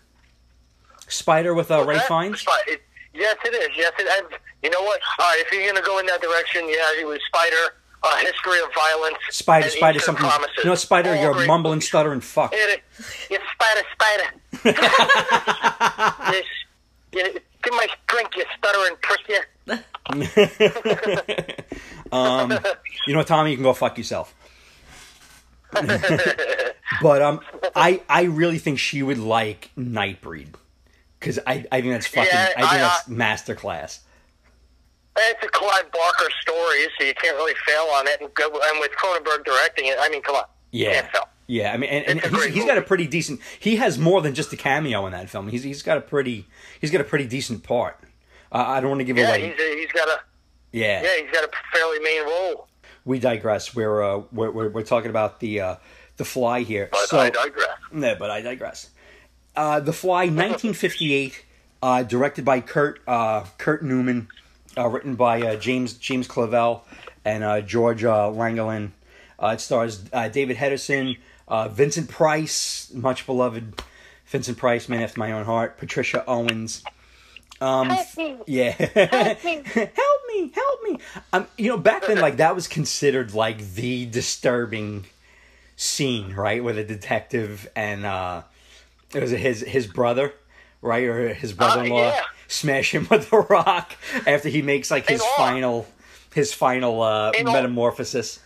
Spider 1.08 1.54
with 1.54 1.70
uh, 1.70 1.84
Ray 1.84 1.96
That- 1.96 2.08
Fiennes. 2.08 2.44
It- 2.66 2.82
yes, 3.12 3.36
it 3.44 3.54
is. 3.54 3.68
Yes, 3.76 3.92
it. 3.98 4.06
And 4.18 4.38
you 4.62 4.70
know 4.70 4.82
what? 4.82 5.00
All 5.18 5.26
right, 5.28 5.42
if 5.46 5.52
you're 5.52 5.62
going 5.62 5.76
to 5.76 5.82
go 5.82 5.98
in 5.98 6.06
that 6.06 6.20
direction, 6.20 6.62
yeah, 6.68 7.00
it 7.00 7.06
was 7.06 7.18
Spider, 7.28 7.74
a 8.04 8.16
history 8.18 8.60
of 8.60 8.68
violence, 8.74 9.16
Spider, 9.30 9.70
Spider, 9.70 9.98
something. 9.98 10.26
Promises. 10.28 10.56
You 10.58 10.64
know, 10.66 10.74
Spider, 10.74 11.14
All 11.14 11.22
you're 11.22 11.46
mumbling, 11.46 11.76
movies. 11.76 11.88
stuttering 11.88 12.20
fuck. 12.20 12.52
It. 12.54 12.82
You 13.30 13.38
spider, 13.54 13.82
spider. 13.92 14.30
yes. 16.32 16.44
You, 17.12 17.22
give 17.62 17.72
my 17.72 17.86
drink, 18.08 18.36
you 18.36 18.44
stuttering 18.58 18.96
prick, 19.02 19.28
you. 19.28 19.40
um, 22.12 22.52
you 23.06 23.14
know 23.14 23.22
Tommy, 23.22 23.50
you 23.50 23.56
can 23.56 23.62
go 23.64 23.72
fuck 23.72 23.96
yourself. 23.96 24.34
but 27.02 27.22
um, 27.22 27.40
I 27.74 28.02
I 28.08 28.22
really 28.24 28.58
think 28.58 28.78
she 28.78 29.02
would 29.02 29.18
like 29.18 29.70
Nightbreed 29.76 30.54
because 31.18 31.38
I 31.46 31.64
I 31.72 31.80
think 31.80 31.94
that's 31.94 32.06
fucking 32.06 32.30
Yeah, 32.32 32.50
I 32.56 32.60
think 32.60 32.72
I- 32.72 32.78
that's 32.78 33.08
masterclass. 33.08 33.98
It's 35.16 35.42
a 35.44 35.48
Clive 35.48 35.90
Barker 35.92 36.30
story, 36.40 36.86
so 36.98 37.04
you 37.06 37.14
can't 37.14 37.36
really 37.36 37.54
fail 37.66 37.86
on 37.94 38.06
it. 38.08 38.20
And, 38.20 38.32
go, 38.34 38.46
and 38.46 38.80
with 38.80 38.90
Cronenberg 38.92 39.44
directing 39.44 39.86
it, 39.86 39.96
I 40.00 40.08
mean, 40.08 40.22
come 40.22 40.34
on. 40.36 40.44
Yeah. 40.72 40.94
Can't 41.00 41.12
fail. 41.12 41.28
Yeah, 41.46 41.72
I 41.72 41.76
mean, 41.76 41.90
and, 41.90 42.24
and 42.24 42.34
he's, 42.34 42.44
he's 42.46 42.64
got 42.64 42.78
a 42.78 42.82
pretty 42.82 43.06
decent. 43.06 43.38
He 43.60 43.76
has 43.76 43.98
more 43.98 44.22
than 44.22 44.34
just 44.34 44.50
a 44.54 44.56
cameo 44.56 45.04
in 45.06 45.12
that 45.12 45.28
film. 45.28 45.48
He's 45.48 45.62
he's 45.62 45.82
got 45.82 45.98
a 45.98 46.00
pretty 46.00 46.46
he's 46.80 46.90
got 46.90 47.02
a 47.02 47.04
pretty 47.04 47.26
decent 47.26 47.62
part. 47.62 47.98
Uh, 48.50 48.64
I 48.66 48.80
don't 48.80 48.88
want 48.88 49.00
to 49.00 49.04
give 49.04 49.18
Yeah, 49.18 49.28
away. 49.28 49.50
he's 49.50 49.60
a, 49.60 49.76
he's 49.78 49.92
got 49.92 50.08
a 50.08 50.20
yeah, 50.72 51.02
yeah 51.02 51.22
he's 51.22 51.30
got 51.30 51.44
a 51.44 51.50
fairly 51.70 51.98
main 52.00 52.24
role. 52.24 52.68
we 53.04 53.18
digress. 53.18 53.74
We're 53.74 54.02
uh, 54.02 54.22
we're, 54.32 54.50
we're 54.52 54.68
we're 54.70 54.82
talking 54.84 55.10
about 55.10 55.40
the 55.40 55.60
uh, 55.60 55.76
the 56.16 56.24
Fly 56.24 56.60
here. 56.62 56.88
But 56.90 57.08
so 57.10 57.18
I 57.18 57.28
digress. 57.28 57.68
no, 57.92 58.14
but 58.14 58.30
I 58.30 58.40
digress. 58.40 58.88
Uh, 59.54 59.80
the 59.80 59.92
Fly, 59.92 60.22
1958, 60.24 61.44
uh, 61.82 62.02
directed 62.04 62.46
by 62.46 62.60
Kurt 62.60 63.00
uh, 63.06 63.44
Kurt 63.58 63.84
Neumann, 63.84 64.28
uh, 64.76 64.88
written 64.88 65.14
by 65.14 65.40
uh, 65.42 65.56
James 65.56 65.94
James 65.94 66.28
Clavell 66.28 66.82
and 67.24 67.44
uh, 67.44 67.60
George 67.60 68.04
uh, 68.04 68.30
Langelaan. 68.30 68.90
Uh, 69.38 69.48
it 69.48 69.60
stars 69.60 70.04
uh, 70.12 70.28
David 70.28 70.56
Hedison, 70.56 71.18
uh, 71.48 71.68
Vincent 71.68 72.08
Price, 72.08 72.90
much 72.94 73.26
beloved 73.26 73.82
Vincent 74.26 74.58
Price, 74.58 74.88
man 74.88 75.02
after 75.02 75.18
my 75.18 75.32
own 75.32 75.44
heart. 75.44 75.78
Patricia 75.78 76.24
Owens. 76.26 76.82
Um, 77.60 77.88
yeah, 78.46 78.70
help 78.70 79.44
me, 79.44 79.62
help 79.74 80.20
me, 80.28 80.52
help 80.54 80.82
me. 80.82 80.98
Um, 81.32 81.46
you 81.56 81.68
know, 81.68 81.78
back 81.78 82.06
then, 82.06 82.20
like 82.20 82.36
that 82.36 82.54
was 82.54 82.68
considered 82.68 83.32
like 83.32 83.74
the 83.74 84.06
disturbing 84.06 85.06
scene, 85.76 86.34
right, 86.34 86.62
with 86.62 86.78
a 86.78 86.84
detective 86.84 87.68
and 87.74 88.04
uh, 88.04 88.42
it 89.14 89.20
was 89.20 89.30
his 89.30 89.60
his 89.60 89.86
brother, 89.86 90.32
right, 90.82 91.04
or 91.04 91.32
his 91.32 91.52
brother-in-law 91.52 92.08
yeah. 92.08 92.20
Smash 92.54 92.94
him 92.94 93.06
with 93.10 93.32
a 93.32 93.40
rock 93.40 93.94
after 94.26 94.48
he 94.48 94.62
makes 94.62 94.90
like 94.90 95.08
his 95.08 95.20
all- 95.20 95.36
final 95.36 95.86
his 96.34 96.52
final 96.52 97.02
uh, 97.02 97.30
In 97.32 97.46
all- 97.46 97.52
metamorphosis. 97.54 98.40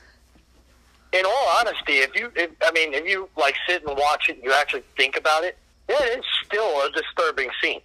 In 1.13 1.25
all 1.25 1.49
honesty, 1.59 1.95
if 1.99 2.15
you 2.15 2.31
if, 2.37 2.51
I 2.63 2.71
mean 2.73 2.93
if 2.93 3.07
you 3.07 3.29
like 3.37 3.55
sit 3.67 3.83
and 3.87 3.97
watch 3.97 4.29
it, 4.29 4.37
and 4.37 4.45
you 4.45 4.53
actually 4.53 4.83
think 4.97 5.17
about 5.17 5.43
it. 5.45 5.57
Yeah, 5.89 5.97
it's 6.01 6.27
still 6.45 6.83
a 6.83 6.91
disturbing 6.93 7.49
scene. 7.63 7.81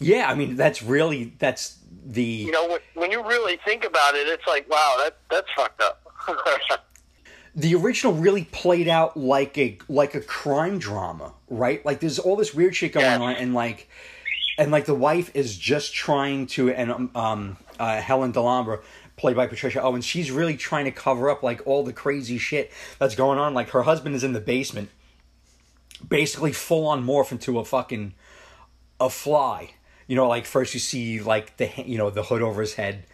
Yeah, 0.00 0.28
I 0.28 0.34
mean 0.34 0.56
that's 0.56 0.82
really 0.82 1.32
that's 1.38 1.78
the 2.04 2.22
you 2.24 2.50
know, 2.50 2.66
when, 2.68 2.80
when 2.94 3.10
you 3.12 3.22
really 3.26 3.58
think 3.64 3.84
about 3.84 4.14
it, 4.14 4.26
it's 4.28 4.46
like, 4.46 4.68
wow, 4.68 4.96
that 4.98 5.16
that's 5.30 5.48
fucked 5.56 5.80
up. 5.80 6.02
the 7.54 7.74
original 7.76 8.12
really 8.12 8.44
played 8.44 8.88
out 8.88 9.16
like 9.16 9.56
a 9.56 9.78
like 9.88 10.14
a 10.14 10.20
crime 10.20 10.78
drama, 10.78 11.32
right? 11.48 11.84
Like 11.86 12.00
there's 12.00 12.18
all 12.18 12.36
this 12.36 12.52
weird 12.52 12.74
shit 12.76 12.92
going 12.92 13.06
Yeah. 13.06 13.20
on, 13.20 13.34
and 13.36 13.54
like 13.54 13.88
and 14.58 14.70
like 14.70 14.86
the 14.86 14.94
wife 14.94 15.30
is 15.34 15.56
just 15.56 15.94
trying 15.94 16.46
to, 16.48 16.70
and 16.70 16.90
um, 16.90 17.10
um 17.14 17.56
uh, 17.78 18.00
Helen 18.00 18.32
Delambre, 18.32 18.80
played 19.16 19.36
by 19.36 19.46
Patricia 19.46 19.82
Owen 19.82 20.02
she's 20.02 20.30
really 20.30 20.56
trying 20.56 20.84
to 20.84 20.90
cover 20.90 21.30
up 21.30 21.42
like 21.42 21.66
all 21.66 21.82
the 21.84 21.92
crazy 21.92 22.38
shit 22.38 22.70
that's 22.98 23.14
going 23.14 23.38
on. 23.38 23.54
Like 23.54 23.70
her 23.70 23.82
husband 23.82 24.14
is 24.14 24.24
in 24.24 24.32
the 24.32 24.40
basement, 24.40 24.90
basically 26.06 26.52
full 26.52 26.86
on 26.86 27.04
morph 27.04 27.32
into 27.32 27.58
a 27.58 27.64
fucking 27.64 28.14
a 29.00 29.10
fly. 29.10 29.70
You 30.06 30.16
know, 30.16 30.28
like 30.28 30.46
first 30.46 30.74
you 30.74 30.80
see 30.80 31.20
like 31.20 31.56
the 31.56 31.70
you 31.84 31.98
know 31.98 32.10
the 32.10 32.22
hood 32.22 32.42
over 32.42 32.60
his 32.60 32.74
head 32.74 33.04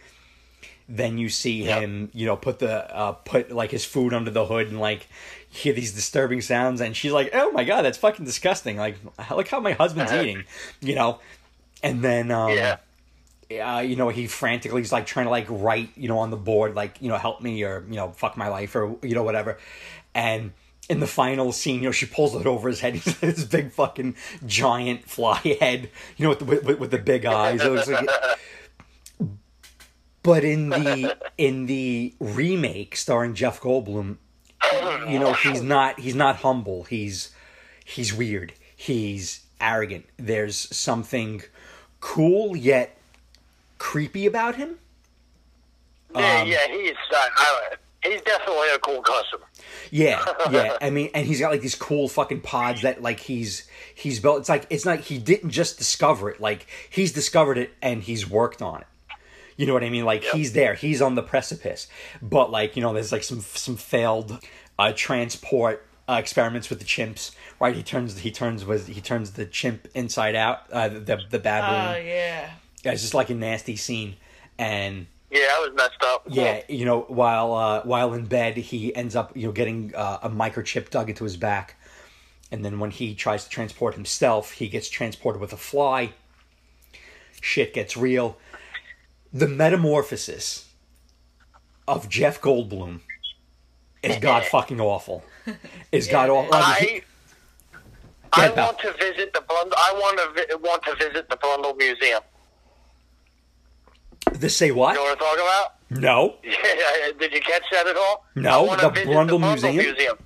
then 0.89 1.17
you 1.17 1.29
see 1.29 1.63
Yep. 1.63 1.81
him, 1.81 2.11
you 2.13 2.25
know, 2.25 2.35
put 2.35 2.59
the 2.59 2.93
uh, 2.93 3.13
put 3.13 3.51
like 3.51 3.71
his 3.71 3.85
food 3.85 4.13
under 4.13 4.29
the 4.31 4.45
hood 4.45 4.67
and 4.67 4.79
like 4.79 5.07
hear 5.53 5.73
these 5.73 5.93
disturbing 5.93 6.41
sounds, 6.41 6.81
and 6.81 6.95
she's 6.95 7.11
like, 7.11 7.29
"Oh 7.33 7.51
my 7.51 7.63
god, 7.63 7.83
that's 7.83 7.97
fucking 7.97 8.25
disgusting!" 8.25 8.77
Like, 8.77 8.95
look 9.31 9.47
how 9.47 9.59
my 9.59 9.73
husband's 9.73 10.11
Uh-huh. 10.11 10.21
eating, 10.21 10.43
you 10.81 10.95
know. 10.95 11.19
And 11.83 12.01
then, 12.01 12.31
um, 12.31 12.51
yeah, 12.51 12.77
uh, 13.77 13.79
you 13.81 13.95
know, 13.95 14.09
he 14.09 14.25
frantically 14.27 14.81
is 14.81 14.91
like 14.91 15.05
trying 15.05 15.25
to 15.25 15.29
like 15.29 15.45
write, 15.49 15.89
you 15.95 16.07
know, 16.07 16.19
on 16.19 16.31
the 16.31 16.37
board, 16.37 16.75
like, 16.75 17.01
you 17.01 17.09
know, 17.09 17.17
help 17.17 17.41
me 17.41 17.63
or 17.63 17.83
you 17.87 17.95
know, 17.95 18.11
fuck 18.11 18.35
my 18.37 18.47
life 18.47 18.75
or 18.75 18.95
you 19.01 19.13
know, 19.15 19.23
whatever. 19.23 19.57
And 20.15 20.53
in 20.89 20.99
the 20.99 21.07
final 21.07 21.51
scene, 21.51 21.75
you 21.81 21.83
know, 21.83 21.91
she 21.91 22.05
pulls 22.05 22.35
it 22.35 22.45
over 22.45 22.67
his 22.69 22.79
head. 22.81 22.95
He's 22.97 23.19
this 23.19 23.43
big 23.45 23.71
fucking 23.71 24.15
giant 24.45 25.07
fly 25.09 25.39
head, 25.59 25.89
you 26.17 26.23
know, 26.23 26.29
with 26.29 26.39
the, 26.39 26.45
with, 26.45 26.79
with 26.79 26.91
the 26.91 26.97
big 26.97 27.25
eyes. 27.25 27.61
It 27.61 27.71
looks 27.71 27.87
like. 27.87 28.09
But 30.23 30.45
in 30.45 30.69
the 30.69 31.17
in 31.37 31.65
the 31.65 32.13
remake 32.19 32.95
starring 32.95 33.33
Jeff 33.35 33.59
Goldblum, 33.59 34.15
you 35.09 35.19
know, 35.19 35.33
he's 35.33 35.61
not 35.61 35.99
he's 35.99 36.15
not 36.15 36.37
humble. 36.37 36.83
He's 36.83 37.31
he's 37.85 38.13
weird. 38.13 38.53
He's 38.75 39.41
arrogant. 39.61 40.05
There's 40.17 40.55
something 40.75 41.41
cool 41.99 42.55
yet 42.55 42.97
creepy 43.77 44.25
about 44.25 44.55
him. 44.55 44.77
yeah, 46.15 46.41
Um, 46.41 46.47
yeah. 46.47 46.67
He's 46.69 46.95
uh, 47.15 47.29
he's 48.03 48.21
definitely 48.21 48.69
a 48.75 48.79
cool 48.79 49.01
customer. 49.01 49.45
Yeah, 49.91 50.23
yeah. 50.51 50.77
I 50.81 50.89
mean, 50.89 51.09
and 51.13 51.25
he's 51.27 51.39
got 51.39 51.51
like 51.51 51.61
these 51.61 51.75
cool 51.75 52.07
fucking 52.07 52.41
pods 52.41 52.81
that 52.81 53.01
like 53.01 53.19
he's 53.21 53.67
he's 53.95 54.19
built. 54.19 54.39
It's 54.39 54.49
like 54.49 54.65
it's 54.69 54.85
not 54.85 54.99
he 55.01 55.17
didn't 55.17 55.51
just 55.51 55.77
discover 55.77 56.29
it. 56.29 56.41
Like 56.41 56.67
he's 56.89 57.13
discovered 57.13 57.57
it 57.57 57.71
and 57.81 58.03
he's 58.03 58.29
worked 58.29 58.61
on 58.61 58.81
it. 58.81 58.87
You 59.55 59.67
know 59.67 59.73
what 59.73 59.83
I 59.83 59.89
mean? 59.91 60.03
Like 60.05 60.23
Yep. 60.23 60.33
he's 60.33 60.53
there. 60.53 60.73
He's 60.73 61.01
on 61.01 61.13
the 61.15 61.21
precipice. 61.21 61.87
But 62.21 62.49
like 62.51 62.75
you 62.75 62.81
know, 62.81 62.91
there's 62.93 63.11
like 63.11 63.23
some 63.23 63.41
some 63.41 63.77
failed 63.77 64.39
uh, 64.79 64.93
transport 64.95 65.85
uh, 66.09 66.13
experiments 66.19 66.69
with 66.69 66.79
the 66.79 66.85
chimps. 66.85 67.31
Right? 67.59 67.75
He 67.75 67.83
turns 67.83 68.19
he 68.19 68.31
turns 68.31 68.65
was 68.65 68.87
he 68.87 69.01
turns 69.01 69.31
the 69.31 69.45
chimp 69.45 69.87
inside 69.93 70.35
out. 70.35 70.69
Uh, 70.71 70.89
the 70.89 71.19
the 71.29 71.39
baboon. 71.39 71.95
Oh 71.95 71.97
yeah. 71.97 72.51
Yeah, 72.83 72.91
it's 72.91 73.01
just 73.01 73.13
like 73.13 73.29
a 73.29 73.35
nasty 73.35 73.75
scene. 73.77 74.15
And 74.57 75.07
Yeah, 75.31 75.47
I 75.51 75.59
was 75.65 75.73
messed 75.75 76.03
up. 76.03 76.23
yeah, 76.29 76.61
you 76.67 76.85
know, 76.85 77.01
while 77.07 77.53
uh, 77.53 77.81
while 77.83 78.13
in 78.13 78.25
bed, 78.25 78.57
he 78.57 78.93
ends 78.95 79.15
up 79.15 79.35
you 79.35 79.47
know 79.47 79.51
getting 79.53 79.93
uh, 79.95 80.19
a 80.23 80.29
microchip 80.29 80.89
dug 80.89 81.09
into 81.09 81.23
his 81.23 81.37
back, 81.37 81.75
and 82.51 82.63
then 82.65 82.79
when 82.79 82.91
he 82.91 83.15
tries 83.15 83.45
to 83.45 83.49
transport 83.49 83.95
himself, 83.95 84.51
he 84.53 84.67
gets 84.67 84.89
transported 84.89 85.39
with 85.41 85.53
a 85.53 85.57
fly. 85.57 86.11
Shit 87.41 87.73
gets 87.73 87.95
real. 87.97 88.37
The 89.33 89.47
metamorphosis 89.47 90.69
of 91.87 92.07
Jeff 92.09 92.39
Goldblum 92.41 92.99
is 94.03 94.17
god 94.17 94.43
fucking 94.51 94.79
awful. 94.81 95.23
Is 95.91 96.07
god 96.07 96.29
awful. 96.29 96.53
I 96.53 96.79
mean, 96.81 96.89
he- 96.89 97.01
I 98.35 98.41
I 98.41 98.45
ahead, 98.47 98.57
want 98.57 98.79
to 98.79 98.91
visit 98.93 99.31
the 99.33 99.39
Brundle. 99.41 99.73
I 99.77 99.93
want 99.93 100.17
to 100.17 100.33
vi- 100.47 100.55
want 100.67 100.83
to 100.83 100.95
visit 100.95 101.29
the 101.29 101.37
Brundle 101.37 101.77
Museum. 101.77 102.21
the 104.33 104.49
say 104.49 104.67
You 104.67 104.73
know 104.73 104.79
what? 104.79 104.97
what 104.97 105.11
I'm 105.11 105.17
talking 105.17 105.39
about? 105.41 105.73
No. 106.01 106.35
Yeah, 106.43 107.11
did 107.19 107.31
you 107.33 107.41
catch 107.41 107.63
that 107.71 107.85
at 107.87 107.95
all? 107.95 108.25
No, 108.35 108.49
I 108.49 108.67
wanna 108.67 108.81
the 108.83 108.89
visit 108.89 109.09
Brundle 109.09 109.39
Museum? 109.39 109.75
Museum. 109.75 110.17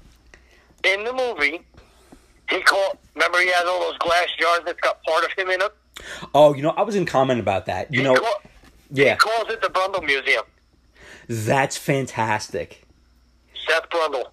In 0.85 1.03
the 1.03 1.11
movie, 1.13 1.61
he 2.49 2.61
called. 2.61 2.97
Remember, 3.15 3.39
he 3.39 3.47
has 3.47 3.65
all 3.65 3.79
those 3.81 3.97
glass 3.97 4.27
jars 4.39 4.61
that's 4.65 4.79
got 4.79 5.03
part 5.03 5.25
of 5.25 5.31
him 5.33 5.49
in 5.49 5.59
them. 5.59 5.69
Oh, 6.33 6.53
you 6.53 6.61
know, 6.61 6.69
I 6.77 6.83
was 6.83 6.95
in 6.95 7.05
comment 7.05 7.39
about 7.41 7.65
that. 7.65 7.91
You 7.93 7.99
he, 7.99 8.05
know, 8.05 8.15
call, 8.15 8.41
yeah, 8.91 9.13
he 9.13 9.17
calls 9.17 9.49
it 9.51 9.61
the 9.61 9.67
Brundle 9.67 10.05
Museum. 10.05 10.43
that's 11.27 11.75
fantastic. 11.75 12.83
Seth 13.67 13.89
Brundle. 13.89 14.25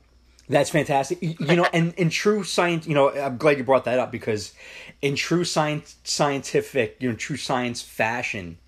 That's 0.48 0.68
fantastic. 0.70 1.18
You 1.22 1.56
know, 1.56 1.66
and 1.72 1.94
in 1.94 2.10
true 2.10 2.44
science, 2.44 2.86
you 2.86 2.94
know, 2.94 3.10
I'm 3.10 3.38
glad 3.38 3.56
you 3.56 3.64
brought 3.64 3.84
that 3.86 3.98
up 3.98 4.12
because 4.12 4.52
in 5.00 5.16
true 5.16 5.44
science, 5.44 5.96
scientific, 6.04 6.96
you 7.00 7.08
know, 7.08 7.16
true 7.16 7.38
science 7.38 7.80
fashion, 7.80 8.58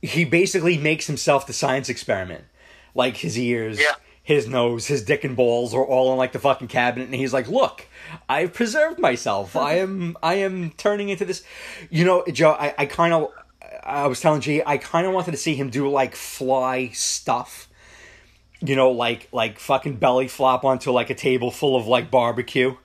he 0.00 0.24
basically 0.24 0.78
makes 0.78 1.06
himself 1.06 1.46
the 1.46 1.52
science 1.52 1.90
experiment. 1.90 2.44
Like 2.94 3.18
his 3.18 3.38
ears, 3.38 3.78
Yeah. 3.78 3.92
his 4.22 4.48
nose, 4.48 4.86
his 4.86 5.02
dick 5.02 5.24
and 5.24 5.36
balls 5.36 5.74
are 5.74 5.84
all 5.84 6.10
in 6.12 6.18
like 6.18 6.32
the 6.32 6.38
fucking 6.38 6.68
cabinet, 6.68 7.04
and 7.04 7.14
he's 7.14 7.34
like, 7.34 7.48
"Look, 7.48 7.86
I've 8.28 8.54
preserved 8.54 8.98
myself. 8.98 9.56
I 9.56 9.74
am, 9.74 10.16
I 10.22 10.34
am 10.36 10.70
turning 10.78 11.10
into 11.10 11.26
this." 11.26 11.44
You 11.90 12.06
know, 12.06 12.24
Joe, 12.32 12.52
I, 12.52 12.74
I 12.78 12.86
kind 12.86 13.12
of, 13.12 13.30
I 13.84 14.06
was 14.06 14.20
telling 14.20 14.40
G, 14.40 14.62
I 14.64 14.78
kind 14.78 15.06
of 15.06 15.12
wanted 15.12 15.32
to 15.32 15.36
see 15.36 15.54
him 15.54 15.68
do 15.68 15.88
like 15.90 16.16
fly 16.16 16.88
stuff 16.94 17.67
you 18.60 18.76
know, 18.76 18.90
like 18.90 19.28
like 19.32 19.58
fucking 19.58 19.96
belly 19.96 20.28
flop 20.28 20.64
onto 20.64 20.90
like 20.90 21.10
a 21.10 21.14
table 21.14 21.50
full 21.50 21.76
of 21.76 21.86
like 21.86 22.10
barbecue. 22.10 22.76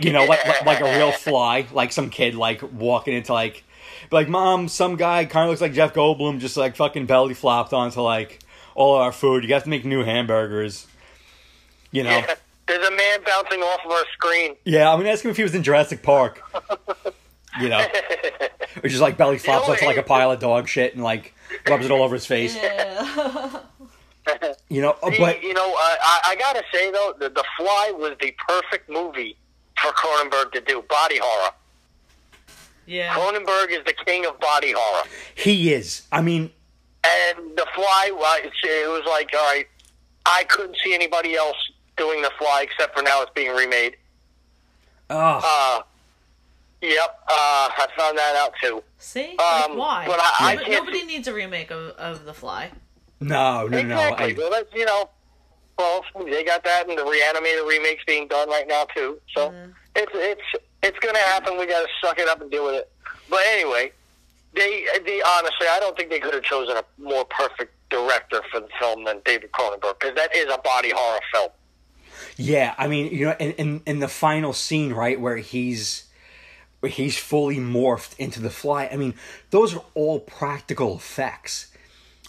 You 0.00 0.12
know, 0.12 0.24
like 0.24 0.46
like, 0.46 0.64
like 0.64 0.80
a 0.80 0.96
real 0.96 1.12
fly, 1.12 1.66
like 1.72 1.92
some 1.92 2.08
kid 2.10 2.34
like 2.34 2.62
walking 2.72 3.14
into 3.14 3.32
like 3.32 3.64
like 4.10 4.28
mom, 4.28 4.68
some 4.68 4.96
guy 4.96 5.24
kind 5.26 5.44
of 5.44 5.50
looks 5.50 5.60
like 5.60 5.74
Jeff 5.74 5.92
Goldblum, 5.92 6.38
just 6.40 6.56
like 6.56 6.76
fucking 6.76 7.06
belly 7.06 7.34
flopped 7.34 7.72
onto 7.72 8.00
like 8.00 8.38
all 8.74 8.94
our 8.94 9.12
food. 9.12 9.44
You 9.44 9.52
have 9.52 9.64
to 9.64 9.68
make 9.70 9.84
new 9.84 10.02
hamburgers. 10.02 10.86
You 11.90 12.04
know, 12.04 12.10
Yeah. 12.10 12.34
There's 12.66 12.86
a 12.86 12.90
man 12.90 13.18
bouncing 13.26 13.60
off 13.60 13.80
of 13.84 13.90
our 13.90 14.04
screen. 14.14 14.56
yeah. 14.64 14.90
I'm 14.90 14.98
gonna 14.98 15.10
ask 15.10 15.24
him 15.24 15.30
if 15.30 15.36
he 15.36 15.42
was 15.42 15.54
in 15.54 15.62
Jurassic 15.62 16.02
Park. 16.02 16.40
You 17.60 17.68
know, 17.68 17.86
or 18.82 18.88
just 18.88 19.02
like 19.02 19.18
belly 19.18 19.36
flops 19.36 19.68
onto 19.68 19.84
like 19.84 19.98
a 19.98 20.02
pile 20.02 20.30
of 20.30 20.40
dog 20.40 20.68
shit 20.68 20.94
and 20.94 21.02
like 21.04 21.34
rubs 21.68 21.84
it 21.84 21.90
all 21.90 22.02
over 22.02 22.14
his 22.14 22.24
face. 22.24 22.56
Yeah. 22.56 23.58
You 24.68 24.80
know, 24.82 24.96
See, 25.10 25.18
but 25.18 25.42
you 25.42 25.52
know, 25.54 25.68
uh, 25.72 25.96
I, 26.02 26.20
I 26.28 26.36
gotta 26.36 26.62
say 26.72 26.90
though, 26.90 27.14
the, 27.18 27.28
the 27.28 27.44
Fly 27.58 27.92
was 27.96 28.16
the 28.20 28.34
perfect 28.48 28.88
movie 28.88 29.36
for 29.80 29.90
Cronenberg 29.92 30.52
to 30.52 30.60
do 30.60 30.82
body 30.88 31.18
horror. 31.22 31.50
yeah. 32.86 33.14
Cronenberg 33.14 33.70
is 33.70 33.84
the 33.84 33.94
king 34.06 34.24
of 34.26 34.38
body 34.40 34.72
horror, 34.76 35.04
he 35.34 35.72
is. 35.72 36.02
I 36.12 36.20
mean, 36.22 36.50
and 37.04 37.56
the 37.56 37.66
Fly, 37.74 38.12
well, 38.16 38.38
it 38.42 38.88
was 38.88 39.02
like, 39.06 39.30
all 39.34 39.44
right, 39.52 39.66
I 40.24 40.44
couldn't 40.44 40.76
see 40.84 40.94
anybody 40.94 41.34
else 41.34 41.56
doing 41.96 42.22
The 42.22 42.30
Fly, 42.38 42.62
except 42.70 42.96
for 42.96 43.02
now 43.02 43.22
it's 43.22 43.32
being 43.34 43.50
remade. 43.54 43.96
Oh, 45.10 45.40
Uh, 45.44 45.82
yep, 46.80 47.20
uh, 47.28 47.68
I 47.76 47.86
found 47.96 48.16
that 48.18 48.36
out 48.36 48.54
too. 48.62 48.82
See, 48.98 49.30
Um, 49.36 49.36
like 49.38 49.76
why? 49.76 50.04
but 50.06 50.20
I- 50.20 50.36
I 50.52 50.56
But 50.56 50.64
can't- 50.66 50.84
nobody 50.86 51.04
needs 51.04 51.26
a 51.28 51.34
remake 51.34 51.70
of, 51.70 51.90
of 51.98 52.24
The 52.24 52.32
Fly. 52.34 52.70
No, 53.22 53.66
no, 53.66 53.68
no. 53.68 53.78
exactly. 53.78 54.34
I, 54.34 54.38
well, 54.38 54.50
that's 54.50 54.72
you 54.74 54.84
know, 54.84 55.08
well, 55.78 56.04
they 56.24 56.44
got 56.44 56.64
that, 56.64 56.88
and 56.88 56.98
the 56.98 57.04
reanimated 57.04 57.64
remakes 57.66 58.04
being 58.06 58.28
done 58.28 58.48
right 58.48 58.66
now 58.68 58.84
too. 58.94 59.18
So 59.34 59.50
Mm-hmm. 59.50 59.70
it's 59.96 60.12
it's 60.14 60.64
it's 60.82 60.98
going 60.98 61.14
to 61.14 61.20
happen. 61.20 61.58
We 61.58 61.66
got 61.66 61.80
to 61.82 61.88
suck 62.04 62.18
it 62.18 62.28
up 62.28 62.40
and 62.40 62.50
deal 62.50 62.64
with 62.66 62.74
it. 62.74 62.90
But 63.30 63.40
anyway, 63.48 63.92
they 64.54 64.86
they 65.06 65.22
honestly, 65.22 65.66
I 65.70 65.78
don't 65.80 65.96
think 65.96 66.10
they 66.10 66.20
could 66.20 66.34
have 66.34 66.42
chosen 66.42 66.76
a 66.76 66.84
more 67.00 67.24
perfect 67.24 67.72
director 67.90 68.40
for 68.50 68.60
the 68.60 68.68
film 68.80 69.04
than 69.04 69.20
David 69.24 69.52
Cronenberg 69.52 69.98
because 70.00 70.14
that 70.16 70.34
is 70.34 70.46
a 70.52 70.58
body 70.58 70.92
horror 70.94 71.20
film. 71.32 71.50
Yeah, 72.36 72.74
I 72.78 72.88
mean, 72.88 73.12
you 73.12 73.26
know, 73.26 73.36
in, 73.38 73.52
in 73.52 73.82
in 73.86 73.98
the 74.00 74.08
final 74.08 74.52
scene, 74.52 74.92
right, 74.92 75.20
where 75.20 75.36
he's 75.38 76.04
where 76.80 76.90
he's 76.90 77.16
fully 77.16 77.58
morphed 77.58 78.16
into 78.18 78.40
the 78.40 78.50
fly. 78.50 78.88
I 78.92 78.96
mean, 78.96 79.14
those 79.50 79.74
are 79.74 79.82
all 79.94 80.20
practical 80.20 80.96
effects. 80.96 81.68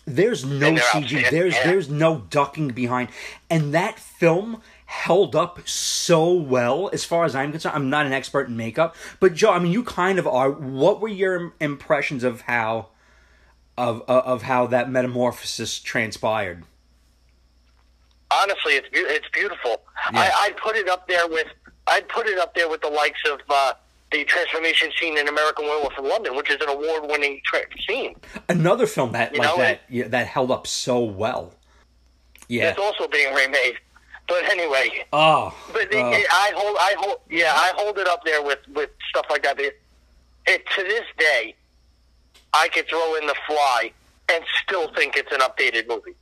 There's 0.05 0.43
no 0.43 0.73
CG. 0.73 1.29
There's 1.29 1.55
yeah. 1.55 1.63
there's 1.63 1.89
no 1.89 2.25
ducking 2.29 2.69
behind, 2.69 3.09
and 3.49 3.73
that 3.73 3.97
film 3.99 4.61
held 4.85 5.35
up 5.35 5.67
so 5.67 6.33
well 6.33 6.89
as 6.91 7.05
far 7.05 7.25
as 7.25 7.35
I'm 7.35 7.51
concerned. 7.51 7.75
I'm 7.75 7.89
not 7.89 8.05
an 8.05 8.11
expert 8.11 8.47
in 8.47 8.57
makeup, 8.57 8.95
but 9.19 9.33
Joe, 9.33 9.51
I 9.51 9.59
mean, 9.59 9.71
you 9.71 9.83
kind 9.83 10.19
of 10.19 10.27
are. 10.27 10.51
What 10.51 10.99
were 10.99 11.07
your 11.07 11.53
impressions 11.59 12.23
of 12.23 12.41
how 12.41 12.89
of 13.77 14.01
of 14.01 14.25
of 14.25 14.41
how 14.43 14.67
that 14.67 14.89
metamorphosis 14.89 15.79
transpired? 15.79 16.63
honestly, 18.41 18.73
it's 18.73 18.89
beau- 18.89 19.07
it's 19.07 19.27
beautiful. 19.29 19.81
Yeah. 20.11 20.21
I, 20.21 20.45
I'd 20.45 20.57
put 20.57 20.75
it 20.75 20.89
up 20.89 21.07
there 21.07 21.27
with 21.27 21.47
I'd 21.87 22.07
put 22.07 22.27
it 22.27 22.37
up 22.37 22.55
there 22.55 22.69
with 22.69 22.81
the 22.81 22.89
likes 22.89 23.19
of 23.29 23.39
uh, 23.49 23.73
the 24.13 24.23
transformation 24.25 24.89
scene 24.99 25.17
in 25.17 25.27
American 25.27 25.65
Werewolf 25.65 25.93
in 25.97 26.07
London, 26.07 26.35
which 26.37 26.49
is 26.49 26.57
an 26.61 26.69
award-winning 26.69 27.41
tra- 27.43 27.65
scene. 27.85 28.15
Another 28.47 28.85
film 28.87 29.11
that 29.13 29.33
You 29.33 29.39
like 29.39 29.49
know, 29.49 29.57
that 29.57 29.81
yeah, 29.89 30.07
that 30.07 30.27
held 30.27 30.51
up 30.51 30.67
so 30.67 31.03
well. 31.03 31.53
Yeah. 32.47 32.69
It's 32.69 32.79
also 32.79 33.07
being 33.07 33.33
remade. 33.33 33.75
But 34.27 34.43
anyway, 34.45 35.03
Oh, 35.11 35.53
but 35.73 35.91
the, 35.91 35.99
uh, 35.99 36.03
I 36.11 36.51
hold 36.55 36.77
I 36.79 36.95
hold 36.97 37.17
yeah 37.29 37.53
I 37.53 37.73
hold 37.75 37.97
it 37.97 38.07
up 38.07 38.23
there 38.23 38.41
with 38.41 38.59
with 38.73 38.89
stuff 39.09 39.25
like 39.29 39.43
that. 39.43 39.59
It, 39.59 39.81
it 40.45 40.63
to 40.75 40.83
this 40.83 41.03
day, 41.17 41.55
I 42.53 42.69
could 42.69 42.87
throw 42.87 43.15
in 43.15 43.27
the 43.27 43.35
Fly 43.47 43.91
and 44.31 44.43
still 44.63 44.93
think 44.93 45.17
it's 45.17 45.31
an 45.33 45.39
updated 45.39 45.89
movie, 45.89 46.15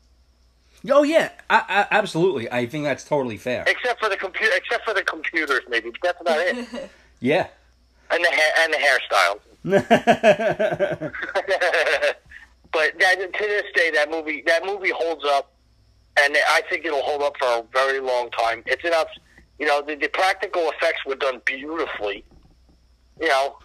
oh 0.89 1.03
yeah, 1.03 1.30
I, 1.49 1.63
I, 1.69 1.88
absolutely. 1.95 2.51
I 2.51 2.65
think 2.65 2.85
that's 2.85 3.03
totally 3.03 3.38
fair. 3.38 3.63
except 3.68 3.99
for 3.99 4.09
the 4.09 4.18
computer, 4.18 4.51
except 4.55 4.84
for 4.85 4.93
the 4.95 5.03
computers 5.03 5.61
maybe. 5.69 5.91
But 5.91 5.99
that's 6.01 6.22
about 6.22 6.39
it. 6.39 6.89
Yeah. 7.23 7.47
And 8.12 8.24
the 8.24 8.30
hair 8.30 8.52
and 8.60 8.74
the 8.74 8.78
hairstyles. 8.78 9.40
but 12.72 13.00
that, 13.00 13.16
to 13.20 13.40
this 13.40 13.64
day, 13.76 13.92
that 13.92 14.10
movie 14.10 14.44
that 14.48 14.66
movie 14.66 14.92
holds 14.92 15.24
up, 15.26 15.52
and 16.20 16.36
I 16.50 16.62
think 16.70 16.86
it'll 16.86 17.04
hold 17.04 17.22
up 17.22 17.38
for 17.38 17.48
a 17.48 17.64
very 17.72 18.00
long 18.00 18.30
time. 18.32 18.64
It's 18.66 18.84
enough, 18.84 19.08
you 19.60 19.66
know. 19.66 19.82
The, 19.82 19.96
the 19.96 20.08
practical 20.10 20.70
effects 20.72 21.06
were 21.06 21.16
done 21.16 21.42
beautifully. 21.46 22.24
You 23.20 23.28
know, 23.28 23.58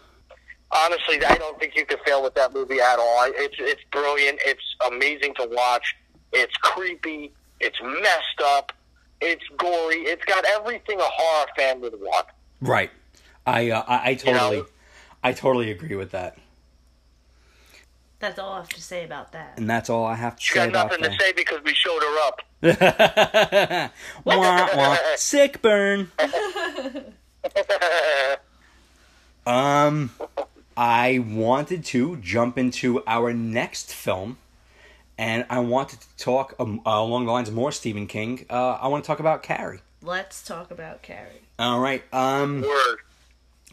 honestly, 0.71 1.25
I 1.25 1.37
don't 1.37 1.59
think 1.59 1.75
you 1.77 1.87
could 1.87 2.01
fail 2.07 2.23
with 2.23 2.35
that 2.35 2.53
movie 2.53 2.81
at 2.81 2.99
all. 2.99 3.25
It's 3.27 3.57
it's 3.59 3.83
brilliant. 3.91 4.39
It's 4.45 4.77
amazing 4.87 5.35
to 5.37 5.49
watch. 5.51 5.97
It's 6.33 6.57
creepy. 6.59 7.33
It's 7.61 7.81
messed 7.83 8.41
up. 8.45 8.73
It's 9.21 9.45
gory. 9.57 9.97
It's 9.97 10.25
got 10.25 10.45
everything 10.45 11.01
a 11.01 11.05
horror 11.05 11.47
fan 11.57 11.81
would 11.81 11.95
want. 11.99 12.27
right. 12.61 12.91
I, 13.47 13.71
uh, 13.71 13.85
I 13.87 14.11
I 14.11 14.15
totally, 14.15 14.57
know? 14.59 14.67
I 15.23 15.33
totally 15.33 15.71
agree 15.71 15.95
with 15.97 16.11
that, 16.11 16.37
That's 18.19 18.39
all 18.39 18.53
I 18.55 18.57
have 18.59 18.69
to 18.71 18.83
say 18.83 19.05
about 19.05 19.33
that. 19.33 19.55
and 19.57 19.69
that's 19.71 19.89
all 19.89 20.05
I 20.05 20.15
have 20.17 20.37
to 20.37 20.43
She 20.43 20.53
say 20.53 20.57
got 20.57 20.69
about 20.71 20.87
nothing 20.91 21.05
to 21.05 21.11
that. 21.11 21.21
say 21.21 21.33
because 21.33 21.63
we 21.65 21.73
showed 21.75 22.03
her 22.03 22.19
up. 22.27 22.43
wah, 24.25 24.69
wah. 24.77 24.97
Sick 25.17 25.63
burn. 25.63 26.11
Um, 29.47 30.11
I 30.77 31.21
wanted 31.21 31.85
to 31.87 32.17
jump 32.17 32.59
into 32.59 33.03
our 33.07 33.33
next 33.33 33.95
film, 33.95 34.39
and 35.17 35.47
I 35.49 35.61
wanted 35.61 36.01
to 36.01 36.17
talk 36.17 36.55
um, 36.59 36.81
uh, 36.85 36.91
along 36.91 37.27
the 37.27 37.33
lines 37.33 37.49
of 37.49 37.55
more 37.55 37.71
Stephen 37.71 38.07
King. 38.09 38.45
Uh, 38.51 38.73
I 38.73 38.89
want 38.89 39.05
to 39.05 39.07
talk 39.07 39.21
about 39.21 39.43
Carrie. 39.45 39.81
Let's 40.03 40.43
talk 40.43 40.71
about 40.73 41.03
Carrie. 41.03 41.43
All 41.59 41.79
right. 41.81 42.03
Um. 42.13 42.63
Word. 42.63 42.99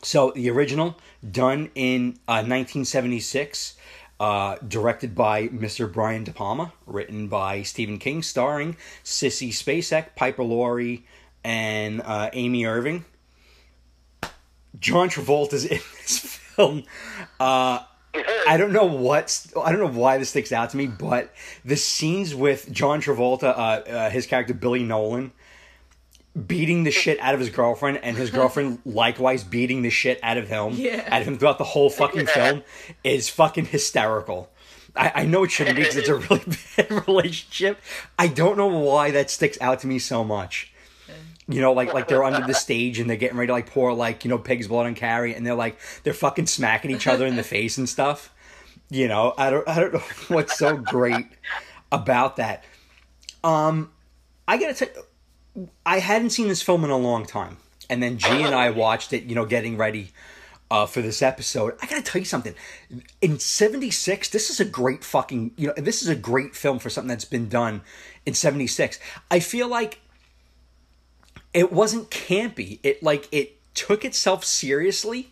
So 0.03 0.31
the 0.31 0.49
original, 0.49 0.97
done 1.29 1.71
in 1.75 2.19
uh, 2.27 2.43
1976, 2.43 3.75
uh, 4.19 4.57
directed 4.67 5.15
by 5.15 5.47
Mr. 5.47 5.91
Brian 5.91 6.23
De 6.23 6.31
Palma, 6.31 6.73
written 6.85 7.29
by 7.29 7.63
Stephen 7.63 7.97
King, 7.97 8.21
starring 8.21 8.75
Sissy 9.03 9.49
Spacek, 9.49 10.15
Piper 10.15 10.43
Laurie, 10.43 11.05
and 11.43 12.01
uh, 12.01 12.29
Amy 12.33 12.65
Irving. 12.65 13.05
John 14.79 15.09
Travolta 15.09 15.53
is 15.53 15.65
in 15.71 15.79
this 16.01 16.19
film. 16.19 16.83
Uh, 17.39 17.79
I 18.47 18.57
don't 18.57 18.73
know 18.73 18.85
what's 18.85 19.55
I 19.57 19.71
don't 19.71 19.79
know 19.79 19.99
why 19.99 20.17
this 20.17 20.29
sticks 20.29 20.51
out 20.51 20.69
to 20.71 20.77
me, 20.77 20.85
but 20.85 21.33
the 21.65 21.75
scenes 21.75 22.35
with 22.35 22.71
John 22.71 23.01
Travolta, 23.01 23.45
uh, 23.45 23.89
uh, 23.89 24.09
his 24.09 24.27
character 24.27 24.53
Billy 24.53 24.83
Nolan, 24.83 25.31
beating 26.47 26.83
the 26.83 26.91
shit 26.91 27.19
out 27.19 27.33
of 27.33 27.39
his 27.39 27.49
girlfriend, 27.49 27.99
and 28.03 28.17
his 28.17 28.31
girlfriend 28.31 28.79
likewise 28.85 29.43
beating 29.43 29.81
the 29.83 29.89
shit 29.89 30.19
out 30.23 30.37
of 30.37 30.47
him, 30.47 30.73
Yeah. 30.73 31.07
out 31.11 31.21
of 31.21 31.27
him 31.27 31.37
throughout 31.37 31.57
the 31.59 31.63
whole 31.63 31.89
fucking 31.89 32.25
film, 32.27 32.63
is 33.03 33.29
fucking 33.29 33.65
hysterical. 33.65 34.49
I, 34.95 35.11
I 35.15 35.25
know 35.25 35.43
it 35.43 35.51
shouldn't 35.51 35.75
be 35.75 35.81
because 35.83 35.97
it's 35.97 36.09
a 36.09 36.15
really 36.29 36.43
bad 36.77 36.91
relationship. 37.07 37.79
I 38.17 38.27
don't 38.27 38.57
know 38.57 38.67
why 38.67 39.11
that 39.11 39.29
sticks 39.29 39.57
out 39.61 39.79
to 39.81 39.87
me 39.87 39.99
so 39.99 40.23
much. 40.23 40.71
You 41.47 41.59
know, 41.59 41.73
like 41.73 41.93
like 41.93 42.07
they're 42.07 42.23
under 42.23 42.47
the 42.47 42.53
stage 42.53 42.99
and 42.99 43.09
they're 43.09 43.17
getting 43.17 43.37
ready 43.37 43.47
to 43.47 43.53
like 43.53 43.69
pour 43.69 43.93
like 43.93 44.23
you 44.23 44.29
know 44.29 44.37
pig's 44.37 44.67
blood 44.69 44.85
on 44.85 44.95
Carrie, 44.95 45.35
and 45.35 45.45
they're 45.45 45.55
like 45.55 45.77
they're 46.03 46.13
fucking 46.13 46.45
smacking 46.45 46.89
each 46.89 47.05
other 47.05 47.25
in 47.25 47.35
the 47.35 47.43
face 47.43 47.77
and 47.77 47.89
stuff. 47.89 48.33
You 48.89 49.09
know, 49.09 49.33
I 49.37 49.49
don't 49.49 49.67
I 49.67 49.79
don't 49.81 49.93
know 49.93 50.03
what's 50.29 50.57
so 50.57 50.77
great 50.77 51.25
about 51.91 52.37
that. 52.37 52.63
Um, 53.43 53.91
I 54.47 54.57
gotta 54.57 54.73
tell 54.73 54.87
you, 54.95 55.03
I 55.85 55.99
hadn't 55.99 56.31
seen 56.31 56.47
this 56.47 56.61
film 56.61 56.83
in 56.83 56.89
a 56.89 56.97
long 56.97 57.25
time, 57.25 57.57
and 57.89 58.01
then 58.01 58.17
G 58.17 58.27
and 58.27 58.55
I 58.55 58.69
watched 58.85 59.13
it. 59.13 59.23
You 59.23 59.35
know, 59.35 59.45
getting 59.45 59.77
ready 59.77 60.11
uh, 60.71 60.85
for 60.85 61.01
this 61.01 61.21
episode. 61.21 61.75
I 61.81 61.85
gotta 61.85 62.01
tell 62.01 62.19
you 62.19 62.25
something. 62.25 62.55
In 63.21 63.39
'76, 63.39 64.29
this 64.29 64.49
is 64.49 64.59
a 64.59 64.65
great 64.65 65.03
fucking 65.03 65.51
you 65.55 65.67
know 65.67 65.73
this 65.77 66.01
is 66.01 66.07
a 66.07 66.15
great 66.15 66.55
film 66.55 66.79
for 66.79 66.89
something 66.89 67.09
that's 67.09 67.25
been 67.25 67.49
done 67.49 67.81
in 68.25 68.33
'76. 68.33 68.99
I 69.29 69.39
feel 69.39 69.67
like 69.67 69.99
it 71.53 71.71
wasn't 71.71 72.09
campy. 72.09 72.79
It 72.83 73.03
like 73.03 73.27
it 73.31 73.59
took 73.75 74.03
itself 74.05 74.43
seriously, 74.43 75.31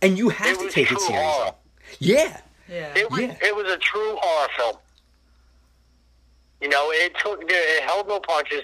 and 0.00 0.16
you 0.16 0.30
have 0.30 0.58
to 0.58 0.70
take 0.70 0.86
it 0.86 0.94
true 0.96 0.98
seriously. 1.00 1.32
horror. 1.32 1.54
Yeah, 1.98 2.40
Yeah. 2.68 2.92
It 2.96 3.10
was 3.10 3.20
Yeah. 3.20 3.36
it 3.42 3.54
was 3.54 3.70
a 3.70 3.76
true 3.76 4.16
horror 4.20 4.48
film. 4.56 4.76
You 6.62 6.68
know, 6.68 6.90
it 6.92 7.14
took 7.18 7.42
it 7.46 7.82
held 7.82 8.08
no 8.08 8.20
punches. 8.20 8.62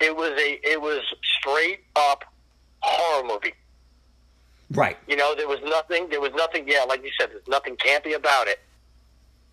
It 0.00 0.14
was 0.16 0.30
a 0.38 0.60
it 0.68 0.80
was 0.80 1.00
straight 1.40 1.80
up 1.96 2.24
horror 2.80 3.26
movie. 3.26 3.54
right. 4.72 4.96
You 5.08 5.16
know, 5.16 5.34
there 5.34 5.48
was 5.48 5.60
nothing 5.64 6.08
there 6.10 6.20
was 6.20 6.32
nothing 6.34 6.68
yeah, 6.68 6.84
like 6.84 7.02
you 7.02 7.10
said, 7.18 7.30
there's 7.30 7.48
nothing 7.48 7.76
campy 7.76 8.14
about 8.14 8.46
it. 8.48 8.60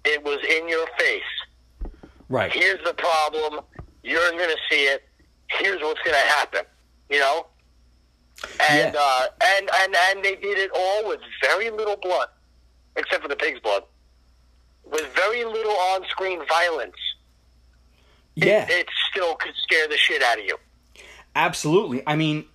It 0.05 0.23
was 0.23 0.39
in 0.49 0.67
your 0.67 0.85
face. 0.99 1.91
Right. 2.29 2.51
Here's 2.51 2.83
the 2.83 2.93
problem. 2.93 3.61
You're 4.03 4.31
gonna 4.31 4.55
see 4.69 4.83
it. 4.85 5.03
Here's 5.47 5.81
what's 5.81 6.01
gonna 6.03 6.17
happen. 6.17 6.61
You 7.09 7.19
know? 7.19 7.47
And 8.69 8.93
Yeah. 8.93 8.99
uh 8.99 9.27
and, 9.41 9.69
and 9.81 9.95
and 10.09 10.25
they 10.25 10.35
did 10.35 10.57
it 10.57 10.71
all 10.75 11.07
with 11.07 11.21
very 11.41 11.69
little 11.69 11.95
blood. 11.97 12.27
Except 12.97 13.21
for 13.23 13.29
the 13.29 13.35
pig's 13.35 13.59
blood. 13.61 13.83
With 14.83 15.05
very 15.15 15.45
little 15.45 15.71
on 15.71 16.03
screen 16.09 16.41
violence. 16.49 16.95
Yeah. 18.35 18.65
It 18.69 18.88
still 19.11 19.35
could 19.35 19.53
scare 19.61 19.88
the 19.88 19.97
shit 19.97 20.22
out 20.23 20.39
of 20.39 20.45
you. 20.45 20.57
Absolutely. 21.35 22.01
I 22.07 22.15
mean, 22.15 22.45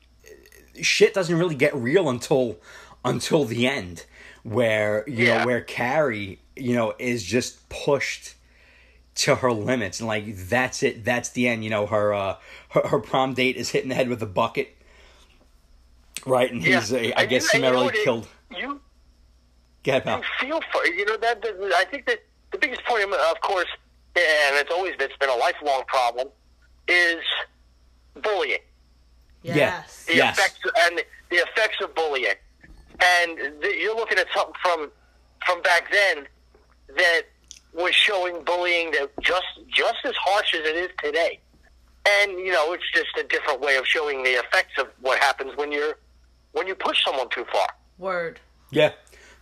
shit 0.81 1.15
doesn't 1.15 1.37
really 1.37 1.55
get 1.55 1.75
real 1.75 2.09
until 2.09 2.59
until 3.05 3.45
the 3.45 3.67
end, 3.67 4.05
where 4.43 5.05
you 5.09 5.27
Yeah. 5.27 5.39
know 5.41 5.47
where 5.47 5.61
Carrie, 5.61 6.41
you 6.57 6.75
know, 6.75 6.95
is 6.99 7.23
just 7.25 7.69
pushed 7.69 8.35
to 9.17 9.37
her 9.37 9.53
limits, 9.53 9.99
and 10.01 10.07
like 10.09 10.25
that's 10.37 10.83
it. 10.83 11.05
That's 11.05 11.29
the 11.31 11.49
end. 11.49 11.65
You 11.65 11.71
know, 11.71 11.87
her 11.87 12.13
uh, 12.15 12.37
her, 12.71 12.89
her 12.89 12.99
prom 13.01 13.35
date 13.35 13.57
is 13.57 13.71
hitting 13.71 13.89
the 13.89 13.95
head 13.95 14.09
with 14.09 14.23
a 14.23 14.27
bucket, 14.27 14.77
right? 16.27 16.51
And 16.53 16.63
he's, 16.63 16.93
uh, 16.93 17.13
I 17.17 17.27
guess, 17.27 17.53
you- 17.55 17.59
and 17.59 17.65
you 17.65 17.71
know 17.73 17.77
summarily 17.89 18.05
killed. 18.05 18.29
You 18.57 18.81
ahead, 19.87 20.05
pal. 20.05 20.19
you 20.19 20.25
feel 20.41 20.61
for 20.73 20.85
you 20.87 21.05
know 21.07 21.17
that, 21.17 21.41
that 21.43 21.55
I 21.77 21.85
think 21.91 22.07
that 22.07 22.19
the 22.53 22.59
biggest 22.59 22.85
point, 22.85 23.05
of 23.13 23.41
course, 23.41 23.69
and 24.19 24.57
it's 24.57 24.71
always 24.71 24.95
it's 24.99 25.17
been 25.19 25.29
a 25.31 25.37
lifelong 25.37 25.83
problem, 25.87 26.29
is 26.89 27.23
bullying. 28.23 28.59
Yes. 29.43 30.05
the 30.07 30.17
Yes. 30.17 30.37
effects 30.39 30.61
and 30.81 31.01
the 31.31 31.37
effects 31.37 31.77
of 31.83 31.95
bullying. 31.95 32.35
And 33.01 33.39
the, 33.63 33.75
you're 33.79 33.95
looking 33.97 34.19
at 34.19 34.27
something 34.35 34.55
from 34.63 34.91
from 35.47 35.63
back 35.63 35.91
then 35.93 36.27
that 36.97 37.23
was 37.73 37.95
showing 37.95 38.43
bullying 38.45 38.91
that 38.93 39.11
just 39.21 39.47
just 39.69 39.99
as 40.05 40.15
harsh 40.17 40.55
as 40.55 40.61
it 40.67 40.77
is 40.77 40.91
today. 41.03 41.39
And 42.09 42.33
you 42.33 42.51
know, 42.53 42.73
it's 42.73 42.91
just 42.93 43.17
a 43.19 43.23
different 43.29 43.61
way 43.61 43.77
of 43.77 43.87
showing 43.87 44.23
the 44.25 44.31
effects 44.31 44.79
of 44.79 44.89
what 45.01 45.19
happens 45.21 45.57
when 45.57 45.71
you're 45.71 45.99
when 46.53 46.67
you 46.67 46.75
push 46.75 47.05
someone 47.05 47.29
too 47.31 47.45
far. 47.53 47.69
Word. 47.99 48.41
Yeah. 48.71 48.93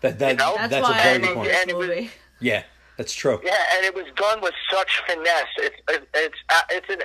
That, 0.02 0.18
that, 0.18 0.32
You 0.32 0.36
know? 0.36 0.54
That's 0.56 0.70
that's 0.70 0.88
a 0.88 0.90
why 0.92 0.98
I 0.98 1.02
very 1.04 1.18
good 1.20 1.26
love 1.28 1.34
point. 1.36 1.48
this 1.48 1.62
And 1.62 1.72
was- 1.78 1.88
movie. 1.88 2.10
Yeah, 2.38 2.62
that's 2.96 3.14
true. 3.14 3.40
Yeah, 3.44 3.56
and 3.76 3.84
it 3.84 3.94
was 3.94 4.06
done 4.16 4.40
with 4.40 4.54
such 4.72 5.02
finesse. 5.06 5.44
It's 5.58 5.76
it, 5.88 6.08
it's 6.14 6.36
uh, 6.48 6.60
it's 6.70 6.88
an 6.90 6.98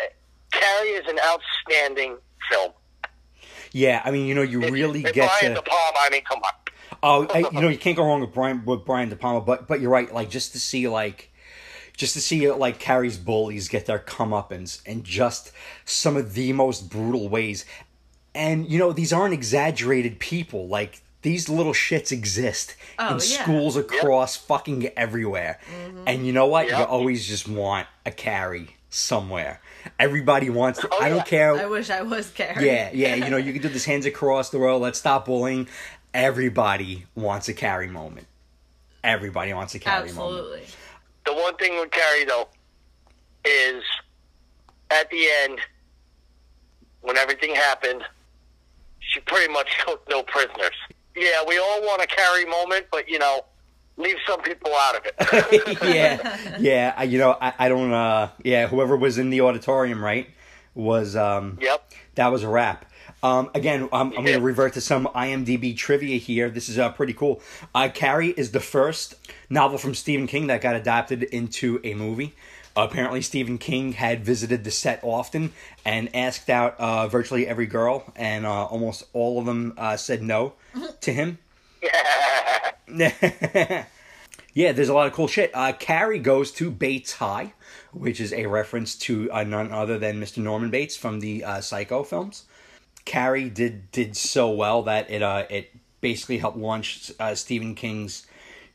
Carrie 0.52 0.90
is 0.90 1.08
an 1.08 1.20
outstanding 1.26 2.18
film. 2.50 2.72
Yeah, 3.72 4.02
I 4.04 4.12
mean, 4.12 4.28
you 4.28 4.36
know, 4.36 4.42
you 4.42 4.60
It's- 4.60 4.72
really 4.72 5.02
it's 5.02 5.12
get 5.14 5.30
Brian 5.40 5.56
to. 5.56 5.62
De 5.62 5.70
Palma. 5.70 5.98
I 6.02 6.10
mean, 6.10 6.24
come 6.24 6.40
on. 6.40 6.52
Oh, 7.04 7.28
I, 7.34 7.40
you 7.52 7.62
know, 7.62 7.70
you 7.70 7.78
can't 7.78 7.96
go 7.98 8.06
wrong 8.06 8.22
with 8.22 8.34
Brian 8.34 8.64
with 8.66 8.86
Brian 8.86 9.10
De 9.10 9.16
Palma, 9.16 9.42
but 9.42 9.68
but 9.68 9.80
you're 9.82 9.90
right. 9.90 10.14
Like 10.14 10.30
just 10.30 10.52
to 10.54 10.60
see 10.60 10.88
like, 10.88 11.32
just 11.98 12.14
to 12.14 12.22
see 12.22 12.50
like 12.52 12.80
Carrie's 12.80 13.18
bullies 13.18 13.68
get 13.70 13.86
their 13.86 13.98
comeuppance 14.00 14.82
and 14.86 15.04
just 15.04 15.52
some 15.86 16.16
of 16.18 16.34
the 16.34 16.54
most 16.54 16.90
brutal 16.90 17.28
ways, 17.30 17.66
and 18.36 18.70
you 18.70 18.78
know 18.78 18.92
these 18.94 19.12
aren't 19.14 19.34
exaggerated 19.34 20.20
people. 20.20 20.68
Like 20.68 21.02
these 21.22 21.50
little 21.50 21.74
shits 21.74 22.12
exist 22.12 22.76
Oh, 22.98 23.08
in 23.08 23.14
yeah. 23.14 23.20
schools 23.20 23.78
across 23.78 24.36
fucking 24.36 24.88
everywhere, 24.98 25.60
mm-hmm. 25.70 26.04
and 26.08 26.26
you 26.26 26.34
know 26.34 26.48
what? 26.48 26.68
You 26.68 26.76
always 26.76 27.28
just 27.28 27.48
want 27.48 27.88
a 28.06 28.12
Carrie 28.12 28.76
somewhere. 28.90 29.62
Everybody 30.00 30.50
wants. 30.50 30.80
To, 30.80 30.90
Oh, 30.92 30.98
I 31.00 31.10
don't 31.10 31.20
yeah. 31.20 31.24
care. 31.24 31.56
I 31.56 31.66
wish 31.66 31.90
I 31.90 32.02
was 32.02 32.30
Carrie. 32.30 32.66
Yeah, 32.66 32.90
yeah, 32.94 33.16
you 33.16 33.30
know, 33.30 33.38
you 33.38 33.54
can 33.54 33.62
do 33.62 33.70
this 33.70 33.86
hands 33.86 34.06
across 34.06 34.50
the 34.50 34.60
world. 34.60 34.82
Let's 34.82 35.00
stop 35.00 35.26
bullying. 35.26 35.68
Everybody 36.14 37.06
wants 37.16 37.48
a 37.48 37.54
Carrie 37.54 37.88
moment. 37.88 38.28
Everybody 39.04 39.54
wants 39.54 39.74
a 39.76 39.80
Carrie 39.80 40.12
moment. 40.12 40.40
Absolutely. 40.40 40.62
The 41.26 41.34
one 41.34 41.56
thing 41.56 41.80
with 41.80 41.92
Carrie 41.92 42.26
though 42.26 42.50
is 43.46 43.84
at 44.92 45.10
the 45.10 45.26
end 45.44 45.60
when 47.02 47.18
everything 47.18 47.56
happened, 47.56 48.04
she 49.00 49.20
pretty 49.22 49.52
much 49.52 49.70
took 49.86 50.08
no 50.10 50.22
prisoners. 50.24 50.76
Yeah, 51.16 51.44
we 51.48 51.58
all 51.58 51.82
want 51.82 52.02
a 52.02 52.08
Carrie 52.08 52.46
moment, 52.46 52.88
but 52.92 53.10
you 53.10 53.20
know, 53.20 53.46
leave 53.98 54.18
some 54.28 54.42
people 54.42 54.72
out 54.74 54.96
of 54.96 55.06
it. 55.06 55.78
yeah, 55.96 56.58
yeah. 56.60 56.94
I, 56.96 57.04
you 57.04 57.18
know, 57.18 57.38
I, 57.40 57.54
I 57.60 57.70
don't. 57.70 57.94
uh 57.94 58.30
Yeah, 58.44 58.68
whoever 58.68 58.96
was 58.96 59.18
in 59.18 59.30
the 59.30 59.42
auditorium, 59.42 60.04
right, 60.04 60.30
was 60.74 61.16
um 61.16 61.58
yep. 61.62 61.92
that 62.16 62.32
was 62.32 62.44
a 62.44 62.50
wrap. 62.50 62.86
Um, 63.24 63.52
again, 63.54 63.84
I'm, 63.94 64.08
I'm 64.08 64.26
going 64.26 64.38
to 64.38 64.42
revert 64.42 64.74
to 64.74 64.82
some 64.82 65.06
IMDb 65.14 65.78
trivia 65.78 66.18
here. 66.18 66.50
This 66.50 66.70
is 66.70 66.80
uh, 66.80 66.92
pretty 66.92 67.14
cool. 67.14 67.40
Uh, 67.76 67.88
Carrie 67.94 68.30
is 68.30 68.50
the 68.52 68.60
first 68.60 69.14
novel 69.48 69.78
from 69.78 69.94
Stephen 69.94 70.26
King 70.26 70.48
that 70.48 70.62
got 70.62 70.76
adapted 70.76 71.24
into 71.24 71.80
a 71.84 71.94
movie. 71.94 72.34
apparently, 72.76 73.22
Stephen 73.22 73.60
King 73.60 73.94
had 73.94 74.26
visited 74.26 74.64
the 74.64 74.72
set 74.72 75.00
often 75.04 75.54
and 75.86 76.10
asked 76.16 76.50
out 76.50 76.80
uh, 76.80 77.08
virtually 77.08 77.46
every 77.46 77.68
girl, 77.68 78.12
and 78.16 78.44
uh, 78.44 78.66
almost 78.66 79.04
all 79.14 79.38
of 79.38 79.46
them 79.46 79.74
uh, 79.78 79.98
said 79.98 80.24
no 80.24 80.54
to 81.02 81.14
him. 81.14 81.38
yeah, 82.88 83.86
there's 84.54 84.90
a 84.90 84.94
lot 84.94 85.08
of 85.08 85.14
cool 85.14 85.28
shit. 85.28 85.52
Uh, 85.54 85.74
Carrie 85.74 86.20
goes 86.20 86.52
to 86.54 86.70
Bates 86.70 87.14
High, 87.14 87.54
which 87.94 88.20
is 88.20 88.34
a 88.34 88.46
reference 88.48 88.96
to 88.98 89.32
uh, 89.32 89.44
none 89.44 89.72
other 89.72 89.98
than 89.98 90.20
Mr. 90.20 90.40
Norman 90.40 90.70
Bates 90.70 90.96
from 90.96 91.20
the 91.20 91.44
uh, 91.44 91.62
Psycho 91.62 92.04
films. 92.04 92.44
Carrie 93.06 93.50
did 93.50 93.92
did 93.92 94.16
so 94.16 94.52
well 94.52 94.84
that 94.84 95.10
it 95.10 95.24
uh 95.24 95.46
it 95.50 95.72
basically 96.02 96.38
helped 96.38 96.58
launch 96.58 97.12
uh, 97.20 97.34
Stephen 97.36 97.76
King's 97.76 98.26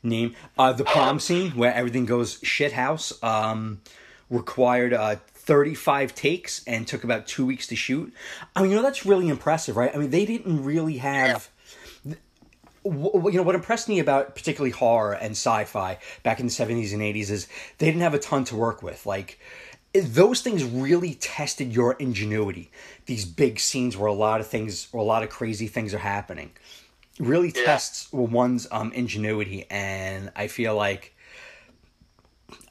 name. 0.03 0.35
Uh, 0.57 0.73
the 0.73 0.83
prom 0.83 1.19
scene 1.19 1.51
where 1.51 1.73
everything 1.73 2.05
goes 2.05 2.39
shithouse 2.41 3.21
um, 3.23 3.81
required 4.29 4.93
uh, 4.93 5.15
35 5.33 6.15
takes 6.15 6.63
and 6.65 6.87
took 6.87 7.03
about 7.03 7.27
two 7.27 7.45
weeks 7.45 7.67
to 7.67 7.75
shoot. 7.75 8.13
I 8.55 8.61
mean, 8.61 8.71
you 8.71 8.77
know 8.77 8.83
that's 8.83 9.05
really 9.05 9.29
impressive, 9.29 9.77
right? 9.77 9.93
I 9.93 9.97
mean, 9.97 10.09
they 10.09 10.25
didn't 10.25 10.63
really 10.63 10.97
have. 10.97 11.49
W- 12.91 13.29
you 13.31 13.37
know 13.37 13.43
what 13.43 13.55
impressed 13.55 13.89
me 13.89 13.99
about 13.99 14.35
particularly 14.35 14.71
horror 14.71 15.13
and 15.13 15.31
sci-fi 15.31 15.97
back 16.23 16.39
in 16.39 16.45
the 16.47 16.51
70s 16.51 16.93
and 16.93 17.01
80s 17.01 17.29
is 17.29 17.47
they 17.77 17.85
didn't 17.87 18.01
have 18.01 18.13
a 18.13 18.19
ton 18.19 18.43
to 18.45 18.55
work 18.55 18.81
with. 18.83 19.05
Like 19.05 19.39
those 19.93 20.41
things 20.41 20.63
really 20.63 21.15
tested 21.15 21.73
your 21.73 21.93
ingenuity. 21.93 22.69
These 23.05 23.25
big 23.25 23.59
scenes 23.59 23.97
where 23.97 24.07
a 24.07 24.13
lot 24.13 24.41
of 24.41 24.47
things 24.47 24.87
or 24.91 24.99
a 24.99 25.03
lot 25.03 25.23
of 25.23 25.29
crazy 25.29 25.67
things 25.67 25.93
are 25.93 25.99
happening 25.99 26.51
really 27.19 27.51
Yeah. 27.55 27.65
tests 27.65 28.11
one's 28.13 28.67
um 28.71 28.91
ingenuity. 28.93 29.65
And 29.71 30.31
i 30.35 30.45
feel 30.47 30.75
like 30.75 31.15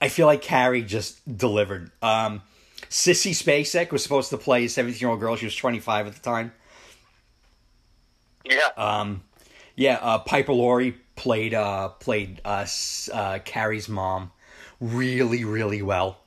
i 0.00 0.08
feel 0.08 0.26
like 0.26 0.40
carrie 0.42 0.82
just 0.82 1.18
delivered. 1.36 1.90
Um 2.00 2.42
sissy 2.88 3.32
spacek 3.32 3.90
was 3.90 4.04
supposed 4.04 4.30
to 4.30 4.38
play 4.38 4.66
a 4.66 4.68
17 4.68 5.00
year 5.00 5.10
old 5.10 5.18
girl. 5.18 5.34
She 5.34 5.46
was 5.46 5.56
25 5.56 6.06
at 6.06 6.14
the 6.14 6.20
time. 6.20 6.52
Yeah. 8.44 8.60
um, 8.76 9.22
yeah, 9.76 9.98
uh, 10.02 10.18
Piper 10.18 10.52
Laurie 10.52 10.96
played 11.14 11.54
uh, 11.54 11.88
played 11.88 12.40
uh, 12.44 12.66
uh, 13.12 13.38
Carrie's 13.44 13.88
mom 13.88 14.32
really, 14.80 15.44
really 15.44 15.82
well. 15.82 16.18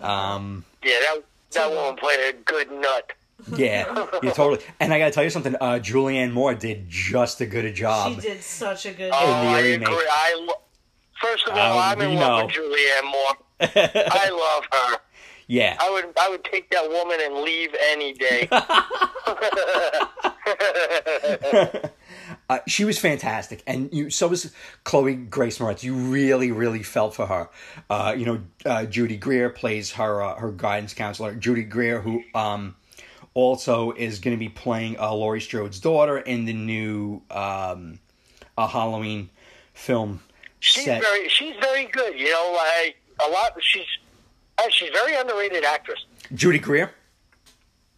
Um, 0.00 0.64
yeah, 0.82 0.98
that 1.00 1.20
that 1.52 1.70
woman 1.70 1.94
played 1.96 2.34
a 2.34 2.38
good 2.44 2.70
nut. 2.72 3.12
yeah, 3.56 4.06
yeah, 4.22 4.30
totally. 4.32 4.60
And 4.80 4.92
I 4.92 4.98
gotta 4.98 5.12
tell 5.12 5.24
you 5.24 5.30
something. 5.30 5.54
Uh, 5.56 5.78
Julianne 5.82 6.32
Moore 6.32 6.54
did 6.54 6.88
just 6.88 7.40
a 7.40 7.46
good 7.46 7.64
a 7.64 7.72
job. 7.72 8.14
She 8.14 8.20
did 8.28 8.42
such 8.42 8.86
a 8.86 8.92
good 8.92 9.10
Oh, 9.14 9.20
job. 9.20 9.44
the 9.44 9.50
I 9.50 9.60
agree. 9.60 9.86
I 10.10 10.34
lo- 10.46 10.60
first 11.20 11.46
of 11.48 11.56
all, 11.56 11.76
Oh, 11.76 11.80
I'm 11.80 12.00
in 12.00 12.14
love 12.16 12.40
know. 12.40 12.46
with 12.46 12.54
Julianne 12.54 13.04
Moore. 13.04 13.36
I 13.60 14.30
love 14.30 14.64
her. 14.72 14.98
Yeah, 15.46 15.76
I 15.78 15.90
would 15.90 16.06
I 16.18 16.28
would 16.30 16.42
take 16.44 16.70
that 16.70 16.88
woman 16.88 17.18
and 17.22 17.34
leave 17.42 17.74
any 17.90 18.14
day. 18.14 18.48
uh, 22.50 22.58
she 22.66 22.84
was 22.84 22.98
fantastic, 22.98 23.62
and 23.66 23.88
you. 23.92 24.10
So 24.10 24.28
was 24.28 24.52
Chloe 24.84 25.14
Grace 25.14 25.58
Moretz. 25.58 25.82
You 25.82 25.94
really, 25.94 26.52
really 26.52 26.82
felt 26.82 27.14
for 27.14 27.26
her. 27.26 27.48
Uh, 27.88 28.14
you 28.16 28.26
know, 28.26 28.40
uh, 28.66 28.84
Judy 28.84 29.16
Greer 29.16 29.48
plays 29.48 29.92
her 29.92 30.22
uh, 30.22 30.36
her 30.36 30.52
guidance 30.52 30.92
counselor. 30.92 31.34
Judy 31.34 31.62
Greer, 31.62 32.00
who 32.00 32.22
um, 32.34 32.76
also 33.32 33.92
is 33.92 34.18
going 34.18 34.36
to 34.36 34.38
be 34.38 34.50
playing 34.50 34.98
uh, 34.98 35.12
Laurie 35.14 35.40
Strode's 35.40 35.80
daughter 35.80 36.18
in 36.18 36.44
the 36.44 36.52
new 36.52 37.22
um, 37.30 37.98
Halloween 38.58 39.30
film 39.72 40.20
She's 40.60 40.84
set. 40.84 41.02
very 41.02 41.28
she's 41.28 41.54
very 41.60 41.86
good. 41.86 42.18
You 42.18 42.30
know, 42.30 42.56
like 42.56 42.96
a 43.26 43.30
lot. 43.30 43.52
She's 43.60 43.86
she's 44.70 44.88
a 44.90 44.92
very 44.92 45.14
underrated 45.14 45.64
actress. 45.64 46.04
Judy 46.34 46.58
Greer. 46.58 46.90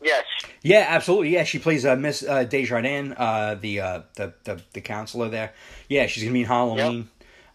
Yes. 0.03 0.25
Yeah, 0.63 0.87
absolutely. 0.89 1.31
Yeah, 1.31 1.45
she 1.45 1.59
plays 1.59 1.85
uh, 1.87 1.97
Miss 1.97 2.23
uh, 2.23 2.45
Desjardins, 2.45 3.15
uh, 3.17 3.55
the, 3.61 3.81
uh, 3.81 4.01
the 4.17 4.35
the 4.45 4.61
the 4.75 4.81
counselor 4.81 5.29
there. 5.29 5.53
Yeah, 5.89 6.07
she's 6.07 6.23
gonna 6.23 6.33
be 6.35 6.41
in 6.43 6.47
Halloween. 6.47 7.09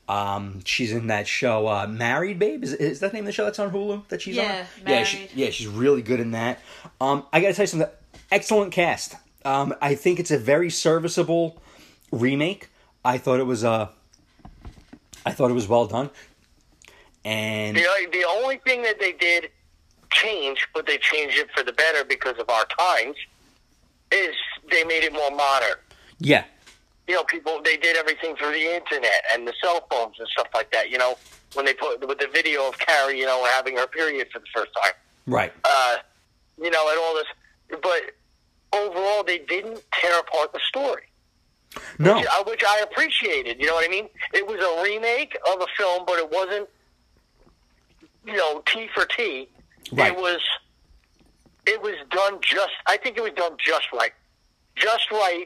Um, 0.10 0.62
she's 0.66 0.92
in 0.92 1.08
that 1.08 1.28
show, 1.28 1.68
uh, 1.68 1.88
Married 1.88 2.40
Babe. 2.40 2.64
Is, 2.64 2.74
is 2.74 3.00
that 3.00 3.12
the 3.12 3.16
name 3.18 3.24
of 3.24 3.28
the 3.28 3.32
show 3.32 3.46
that's 3.46 3.60
on 3.60 3.72
Hulu 3.72 4.08
that 4.10 4.22
she's 4.22 4.36
Yeah, 4.36 4.66
on? 4.86 4.92
Yeah, 4.92 5.04
she, 5.04 5.30
yeah, 5.36 5.50
she's 5.52 5.68
really 5.68 6.02
good 6.02 6.20
in 6.20 6.32
that. 6.32 6.60
Um, 7.00 7.26
I 7.32 7.40
gotta 7.40 7.54
tell 7.54 7.64
you 7.64 7.68
something. 7.68 7.90
Excellent 8.32 8.74
cast. 8.74 9.16
Um, 9.46 9.74
I 9.82 9.96
think 9.96 10.20
it's 10.20 10.32
a 10.32 10.38
very 10.38 10.70
serviceable 10.70 11.62
remake. 12.12 12.70
I 13.06 13.18
thought 13.20 13.40
it 13.40 13.46
was 13.46 13.64
uh, 13.64 13.90
I 15.26 15.32
thought 15.32 15.52
it 15.52 15.56
was 15.56 15.68
well 15.68 15.86
done. 15.86 16.10
And 17.24 17.78
The 17.78 17.86
the 18.12 18.26
only 18.28 18.58
thing 18.58 18.82
that 18.84 19.00
they 19.00 19.12
did 19.14 19.50
change, 20.12 20.68
but 20.74 20.86
they 20.86 20.98
changed 20.98 21.38
it 21.38 21.50
for 21.56 21.64
the 21.64 21.74
better 21.74 22.04
because 22.04 22.38
of 22.40 22.50
our 22.50 22.66
times, 22.66 23.16
is 24.12 24.36
they 24.70 24.84
made 24.84 25.04
it 25.04 25.14
more 25.14 25.32
modern. 25.32 25.76
yeah, 26.20 26.44
you 27.08 27.16
know, 27.16 27.24
people 27.24 27.62
they 27.64 27.78
did 27.78 27.96
everything 27.98 28.36
through 28.36 28.52
the 28.52 28.76
internet 28.76 29.24
and 29.34 29.48
the 29.48 29.54
cell 29.62 29.86
phones 29.90 30.16
and 30.20 30.28
stuff 30.30 30.48
like 30.54 30.72
that. 30.72 30.90
You 30.90 30.98
know, 30.98 31.18
when 31.54 31.66
they 31.66 31.74
put 31.74 32.08
with 32.08 32.20
the 32.20 32.28
video 32.32 32.68
of 32.68 32.78
Carrie, 32.78 33.20
you 33.20 33.26
know, 33.26 33.44
having 33.46 33.76
her 33.78 33.88
period 33.88 34.28
for 34.32 34.40
the 34.40 34.46
first 34.54 34.72
time, 34.82 34.94
right. 35.28 35.52
uh, 35.64 35.98
you 36.62 36.70
know, 36.70 36.90
and 36.90 37.00
all 37.00 37.16
this. 37.16 37.80
But 37.82 38.02
overall, 38.80 39.24
they 39.24 39.40
didn't 39.40 39.82
tear 39.94 40.20
apart 40.20 40.54
the 40.54 40.60
story, 40.68 41.04
No, 42.00 42.18
which, 42.18 42.28
I- 42.32 42.44
which 42.46 42.64
I 42.66 42.80
appreciated. 42.82 43.60
You 43.60 43.68
know 43.68 43.76
what 43.76 43.86
I 43.86 43.90
mean? 43.92 44.08
It 44.34 44.46
was 44.48 44.60
a 44.62 44.84
remake 44.84 45.38
of 45.54 45.62
a 45.62 45.68
film, 45.78 46.04
but 46.06 46.18
it 46.20 46.30
wasn't, 46.32 46.70
you 48.26 48.34
know, 48.38 48.62
T 48.66 48.88
for 48.94 49.06
T. 49.06 49.50
Right. 49.92 50.12
It 50.12 50.18
was, 50.18 50.40
it 51.66 51.82
was 51.82 51.96
done 52.10 52.40
just. 52.42 52.72
I 52.88 52.98
think 52.98 53.18
it 53.18 53.22
was 53.24 53.34
done 53.36 53.58
just 53.60 53.88
right, 53.94 54.14
just 54.76 55.12
right. 55.12 55.46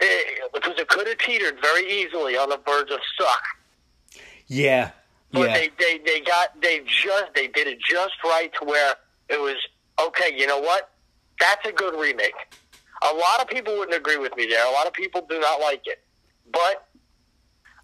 eh, 0.00 0.06
because 0.54 0.78
it 0.78 0.88
could 0.88 1.06
have 1.06 1.18
teetered 1.18 1.58
very 1.62 1.90
easily 1.90 2.36
on 2.36 2.48
the 2.50 2.60
verge 2.66 2.90
of 2.90 3.00
suck. 3.18 3.42
yeah, 4.46 4.90
But 5.32 5.48
yeah. 5.48 5.54
they, 5.54 5.70
they, 5.78 5.98
they 6.04 6.20
got 6.20 6.60
they 6.60 6.80
just 6.80 7.34
they 7.34 7.48
did 7.48 7.66
it 7.66 7.78
just 7.80 8.14
right 8.24 8.50
to 8.60 8.64
where 8.66 8.94
it 9.28 9.40
was 9.40 9.56
okay. 10.00 10.34
You 10.36 10.46
know 10.46 10.58
what? 10.60 10.90
That's 11.40 11.66
a 11.66 11.72
good 11.72 11.98
remake. 11.98 12.34
A 13.02 13.14
lot 13.14 13.40
of 13.40 13.48
people 13.48 13.76
wouldn't 13.78 13.96
agree 13.96 14.18
with 14.18 14.36
me 14.36 14.46
there. 14.46 14.64
A 14.68 14.72
lot 14.72 14.86
of 14.86 14.92
people 14.92 15.26
do 15.28 15.40
not 15.40 15.60
like 15.60 15.82
it, 15.86 16.00
but 16.52 16.86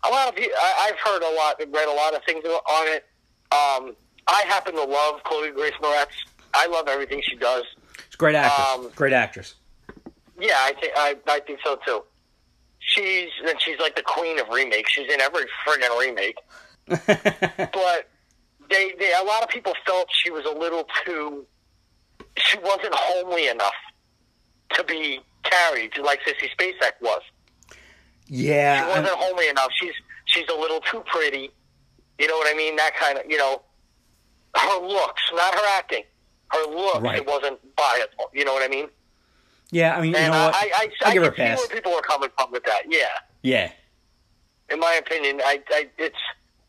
a 0.05 0.11
lot 0.11 0.29
of 0.29 0.37
people. 0.37 0.55
I, 0.63 0.91
I've 0.91 0.99
heard 1.01 1.23
a 1.23 1.35
lot, 1.35 1.57
read 1.59 1.89
a 1.89 1.93
lot 1.95 2.15
of 2.15 2.23
things 2.25 2.45
on 2.45 2.87
it. 2.89 3.05
Um, 3.51 3.97
I 4.29 4.45
happen 4.47 4.75
to 4.75 4.85
love 4.85 5.23
Chloe 5.25 5.51
Grace 5.51 5.75
Moretz. 5.83 6.07
I 6.55 6.67
love 6.67 6.87
everything 6.89 7.23
she 7.23 7.37
does. 7.37 7.65
She's 8.07 8.15
a 8.15 8.17
great 8.19 8.35
actress. 8.35 8.69
Um, 8.69 8.91
great 8.95 9.13
actress. 9.13 9.55
Yeah, 10.39 10.55
I 10.57 10.73
think 10.81 10.93
I, 10.97 11.17
I 11.29 11.41
think 11.41 11.61
so 11.65 11.79
too. 11.85 12.03
She's 12.79 13.29
and 13.47 13.61
she's 13.61 13.79
like 13.81 13.97
the 13.97 14.03
queen 14.03 14.39
of 14.39 14.49
remakes. 14.49 14.93
She's 14.93 15.11
in 15.13 15.21
every 15.21 15.45
friggin' 15.67 15.99
remake. 15.99 16.39
but 16.89 18.09
they, 18.71 18.95
they 18.99 19.13
a 19.21 19.25
lot 19.25 19.43
of 19.43 19.49
people 19.49 19.73
felt 19.87 20.09
she 20.13 20.31
was 20.31 20.45
a 20.45 20.57
little 20.57 20.87
too 21.05 21.45
she 22.37 22.59
wasn't 22.59 22.95
homely 22.95 23.49
enough 23.49 23.75
to 24.75 24.85
be 24.85 25.21
carried 25.43 25.97
like 25.99 26.21
Sissy 26.21 26.49
Spacek 26.57 26.93
was. 27.01 27.23
She 27.71 27.77
yeah, 28.29 28.85
I'm- 28.87 29.03
wasn't 29.03 29.19
homely 29.19 29.49
enough. 29.49 29.71
She's 29.75 29.95
she's 30.27 30.49
a 30.49 30.59
little 30.59 30.81
too 30.81 31.03
pretty. 31.07 31.51
You 32.19 32.27
know 32.27 32.37
what 32.37 32.53
I 32.53 32.57
mean? 32.57 32.77
That 32.77 32.95
kind 32.97 33.19
of 33.19 33.25
you 33.29 33.39
know 33.39 33.63
her 34.57 34.81
looks, 34.87 35.23
not 35.35 35.55
her 35.55 35.67
acting. 35.77 36.03
Her 36.51 36.67
looks, 36.71 37.01
Right. 37.01 37.17
it 37.19 37.27
wasn't 37.27 37.59
viable. 37.77 38.31
You 38.33 38.45
know 38.45 38.53
what 38.55 38.63
I 38.63 38.69
mean? 38.69 38.89
yeah. 39.71 39.97
I 39.97 40.01
mean, 40.01 40.13
you 40.13 40.17
and 40.17 40.33
know 40.33 40.39
I, 40.39 40.47
what? 40.47 40.55
I, 40.55 40.59
I, 40.59 40.89
I'll 41.05 41.11
I 41.11 41.13
give 41.15 41.23
her 41.25 41.29
a 41.31 41.33
see 41.33 41.37
pass. 41.43 41.59
where 41.59 41.69
people 41.69 41.93
are 41.95 42.01
coming 42.03 42.31
from 42.39 42.51
with 42.53 42.65
that. 42.65 42.83
Yeah. 42.89 43.07
Yeah, 43.43 43.71
in 44.69 44.81
my 44.81 44.95
opinion, 44.95 45.41
I, 45.45 45.63
I 45.71 45.89
it's 45.97 46.17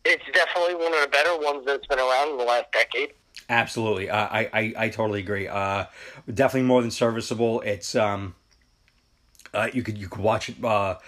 it's 0.06 0.24
definitely 0.34 0.76
one 0.76 0.94
of 0.94 1.02
the 1.02 1.08
better 1.08 1.36
ones 1.40 1.66
that's 1.66 1.86
been 1.88 1.98
around 2.00 2.32
in 2.32 2.38
the 2.38 2.44
last 2.44 2.72
decade. 2.72 3.14
absolutely. 3.50 4.10
Uh, 4.10 4.28
I, 4.30 4.50
I 4.54 4.74
I 4.86 4.90
totally 4.90 5.20
agree. 5.20 5.48
Uh, 5.48 5.86
definitely 6.32 6.68
more 6.68 6.82
than 6.82 6.92
serviceable. 6.92 7.62
It's 7.62 7.96
um, 7.96 8.36
uh, 9.54 9.70
you 9.74 9.82
could 9.82 9.98
you 9.98 10.08
could 10.08 10.22
watch 10.22 10.48
it 10.50 10.64
uh, 10.64 11.00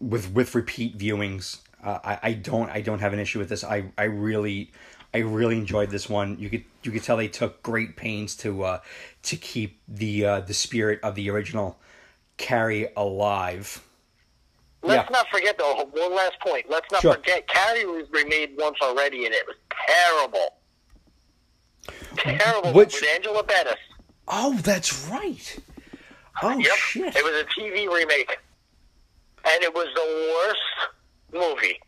with 0.00 0.32
with 0.32 0.54
repeat 0.54 0.96
viewings. 0.96 1.58
Uh, 1.84 1.98
I 2.02 2.18
I 2.22 2.32
don't 2.32 2.70
I 2.70 2.80
don't 2.80 3.00
have 3.00 3.12
an 3.12 3.18
issue 3.18 3.38
with 3.38 3.48
this. 3.50 3.62
I 3.62 3.84
I 3.98 4.04
really. 4.04 4.70
I 5.12 5.18
really 5.18 5.56
enjoyed 5.56 5.90
this 5.90 6.08
one. 6.08 6.38
You 6.38 6.48
could 6.50 6.64
you 6.82 6.92
could 6.92 7.02
tell 7.02 7.16
they 7.16 7.28
took 7.28 7.62
great 7.62 7.96
pains 7.96 8.36
to 8.36 8.62
uh, 8.64 8.80
to 9.24 9.36
keep 9.36 9.80
the 9.88 10.24
uh, 10.24 10.40
the 10.40 10.54
spirit 10.54 11.00
of 11.02 11.14
the 11.16 11.28
original 11.30 11.78
Carrie 12.36 12.88
alive. 12.96 13.84
Let's 14.82 15.10
Yeah. 15.10 15.12
not 15.18 15.28
forget 15.28 15.58
though. 15.58 15.84
One 15.92 16.14
last 16.14 16.38
point. 16.40 16.66
Let's 16.70 16.90
not 16.92 17.02
Sure. 17.02 17.14
forget 17.14 17.46
Carrie 17.48 17.84
was 17.86 18.06
remade 18.10 18.54
once 18.56 18.76
already, 18.80 19.26
and 19.26 19.34
it 19.34 19.44
was 19.46 19.56
terrible. 19.86 20.54
Terrible 22.16 22.72
Which- 22.72 22.94
with 22.94 23.04
Angela 23.14 23.42
Bettis. 23.42 23.74
Oh, 24.28 24.54
that's 24.62 25.06
right. 25.08 25.58
Oh 26.42 26.56
Yep, 26.56 26.76
shit! 26.76 27.16
it 27.16 27.24
was 27.24 27.34
a 27.42 27.44
TV 27.60 27.92
remake, 27.92 28.38
and 29.44 29.62
it 29.62 29.74
was 29.74 29.88
the 29.94 30.34
worst 30.46 31.42
movie. 31.44 31.78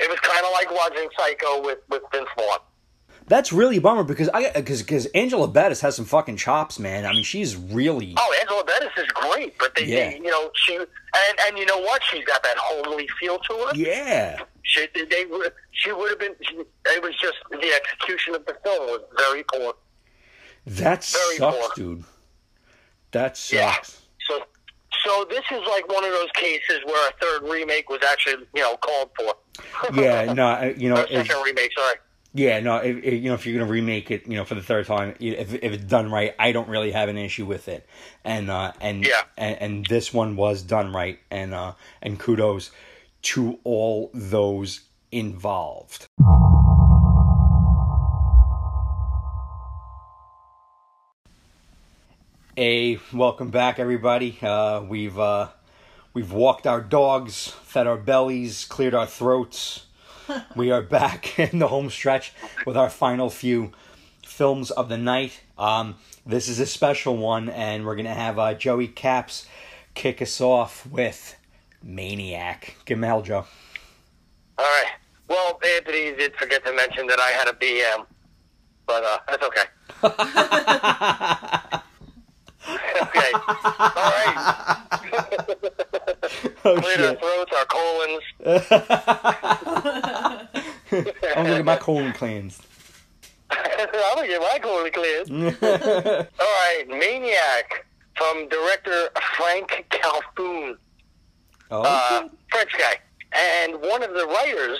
It 0.00 0.08
was 0.10 0.18
kind 0.20 0.44
of 0.44 0.52
like 0.52 0.70
watching 0.70 1.08
Psycho 1.18 1.62
with 1.62 1.78
with 1.88 2.02
Vince 2.12 2.28
Vaughn. 2.36 2.58
That's 3.28 3.52
really 3.52 3.78
a 3.78 3.80
bummer 3.80 4.04
because 4.04 4.28
I 4.32 4.50
because 4.52 4.82
because 4.82 5.06
Angela 5.06 5.48
Bettis 5.48 5.80
has 5.80 5.96
some 5.96 6.04
fucking 6.04 6.36
chops, 6.36 6.78
man. 6.78 7.04
I 7.06 7.12
mean, 7.12 7.24
she's 7.24 7.56
really 7.56 8.14
Oh, 8.16 8.34
Angela 8.40 8.62
Bettis 8.64 8.92
is 8.98 9.06
great, 9.08 9.58
but 9.58 9.74
they, 9.74 9.84
Yeah. 9.84 10.10
they 10.10 10.16
you 10.18 10.30
know, 10.30 10.50
she 10.54 10.76
and 10.76 10.86
and 11.46 11.58
you 11.58 11.66
know 11.66 11.78
what? 11.80 12.02
She's 12.04 12.24
got 12.24 12.42
that 12.44 12.56
homely 12.56 13.08
feel 13.18 13.38
to 13.38 13.52
her. 13.54 13.74
yeah. 13.74 14.38
She 14.62 14.86
they 15.10 15.24
would 15.26 15.52
she 15.72 15.92
would 15.92 16.10
have 16.10 16.18
been. 16.20 16.34
She, 16.42 16.54
it 16.56 17.02
was 17.02 17.14
just 17.20 17.36
the 17.50 17.72
execution 17.74 18.34
of 18.34 18.44
the 18.46 18.56
film 18.64 18.86
was 18.88 19.00
very 19.16 19.44
poor. 19.52 19.74
That 20.66 21.04
Very 21.04 21.36
sucks, 21.36 21.56
poor. 21.56 21.68
dude. 21.76 22.04
That 23.12 23.36
sucks. 23.36 23.90
So 23.92 23.98
so 25.04 25.26
this 25.28 25.44
is 25.50 25.60
like 25.68 25.88
one 25.88 26.04
of 26.04 26.10
those 26.10 26.30
cases 26.34 26.80
where 26.84 27.08
a 27.08 27.12
third 27.20 27.42
remake 27.50 27.88
was 27.88 28.00
actually 28.08 28.46
you 28.54 28.62
know 28.62 28.76
called 28.76 29.10
for. 29.16 29.34
Yeah, 29.94 30.32
no, 30.32 30.72
you 30.76 30.88
know, 30.88 30.96
second 31.10 31.42
remake. 31.44 31.72
Sorry. 31.76 31.96
yeah, 32.34 32.60
no, 32.60 32.76
if, 32.76 32.96
if, 33.02 33.14
you 33.14 33.28
know, 33.28 33.34
if 33.34 33.46
you're 33.46 33.58
gonna 33.58 33.70
remake 33.70 34.10
it, 34.10 34.26
you 34.26 34.34
know, 34.36 34.44
for 34.44 34.54
the 34.54 34.62
third 34.62 34.86
time, 34.86 35.14
if 35.20 35.54
if 35.54 35.72
it's 35.72 35.84
done 35.84 36.10
right, 36.10 36.34
I 36.38 36.52
don't 36.52 36.68
really 36.68 36.90
have 36.92 37.08
an 37.08 37.16
issue 37.18 37.46
with 37.46 37.68
it, 37.68 37.86
and 38.24 38.50
uh, 38.50 38.72
and 38.80 39.04
Yeah. 39.06 39.22
and, 39.36 39.56
and 39.60 39.86
this 39.86 40.12
one 40.12 40.36
was 40.36 40.62
done 40.62 40.92
right, 40.92 41.18
and 41.30 41.54
uh, 41.54 41.72
and 42.02 42.18
kudos 42.18 42.70
to 43.22 43.58
all 43.64 44.10
those 44.14 44.80
involved. 45.10 46.06
A 52.58 52.98
welcome 53.12 53.50
back, 53.50 53.78
everybody. 53.78 54.38
Uh, 54.40 54.80
we've 54.80 55.18
uh, 55.18 55.48
we've 56.14 56.32
walked 56.32 56.66
our 56.66 56.80
dogs, 56.80 57.48
fed 57.48 57.86
our 57.86 57.98
bellies, 57.98 58.64
cleared 58.64 58.94
our 58.94 59.06
throats. 59.06 59.84
we 60.56 60.70
are 60.70 60.80
back 60.80 61.38
in 61.52 61.58
the 61.58 61.68
home 61.68 61.90
stretch 61.90 62.32
with 62.64 62.74
our 62.74 62.88
final 62.88 63.28
few 63.28 63.72
films 64.24 64.70
of 64.70 64.88
the 64.88 64.96
night. 64.96 65.42
Um, 65.58 65.96
this 66.24 66.48
is 66.48 66.58
a 66.58 66.64
special 66.64 67.18
one, 67.18 67.50
and 67.50 67.84
we're 67.84 67.94
gonna 67.94 68.14
have 68.14 68.38
uh, 68.38 68.54
Joey 68.54 68.88
Caps 68.88 69.46
kick 69.92 70.22
us 70.22 70.40
off 70.40 70.86
with 70.86 71.36
Maniac. 71.82 72.76
Give 72.86 72.96
him 72.96 73.02
hell, 73.02 73.20
Joe. 73.20 73.44
All 74.56 74.64
right. 74.64 74.92
Well, 75.28 75.60
Anthony 75.76 76.16
did 76.16 76.34
forget 76.36 76.64
to 76.64 76.72
mention 76.72 77.06
that 77.08 77.20
I 77.20 77.32
had 77.32 77.48
a 77.48 77.52
BM, 77.52 78.06
but 78.86 79.04
uh, 79.04 79.18
that's 79.28 79.44
okay. 79.44 79.64
okay. 82.68 83.30
All 83.32 83.90
right. 83.94 84.76
Oh 86.64 86.74
Cleared 86.80 87.00
our 87.00 87.14
throats, 87.14 87.52
our 87.56 87.64
colons. 87.66 88.22
I'm 91.36 91.44
gonna 91.44 91.56
get 91.58 91.64
my 91.64 91.76
colon 91.76 92.12
cleansed. 92.12 92.66
I'm 93.50 94.16
gonna 94.16 94.26
get 94.26 94.40
my 94.40 94.58
colon 94.60 94.90
cleared. 94.92 95.30
All 95.30 95.52
right, 96.40 96.84
Maniac 96.88 97.86
from 98.16 98.48
director 98.48 99.10
Franck 99.36 99.86
Khalfoun, 99.90 100.76
Oh, 101.70 101.82
uh, 101.82 102.28
French 102.50 102.72
guy, 102.78 102.96
and 103.32 103.74
one 103.80 104.02
of 104.02 104.10
the 104.14 104.26
writers 104.26 104.78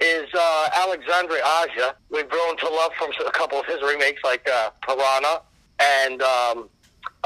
is 0.00 0.26
uh, 0.34 0.68
Alexandre 0.74 1.38
Aja. 1.44 1.96
We've 2.10 2.28
grown 2.30 2.56
to 2.58 2.68
love 2.68 2.92
from 2.98 3.10
a 3.26 3.30
couple 3.32 3.58
of 3.60 3.66
his 3.66 3.82
remakes, 3.82 4.22
like 4.24 4.48
uh, 4.48 4.70
Piranha 4.86 5.42
and 5.78 6.22
um, 6.22 6.70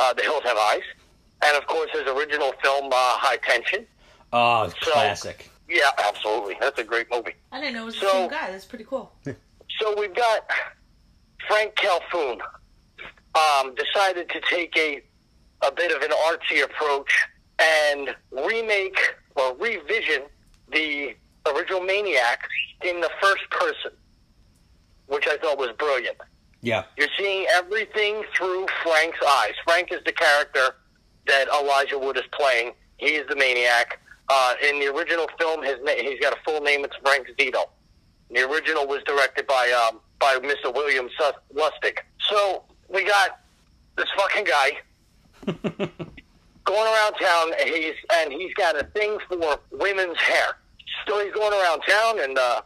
uh, 0.00 0.12
The 0.14 0.22
Hills 0.22 0.42
Have 0.44 0.56
Eyes, 0.56 0.82
and 1.44 1.56
of 1.56 1.66
course 1.66 1.90
his 1.92 2.02
original 2.08 2.52
film 2.62 2.86
uh, 2.86 2.96
High 2.96 3.36
Tension. 3.36 3.86
oh, 4.32 4.64
it's 4.64 4.74
So- 4.84 4.92
classic. 4.92 5.48
Yeah, 5.68 5.90
absolutely, 6.04 6.56
that's 6.60 6.78
a 6.80 6.84
great 6.84 7.06
movie. 7.12 7.34
I 7.52 7.60
didn't 7.60 7.74
know 7.74 7.82
it 7.82 7.86
was 7.86 7.94
the 7.94 8.00
So- 8.06 8.12
same 8.12 8.30
guy. 8.30 8.50
That's 8.50 8.64
pretty 8.64 8.84
cool. 8.84 9.12
So 9.78 9.94
we've 9.98 10.14
got 10.14 10.46
Franck 11.48 11.74
Khalfoun 11.76 12.38
um, 13.34 13.74
decided 13.76 14.28
to 14.30 14.40
take 14.50 14.76
a 14.76 15.00
a 15.62 15.70
bit 15.72 15.90
of 15.94 16.02
an 16.02 16.10
artsy 16.28 16.62
approach 16.64 17.10
and 17.58 18.14
remake 18.30 18.98
or 19.36 19.54
revision 19.56 20.22
the 20.72 21.14
original 21.46 21.80
Maniac 21.80 22.40
in 22.84 23.00
the 23.00 23.10
first 23.22 23.48
person, 23.50 23.92
which 25.06 25.26
I 25.28 25.36
thought 25.38 25.56
was 25.58 25.70
brilliant. 25.78 26.16
Yeah, 26.62 26.84
You're 26.98 27.08
seeing 27.18 27.46
everything 27.54 28.22
through 28.36 28.66
Frank's 28.82 29.18
eyes. 29.26 29.54
Frank 29.64 29.92
is 29.92 30.00
the 30.04 30.12
character 30.12 30.76
that 31.26 31.48
Elijah 31.48 31.98
Wood 31.98 32.16
is 32.18 32.24
playing. 32.32 32.72
He 32.98 33.12
is 33.12 33.26
the 33.28 33.36
maniac. 33.36 33.98
Uh, 34.28 34.54
in 34.68 34.78
the 34.78 34.86
original 34.94 35.26
film, 35.38 35.62
his 35.64 35.76
na- 35.82 35.92
he's 35.92 36.20
got 36.20 36.32
a 36.34 36.38
full 36.44 36.60
name. 36.60 36.84
It's 36.84 36.94
Frank 37.02 37.26
Zito. 37.38 37.64
The 38.30 38.48
original 38.48 38.86
was 38.86 39.02
directed 39.04 39.46
by 39.46 39.70
um, 39.72 40.00
by 40.18 40.36
Mr. 40.36 40.72
William 40.72 41.08
Sus- 41.18 41.34
Lustig. 41.54 41.98
So 42.28 42.62
we 42.88 43.04
got 43.04 43.40
this 43.96 44.06
fucking 44.16 44.44
guy 44.44 44.70
going 46.64 46.92
around 46.94 47.14
town. 47.14 47.52
And 47.58 47.68
he's 47.70 47.94
and 48.14 48.32
he's 48.32 48.54
got 48.54 48.80
a 48.80 48.84
thing 48.88 49.18
for 49.28 49.58
women's 49.72 50.18
hair. 50.18 50.58
So 51.08 51.24
he's 51.24 51.32
going 51.32 51.52
around 51.52 51.80
town 51.88 52.20
and 52.20 52.38
uh, 52.38 52.62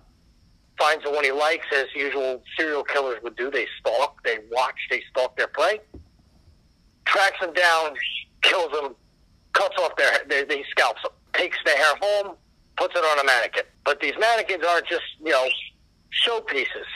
finds 0.79 1.05
the 1.05 1.11
one 1.11 1.25
he 1.25 1.33
likes, 1.33 1.67
as 1.75 1.87
usual 1.95 2.43
serial 2.57 2.85
killers 2.85 3.23
would 3.23 3.37
do. 3.37 3.51
They 3.51 3.67
stalk, 3.81 4.23
they 4.25 4.39
watch, 4.51 4.79
they 4.91 5.03
stalk 5.11 5.37
their 5.37 5.49
prey, 5.49 5.81
tracks 7.05 7.41
them 7.41 7.53
down, 7.53 7.95
kills 8.43 8.73
them, 8.73 8.95
cuts 9.53 9.77
off 9.79 9.97
their, 9.97 10.11
they, 10.29 10.45
they 10.45 10.65
scalps 10.71 11.03
them, 11.03 11.13
takes 11.33 11.59
the 11.65 11.71
hair 11.71 11.95
home, 12.01 12.37
puts 12.77 12.95
it 12.97 13.05
on 13.05 13.21
a 13.21 13.25
mannequin. 13.25 13.65
But 13.85 14.01
these 14.01 14.15
mannequins 14.19 14.65
aren't 14.65 14.87
just 14.87 15.05
you 15.21 15.31
know 15.31 15.49
showpieces. 16.27 16.89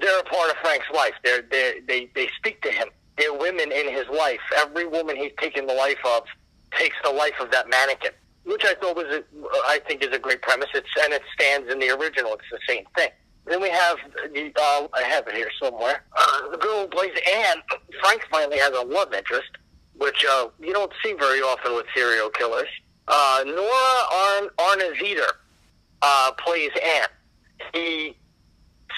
They're 0.00 0.20
a 0.20 0.24
part 0.24 0.50
of 0.50 0.56
Frank's 0.56 0.86
life. 0.94 1.14
They're, 1.22 1.42
they 1.42 1.80
they 1.86 2.10
they 2.14 2.28
speak 2.36 2.62
to 2.62 2.70
him. 2.70 2.88
They're 3.18 3.34
women 3.34 3.70
in 3.70 3.92
his 3.92 4.08
life. 4.08 4.40
Every 4.56 4.86
woman 4.86 5.16
he's 5.16 5.32
taken 5.38 5.66
the 5.66 5.74
life 5.74 5.98
of 6.04 6.24
takes 6.76 6.96
the 7.04 7.10
life 7.10 7.34
of 7.40 7.50
that 7.50 7.68
mannequin, 7.68 8.12
which 8.44 8.64
I 8.64 8.74
thought 8.74 8.96
was, 8.96 9.06
a, 9.06 9.22
I 9.66 9.80
think, 9.86 10.02
is 10.02 10.12
a 10.12 10.18
great 10.18 10.42
premise. 10.42 10.68
It's 10.74 10.88
and 11.04 11.12
it 11.12 11.22
stands 11.34 11.70
in 11.72 11.78
the 11.78 11.90
original. 11.90 12.34
It's 12.34 12.50
the 12.50 12.58
same 12.68 12.84
thing. 12.96 13.10
Then 13.46 13.60
we 13.60 13.70
have 13.70 13.96
the, 14.32 14.52
uh, 14.56 14.86
I 14.94 15.02
have 15.02 15.26
it 15.28 15.34
here 15.34 15.50
somewhere. 15.60 16.04
Uh, 16.16 16.50
the 16.50 16.58
girl 16.58 16.82
who 16.82 16.88
plays 16.88 17.12
Anne. 17.34 17.62
Frank 18.00 18.22
finally 18.30 18.58
has 18.58 18.70
a 18.70 18.82
love 18.82 19.12
interest. 19.12 19.50
which 19.96 20.24
uh, 20.28 20.48
you 20.60 20.72
don't 20.72 20.92
see 21.02 21.12
very 21.14 21.40
often 21.40 21.74
with 21.74 21.86
serial 21.94 22.30
killers. 22.30 22.68
Uh, 23.08 23.44
Nora 23.46 24.02
Arn 24.12 24.48
Arnezeder 24.58 25.28
uh, 26.02 26.32
plays 26.38 26.70
Anne. 26.82 27.08
He 27.72 28.16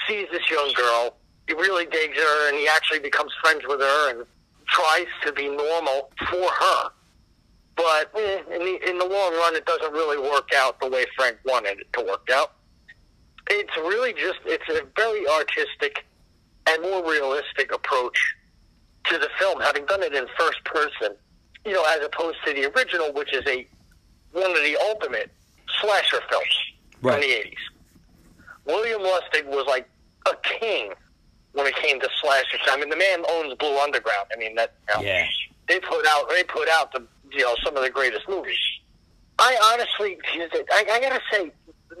sees 0.07 0.27
this 0.31 0.49
young 0.49 0.71
girl. 0.75 1.17
He 1.47 1.53
really 1.53 1.85
digs 1.85 2.17
her, 2.17 2.49
and 2.49 2.57
he 2.57 2.67
actually 2.67 2.99
becomes 2.99 3.31
friends 3.41 3.61
with 3.67 3.79
her 3.81 4.09
and 4.11 4.25
tries 4.67 5.07
to 5.25 5.31
be 5.31 5.47
normal 5.47 6.09
for 6.29 6.49
her. 6.49 6.89
But 7.75 8.11
eh, 8.15 8.39
in 8.53 8.59
the 8.59 8.89
in 8.89 8.97
the 8.97 9.05
long 9.05 9.33
run, 9.33 9.55
it 9.55 9.65
doesn't 9.65 9.91
really 9.91 10.17
work 10.17 10.49
out 10.55 10.79
the 10.79 10.87
way 10.87 11.05
Frank 11.17 11.37
wanted 11.45 11.79
it 11.79 11.91
to 11.93 12.01
work 12.05 12.29
out. 12.33 12.53
It's 13.49 13.75
really 13.77 14.13
just 14.13 14.39
it's 14.45 14.67
a 14.69 14.85
very 14.95 15.27
artistic 15.27 16.05
and 16.67 16.81
more 16.81 17.03
realistic 17.09 17.73
approach 17.73 18.17
to 19.07 19.17
the 19.17 19.27
film, 19.37 19.59
having 19.61 19.85
done 19.85 20.01
it 20.03 20.13
in 20.15 20.25
first 20.37 20.63
person, 20.63 21.15
you 21.65 21.73
know, 21.73 21.83
as 21.95 22.03
opposed 22.03 22.37
to 22.45 22.53
the 22.53 22.65
original, 22.75 23.11
which 23.13 23.33
is 23.33 23.43
a 23.45 23.67
one 24.31 24.49
of 24.51 24.63
the 24.63 24.77
ultimate 24.89 25.31
slasher 25.81 26.21
films 26.29 26.57
Right. 27.01 27.13
from 27.13 27.21
the 27.21 27.27
eighties. 27.37 27.59
William 28.65 29.01
Lustig 29.01 29.45
was 29.45 29.65
like 29.67 29.87
a 30.27 30.35
king 30.59 30.91
when 31.51 31.67
it 31.67 31.75
came 31.75 31.99
to 31.99 32.09
slashers. 32.21 32.61
I 32.67 32.77
mean, 32.77 32.89
the 32.89 32.95
man 32.95 33.23
owns 33.29 33.53
Blue 33.55 33.77
Underground. 33.79 34.27
I 34.33 34.37
mean, 34.39 34.55
that 34.55 34.73
you 34.89 34.95
know, 34.95 35.01
Yeah. 35.07 35.27
they 35.67 35.79
put 35.79 36.05
out 36.07 36.29
they 36.29 36.43
put 36.43 36.67
out 36.69 36.91
the 36.93 37.05
you 37.31 37.39
know 37.41 37.55
some 37.63 37.75
of 37.75 37.83
the 37.83 37.89
greatest 37.89 38.27
movies. 38.29 38.57
I 39.37 39.57
honestly, 39.73 40.17
I, 40.71 40.85
I 40.91 40.99
gotta 41.01 41.21
say, 41.31 41.51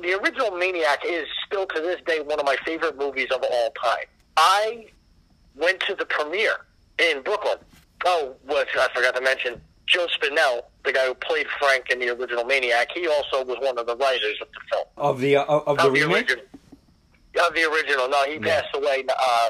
the 0.01 0.13
original 0.13 0.51
Maniac 0.51 0.99
is 1.05 1.25
still 1.45 1.65
to 1.67 1.81
this 1.81 1.99
day 2.05 2.21
one 2.21 2.39
of 2.39 2.45
my 2.45 2.55
favorite 2.65 2.97
movies 2.97 3.27
of 3.33 3.43
all 3.43 3.71
time. 3.83 4.05
I 4.37 4.87
went 5.55 5.79
to 5.81 5.95
the 5.95 6.05
premiere 6.05 6.65
in 6.99 7.21
Brooklyn. 7.23 7.57
Oh, 8.05 8.35
what 8.45 8.67
I 8.77 8.87
forgot 8.93 9.15
to 9.15 9.21
mention, 9.21 9.59
Joe 9.87 10.07
Spinell, 10.07 10.61
the 10.83 10.93
guy 10.93 11.05
who 11.07 11.13
played 11.15 11.47
Frank 11.59 11.89
in 11.89 11.99
the 11.99 12.09
original 12.09 12.43
Maniac, 12.45 12.89
he 12.93 13.07
also 13.07 13.43
was 13.43 13.57
one 13.61 13.77
of 13.77 13.85
the 13.87 13.95
writers 13.97 14.37
of 14.41 14.47
the 14.53 14.59
film. 14.71 14.85
Of 14.97 15.19
the 15.19 15.37
uh, 15.37 15.43
of 15.45 15.77
the 15.77 15.87
Of 15.87 15.93
the 15.93 16.03
original. 16.03 16.43
Of 17.47 17.53
the 17.53 17.63
original. 17.69 18.07
No, 18.09 18.23
he 18.25 18.33
Yeah. 18.35 18.61
passed 18.61 18.75
away 18.75 19.05
uh, 19.09 19.49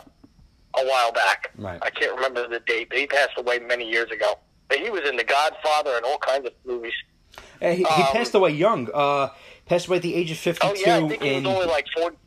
a 0.77 0.85
while 0.87 1.11
back. 1.11 1.51
Right. 1.57 1.79
I 1.83 1.89
can't 1.91 2.15
remember 2.15 2.47
the 2.47 2.59
date, 2.61 2.89
but 2.89 2.97
he 2.97 3.05
passed 3.07 3.37
away 3.37 3.59
many 3.59 3.87
years 3.89 4.09
ago. 4.11 4.39
He 4.73 4.89
was 4.89 5.01
in 5.07 5.15
The 5.15 5.23
Godfather 5.23 5.91
and 5.95 6.05
all 6.05 6.17
kinds 6.17 6.45
of 6.47 6.53
movies. 6.65 6.93
Uh, 7.61 7.69
he, 7.69 7.77
he 7.77 7.85
Um, 7.85 8.07
passed 8.11 8.33
away 8.33 8.51
young. 8.51 8.89
Uh, 8.93 9.29
passed 9.65 9.87
away 9.87 9.97
at 9.97 10.03
the 10.03 10.15
age 10.15 10.31
of 10.31 10.37
Oh 10.37 10.41
fifty-two. 10.41 10.81
yeah, 10.85 10.97
I 10.97 11.07
think 11.07 11.21
he 11.23 11.33
was 11.35 11.45
only 11.45 11.65
like 11.67 11.85
forty. 11.95 12.17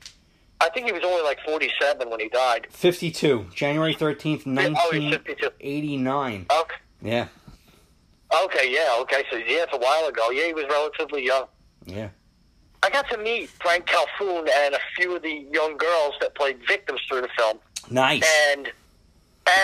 I 0.60 0.69
think 0.70 0.86
he 0.86 0.93
was 0.93 1.02
only 1.05 1.23
like 1.23 1.39
forty-seven 1.47 2.10
when 2.10 2.20
he 2.20 2.28
died. 2.28 2.66
fifty-two, 2.70 3.47
January 3.55 3.94
thirteenth, 3.94 4.43
Oh, 4.47 4.51
nineteen 4.51 5.19
eighty-nine. 5.60 6.47
Okay. 6.51 6.77
Yeah, 7.02 7.28
Okay. 8.44 8.73
Yeah. 8.73 8.97
Okay. 9.01 9.24
So 9.31 9.36
yeah, 9.36 9.65
it's 9.65 9.73
a 9.73 9.78
while 9.78 10.06
ago. 10.09 10.31
Yeah, 10.31 10.47
he 10.47 10.55
was 10.55 10.65
relatively 10.69 11.24
young. 11.24 11.47
yeah. 11.86 12.09
I 12.82 12.90
got 12.90 13.09
to 13.10 13.19
meet 13.19 13.48
Franck 13.48 13.86
Khalfoun 13.86 14.48
and 14.48 14.74
a 14.74 14.78
few 14.97 15.16
of 15.16 15.23
the 15.23 15.47
young 15.52 15.77
girls 15.77 16.15
that 16.20 16.36
played 16.36 16.59
victims 16.69 17.01
through 17.09 17.23
the 17.23 17.28
film, 17.36 17.59
Nice. 17.90 18.24
and 18.52 18.70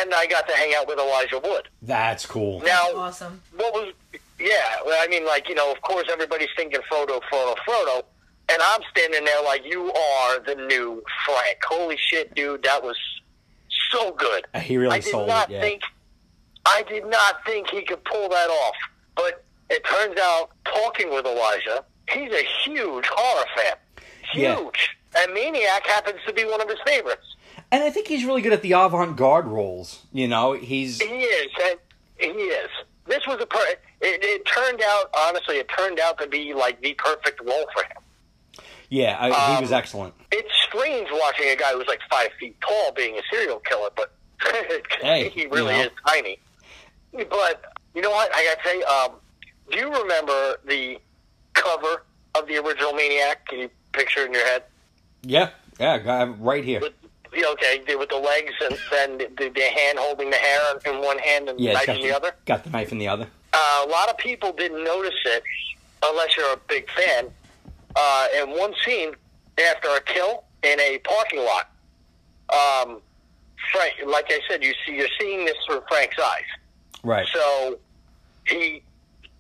and 0.00 0.14
I 0.14 0.26
got 0.26 0.46
to 0.48 0.54
hang 0.54 0.72
out 0.76 0.86
with 0.88 0.98
Elijah 0.98 1.38
Wood. 1.38 1.68
That's 1.82 2.24
cool. 2.26 2.60
Now, 2.60 2.88
Awesome. 2.94 3.40
what 3.56 3.72
was 3.74 3.92
yeah 4.40 4.76
well, 4.84 4.98
i 5.00 5.06
mean 5.06 5.24
like 5.24 5.48
you 5.48 5.54
know 5.54 5.70
of 5.70 5.80
course 5.82 6.06
everybody's 6.10 6.48
thinking 6.56 6.80
photo 6.90 7.20
photo 7.30 7.54
photo 7.64 8.04
and 8.48 8.60
i'm 8.60 8.80
standing 8.90 9.24
there 9.24 9.40
like 9.44 9.64
you 9.64 9.92
are 9.92 10.40
the 10.40 10.56
new 10.66 11.00
frank 11.24 11.56
holy 11.64 11.96
shit 11.96 12.34
dude 12.34 12.60
that 12.64 12.82
was 12.82 12.96
so 13.92 14.10
good 14.10 14.44
Uh, 14.52 14.58
He 14.58 14.76
really 14.76 14.96
i 14.96 14.98
did 14.98 15.10
sold 15.12 15.28
not 15.28 15.48
it. 15.48 15.54
Yeah. 15.54 15.60
think 15.60 15.82
i 16.66 16.82
did 16.88 17.06
not 17.06 17.44
think 17.46 17.70
he 17.70 17.82
could 17.82 18.02
pull 18.04 18.28
that 18.28 18.50
off 18.50 18.74
but 19.14 19.44
it 19.70 19.84
turns 19.84 20.18
out 20.18 20.50
talking 20.64 21.10
with 21.14 21.24
elijah 21.26 21.84
he's 22.10 22.32
a 22.32 22.44
huge 22.64 23.06
horror 23.06 23.46
fan 23.56 23.76
Yeah. 24.34 24.56
huge 24.56 24.96
and 25.16 25.32
maniac 25.32 25.86
happens 25.86 26.18
to 26.26 26.32
be 26.32 26.44
one 26.44 26.60
of 26.60 26.68
his 26.68 26.78
favorites 26.84 27.33
And 27.72 27.82
I 27.82 27.90
think 27.90 28.06
he's 28.06 28.24
really 28.24 28.42
good 28.42 28.52
at 28.52 28.62
the 28.62 28.72
avant-garde 28.72 29.46
roles. 29.46 30.04
You 30.12 30.28
know, 30.28 30.52
he's 30.52 31.00
He 31.00 31.06
is, 31.06 31.48
and 31.62 31.78
he 32.18 32.28
is. 32.28 32.70
This 33.06 33.26
was 33.26 33.40
a 33.40 33.46
per. 33.46 33.58
It, 34.00 34.22
it 34.22 34.44
turned 34.46 34.80
out, 34.82 35.10
honestly, 35.16 35.56
it 35.56 35.68
turned 35.76 35.98
out 35.98 36.18
to 36.18 36.26
be 36.26 36.54
like 36.54 36.80
the 36.80 36.94
perfect 36.94 37.40
role 37.44 37.66
for 37.74 37.82
him. 37.84 38.64
yeah, 38.90 39.16
I, 39.20 39.28
he 39.28 39.56
Um, 39.56 39.62
was 39.62 39.72
excellent. 39.72 40.14
It's 40.30 40.48
strange 40.66 41.08
watching 41.12 41.48
a 41.48 41.56
guy 41.56 41.72
who's 41.72 41.86
like 41.88 42.00
five 42.10 42.28
feet 42.38 42.56
tall 42.60 42.92
being 42.92 43.16
a 43.18 43.22
serial 43.30 43.58
killer, 43.60 43.88
but 43.96 44.12
Hey, 45.00 45.28
he 45.30 45.46
really 45.46 45.72
you 45.72 45.78
know. 45.78 45.84
is 45.84 45.90
tiny. 46.06 46.38
But 47.12 47.64
you 47.94 48.02
know 48.02 48.10
what? 48.10 48.30
I 48.34 48.44
gotta 48.44 48.68
say, 48.68 48.82
um, 48.82 49.12
do 49.70 49.78
you 49.78 49.92
remember 50.02 50.56
the 50.66 50.98
cover 51.54 52.02
of 52.34 52.46
the 52.46 52.56
original 52.58 52.92
Maniac? 52.92 53.46
Can 53.48 53.58
you 53.60 53.70
picture 53.92 54.20
it 54.22 54.26
in 54.26 54.32
your 54.34 54.44
head? 54.46 54.64
Yeah, 55.22 55.50
yeah, 55.80 56.32
right 56.40 56.64
here. 56.64 56.80
With 56.80 56.92
okay, 57.44 57.82
with 57.96 58.08
the 58.08 58.16
legs 58.16 58.52
and 58.62 58.78
then 58.90 59.18
the, 59.18 59.48
the 59.48 59.62
hand 59.62 59.98
holding 59.98 60.30
the 60.30 60.36
hair 60.36 60.60
in 60.86 61.00
one 61.02 61.18
hand 61.18 61.48
and 61.48 61.58
the 61.58 61.62
Yeah, 61.62 61.70
it's 61.78 61.86
knife 61.86 61.96
in 61.96 62.02
the, 62.02 62.08
the 62.08 62.16
other. 62.16 62.32
got 62.46 62.64
the 62.64 62.70
knife 62.70 62.92
in 62.92 62.98
the 62.98 63.08
other. 63.08 63.26
Uh, 63.52 63.84
a 63.86 63.88
lot 63.88 64.08
of 64.08 64.18
people 64.18 64.52
didn't 64.52 64.82
notice 64.84 65.14
it 65.24 65.42
unless 66.04 66.36
you're 66.36 66.52
a 66.52 66.60
big 66.68 66.88
fan. 66.90 67.30
Uh, 67.96 68.26
in 68.36 68.50
one 68.50 68.74
scene, 68.84 69.12
after 69.68 69.88
a 69.88 70.00
kill 70.02 70.44
in 70.62 70.78
a 70.80 70.98
parking 71.04 71.40
lot, 71.44 71.70
um, 72.52 73.00
Frank, 73.72 73.94
like 74.06 74.26
I 74.28 74.40
said, 74.48 74.62
you 74.62 74.72
see, 74.86 74.96
you're 74.96 75.08
seeing 75.20 75.44
this 75.44 75.54
through 75.66 75.82
Frank's 75.88 76.18
eyes. 76.18 76.42
Right. 77.02 77.26
So 77.32 77.78
he 78.46 78.82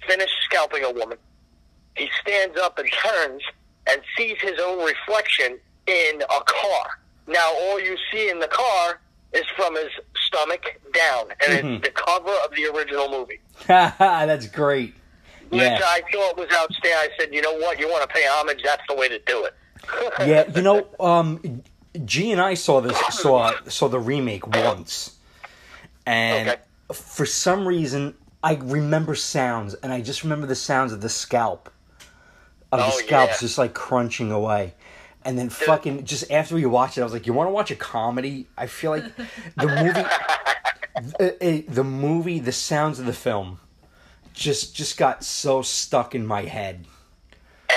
finished 0.06 0.34
scalping 0.44 0.84
a 0.84 0.90
woman. 0.92 1.18
He 1.96 2.08
stands 2.20 2.58
up 2.58 2.78
and 2.78 2.88
turns 2.92 3.42
and 3.88 4.00
sees 4.16 4.36
his 4.40 4.58
own 4.60 4.84
reflection 4.84 5.58
in 5.86 6.22
a 6.22 6.42
car. 6.44 6.98
Now, 7.26 7.52
all 7.62 7.80
you 7.80 7.96
see 8.12 8.28
in 8.28 8.38
the 8.38 8.48
car 8.48 9.00
is 9.32 9.44
from 9.56 9.74
his 9.76 9.90
stomach 10.26 10.78
down, 10.92 11.26
and 11.46 11.52
Mhm. 11.58 11.76
it's 11.76 11.84
the 11.86 11.90
cover 11.92 12.30
of 12.44 12.50
the 12.54 12.66
original 12.66 13.08
movie 13.10 13.40
That's 13.66 14.46
great. 14.46 14.94
which 15.50 15.60
Yeah. 15.62 15.80
I 15.84 16.02
thought 16.12 16.36
was 16.36 16.48
outstanding. 16.52 16.92
I 16.98 17.08
said, 17.18 17.32
you 17.34 17.42
know 17.42 17.54
what, 17.54 17.78
you 17.78 17.88
want 17.88 18.02
to 18.02 18.14
pay 18.14 18.26
homage, 18.26 18.60
that's 18.64 18.82
the 18.88 18.94
way 18.94 19.08
to 19.08 19.18
do 19.20 19.44
it. 19.44 19.54
Yeah, 20.26 20.44
you 20.54 20.62
know, 20.62 20.86
um, 21.00 21.62
G 22.04 22.32
and 22.32 22.40
I 22.40 22.54
saw 22.54 22.80
this 22.80 22.98
saw 23.10 23.52
saw 23.68 23.88
the 23.88 23.98
remake 24.00 24.46
once, 24.46 25.12
and 26.06 26.48
Okay. 26.50 26.60
for 26.92 27.24
some 27.26 27.66
reason 27.68 28.14
I 28.42 28.54
remember 28.60 29.14
sounds, 29.14 29.74
and 29.74 29.92
I 29.92 30.00
just 30.00 30.22
remember 30.22 30.46
the 30.46 30.54
sounds 30.56 30.92
of 30.92 31.00
the 31.00 31.08
scalp, 31.08 31.70
of 32.72 32.78
the 32.80 32.86
Oh, 32.86 32.90
scalps 32.98 33.34
yeah. 33.34 33.46
just 33.46 33.58
like 33.58 33.74
crunching 33.74 34.32
away. 34.32 34.74
And 35.24 35.38
then 35.38 35.48
fucking 35.48 36.04
just 36.04 36.30
after 36.30 36.54
we 36.54 36.66
watched 36.66 36.98
it, 36.98 37.00
I 37.00 37.04
was 37.04 37.12
like, 37.12 37.26
"You 37.26 37.32
want 37.32 37.48
to 37.48 37.52
watch 37.52 37.70
a 37.70 37.76
comedy?" 37.76 38.46
I 38.58 38.66
feel 38.66 38.90
like 38.90 39.04
the 39.56 39.66
movie, 39.66 40.04
the, 41.18 41.36
eh, 41.40 41.62
the 41.66 41.84
movie, 41.84 42.40
the 42.40 42.52
sounds 42.52 42.98
of 42.98 43.06
the 43.06 43.12
film, 43.14 43.58
just 44.34 44.76
just 44.76 44.98
got 44.98 45.24
so 45.24 45.62
stuck 45.62 46.14
in 46.14 46.26
my 46.26 46.42
head. 46.42 46.84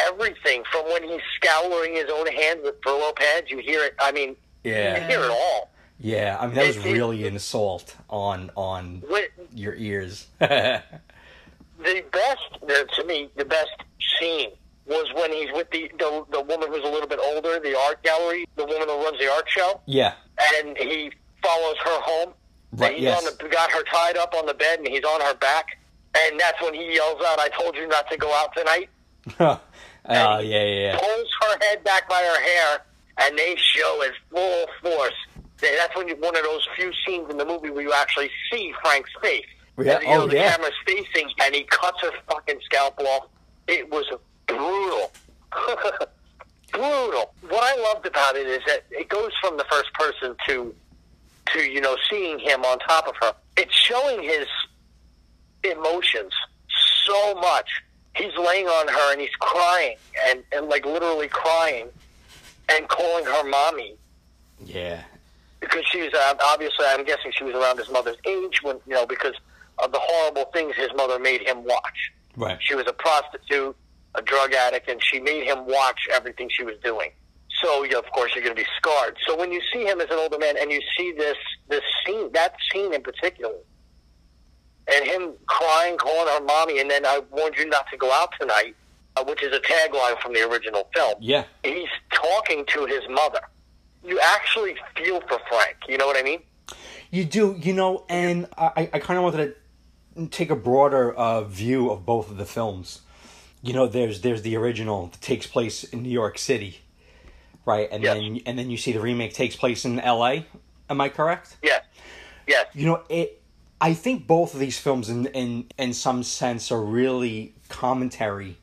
Everything 0.08 0.64
from 0.72 0.86
when 0.92 1.04
he's 1.04 1.22
scouring 1.38 1.94
his 1.96 2.10
own 2.14 2.28
hands 2.28 2.60
with 2.64 2.82
Brillo 2.82 3.16
pads, 3.16 3.50
you 3.50 3.60
hear 3.60 3.82
it. 3.84 3.96
I 4.00 4.12
mean, 4.12 4.36
yeah, 4.64 5.00
you 5.00 5.08
hear 5.08 5.24
it 5.24 5.32
all. 5.32 5.70
yeah. 6.00 6.38
I 6.40 6.48
mean, 6.48 6.56
that 6.56 6.68
was 6.68 6.78
really 6.80 7.26
an 7.28 7.36
assault 7.38 7.96
on 8.10 8.52
on 8.56 9.04
When, 9.08 9.24
your 9.54 9.74
ears. 9.76 10.28
the 10.40 10.84
best, 12.12 12.96
to 12.98 13.04
me, 13.06 13.30
the 13.38 13.46
best 13.46 13.72
scene 14.20 14.50
was 14.88 15.06
when 15.16 15.32
he's 15.32 15.52
with 15.54 15.70
the, 15.72 15.90
the 16.00 16.26
the 16.32 16.42
woman 16.42 16.70
who's 16.70 16.84
a 16.84 16.90
little 16.90 17.08
bit 17.08 17.20
older, 17.22 17.60
the 17.60 17.78
art 17.78 18.02
gallery, 18.04 18.48
the 18.56 18.66
woman 18.66 18.88
who 18.88 19.04
runs 19.04 19.20
the 19.20 19.32
art 19.32 19.46
show, 19.48 19.82
yeah, 19.86 20.14
and 20.56 20.78
he 20.78 21.12
follows 21.44 21.76
her 21.84 22.02
home. 22.02 22.34
Right, 22.74 22.94
he's 22.94 23.04
yes. 23.04 23.26
on 23.26 23.38
the, 23.38 23.50
got 23.50 23.72
her 23.72 23.84
tied 23.84 24.18
up 24.18 24.34
on 24.36 24.46
the 24.46 24.54
bed, 24.54 24.80
and 24.80 24.88
he's 24.88 25.04
on 25.04 25.22
her 25.22 25.36
back. 25.36 25.78
And 26.16 26.40
that's 26.40 26.62
when 26.62 26.74
he 26.74 26.96
yells 26.96 27.22
out, 27.26 27.40
"I 27.40 27.50
told 27.50 27.76
you 27.76 27.88
not 27.88 28.10
to 28.12 28.18
go 28.18 28.34
out 28.34 28.56
tonight." 28.56 28.90
oh 29.40 29.60
yeah, 30.06 30.40
yeah, 30.42 30.64
yeah. 30.64 31.00
pulls 31.00 31.30
her 31.42 31.58
head 31.62 31.84
back 31.84 32.10
by 32.10 32.22
her 32.22 32.42
hair, 32.42 32.86
and 33.20 33.38
they 33.38 33.56
show 33.58 34.02
it 34.04 34.14
full 34.32 34.66
force. 34.82 35.14
That's 35.60 35.96
when 35.96 36.08
you, 36.08 36.16
one 36.18 36.36
of 36.38 36.44
those 36.44 36.68
few 36.76 36.92
scenes 37.06 37.30
in 37.32 37.38
the 37.38 37.46
movie 37.46 37.72
where 37.72 37.82
you 37.82 37.94
actually 37.94 38.30
see 38.52 38.74
Frank's 38.82 39.10
face. 39.22 39.46
Yeah, 39.80 40.00
oh, 40.08 40.28
the 40.28 40.36
yeah. 40.36 40.52
camera's 40.52 40.74
facing, 40.86 41.30
and 41.44 41.54
he 41.54 41.64
cuts 41.64 42.02
her 42.02 42.12
fucking 42.30 42.60
scalp 42.66 43.00
off. 43.00 43.28
It 43.68 43.92
was 43.92 44.06
brutal. 44.48 45.12
brutal. 46.72 47.34
What 47.50 47.64
I 47.64 47.94
loved 47.94 48.06
about 48.06 48.36
it 48.36 48.48
is 48.48 48.62
that 48.68 48.86
it 48.92 49.10
goes 49.10 49.32
from 49.42 49.58
the 49.58 49.66
first 49.70 49.94
person 49.94 50.36
to, 50.48 50.76
to 51.54 51.62
you 51.62 51.82
know, 51.82 51.96
seeing 52.10 52.40
him 52.40 52.64
on 52.66 52.80
top 52.80 53.08
of 53.08 53.16
her. 53.22 53.34
It's 53.56 53.76
showing 53.76 54.24
his 54.24 54.48
emotions 55.64 56.34
so 57.06 57.36
much. 57.36 57.70
He's 58.16 58.36
laying 58.38 58.68
on 58.68 58.88
her 58.88 59.12
and 59.12 59.22
he's 59.22 59.36
crying 59.40 59.96
and, 60.28 60.44
and 60.52 60.68
like 60.68 60.86
literally 60.86 61.28
crying 61.28 61.88
and 62.70 62.88
calling 62.88 63.26
her 63.26 63.44
mommy 63.44 63.96
Yeah, 64.66 65.02
because 65.60 65.84
she 65.92 66.02
was 66.02 66.14
uh, 66.14 66.36
obviously 66.44 66.86
I'm 66.86 67.06
guessing 67.06 67.32
she 67.38 67.44
was 67.44 67.56
around 67.56 67.78
his 67.78 67.90
mother's 67.90 68.18
age 68.26 68.62
when 68.64 68.78
you 68.88 68.94
know 68.94 69.06
because 69.06 69.36
of 69.80 69.92
the 69.92 70.00
horrible 70.02 70.46
things 70.52 70.76
his 70.76 70.90
mother 70.96 71.20
made 71.20 71.42
him 71.42 71.64
watch. 71.64 72.12
Right. 72.36 72.58
She 72.60 72.76
was 72.76 72.86
a 72.88 72.94
prostitute, 72.94 73.76
a 74.16 74.22
drug 74.22 74.54
addict, 74.54 74.90
and 74.90 75.02
she 75.04 75.20
made 75.20 75.46
him 75.46 75.66
watch 75.66 76.08
everything 76.12 76.50
she 76.50 76.64
was 76.64 76.76
doing. 76.84 77.12
So, 77.62 77.84
you 77.84 77.98
of 77.98 78.06
course, 78.12 78.32
you're 78.36 78.44
going 78.44 78.56
to 78.56 78.62
be 78.62 78.68
scarred. 78.78 79.18
So 79.28 79.38
when 79.38 79.52
you 79.52 79.62
see 79.74 79.84
him 79.84 80.00
as 80.00 80.08
an 80.12 80.18
older 80.18 80.38
man 80.38 80.56
and 80.60 80.72
you 80.72 80.82
see 80.98 81.14
this 81.18 81.38
this 81.70 81.82
scene, 82.06 82.32
that 82.34 82.56
scene 82.72 82.94
in 82.94 83.02
particular, 83.02 83.56
and 84.94 85.06
him 85.06 85.34
crying, 85.48 85.98
calling 85.98 86.28
her 86.28 86.44
mommy, 86.44 86.80
and 86.80 86.90
then 86.90 87.06
I 87.06 87.22
warned 87.32 87.56
you 87.58 87.68
not 87.68 87.86
to 87.92 87.98
go 87.98 88.12
out 88.12 88.30
tonight, 88.40 88.76
uh, 89.16 89.24
which 89.24 89.44
is 89.44 89.54
a 89.54 89.60
tagline 89.60 90.22
from 90.22 90.34
the 90.34 90.48
original 90.48 90.88
film. 90.96 91.16
Yeah. 91.20 91.46
He's 91.64 91.90
talking 92.12 92.66
to 92.68 92.86
his 92.86 93.02
mother. 93.10 93.42
You 94.04 94.20
actually 94.20 94.76
feel 94.96 95.22
for 95.22 95.40
Frank. 95.50 95.78
You 95.90 95.98
know 95.98 96.06
what 96.06 96.18
I 96.18 96.24
mean? 96.24 96.42
You 97.12 97.26
do, 97.26 97.58
you 97.60 97.74
know, 97.74 98.06
and 98.10 98.48
I, 98.58 98.90
I 98.94 99.00
kind 99.00 99.18
of 99.18 99.24
wanted 99.24 99.56
to 100.16 100.28
take 100.28 100.50
a 100.50 100.56
broader 100.56 101.14
uh, 101.14 101.44
view 101.44 101.90
of 101.90 102.06
both 102.06 102.30
of 102.30 102.38
the 102.38 102.46
films. 102.46 103.02
You 103.62 103.74
know, 103.74 103.88
there's 103.88 104.22
there's 104.22 104.42
the 104.44 104.56
original 104.56 105.08
that 105.08 105.22
takes 105.22 105.48
place 105.48 105.84
in 105.84 106.04
New 106.04 106.10
York 106.10 106.38
City, 106.38 106.82
right? 107.66 107.88
And 107.92 108.04
Yes. 108.04 108.16
then 108.16 108.40
and 108.46 108.58
then 108.60 108.70
you 108.70 108.78
see 108.78 108.92
the 108.92 109.02
remake 109.02 109.34
takes 109.34 109.56
place 109.56 109.84
in 109.86 110.00
L.A. 110.00 110.46
Am 110.90 111.02
I 111.02 111.10
correct? 111.10 111.58
Yes. 111.62 111.84
Yes. 112.48 112.68
You 112.74 112.86
know, 112.86 113.04
it. 113.10 113.42
I 113.80 113.94
think 113.94 114.26
both 114.26 114.54
of 114.54 114.60
these 114.60 114.80
films, 114.80 115.10
in 115.10 115.28
in 115.28 115.66
in 115.78 115.94
some 115.94 116.24
sense, 116.24 116.72
are 116.72 116.82
really 116.82 117.54
commentary 117.70 118.58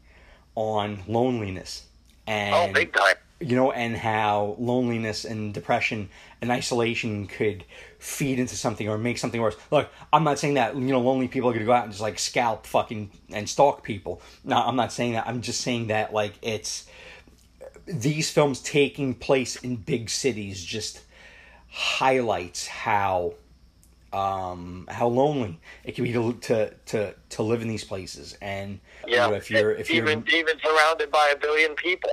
on 0.54 1.02
loneliness 1.06 1.86
and 2.26 2.54
Oh, 2.54 2.72
big 2.72 2.92
time. 2.92 3.16
you 3.40 3.56
know, 3.56 3.72
and 3.72 3.96
how 3.96 4.56
loneliness 4.58 5.24
and 5.24 5.52
depression 5.52 6.08
and 6.44 6.52
isolation 6.52 7.26
could 7.26 7.64
feed 7.98 8.38
into 8.38 8.54
something 8.54 8.86
or 8.88 8.98
make 8.98 9.16
something 9.18 9.40
worse. 9.40 9.56
Look, 9.70 9.90
I'm 10.12 10.24
not 10.24 10.38
saying 10.38 10.54
that 10.54 10.74
you 10.76 10.82
know 10.82 11.00
lonely 11.00 11.26
people 11.26 11.48
are 11.50 11.52
gonna 11.54 11.64
go 11.64 11.72
out 11.72 11.84
and 11.84 11.92
just 11.92 12.02
like 12.02 12.18
scalp 12.18 12.66
fucking 12.66 13.10
and 13.30 13.48
stalk 13.48 13.82
people. 13.82 14.20
No, 14.44 14.56
I'm 14.56 14.76
not 14.76 14.92
saying 14.92 15.14
that. 15.14 15.26
I'm 15.26 15.40
just 15.40 15.62
saying 15.62 15.88
that 15.88 16.12
like 16.12 16.34
it's 16.42 16.86
these 17.86 18.30
films 18.30 18.60
taking 18.60 19.14
place 19.14 19.56
in 19.56 19.76
big 19.76 20.10
cities 20.10 20.62
just 20.64 21.00
highlights 21.68 22.66
how 22.66 23.34
um 24.12 24.86
how 24.90 25.08
lonely 25.08 25.58
it 25.84 25.94
can 25.94 26.04
be 26.04 26.12
to 26.12 26.34
to 26.34 26.74
to, 26.86 27.14
to 27.30 27.42
live 27.42 27.62
in 27.62 27.68
these 27.68 27.84
places 27.84 28.36
and 28.40 28.78
you 29.06 29.14
Yeah. 29.14 29.26
know, 29.28 29.34
if 29.34 29.50
you're 29.50 29.72
if 29.72 29.90
you're 29.90 30.04
even 30.08 30.24
even 30.32 30.58
surrounded 30.60 31.10
by 31.10 31.32
a 31.34 31.36
billion 31.36 31.74
people, 31.74 32.10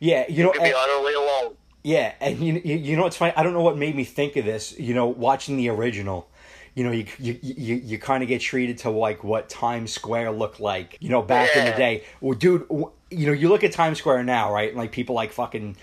yeah 0.00 0.24
you 0.28 0.42
know 0.42 0.52
you 0.54 0.60
could 0.60 0.64
be 0.64 0.72
utterly 0.74 1.14
alone. 1.14 1.56
Yeah, 1.82 2.14
and 2.20 2.38
you, 2.38 2.60
you 2.64 2.76
you 2.76 2.96
know 2.96 3.02
what's 3.02 3.16
funny? 3.16 3.32
I 3.36 3.42
don't 3.42 3.54
know 3.54 3.62
what 3.62 3.76
made 3.76 3.96
me 3.96 4.04
think 4.04 4.36
of 4.36 4.44
this. 4.44 4.78
You 4.78 4.94
know, 4.94 5.06
watching 5.06 5.56
the 5.56 5.68
original, 5.68 6.28
you 6.74 6.84
know, 6.84 6.92
you 6.92 7.06
you 7.18 7.38
you, 7.42 7.74
you 7.74 7.98
kind 7.98 8.22
of 8.22 8.28
get 8.28 8.40
treated 8.40 8.78
to 8.78 8.90
like 8.90 9.24
what 9.24 9.48
Times 9.48 9.92
Square 9.92 10.32
looked 10.32 10.60
like. 10.60 10.96
You 11.00 11.08
know, 11.08 11.22
back 11.22 11.56
in 11.56 11.64
the 11.64 11.72
day. 11.72 12.04
Well, 12.20 12.38
dude, 12.38 12.66
you 13.10 13.26
know, 13.26 13.32
you 13.32 13.48
look 13.48 13.64
at 13.64 13.72
Times 13.72 13.98
Square 13.98 14.24
now, 14.24 14.52
right? 14.52 14.74
Like 14.76 14.92
people 14.92 15.16
like 15.16 15.32
fucking, 15.32 15.76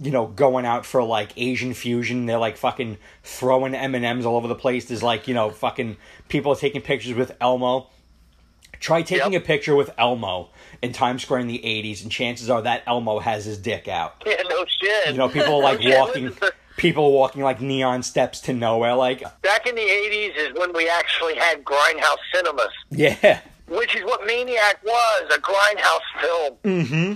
you 0.00 0.10
know, 0.10 0.26
going 0.26 0.66
out 0.66 0.84
for 0.84 1.02
like 1.02 1.32
Asian 1.38 1.72
fusion. 1.72 2.26
They're 2.26 2.38
like 2.38 2.58
fucking 2.58 2.98
throwing 3.22 3.74
M 3.74 3.94
and 3.94 4.04
M's 4.04 4.26
all 4.26 4.36
over 4.36 4.48
the 4.48 4.54
place. 4.54 4.84
There's 4.84 5.02
like 5.02 5.26
you 5.26 5.32
know 5.32 5.48
fucking 5.48 5.96
people 6.28 6.54
taking 6.54 6.82
pictures 6.82 7.14
with 7.14 7.34
Elmo. 7.40 7.88
Try 8.80 9.02
taking 9.02 9.34
Yep. 9.34 9.42
a 9.42 9.46
picture 9.46 9.76
with 9.76 9.90
Elmo 9.98 10.48
in 10.82 10.92
Times 10.92 11.22
Square 11.22 11.40
in 11.40 11.46
the 11.48 11.58
'80s, 11.58 12.02
and 12.02 12.10
chances 12.10 12.48
are 12.50 12.62
that 12.62 12.82
Elmo 12.86 13.18
has 13.20 13.44
his 13.44 13.58
dick 13.58 13.86
out. 13.88 14.22
Yeah, 14.26 14.42
no 14.48 14.64
shit. 14.66 15.08
You 15.12 15.18
know, 15.18 15.28
people 15.28 15.62
like 15.62 15.80
No 15.84 16.00
walking, 16.00 16.32
people 16.78 17.12
walking 17.12 17.42
like 17.42 17.60
neon 17.60 18.02
steps 18.02 18.40
to 18.42 18.52
nowhere. 18.54 18.94
Like, 18.94 19.22
Back 19.42 19.66
in 19.66 19.74
the 19.74 19.82
'80s 19.82 20.36
is 20.36 20.58
when 20.58 20.72
we 20.72 20.88
actually 20.88 21.34
had 21.36 21.62
grindhouse 21.62 22.16
cinemas, 22.34 22.72
yeah, 22.90 23.40
which 23.68 23.94
is 23.94 24.02
what 24.04 24.26
Maniac 24.26 24.82
was—a 24.82 25.38
grindhouse 25.40 26.20
film. 26.20 26.56
mm-hmm. 26.64 27.12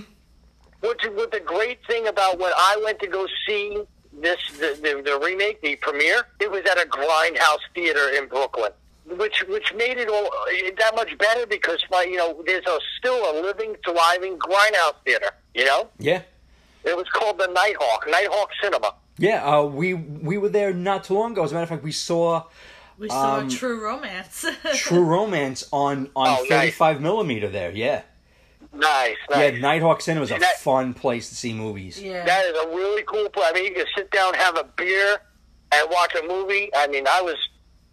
Which 0.87 1.01
what 1.13 1.31
the 1.31 1.39
great 1.39 1.79
thing 1.87 2.07
about 2.07 2.37
when 2.37 2.51
I 2.55 2.79
went 2.83 2.99
to 2.99 3.07
go 3.07 3.25
see 3.47 3.81
this 4.13 4.37
the, 4.59 4.77
the, 4.81 5.01
the 5.03 5.19
remake, 5.25 5.61
the 5.63 5.75
premiere, 5.77 6.27
it 6.39 6.51
was 6.51 6.61
at 6.69 6.77
a 6.79 6.87
grindhouse 6.87 7.57
theater 7.73 8.09
in 8.15 8.27
Brooklyn. 8.27 8.71
Which 9.07 9.43
which 9.47 9.71
made 9.75 9.97
it 9.97 10.09
all 10.09 10.25
eh, 10.51 10.71
that 10.79 10.95
much 10.95 11.15
better 11.19 11.45
because 11.45 11.83
my 11.91 12.03
you 12.03 12.17
know 12.17 12.41
there's 12.45 12.65
a 12.65 12.79
still 12.97 13.19
a 13.31 13.33
living 13.41 13.75
thriving 13.85 14.37
grindhouse 14.39 14.95
theater 15.05 15.29
you 15.53 15.63
know 15.65 15.89
yeah, 15.99 16.23
it 16.83 16.97
was 16.97 17.05
called 17.13 17.37
the 17.37 17.45
Nighthawk 17.47 18.07
Nighthawk 18.09 18.49
Cinema 18.63 18.95
yeah. 19.19 19.45
Uh, 19.45 19.63
we 19.63 19.93
we 19.93 20.37
were 20.39 20.49
there 20.49 20.73
not 20.73 21.03
too 21.05 21.13
long 21.13 21.33
ago. 21.33 21.43
As 21.43 21.51
a 21.51 21.53
matter 21.55 21.63
of 21.63 21.69
fact, 21.69 21.83
we 21.83 21.91
saw 21.93 22.43
We 22.97 23.07
saw 23.09 23.37
Um, 23.37 23.49
True 23.49 23.79
Romance. 23.81 24.45
True 24.75 25.03
Romance 25.03 25.67
on 25.71 26.09
on 26.15 26.27
Oh, 26.27 26.41
nice. 26.49 26.49
35 26.49 26.99
millimeter. 27.01 27.47
There, 27.47 27.71
yeah, 27.71 28.01
nice 28.73 29.15
nice. 29.29 29.37
yeah. 29.37 29.49
nice 29.51 29.61
Nighthawk 29.61 30.01
Cinema 30.01 30.23
is 30.25 30.31
a 30.31 30.39
That- 30.39 30.59
fun 30.59 30.93
place 30.93 31.29
to 31.29 31.35
see 31.35 31.53
movies. 31.53 32.01
yeah. 32.01 32.25
that 32.25 32.45
is 32.45 32.57
a 32.63 32.67
really 32.75 33.03
cool 33.03 33.29
place 33.29 33.47
I 33.49 33.53
mean 33.53 33.65
you 33.65 33.73
can 33.75 33.85
sit 33.95 34.09
down 34.11 34.33
have 34.33 34.57
a 34.57 34.63
beer 34.75 35.17
and 35.71 35.89
watch 35.91 36.13
a 36.15 36.27
movie 36.27 36.69
I 36.75 36.87
mean 36.87 37.05
I 37.07 37.21
was 37.21 37.37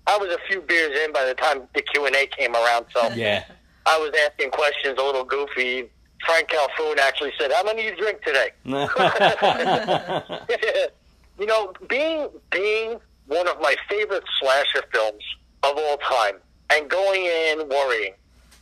I 0.07 0.17
was 0.19 0.31
a 0.31 0.39
few 0.49 0.61
beers 0.61 0.99
in 1.05 1.13
by 1.13 1.25
the 1.25 1.35
time 1.35 1.63
the 1.75 1.83
Q 1.83 2.07
and 2.07 2.17
A 2.17 2.27
came 2.27 2.55
around 2.55 2.87
so 2.95 3.09
Yeah, 3.15 3.45
I 3.87 3.99
was 3.99 4.13
asking 4.27 4.51
questions 4.51 4.99
a 4.99 5.03
little 5.03 5.25
goofy 5.25 5.91
Franck 6.27 6.51
Khalfoun 6.51 6.99
actually 6.99 7.33
said 7.39 7.53
how 7.53 7.65
many 7.65 7.83
do 7.83 7.89
you 7.89 7.97
drink 7.97 8.23
today 8.23 8.51
you 11.39 11.47
know, 11.47 11.73
being 11.89 12.29
being 12.51 12.99
one 13.27 13.49
of 13.49 13.61
my 13.61 13.77
favorite 13.89 14.25
slasher 14.41 14.83
films 14.93 15.23
of 15.63 15.77
all 15.77 15.97
time, 15.99 16.35
and 16.71 16.89
going 16.89 17.25
in 17.25 17.69
worrying, 17.69 18.15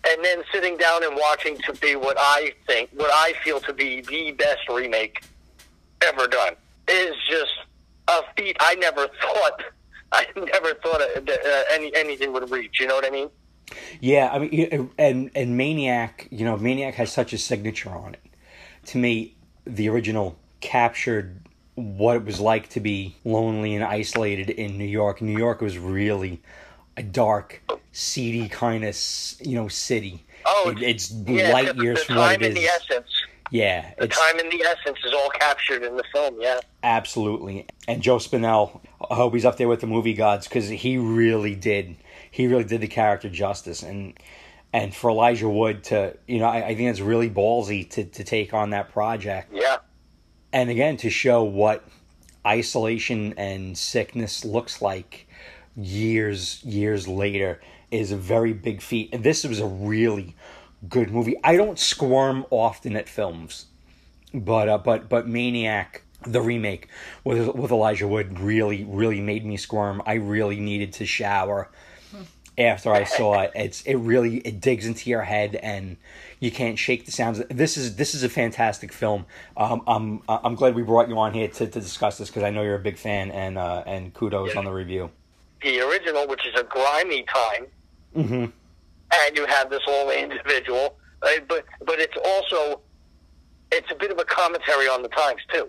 and 0.08 0.24
then 0.24 0.42
sitting 0.52 0.76
down 0.76 1.04
and 1.04 1.16
watching 1.16 1.56
to 1.58 1.72
be 1.74 1.96
what 1.96 2.16
I 2.18 2.52
think, 2.66 2.90
what 2.94 3.10
I 3.12 3.34
feel 3.42 3.60
to 3.60 3.72
be 3.72 4.02
the 4.02 4.32
best 4.32 4.68
remake 4.68 5.24
ever 6.02 6.26
done, 6.26 6.54
is 6.88 7.14
just 7.28 7.52
a 8.08 8.20
feat 8.36 8.56
I 8.60 8.74
never 8.76 9.08
thought. 9.20 9.62
I 10.12 10.26
never 10.36 10.74
thought 10.74 11.00
that, 11.14 11.28
uh, 11.28 11.74
any 11.74 11.94
anything 11.94 12.32
would 12.32 12.50
reach. 12.50 12.80
You 12.80 12.86
know 12.86 12.94
what 12.96 13.06
I 13.06 13.10
mean? 13.10 13.28
yeah. 14.00 14.30
I 14.32 14.38
mean, 14.40 14.90
and 14.98 15.30
and 15.34 15.56
Maniac, 15.56 16.26
you 16.30 16.44
know, 16.44 16.56
Maniac 16.56 16.94
has 16.94 17.12
such 17.12 17.32
a 17.32 17.38
signature 17.38 17.90
on 17.90 18.14
it. 18.14 18.20
To 18.86 18.98
me, 18.98 19.36
the 19.64 19.88
original 19.88 20.36
captured 20.60 21.40
what 21.74 22.16
it 22.16 22.24
was 22.24 22.40
like 22.40 22.68
to 22.70 22.80
be 22.80 23.14
lonely 23.24 23.74
and 23.74 23.84
isolated 23.84 24.50
in 24.50 24.76
New 24.76 24.84
York. 24.84 25.22
New 25.22 25.36
York 25.38 25.60
was 25.60 25.78
really 25.78 26.42
a 26.96 27.02
dark, 27.02 27.62
seedy 27.92 28.48
kind 28.48 28.84
of 28.84 28.96
you 29.40 29.54
know 29.54 29.68
city. 29.68 30.24
Oh, 30.44 30.70
It- 30.76 30.82
it's 30.82 31.10
Yeah, 31.12 31.52
light 31.52 31.76
the, 31.76 31.82
years 31.82 32.00
the 32.00 32.04
from 32.06 32.16
what 32.16 32.42
it 32.42 32.48
is. 32.48 32.54
the 32.54 32.64
essence. 32.66 33.06
Yeah, 33.52 33.92
The 33.98 34.06
time 34.08 34.38
and 34.38 34.50
the 34.50 34.62
essence 34.62 34.98
is 35.04 35.12
all 35.12 35.28
captured 35.30 35.82
in 35.82 35.96
the 35.96 36.04
film. 36.12 36.36
Yeah. 36.40 36.60
absolutely. 36.84 37.66
And 37.88 38.00
Joe 38.00 38.16
Spinell, 38.18 38.80
I 39.10 39.16
hope 39.16 39.34
he's 39.34 39.44
up 39.44 39.56
there 39.56 39.68
with 39.68 39.80
the 39.80 39.86
movie 39.88 40.14
gods 40.14 40.46
because 40.48 40.68
he 40.68 40.96
really 40.98 41.54
did. 41.56 41.96
He 42.30 42.46
really 42.46 42.64
did 42.64 42.80
the 42.80 42.88
character 42.88 43.28
justice, 43.28 43.82
and 43.82 44.14
and 44.72 44.94
for 44.94 45.10
Elijah 45.10 45.48
Wood 45.48 45.82
to, 45.84 46.16
you 46.28 46.38
know, 46.38 46.44
I, 46.46 46.68
I 46.68 46.74
think 46.76 46.88
it's 46.90 47.00
really 47.00 47.28
ballsy 47.28 47.88
to 47.90 48.04
to 48.04 48.24
take 48.24 48.54
on 48.54 48.70
that 48.70 48.90
project. 48.92 49.52
Yeah. 49.52 49.78
and 50.52 50.70
again 50.70 50.96
to 50.98 51.10
show 51.10 51.42
what 51.42 51.84
isolation 52.46 53.34
and 53.36 53.76
sickness 53.76 54.44
looks 54.44 54.80
like 54.80 55.26
years 55.76 56.62
years 56.64 57.06
later 57.06 57.60
is 57.90 58.12
a 58.12 58.16
very 58.16 58.52
big 58.52 58.80
feat 58.82 59.08
and 59.12 59.22
this 59.24 59.44
was 59.44 59.60
a 59.60 59.66
really 59.66 60.34
good 60.88 61.10
movie 61.10 61.36
i 61.44 61.56
don't 61.56 61.78
squirm 61.78 62.44
often 62.50 62.96
at 62.96 63.08
films 63.08 63.66
but 64.32 64.68
uh, 64.68 64.78
but 64.78 65.08
but 65.08 65.28
maniac 65.28 66.02
the 66.26 66.40
remake 66.40 66.88
with 67.24 67.54
with 67.54 67.70
elijah 67.70 68.06
wood 68.06 68.38
really 68.38 68.84
really 68.84 69.20
made 69.20 69.44
me 69.44 69.56
squirm 69.56 70.02
i 70.06 70.14
really 70.14 70.60
needed 70.60 70.92
to 70.92 71.06
shower 71.06 71.70
after 72.60 72.92
I 72.92 73.04
saw 73.04 73.40
it. 73.40 73.52
It's 73.54 73.82
it 73.82 73.94
really 73.96 74.38
it 74.38 74.60
digs 74.60 74.86
into 74.86 75.10
your 75.10 75.22
head 75.22 75.56
and 75.56 75.96
you 76.38 76.50
can't 76.50 76.78
shake 76.78 77.06
the 77.06 77.12
sounds. 77.12 77.42
This 77.48 77.76
is 77.76 77.96
this 77.96 78.14
is 78.14 78.22
a 78.22 78.28
fantastic 78.28 78.92
film. 78.92 79.26
Um, 79.56 79.82
I'm 79.86 80.22
I'm 80.28 80.54
glad 80.54 80.74
we 80.74 80.82
brought 80.82 81.08
you 81.08 81.18
on 81.18 81.32
here 81.32 81.48
to, 81.48 81.66
to 81.66 81.80
discuss 81.80 82.18
this 82.18 82.28
because 82.28 82.42
I 82.42 82.50
know 82.50 82.62
you're 82.62 82.76
a 82.76 82.80
big 82.80 82.98
fan 82.98 83.30
and 83.30 83.58
uh, 83.58 83.82
and 83.86 84.12
kudos 84.14 84.56
on 84.56 84.64
the 84.64 84.72
review. 84.72 85.10
The 85.62 85.80
original, 85.80 86.26
which 86.26 86.46
is 86.46 86.58
a 86.58 86.64
grimy 86.64 87.24
time, 87.24 87.66
hmm 88.14 88.46
and 89.12 89.36
you 89.36 89.44
have 89.44 89.68
this 89.70 89.82
old 89.88 90.12
individual, 90.12 90.96
uh, 91.22 91.28
but 91.48 91.64
but 91.84 91.98
it's 91.98 92.16
also 92.24 92.80
it's 93.72 93.90
a 93.90 93.94
bit 93.94 94.10
of 94.10 94.18
a 94.18 94.24
commentary 94.24 94.86
on 94.86 95.02
the 95.02 95.08
times 95.08 95.40
too. 95.52 95.68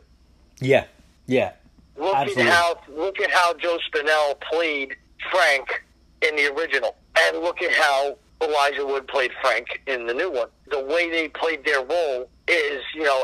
Yeah, 0.61 0.85
yeah, 1.27 1.53
Look 1.97 2.15
Absolutely. 2.15 2.43
at 2.43 2.53
how 2.53 2.77
look 2.95 3.19
at 3.19 3.31
how 3.31 3.53
Joe 3.55 3.77
Spinell 3.91 4.39
played 4.41 4.95
Frank 5.31 5.83
in 6.21 6.35
the 6.35 6.53
original, 6.53 6.95
and 7.19 7.39
look 7.39 7.61
at 7.61 7.71
how 7.73 8.17
Elijah 8.41 8.85
Wood 8.85 9.07
played 9.07 9.31
Frank 9.41 9.81
in 9.87 10.07
the 10.07 10.13
new 10.13 10.31
one. 10.31 10.47
The 10.69 10.79
way 10.83 11.09
they 11.09 11.27
played 11.27 11.63
their 11.65 11.83
role 11.83 12.29
is, 12.47 12.81
you 12.95 13.03
know, 13.03 13.23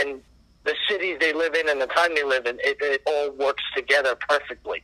and 0.00 0.20
the 0.64 0.74
cities 0.88 1.16
they 1.20 1.32
live 1.32 1.54
in 1.54 1.68
and 1.68 1.80
the 1.80 1.86
time 1.86 2.14
they 2.14 2.22
live 2.24 2.46
in, 2.46 2.56
it, 2.60 2.76
it 2.80 3.02
all 3.06 3.30
works 3.32 3.62
together 3.76 4.16
perfectly. 4.28 4.82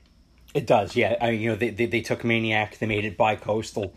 It 0.55 0.67
does, 0.67 0.97
yeah. 0.97 1.17
I 1.21 1.33
mean, 1.33 1.41
you 1.41 1.51
know, 1.51 1.57
they, 1.57 1.71
they 1.71 1.87
they 1.87 2.01
took 2.01 2.25
Maniac, 2.25 2.79
they 2.79 2.87
made 2.87 3.05
it 3.05 3.17
bi-coastal, 3.17 3.95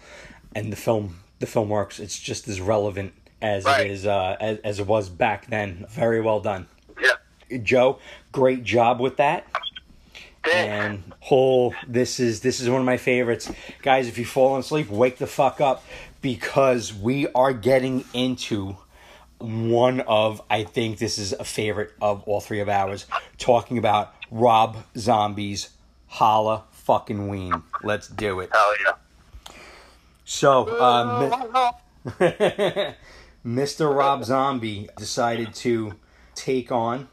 and 0.56 0.72
the 0.72 0.76
film 0.78 1.20
the 1.40 1.48
film 1.48 1.70
works. 1.70 2.00
It's 2.00 2.20
just 2.20 2.48
as 2.48 2.62
relevant 2.62 3.14
as 3.42 3.66
Right. 3.66 3.86
it 3.88 3.92
is 3.92 4.06
uh, 4.06 4.38
as, 4.40 4.58
as 4.60 4.80
it 4.80 4.86
was 4.88 5.10
back 5.10 5.48
then. 5.48 5.86
Very 5.90 6.22
well 6.22 6.40
done. 6.42 6.68
Joe. 7.60 8.00
Great 8.32 8.64
job 8.64 9.00
with 9.00 9.18
that. 9.18 9.46
And 10.54 11.04
whole 11.20 11.76
this 11.88 12.20
is 12.20 12.42
this 12.42 12.60
is 12.60 12.70
one 12.70 12.80
of 12.80 12.86
my 12.86 12.98
favorites, 12.98 13.52
guys. 13.84 14.08
If 14.08 14.18
you 14.18 14.26
fall 14.26 14.58
asleep, 14.58 14.90
wake 14.90 15.18
the 15.18 15.28
fuck 15.28 15.62
up 15.62 15.84
because 16.22 16.94
we 16.94 17.28
are 17.34 17.54
getting 17.54 18.06
into 18.14 18.76
one 19.38 20.00
of 20.02 20.42
I 20.50 20.64
think 20.64 20.98
this 20.98 21.20
is 21.20 21.34
a 21.34 21.44
favorite 21.44 21.92
of 22.02 22.24
all 22.24 22.42
three 22.42 22.60
of 22.60 22.70
ours. 22.70 23.06
Talking 23.38 23.78
about 23.78 24.16
Rob 24.32 24.78
Zombie's 24.98 25.70
Holla 26.08 26.64
fucking 26.72 27.28
Ween. 27.28 27.62
Let's 27.84 28.08
do 28.08 28.40
it. 28.40 28.50
oh 28.54 28.78
yeah. 28.84 28.94
So, 30.26 30.82
um, 30.82 31.30
Mr. 33.46 33.96
Rob 33.96 34.24
Zombie 34.24 34.88
decided 34.98 35.54
to 35.56 35.94
take 36.36 36.72
on 36.72 37.10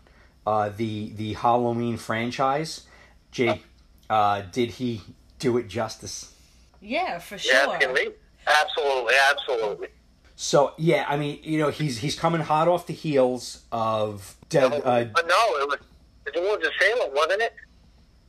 uh, 0.49 0.71
the 0.71 1.13
the 1.15 1.35
Halloween 1.35 1.99
franchise. 1.99 2.87
Jake, 3.31 3.65
uh, 4.09 4.43
did 4.51 4.71
he 4.71 5.03
do 5.39 5.59
it 5.59 5.69
justice? 5.69 6.35
Yeah, 6.81 7.19
for 7.19 7.37
sure. 7.37 7.77
it's. 7.79 8.17
Absolutely, 8.47 9.15
absolutely. 9.31 9.89
So 10.37 10.73
yeah, 10.79 11.05
I 11.07 11.19
mean, 11.19 11.41
you 11.43 11.59
know, 11.59 11.69
he's 11.69 11.99
he's 11.99 12.19
coming 12.19 12.41
hot 12.41 12.67
off 12.67 12.87
the 12.87 12.95
heels 12.95 13.63
of 13.71 14.37
Dead. 14.49 14.73
Uh, 14.73 15.05
but 15.05 15.27
no, 15.29 15.43
it 15.61 15.69
was 15.69 15.79
it 16.27 16.35
was 16.37 16.61
the 16.63 16.71
Salem, 16.81 17.15
wasn't 17.15 17.43
it? 17.43 17.55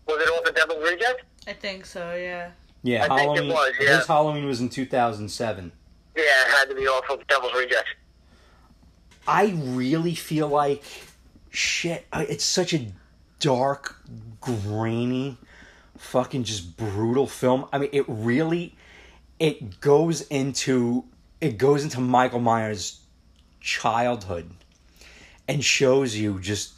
Was 0.06 0.22
it 0.22 0.28
off 0.28 0.44
the 0.44 0.52
Devil's 0.52 0.84
Reject? 0.92 1.24
I 1.48 1.54
think 1.54 1.86
so. 1.86 2.14
Yeah. 2.16 2.52
yeah, 2.84 3.06
I 3.06 3.08
think 3.08 3.22
it 3.22 3.24
Halloween. 3.24 3.50
was, 3.50 3.74
yeah. 3.80 3.98
His 3.98 4.08
Halloween 4.08 4.46
was 4.46 4.60
in 4.60 4.68
two 4.68 4.86
thousand 4.86 5.30
seven. 5.30 5.72
Yeah, 6.18 6.24
it 6.24 6.50
had 6.50 6.66
to 6.66 6.76
be 6.76 6.86
off 6.86 7.10
of 7.10 7.26
Devil's 7.28 7.54
Reject. 7.54 7.88
I 9.26 9.54
really 9.64 10.16
feel 10.16 10.50
like 10.50 10.84
shit. 11.50 12.06
It's 12.14 12.46
such 12.46 12.74
a 12.74 12.88
dark, 13.40 13.98
grainy, 14.42 15.38
fucking 15.98 16.44
just 16.44 16.78
brutal 16.78 17.28
film. 17.28 17.66
I 17.72 17.78
mean, 17.80 17.90
it 17.94 18.06
really 18.08 18.76
it 19.40 19.80
goes 19.80 20.22
into 20.22 21.06
it 21.42 21.58
goes 21.58 21.84
into 21.84 22.02
Michael 22.02 22.40
Myers' 22.40 23.00
childhood 23.62 24.52
and 25.48 25.64
shows 25.64 26.16
you 26.16 26.40
just 26.40 26.74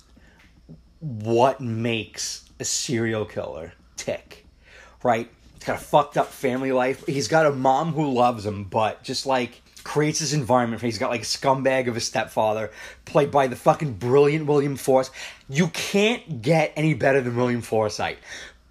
what 1.00 1.60
makes 1.60 2.50
a 2.60 2.66
serial 2.66 3.26
killer 3.26 3.74
tick. 3.98 4.46
Right? 5.04 5.30
He's 5.56 5.64
got 5.64 5.76
a 5.78 5.84
fucked 5.84 6.18
up 6.18 6.28
family 6.28 6.72
life. 6.72 7.06
He's 7.06 7.28
got 7.28 7.46
a 7.46 7.52
mom 7.52 7.94
who 7.94 8.12
loves 8.12 8.46
him, 8.46 8.66
but 8.66 9.04
just 9.04 9.26
like 9.26 9.61
creates 9.84 10.20
this 10.20 10.34
environment 10.34 10.80
for 10.80 10.86
he's 10.86 10.98
got 10.98 11.10
like 11.10 11.22
a 11.22 11.26
scumbag 11.26 11.88
of 11.88 11.98
a 11.98 12.00
stepfather 12.00 12.72
played 13.06 13.32
by 13.32 13.48
the 13.48 13.56
fucking 13.56 13.94
brilliant 13.94 14.46
William 14.46 14.76
Force. 14.76 15.12
You 15.50 15.68
can't 15.70 16.42
get 16.42 16.74
any 16.76 16.94
better 16.94 17.22
than 17.22 17.36
William 17.36 17.62
Forsythe. 17.62 18.18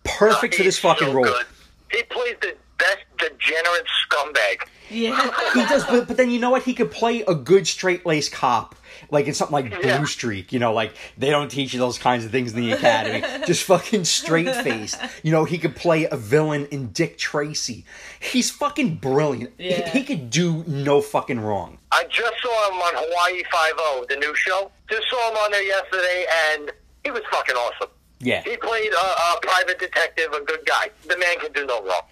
Perfect 0.05 0.55
for 0.55 0.63
this 0.63 0.79
fucking 0.79 1.09
so 1.09 1.15
role. 1.15 1.25
good. 1.25 1.47
He 1.91 2.03
plays 2.05 2.37
the 2.41 2.55
best 2.79 3.05
degenerate 3.19 3.87
scumbag. 4.09 4.69
Yeah. 4.91 5.31
He 5.55 5.61
does, 5.67 5.85
but, 5.85 6.09
but 6.09 6.17
then 6.17 6.31
you 6.31 6.41
know 6.41 6.51
what? 6.51 6.63
He 6.63 6.75
could 6.75 6.91
play 6.91 7.23
a 7.23 7.35
good 7.35 7.67
straight 7.67 8.05
laced 8.07 8.33
cop, 8.33 8.75
like 9.11 9.27
in 9.27 9.35
something 9.35 9.53
like 9.53 9.83
Yeah. 9.85 9.99
Blue 9.99 10.07
Streak. 10.07 10.53
You 10.53 10.59
know, 10.59 10.73
like 10.73 10.95
they 11.19 11.31
don't 11.31 11.51
teach 11.51 11.73
you 11.73 11.79
those 11.81 11.99
kinds 11.99 12.25
of 12.25 12.31
things 12.31 12.53
in 12.53 12.61
the 12.61 12.73
academy. 12.79 13.23
Just 13.47 13.65
fucking 13.65 14.05
straight 14.05 14.55
faced. 14.57 14.99
You 15.23 15.33
know, 15.33 15.45
he 15.45 15.59
could 15.59 15.77
play 15.77 16.05
a 16.11 16.17
villain 16.17 16.67
in 16.67 16.89
Dick 16.93 17.19
Tracy. 17.19 17.85
He's 18.21 18.51
fucking 18.51 18.97
brilliant. 18.97 19.53
He- 19.59 19.71
Yeah. 19.71 19.89
He, 19.91 20.05
could 20.05 20.31
do 20.31 20.65
no 20.67 21.01
fucking 21.01 21.41
wrong. 21.41 21.79
I 21.93 22.05
just 22.05 22.35
saw 22.43 22.69
him 22.71 22.81
on 22.81 22.93
Hawaii 22.97 23.43
Five 23.53 23.73
O, 23.79 24.05
the 24.09 24.17
new 24.17 24.35
show. 24.37 24.71
Just 24.91 25.09
saw 25.11 25.31
him 25.31 25.37
on 25.37 25.51
there 25.53 25.63
yesterday, 25.63 26.27
and 26.53 26.73
he 27.05 27.11
was 27.11 27.23
fucking 27.31 27.55
awesome. 27.57 27.89
Yeah, 28.23 28.43
He 28.43 28.57
played 28.59 28.93
a, 28.93 28.97
a 28.97 29.39
private 29.41 29.79
detective, 29.79 30.33
a 30.33 30.45
good 30.45 30.61
guy. 30.67 30.91
The 31.09 31.17
man 31.17 31.39
can 31.41 31.53
do 31.53 31.65
no 31.67 31.83
wrong. 31.83 32.03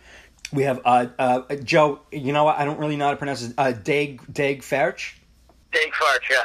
we 0.52 0.62
have 0.62 0.80
uh, 0.84 1.06
uh, 1.18 1.42
Joe. 1.56 2.00
You 2.10 2.32
know 2.32 2.44
what? 2.44 2.56
I 2.58 2.64
don't 2.64 2.78
really 2.78 2.96
know 2.96 3.04
how 3.06 3.10
to 3.10 3.16
pronounce 3.18 3.42
it. 3.42 3.52
Uh, 3.58 3.72
Dag 3.72 4.22
Dag 4.32 4.62
Farch. 4.62 5.20
Dave 5.70 5.92
Farch, 5.92 6.30
yeah. 6.30 6.44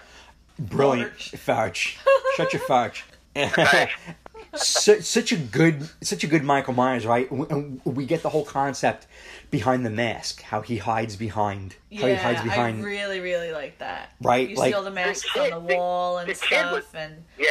Brilliant, 0.60 1.14
Farch. 1.20 1.98
Shut 2.38 2.54
your 2.54 2.62
Farch. 2.62 3.04
Right. 3.36 3.90
such, 4.56 5.02
such 5.02 5.32
a 5.32 5.36
good 5.38 5.90
such 6.02 6.24
a 6.24 6.28
good 6.28 6.44
Michael 6.44 6.74
Myers, 6.74 7.06
right? 7.06 7.32
We, 7.32 7.46
and 7.50 7.82
we 7.86 8.06
get 8.06 8.22
the 8.22 8.30
whole 8.30 8.46
concept 8.46 9.08
behind 9.50 9.86
the 9.86 9.90
mask, 9.90 10.42
how 10.44 10.62
he 10.62 10.78
hides 10.78 11.16
behind, 11.16 11.76
how 12.00 12.08
he 12.08 12.16
hides 12.16 12.42
behind. 12.42 12.82
I 12.82 12.84
really, 12.84 13.20
really 13.20 13.52
like 13.52 13.78
that. 13.80 14.12
Right, 14.22 14.50
You 14.50 14.56
like- 14.56 14.72
see 14.72 14.74
all 14.76 14.84
the 14.84 14.92
masks 14.92 15.28
The 15.34 15.40
on 15.40 15.46
kid- 15.46 15.54
the 15.56 15.60
the- 15.68 15.76
wall 15.76 16.18
and 16.20 16.30
the 16.30 16.36
stuff, 16.36 16.72
was- 16.72 16.86
and 16.94 17.24
Yeah. 17.40 17.48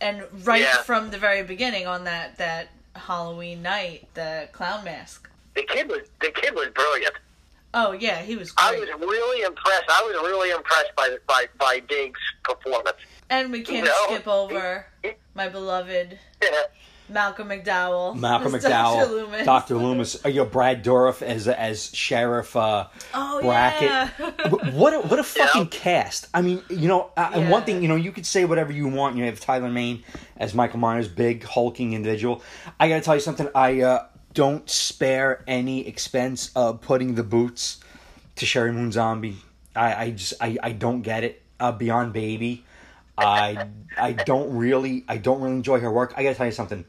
and 0.00 0.24
right 0.46 0.62
Yeah. 0.62 0.82
from 0.82 1.10
the 1.10 1.18
very 1.18 1.42
beginning 1.42 1.86
on 1.86 2.04
that 2.04 2.38
that 2.38 2.68
Halloween 2.96 3.62
night, 3.62 4.08
the 4.14 4.48
clown 4.52 4.84
mask. 4.84 5.28
The 5.54 5.62
kid 5.62 5.88
was 5.88 6.08
the 6.20 6.30
kid 6.32 6.54
was 6.54 6.68
brilliant. 6.74 7.14
Oh 7.72 7.92
yeah, 7.92 8.20
he 8.22 8.36
was 8.36 8.52
I 8.56 8.72
was 8.72 8.88
really 9.00 9.42
impressed. 9.44 9.84
I 9.88 10.02
was 10.02 10.28
really 10.28 10.50
impressed 10.50 10.94
by 10.96 11.16
by 11.26 11.46
by 11.58 11.80
Diggs' 11.88 12.18
performance. 12.42 12.96
and 13.28 13.52
we 13.52 13.62
can't 13.62 13.86
No. 13.86 13.92
skip 14.06 14.26
over 14.26 14.86
my 15.34 15.48
beloved 15.48 16.18
Yeah. 16.42 16.48
Malcolm 17.08 17.48
McDowell. 17.48 18.16
Malcolm 18.20 18.54
as 18.54 18.62
Dr. 18.62 18.72
McDowell, 18.74 19.10
Loomis. 19.10 19.44
Dr. 19.44 19.74
Loomis, 19.76 20.24
uh, 20.24 20.28
you 20.28 20.36
know, 20.36 20.44
Brad 20.44 20.84
Dourif 20.84 21.22
as 21.22 21.46
as 21.48 21.92
Sheriff 21.94 22.54
uh, 22.56 22.86
Oh 23.14 23.40
Brackett. 23.42 23.82
yeah. 23.90 24.70
What 24.72 24.94
a, 24.94 25.00
what 25.00 25.18
a 25.18 25.24
fucking 25.38 25.62
Yeah. 25.62 25.68
cast! 25.70 26.28
I 26.34 26.42
mean, 26.42 26.62
you 26.70 26.86
know, 26.88 27.10
uh, 27.16 27.30
and 27.34 27.50
one 27.50 27.64
thing, 27.64 27.82
you 27.82 27.88
know, 27.88 27.96
you 27.96 28.12
could 28.12 28.26
say 28.26 28.44
whatever 28.44 28.72
you 28.72 28.86
want. 28.88 29.16
You 29.16 29.24
have 29.24 29.40
Tyler 29.40 29.68
Mane 29.70 30.02
as 30.36 30.54
Michael 30.54 30.78
Myers, 30.80 31.08
big 31.08 31.42
hulking 31.44 31.92
individual. 31.94 32.42
I 32.78 32.88
got 32.88 32.96
to 32.96 33.00
tell 33.00 33.14
you 33.16 33.20
something. 33.20 33.48
I 33.56 33.80
uh, 33.80 34.06
don't 34.34 34.68
spare 34.70 35.42
any 35.46 35.86
expense 35.86 36.50
of 36.54 36.80
putting 36.80 37.14
the 37.14 37.22
boots 37.24 37.80
to 38.36 38.46
Sheri 38.46 38.72
Moon 38.72 38.92
Zombie. 38.92 39.36
I, 39.74 39.94
I 40.04 40.10
just 40.10 40.34
I, 40.40 40.56
I 40.62 40.72
don't 40.72 41.02
get 41.02 41.24
it. 41.24 41.42
Uh, 41.58 41.72
Beyond 41.72 42.12
Baby, 42.14 42.64
I 43.18 43.66
I 43.98 44.12
don't 44.12 44.56
really 44.56 45.04
I 45.08 45.18
don't 45.18 45.40
really 45.42 45.56
enjoy 45.56 45.78
her 45.80 45.90
work. 45.92 46.14
I 46.16 46.22
got 46.22 46.30
to 46.30 46.34
tell 46.36 46.46
you 46.46 46.52
something. 46.52 46.84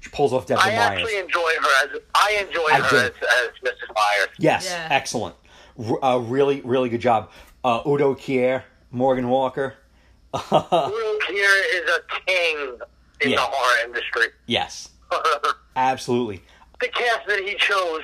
She 0.00 0.10
pulls 0.10 0.32
off 0.32 0.46
Deborah 0.46 0.62
I 0.64 0.76
Myers. 0.76 0.80
actually 1.00 1.18
enjoy 1.18 1.50
her 1.62 1.84
as 1.84 2.00
I 2.14 2.44
enjoy 2.46 2.66
I 2.70 2.80
her 2.80 2.96
as, 2.98 3.10
as 3.12 3.50
Mrs. 3.64 3.94
Myers. 3.94 4.28
Yes, 4.38 4.64
Yeah. 4.66 4.88
excellent. 4.90 5.36
R- 5.78 6.04
uh, 6.04 6.18
really, 6.18 6.60
really 6.62 6.88
good 6.90 7.00
job. 7.00 7.30
Uh, 7.64 7.82
Udo 7.86 8.14
Kier, 8.14 8.62
Morgan 8.90 9.28
Walker. 9.28 9.74
Udo 10.34 10.40
Kier 10.52 11.62
is 11.74 11.90
a 11.90 12.20
king 12.26 12.78
in 13.22 13.30
Yeah. 13.30 13.36
the 13.36 13.42
horror 13.42 13.86
industry. 13.86 14.26
Yes, 14.46 14.90
the 16.80 16.88
cast 16.88 17.26
that 17.26 17.40
he 17.40 17.54
chose 17.56 18.02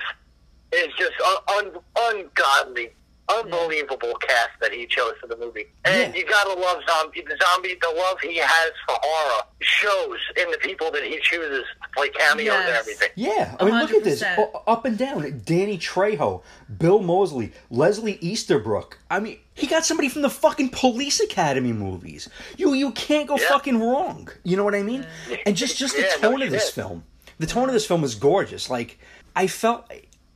is 0.73 0.89
just 0.99 1.13
un- 1.21 1.57
un- 1.75 1.83
ungodly, 2.15 2.91
unbelievable 3.29 4.15
cast 4.21 4.51
that 4.61 4.73
he 4.73 4.87
chose 4.87 5.15
for 5.21 5.27
the 5.27 5.37
movie. 5.37 5.67
And 5.85 6.15
Yeah. 6.15 6.21
you 6.21 6.27
gotta 6.27 6.53
love 6.55 6.81
zombie. 6.89 7.23
The 7.23 7.37
zombie, 7.43 7.77
the 7.81 7.89
love 7.97 8.21
he 8.21 8.37
has 8.37 8.73
for 8.87 8.97
horror 9.03 9.43
shows 9.61 10.19
in 10.37 10.51
the 10.51 10.59
people 10.59 10.91
that 10.93 11.03
he 11.03 11.19
chooses 11.21 11.65
to 11.83 11.89
play 11.95 12.09
cameos 12.11 12.55
and 12.55 12.69
everything. 12.77 13.09
Yeah, 13.17 13.57
I 13.59 13.65
mean, 13.65 13.79
look 13.79 13.91
at 13.93 14.05
this. 14.05 14.23
O- 14.39 14.63
up 14.67 14.85
and 14.85 14.97
down. 14.99 15.43
Danny 15.45 15.79
Trejo, 15.79 16.43
Bill 16.79 17.01
Moseley, 17.01 17.53
Leslie 17.71 18.19
Easterbrook. 18.21 18.99
I 19.11 19.19
mean, 19.21 19.41
he 19.55 19.67
got 19.67 19.85
somebody 19.85 20.09
from 20.09 20.23
the 20.23 20.31
fucking 20.31 20.69
Police 20.71 21.21
Academy 21.21 21.73
movies. 21.73 22.29
You 22.57 22.75
you 22.75 22.93
can't 22.93 23.27
go 23.27 23.37
Yeah. 23.39 23.49
fucking 23.49 23.81
wrong. 23.81 24.29
You 24.45 24.57
know 24.57 24.65
what 24.65 24.75
I 24.75 24.83
mean? 24.83 25.07
And 25.47 25.57
just 25.57 25.77
just 25.79 25.97
the 25.97 26.03
Yeah, 26.03 26.17
no 26.23 26.31
tone 26.33 26.43
of 26.43 26.51
this 26.51 26.67
shit. 26.67 26.75
film. 26.75 27.05
The 27.39 27.47
tone 27.47 27.69
of 27.69 27.73
this 27.75 27.87
film 27.87 28.03
is 28.05 28.15
gorgeous. 28.15 28.71
Like 28.71 28.99
I 29.35 29.47
felt, 29.47 29.91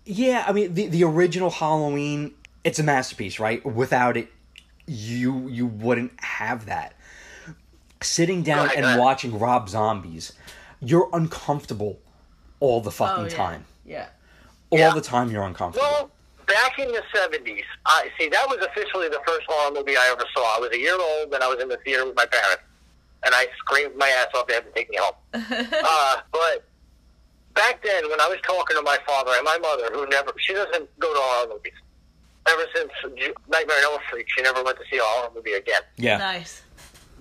yeah. 0.05 0.45
I 0.47 0.53
mean, 0.53 0.75
the 0.75 0.87
the 0.87 1.05
original 1.05 1.51
Halloween. 1.51 2.35
It's 2.63 2.79
a 2.79 2.83
masterpiece, 2.83 3.39
right? 3.41 3.65
Without 3.65 4.17
it, 4.19 4.29
you 4.87 5.49
you 5.49 5.67
wouldn't 5.67 6.13
have 6.23 6.67
that. 6.67 6.95
Sitting 8.03 8.43
down 8.43 8.71
and 8.77 8.99
watching 8.99 9.39
Rob 9.39 9.69
Zombies, 9.69 10.33
you're 10.81 11.09
uncomfortable 11.13 11.99
all 12.59 12.81
the 12.81 12.91
fucking 12.91 13.25
Oh 13.25 13.29
yeah. 13.29 13.37
time. 13.37 13.65
Yeah. 13.85 14.07
All 14.71 14.79
Yeah. 14.79 14.95
the 14.95 15.01
time 15.03 15.31
you're 15.31 15.43
uncomfortable. 15.43 15.87
Well, 15.87 16.11
back 16.47 16.79
in 16.79 16.89
the 16.89 17.03
seventies, 17.15 17.65
I 17.85 18.09
see 18.19 18.29
that 18.29 18.47
was 18.49 18.59
officially 18.67 19.09
the 19.09 19.21
first 19.27 19.47
horror 19.49 19.73
movie 19.75 19.97
I 19.97 20.09
ever 20.13 20.25
saw. 20.35 20.57
I 20.57 20.61
was 20.61 20.71
a 20.73 20.79
year 20.79 20.99
old 20.99 21.33
and 21.35 21.43
I 21.43 21.49
was 21.49 21.61
in 21.63 21.69
the 21.69 21.77
theater 21.79 22.07
with 22.07 22.17
my 22.17 22.25
parents, 22.27 22.63
and 23.25 23.35
I 23.35 23.47
screamed 23.59 23.97
my 23.97 24.09
ass 24.09 24.29
off. 24.35 24.47
They 24.47 24.55
had 24.55 24.65
to 24.65 24.71
take 24.73 24.89
me 24.91 24.97
home. 24.99 25.15
uh, 25.35 26.17
but 26.33 26.65
back 27.55 27.83
then, 27.83 28.09
when 28.11 28.21
I 28.21 28.29
was 28.29 28.39
talking 28.43 28.77
to 28.77 28.83
my 28.83 28.99
father 29.07 29.33
and 29.35 29.45
my 29.45 29.59
mother, 29.59 29.91
who 29.93 30.07
never 30.09 30.33
she 30.39 30.53
doesn't 30.55 30.89
go 30.99 31.13
to 31.13 31.21
horror 31.21 31.55
movies. 31.55 31.73
Ever 32.49 32.63
since 32.75 32.91
Ju- 33.19 33.35
Nightmare 33.49 33.77
on 33.79 33.93
Elm 33.93 34.01
Street, 34.09 34.27
she 34.35 34.43
never 34.43 34.65
went 34.65 34.79
to 34.79 34.85
see 34.91 34.97
a 34.97 35.03
horror 35.03 35.31
movie 35.35 35.53
again. 35.53 35.83
yeah. 35.97 36.17
Nice. 36.19 36.63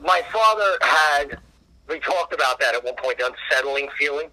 My 0.01 0.22
father 0.31 0.77
had. 0.81 1.38
We 1.88 1.99
talked 1.99 2.34
about 2.34 2.60
that 2.60 2.76
at 2.76 2.84
one 2.85 2.95
point, 2.95 3.18
the 3.18 3.26
unsettling 3.34 3.89
feeling 3.97 4.30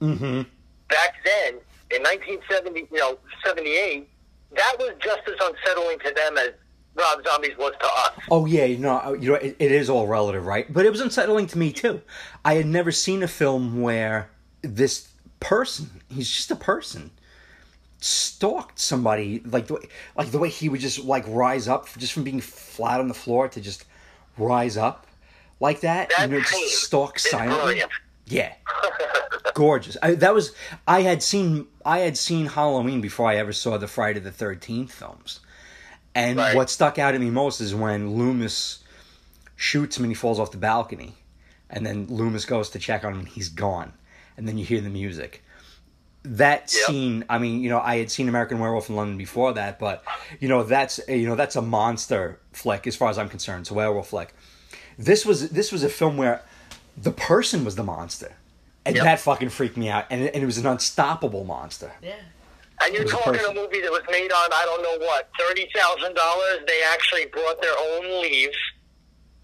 Mm-hmm. 0.00 0.42
back 0.88 1.14
then 1.24 1.54
in 1.90 2.02
1970, 2.02 2.88
you 2.92 2.98
know, 2.98 3.18
78, 3.44 4.08
that 4.56 4.76
was 4.78 4.90
just 5.00 5.20
as 5.28 5.34
unsettling 5.40 5.98
to 6.00 6.12
them 6.14 6.36
as 6.38 6.50
Rob 6.94 7.22
Zombie's 7.26 7.56
was 7.56 7.72
to 7.80 7.86
us. 7.86 8.12
Oh 8.30 8.44
yeah, 8.46 8.64
you 8.64 8.78
know, 8.78 9.14
you 9.18 9.30
know, 9.30 9.36
it, 9.36 9.56
it 9.58 9.72
is 9.72 9.88
all 9.88 10.06
relative, 10.06 10.44
right? 10.44 10.70
But 10.72 10.84
it 10.84 10.90
was 10.90 11.00
unsettling 11.00 11.46
to 11.48 11.58
me 11.58 11.72
too. 11.72 12.02
I 12.44 12.54
had 12.54 12.66
never 12.66 12.92
seen 12.92 13.22
a 13.22 13.28
film 13.28 13.80
where 13.80 14.28
this 14.62 15.08
person, 15.42 15.90
he's 16.08 16.30
just 16.30 16.50
a 16.50 16.56
person, 16.56 17.10
stalked 18.00 18.78
somebody 18.78 19.40
like 19.44 19.66
the 19.68 19.74
way, 19.74 19.80
like 20.16 20.30
the 20.30 20.38
way 20.38 20.48
he 20.48 20.68
would 20.68 20.80
just 20.80 21.04
like 21.04 21.24
rise 21.28 21.68
up 21.68 21.88
just 21.98 22.12
from 22.12 22.24
being 22.24 22.40
flat 22.40 23.00
on 23.00 23.08
the 23.08 23.14
floor 23.14 23.48
to 23.48 23.60
just 23.60 23.84
rise 24.38 24.76
up 24.76 25.06
like 25.60 25.80
that, 25.80 26.10
you 26.20 26.26
know, 26.26 26.40
just 26.40 26.84
stalk 26.84 27.18
silently. 27.18 27.62
brilliant. 27.62 27.90
Yeah, 28.26 28.52
gorgeous. 29.54 29.96
I, 30.02 30.14
that 30.14 30.34
was 30.34 30.52
I 30.86 31.02
had 31.02 31.22
seen 31.22 31.66
I 31.84 31.98
had 31.98 32.16
seen 32.16 32.46
Halloween 32.46 33.00
before 33.00 33.28
I 33.28 33.36
ever 33.36 33.52
saw 33.52 33.76
the 33.78 33.88
Friday 33.88 34.20
the 34.20 34.30
Thirteenth 34.32 34.92
films, 34.92 35.40
and 36.14 36.38
Right. 36.38 36.56
what 36.56 36.70
stuck 36.70 36.98
out 36.98 37.14
at 37.14 37.20
me 37.20 37.30
most 37.30 37.60
is 37.60 37.74
when 37.74 38.10
Loomis 38.16 38.82
shoots 39.56 39.96
him 39.96 40.04
and 40.04 40.10
he 40.10 40.14
falls 40.14 40.40
off 40.40 40.50
the 40.50 40.56
balcony, 40.58 41.14
and 41.70 41.84
then 41.86 42.06
Loomis 42.08 42.44
goes 42.46 42.70
to 42.70 42.78
check 42.78 43.04
on 43.04 43.12
him 43.12 43.18
and 43.20 43.28
he's 43.28 43.48
gone, 43.48 43.92
and 44.42 44.48
then 44.48 44.58
you 44.58 44.64
hear 44.64 44.80
the 44.80 44.90
music. 44.90 45.44
That 46.24 46.72
Yep. 46.72 46.86
scene, 46.86 47.24
I 47.28 47.38
mean, 47.38 47.62
you 47.62 47.70
know, 47.70 47.78
I 47.80 47.98
had 47.98 48.10
seen 48.10 48.28
American 48.28 48.58
Werewolf 48.58 48.88
in 48.88 48.96
London 48.96 49.16
before 49.16 49.52
that, 49.54 49.78
but 49.78 50.02
you 50.40 50.48
know, 50.48 50.64
that's 50.64 50.98
you 51.08 51.26
know, 51.28 51.36
that's 51.36 51.54
a 51.54 51.62
monster 51.62 52.40
flick 52.52 52.88
as 52.88 52.96
far 52.96 53.08
as 53.08 53.18
I'm 53.18 53.28
concerned. 53.28 53.60
It's 53.62 53.70
a 53.70 53.74
werewolf 53.74 54.08
flick. 54.08 54.34
This 54.98 55.24
was 55.24 55.50
this 55.50 55.70
was 55.70 55.84
a 55.84 55.88
film 55.88 56.16
where 56.16 56.42
the 56.96 57.12
person 57.12 57.64
was 57.64 57.76
the 57.76 57.84
monster, 57.84 58.32
and 58.84 58.96
Yep. 58.96 59.04
that 59.04 59.20
fucking 59.20 59.50
freaked 59.50 59.76
me 59.76 59.88
out. 59.88 60.06
And, 60.10 60.22
and 60.22 60.42
it 60.42 60.46
was 60.46 60.58
an 60.58 60.66
unstoppable 60.66 61.44
monster. 61.44 61.92
Yeah. 62.02 62.14
And 62.84 62.92
you're 62.94 63.04
was 63.04 63.12
a 63.12 63.16
talking 63.16 63.40
a 63.48 63.54
movie 63.54 63.80
that 63.80 63.92
was 63.92 64.02
made 64.10 64.32
on 64.32 64.50
I 64.52 64.62
don't 64.64 64.82
know 64.82 65.06
what 65.06 65.30
thirty 65.38 65.68
thousand 65.74 66.14
dollars. 66.14 66.58
They 66.66 66.82
actually 66.92 67.26
brought 67.26 67.60
their 67.62 67.74
own 67.78 68.22
leaves 68.22 68.56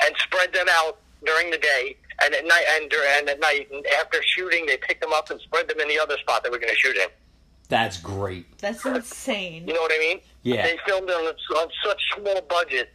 and 0.05 0.13
spread 0.19 0.53
them 0.53 0.67
out 0.71 0.99
during 1.25 1.51
the 1.51 1.59
day, 1.59 1.97
and 2.25 2.35
at 2.35 2.45
night 2.47 2.65
and, 2.73 2.93
and 2.93 3.29
at 3.29 3.41
night 3.41 3.69
and 3.73 3.85
after 4.01 4.19
shooting, 4.23 4.67
they 4.67 4.77
picked 4.77 5.01
them 5.01 5.13
up 5.13 5.31
and 5.31 5.41
spread 5.41 5.69
them 5.69 5.81
in 5.81 5.89
the 5.89 5.99
other 5.99 6.17
spot 6.19 6.43
they 6.45 6.51
were 6.51 6.59
going 6.59 6.73
to 6.73 6.79
shoot 6.79 6.97
in. 6.97 7.09
That's 7.69 7.99
great. 7.99 8.47
That's 8.59 8.85
insane. 8.85 9.69
You 9.69 9.75
know 9.75 9.83
what 9.83 9.93
I 9.95 9.99
mean? 9.99 10.21
Yeah. 10.43 10.63
They 10.67 10.79
filmed 10.87 11.11
on, 11.11 11.27
on 11.27 11.69
such 11.85 12.01
small 12.17 12.41
budget 12.43 12.91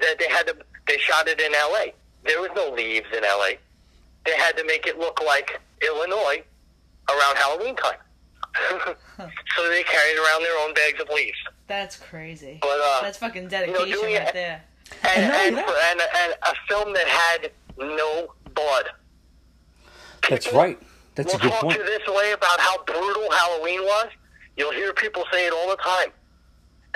that 0.00 0.18
they 0.18 0.28
had 0.28 0.46
to. 0.46 0.56
They 0.86 0.96
shot 0.98 1.28
it 1.28 1.38
in 1.40 1.54
L.A. 1.54 1.92
There 2.24 2.40
was 2.40 2.50
no 2.56 2.70
leaves 2.70 3.06
in 3.16 3.24
L.A. 3.24 3.58
They 4.24 4.36
had 4.36 4.56
to 4.56 4.64
make 4.64 4.86
it 4.86 4.98
look 4.98 5.20
like 5.24 5.60
Illinois 5.82 6.42
around 7.08 7.36
Halloween 7.36 7.76
time. 7.76 7.98
so 9.16 9.68
they 9.68 9.82
carried 9.82 10.18
around 10.18 10.42
their 10.42 10.58
own 10.66 10.72
bags 10.74 11.00
of 11.00 11.08
leaves. 11.10 11.36
That's 11.66 11.96
crazy. 11.96 12.58
But, 12.62 12.78
uh, 12.82 13.02
That's 13.02 13.18
fucking 13.18 13.48
dedication 13.48 13.86
you 13.88 13.94
doing 14.00 14.14
right 14.14 14.28
it- 14.28 14.34
there. 14.34 14.62
And, 15.04 15.32
And 15.32 15.56
not 15.56 15.64
and, 15.64 15.68
for, 15.68 15.74
and, 15.90 16.00
and 16.00 16.34
a 16.42 16.54
film 16.66 16.94
that 16.94 17.06
had 17.06 17.50
no 17.78 18.34
blood. 18.54 18.84
That's 20.28 20.46
People 20.46 20.58
right. 20.60 20.78
That's 21.14 21.34
a 21.34 21.38
good 21.38 21.50
talk 21.50 21.62
point. 21.62 21.78
to 21.78 21.82
this 21.84 22.06
way 22.06 22.32
about 22.32 22.60
how 22.60 22.82
brutal 22.84 23.30
Halloween 23.30 23.82
was. 23.82 24.08
You'll 24.56 24.72
hear 24.72 24.92
people 24.92 25.24
say 25.32 25.46
it 25.46 25.52
all 25.52 25.68
the 25.68 25.76
time. 25.76 26.10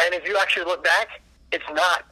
And 0.00 0.14
if 0.14 0.26
you 0.26 0.36
actually 0.38 0.64
look 0.66 0.84
back, 0.84 1.08
it's 1.50 1.64
not. 1.72 2.04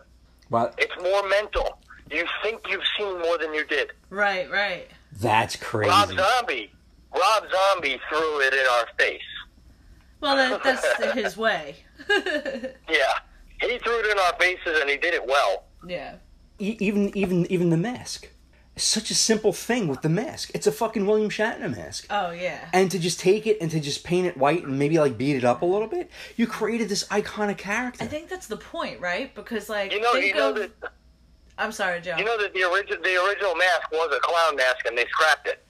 Well, 0.50 0.74
it's 0.78 0.92
more 1.00 1.28
mental. 1.28 1.78
You 2.10 2.24
think 2.42 2.62
you've 2.68 2.82
seen 2.98 3.20
more 3.20 3.38
than 3.38 3.54
you 3.54 3.64
did. 3.66 3.92
Right, 4.10 4.50
right. 4.50 4.88
that's 5.20 5.54
crazy. 5.54 5.90
Rob 5.90 6.08
Zombie, 6.08 6.72
Rob 7.14 7.44
Zombie 7.52 8.00
threw 8.08 8.40
it 8.40 8.52
in 8.52 8.66
our 8.66 8.86
face. 8.98 9.22
Well, 10.20 10.34
that, 10.34 10.62
that's 10.64 11.14
his 11.14 11.36
way. 11.36 11.76
Yeah, 12.08 13.12
he 13.60 13.78
threw 13.78 14.00
it 14.00 14.06
in 14.10 14.18
our 14.18 14.32
faces, 14.40 14.80
and 14.80 14.90
he 14.90 14.96
did 14.96 15.14
it 15.14 15.24
well. 15.24 15.66
yeah. 15.86 16.16
E- 16.60 16.76
even 16.80 17.16
even 17.16 17.46
even 17.50 17.70
the 17.70 17.76
mask. 17.76 18.28
It's 18.76 18.84
such 18.84 19.10
a 19.10 19.14
simple 19.14 19.52
thing 19.52 19.88
with 19.88 20.00
the 20.02 20.08
mask. 20.08 20.52
It's 20.54 20.66
a 20.66 20.72
fucking 20.72 21.04
William 21.04 21.28
Shatner 21.28 21.74
mask. 21.76 22.06
Oh, 22.08 22.30
yeah. 22.30 22.68
and 22.72 22.90
to 22.92 22.98
just 23.00 23.18
take 23.18 23.46
it 23.46 23.58
and 23.60 23.70
to 23.72 23.80
just 23.80 24.04
paint 24.04 24.26
it 24.28 24.36
white 24.36 24.64
and 24.64 24.78
maybe 24.78 24.98
like 24.98 25.18
beat 25.18 25.36
it 25.36 25.44
up 25.44 25.62
a 25.62 25.66
little 25.66 25.88
bit, 25.88 26.08
you 26.36 26.46
created 26.46 26.88
this 26.88 27.04
iconic 27.08 27.58
character. 27.58 28.04
I 28.04 28.06
think 28.06 28.28
that's 28.28 28.46
the 28.46 28.56
point, 28.56 29.00
right? 29.00 29.34
Because, 29.34 29.68
like, 29.68 29.92
You 29.92 30.00
know, 30.00 30.12
think 30.12 30.26
you 30.26 30.34
know 30.34 30.50
of... 30.50 30.54
that 30.56 30.70
I'm 31.58 31.72
sorry, 31.72 32.00
Joe. 32.00 32.16
you 32.16 32.24
know 32.24 32.38
that 32.40 32.54
the 32.54 32.62
original 32.62 33.02
the 33.02 33.22
original 33.26 33.54
mask 33.56 33.90
was 33.92 34.14
a 34.16 34.20
clown 34.20 34.56
mask, 34.56 34.86
and 34.86 34.96
they 34.96 35.04
scrapped 35.06 35.48
it. 35.48 35.62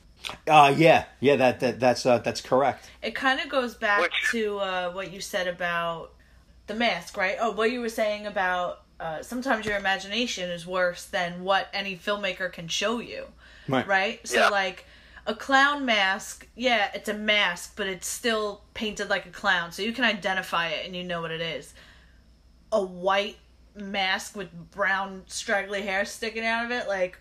uh 0.46 0.72
yeah, 0.76 1.06
yeah, 1.20 1.36
that, 1.36 1.58
that 1.60 1.80
that's 1.80 2.04
uh, 2.06 2.18
that's 2.18 2.42
correct. 2.42 2.88
It 3.02 3.14
kind 3.14 3.40
of 3.40 3.48
goes 3.48 3.74
back 3.74 4.02
Which- 4.02 4.28
to 4.32 4.58
uh, 4.58 4.90
what 4.92 5.10
you 5.12 5.20
said 5.22 5.48
about 5.48 6.12
the 6.68 6.74
mask, 6.74 7.16
right? 7.16 7.36
Oh, 7.40 7.50
what 7.52 7.72
you 7.72 7.80
were 7.80 7.88
saying 7.88 8.26
about 8.26 8.82
uh, 9.00 9.22
sometimes 9.22 9.66
your 9.66 9.76
imagination 9.76 10.50
is 10.50 10.66
worse 10.66 11.04
than 11.04 11.42
what 11.42 11.68
any 11.72 11.96
filmmaker 11.96 12.52
can 12.52 12.68
show 12.68 13.00
you, 13.00 13.24
Right. 13.66 13.86
right? 13.86 14.28
So, 14.28 14.40
Yeah. 14.40 14.48
like, 14.50 14.84
a 15.26 15.34
clown 15.34 15.84
mask, 15.84 16.46
yeah, 16.54 16.90
it's 16.94 17.08
a 17.08 17.14
mask, 17.14 17.74
but 17.76 17.86
it's 17.86 18.06
still 18.06 18.62
painted 18.74 19.08
like 19.08 19.26
a 19.26 19.30
clown, 19.30 19.72
so 19.72 19.82
you 19.82 19.92
can 19.92 20.04
identify 20.04 20.68
it 20.68 20.86
and 20.86 20.94
you 20.94 21.04
know 21.04 21.20
what 21.20 21.30
it 21.30 21.40
is. 21.40 21.72
A 22.72 22.82
white 22.82 23.36
mask 23.74 24.36
with 24.36 24.70
brown 24.70 25.22
straggly 25.26 25.82
hair 25.82 26.04
sticking 26.04 26.44
out 26.44 26.64
of 26.64 26.70
it, 26.70 26.88
like, 26.88 27.18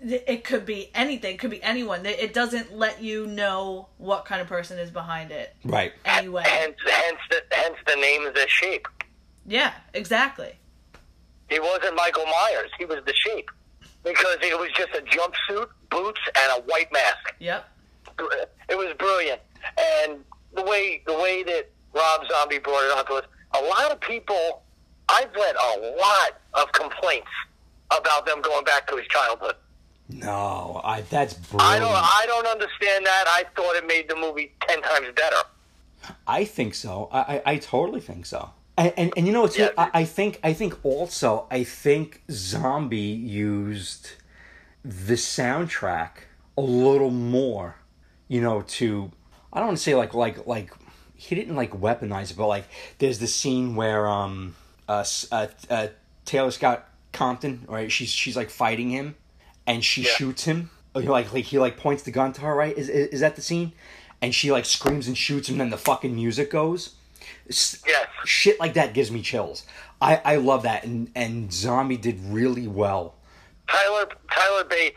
it 0.00 0.44
could 0.44 0.64
be 0.66 0.90
anything, 0.94 1.34
it 1.34 1.38
could 1.38 1.50
be 1.50 1.62
anyone. 1.62 2.04
It 2.06 2.18
it 2.20 2.34
doesn't 2.34 2.76
let 2.76 3.02
you 3.02 3.26
know 3.26 3.88
what 3.98 4.24
kind 4.24 4.40
of 4.40 4.46
person 4.46 4.78
is 4.78 4.90
behind 4.90 5.30
it 5.32 5.56
Right. 5.64 5.92
anyway. 6.04 6.44
Hence, 6.46 6.76
hence 6.86 7.18
the 7.30 7.42
hence 7.50 7.76
the 7.86 7.96
name 7.96 8.24
The 8.34 8.46
Shape. 8.46 8.86
Yeah, 9.46 9.72
exactly. 9.92 10.54
He 11.48 11.60
wasn't 11.60 11.94
Michael 11.96 12.24
Myers. 12.26 12.70
He 12.78 12.84
was 12.84 12.98
The 13.04 13.14
Shape 13.14 13.50
because 14.02 14.36
it 14.42 14.58
was 14.58 14.70
just 14.74 14.94
a 14.94 15.02
jumpsuit, 15.02 15.68
boots, 15.90 16.20
and 16.26 16.58
a 16.58 16.62
white 16.66 16.92
mask. 16.92 17.34
Yep. 17.38 17.68
It 18.68 18.76
was 18.76 18.94
brilliant, 18.98 19.40
and 19.78 20.24
the 20.54 20.62
way 20.62 21.02
the 21.04 21.14
way 21.14 21.42
that 21.42 21.68
Rob 21.92 22.20
Zombie 22.30 22.58
brought 22.58 22.84
it 22.84 22.96
onto 22.98 23.14
us, 23.14 23.24
a 23.54 23.60
lot 23.62 23.90
of 23.90 24.00
people. 24.00 24.62
I've 25.06 25.34
read 25.34 25.54
a 25.54 25.80
lot 25.98 26.40
of 26.54 26.72
complaints 26.72 27.28
about 27.90 28.24
them 28.24 28.40
going 28.40 28.64
back 28.64 28.86
to 28.86 28.96
his 28.96 29.06
childhood. 29.08 29.54
No, 30.08 30.80
I 30.82 31.02
that's 31.02 31.34
brilliant. 31.34 31.72
I 31.72 31.76
I, 31.76 31.78
don't. 31.78 31.92
I 31.92 32.24
don't 32.26 32.46
understand 32.46 33.04
that. 33.04 33.24
I 33.26 33.44
thought 33.54 33.76
it 33.76 33.86
made 33.86 34.08
the 34.08 34.16
movie 34.16 34.52
ten 34.66 34.80
times 34.80 35.08
better. 35.14 35.36
I 36.26 36.44
think 36.44 36.74
so. 36.74 37.08
I, 37.12 37.18
I 37.18 37.42
I 37.52 37.56
totally 37.58 38.00
think 38.00 38.24
so. 38.26 38.50
And 38.76 38.92
and, 38.96 39.12
and 39.16 39.26
you 39.26 39.32
know 39.32 39.42
what's 39.42 39.58
Yeah. 39.58 39.70
I, 39.78 39.90
I 39.94 40.04
think 40.04 40.40
I 40.42 40.52
think 40.52 40.84
also 40.84 41.46
I 41.50 41.64
think 41.64 42.22
Zombie 42.30 42.98
used 42.98 44.10
the 44.84 45.14
soundtrack 45.14 46.10
a 46.56 46.60
little 46.60 47.10
more, 47.10 47.76
you 48.28 48.40
know, 48.40 48.62
to 48.62 49.10
I 49.52 49.58
don't 49.58 49.68
want 49.68 49.78
to 49.78 49.82
say 49.84 49.94
like 49.94 50.14
like 50.14 50.46
like 50.46 50.72
he 51.14 51.34
didn't 51.34 51.56
like 51.56 51.70
weaponize 51.72 52.30
it, 52.32 52.36
but 52.36 52.48
like 52.48 52.66
there's 52.98 53.18
the 53.20 53.26
scene 53.28 53.76
where 53.76 54.08
um 54.08 54.56
uh, 54.88 55.04
uh, 55.30 55.46
uh 55.70 55.86
Taylor 56.24 56.50
Scout 56.50 56.84
Compton, 57.12 57.64
right? 57.68 57.90
She's 57.90 58.10
she's 58.10 58.36
like 58.36 58.50
fighting 58.50 58.90
him, 58.90 59.14
and 59.66 59.84
she 59.84 60.02
Yeah. 60.02 60.10
shoots 60.10 60.44
him. 60.44 60.70
Like 60.94 61.06
like 61.06 61.32
like, 61.32 61.44
he 61.44 61.58
like 61.58 61.76
points 61.76 62.02
the 62.02 62.10
gun 62.10 62.32
to 62.34 62.40
her, 62.42 62.54
right? 62.54 62.76
Is, 62.76 62.88
is 62.88 63.08
is 63.08 63.20
that 63.20 63.36
the 63.36 63.42
scene? 63.42 63.72
And 64.20 64.34
she 64.34 64.50
like 64.50 64.64
screams 64.64 65.06
and 65.06 65.16
shoots 65.16 65.48
him, 65.48 65.54
and 65.54 65.60
then 65.60 65.70
the 65.70 65.78
fucking 65.78 66.14
music 66.14 66.50
goes. 66.50 66.94
Yes. 67.48 68.08
Shit 68.24 68.58
like 68.60 68.74
that 68.74 68.94
gives 68.94 69.10
me 69.10 69.22
chills. 69.22 69.64
I 70.00 70.20
I 70.24 70.36
love 70.36 70.62
that, 70.64 70.84
and 70.84 71.10
and 71.14 71.52
Zombie 71.52 71.96
did 71.96 72.20
really 72.26 72.66
well. 72.66 73.14
Tyler 73.68 74.06
Tyler 74.30 74.64
Bates 74.64 74.96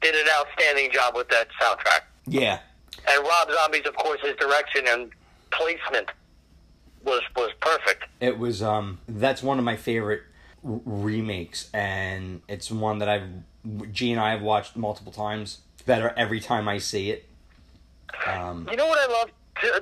did 0.00 0.14
an 0.14 0.26
outstanding 0.38 0.90
job 0.92 1.14
with 1.16 1.28
that 1.28 1.48
soundtrack, 1.60 2.00
Yeah, 2.26 2.58
and 3.08 3.22
Rob 3.26 3.48
Zombie's, 3.52 3.86
of 3.86 3.94
course, 3.96 4.20
his 4.22 4.36
direction 4.36 4.84
and 4.88 5.10
placement 5.50 6.10
was 7.04 7.22
was 7.36 7.50
perfect. 7.60 8.04
it 8.20 8.38
was 8.38 8.62
um 8.62 8.98
that's 9.08 9.42
one 9.42 9.58
of 9.58 9.64
my 9.64 9.76
favorite 9.76 10.22
r- 10.66 10.80
remakes 10.86 11.68
and 11.74 12.40
it's 12.48 12.70
one 12.70 12.98
that 12.98 13.08
i've 13.10 13.92
g 13.92 14.10
and 14.10 14.18
i 14.20 14.30
have 14.30 14.40
watched 14.40 14.74
multiple 14.74 15.12
times 15.12 15.58
it's 15.74 15.82
better 15.82 16.14
every 16.16 16.40
time 16.40 16.66
i 16.66 16.78
see 16.78 17.10
it 17.10 17.28
um 18.26 18.66
You 18.70 18.76
know 18.78 18.86
what 18.86 18.98
I 18.98 19.12
love 19.12 19.30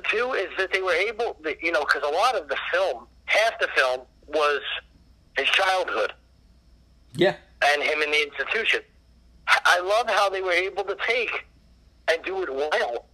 too 0.05 0.33
is 0.33 0.49
that 0.59 0.73
they 0.73 0.83
were 0.83 0.93
able, 0.95 1.37
you 1.63 1.73
know, 1.73 1.81
because 1.81 2.03
a 2.03 2.15
lot 2.15 2.35
of 2.35 2.49
the 2.49 2.57
film, 2.73 3.07
half 3.27 3.59
the 3.61 3.69
film 3.77 4.01
was 4.27 4.61
his 5.37 5.47
childhood 5.49 6.13
yeah 7.15 7.35
and 7.63 7.83
him 7.83 8.01
in 8.03 8.11
the 8.11 8.23
institution. 8.23 8.81
I 9.49 9.81
love 9.81 10.09
how 10.09 10.31
they 10.31 10.41
were 10.43 10.53
able 10.53 10.85
to 10.85 10.97
take 11.07 11.45
and 12.09 12.23
do 12.25 12.43
it 12.43 12.53
well, 12.55 13.07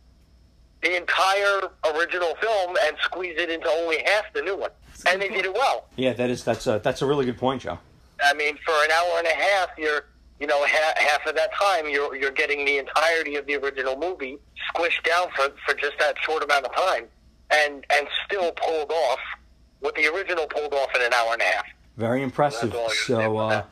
the 0.82 0.96
entire 0.96 1.70
original 1.94 2.34
film, 2.36 2.76
and 2.84 2.96
squeeze 3.02 3.36
it 3.38 3.50
into 3.50 3.68
only 3.68 4.02
half 4.06 4.32
the 4.34 4.42
new 4.42 4.56
one, 4.56 4.70
and 5.06 5.20
they 5.20 5.28
did 5.28 5.44
it 5.46 5.52
well. 5.54 5.86
yeah 5.96 6.12
that 6.12 6.30
is 6.30 6.44
that's 6.44 6.66
a 6.66 6.80
that's 6.82 7.02
a 7.02 7.06
really 7.06 7.24
good 7.24 7.38
point 7.38 7.62
joe 7.62 7.78
I 8.22 8.34
mean, 8.34 8.56
for 8.64 8.72
an 8.72 8.90
hour 8.90 9.18
and 9.18 9.26
a 9.28 9.36
half, 9.36 9.68
you're, 9.78 10.06
you 10.40 10.46
know, 10.46 10.64
ha- 10.64 10.94
half 10.96 11.26
of 11.26 11.34
that 11.34 11.50
time, 11.54 11.88
you're 11.88 12.14
you're 12.14 12.30
getting 12.30 12.64
the 12.64 12.78
entirety 12.78 13.36
of 13.36 13.46
the 13.46 13.56
original 13.56 13.96
movie 13.96 14.38
squished 14.74 15.02
down 15.04 15.28
for, 15.34 15.52
for 15.66 15.74
just 15.74 15.98
that 15.98 16.16
short 16.18 16.42
amount 16.42 16.66
of 16.66 16.74
time, 16.74 17.04
and 17.50 17.84
and 17.90 18.06
still 18.26 18.52
pulled 18.52 18.90
off 18.90 19.18
what 19.80 19.94
the 19.94 20.06
original 20.06 20.46
pulled 20.46 20.74
off 20.74 20.88
in 20.94 21.02
an 21.02 21.12
hour 21.12 21.32
and 21.32 21.42
a 21.42 21.44
half. 21.44 21.66
Very 21.96 22.22
impressive. 22.22 22.72
That's 22.72 23.06
So, 23.06 23.36
uh, 23.36 23.64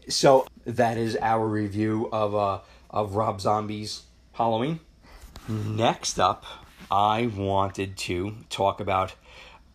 so 0.09 0.47
that 0.67 0.99
is 0.99 1.17
our 1.21 1.47
review 1.47 2.09
of 2.13 2.35
uh 2.35 2.61
of 2.91 3.15
Rob 3.15 3.41
Zombie's 3.41 4.03
Halloween. 4.33 4.81
Next 5.49 6.19
up, 6.19 6.45
I 6.91 7.31
wanted 7.35 7.97
to 7.99 8.37
talk 8.51 8.81
about 8.81 9.15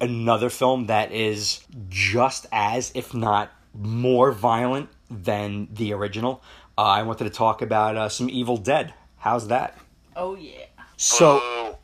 another 0.01 0.49
film 0.49 0.87
that 0.87 1.11
is 1.11 1.61
just 1.89 2.45
as, 2.51 2.91
if 2.93 3.13
not 3.13 3.51
more 3.77 4.31
violent 4.31 4.89
than 5.09 5.67
the 5.71 5.93
original. 5.93 6.41
Uh, 6.77 6.81
I 6.83 7.03
wanted 7.03 7.25
to 7.25 7.29
talk 7.29 7.61
about 7.61 7.95
uh, 7.95 8.09
some 8.09 8.29
Evil 8.29 8.57
Dead. 8.57 8.93
How's 9.17 9.47
that? 9.47 9.77
Oh 10.15 10.35
yeah. 10.35 10.65
So, 10.97 11.77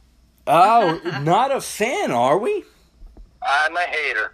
oh, 0.48 1.02
not 1.24 1.52
a 1.52 1.62
fan, 1.62 2.12
are 2.12 2.38
we? 2.38 2.64
I'm 3.42 3.76
a 3.76 3.82
hater. 3.82 4.34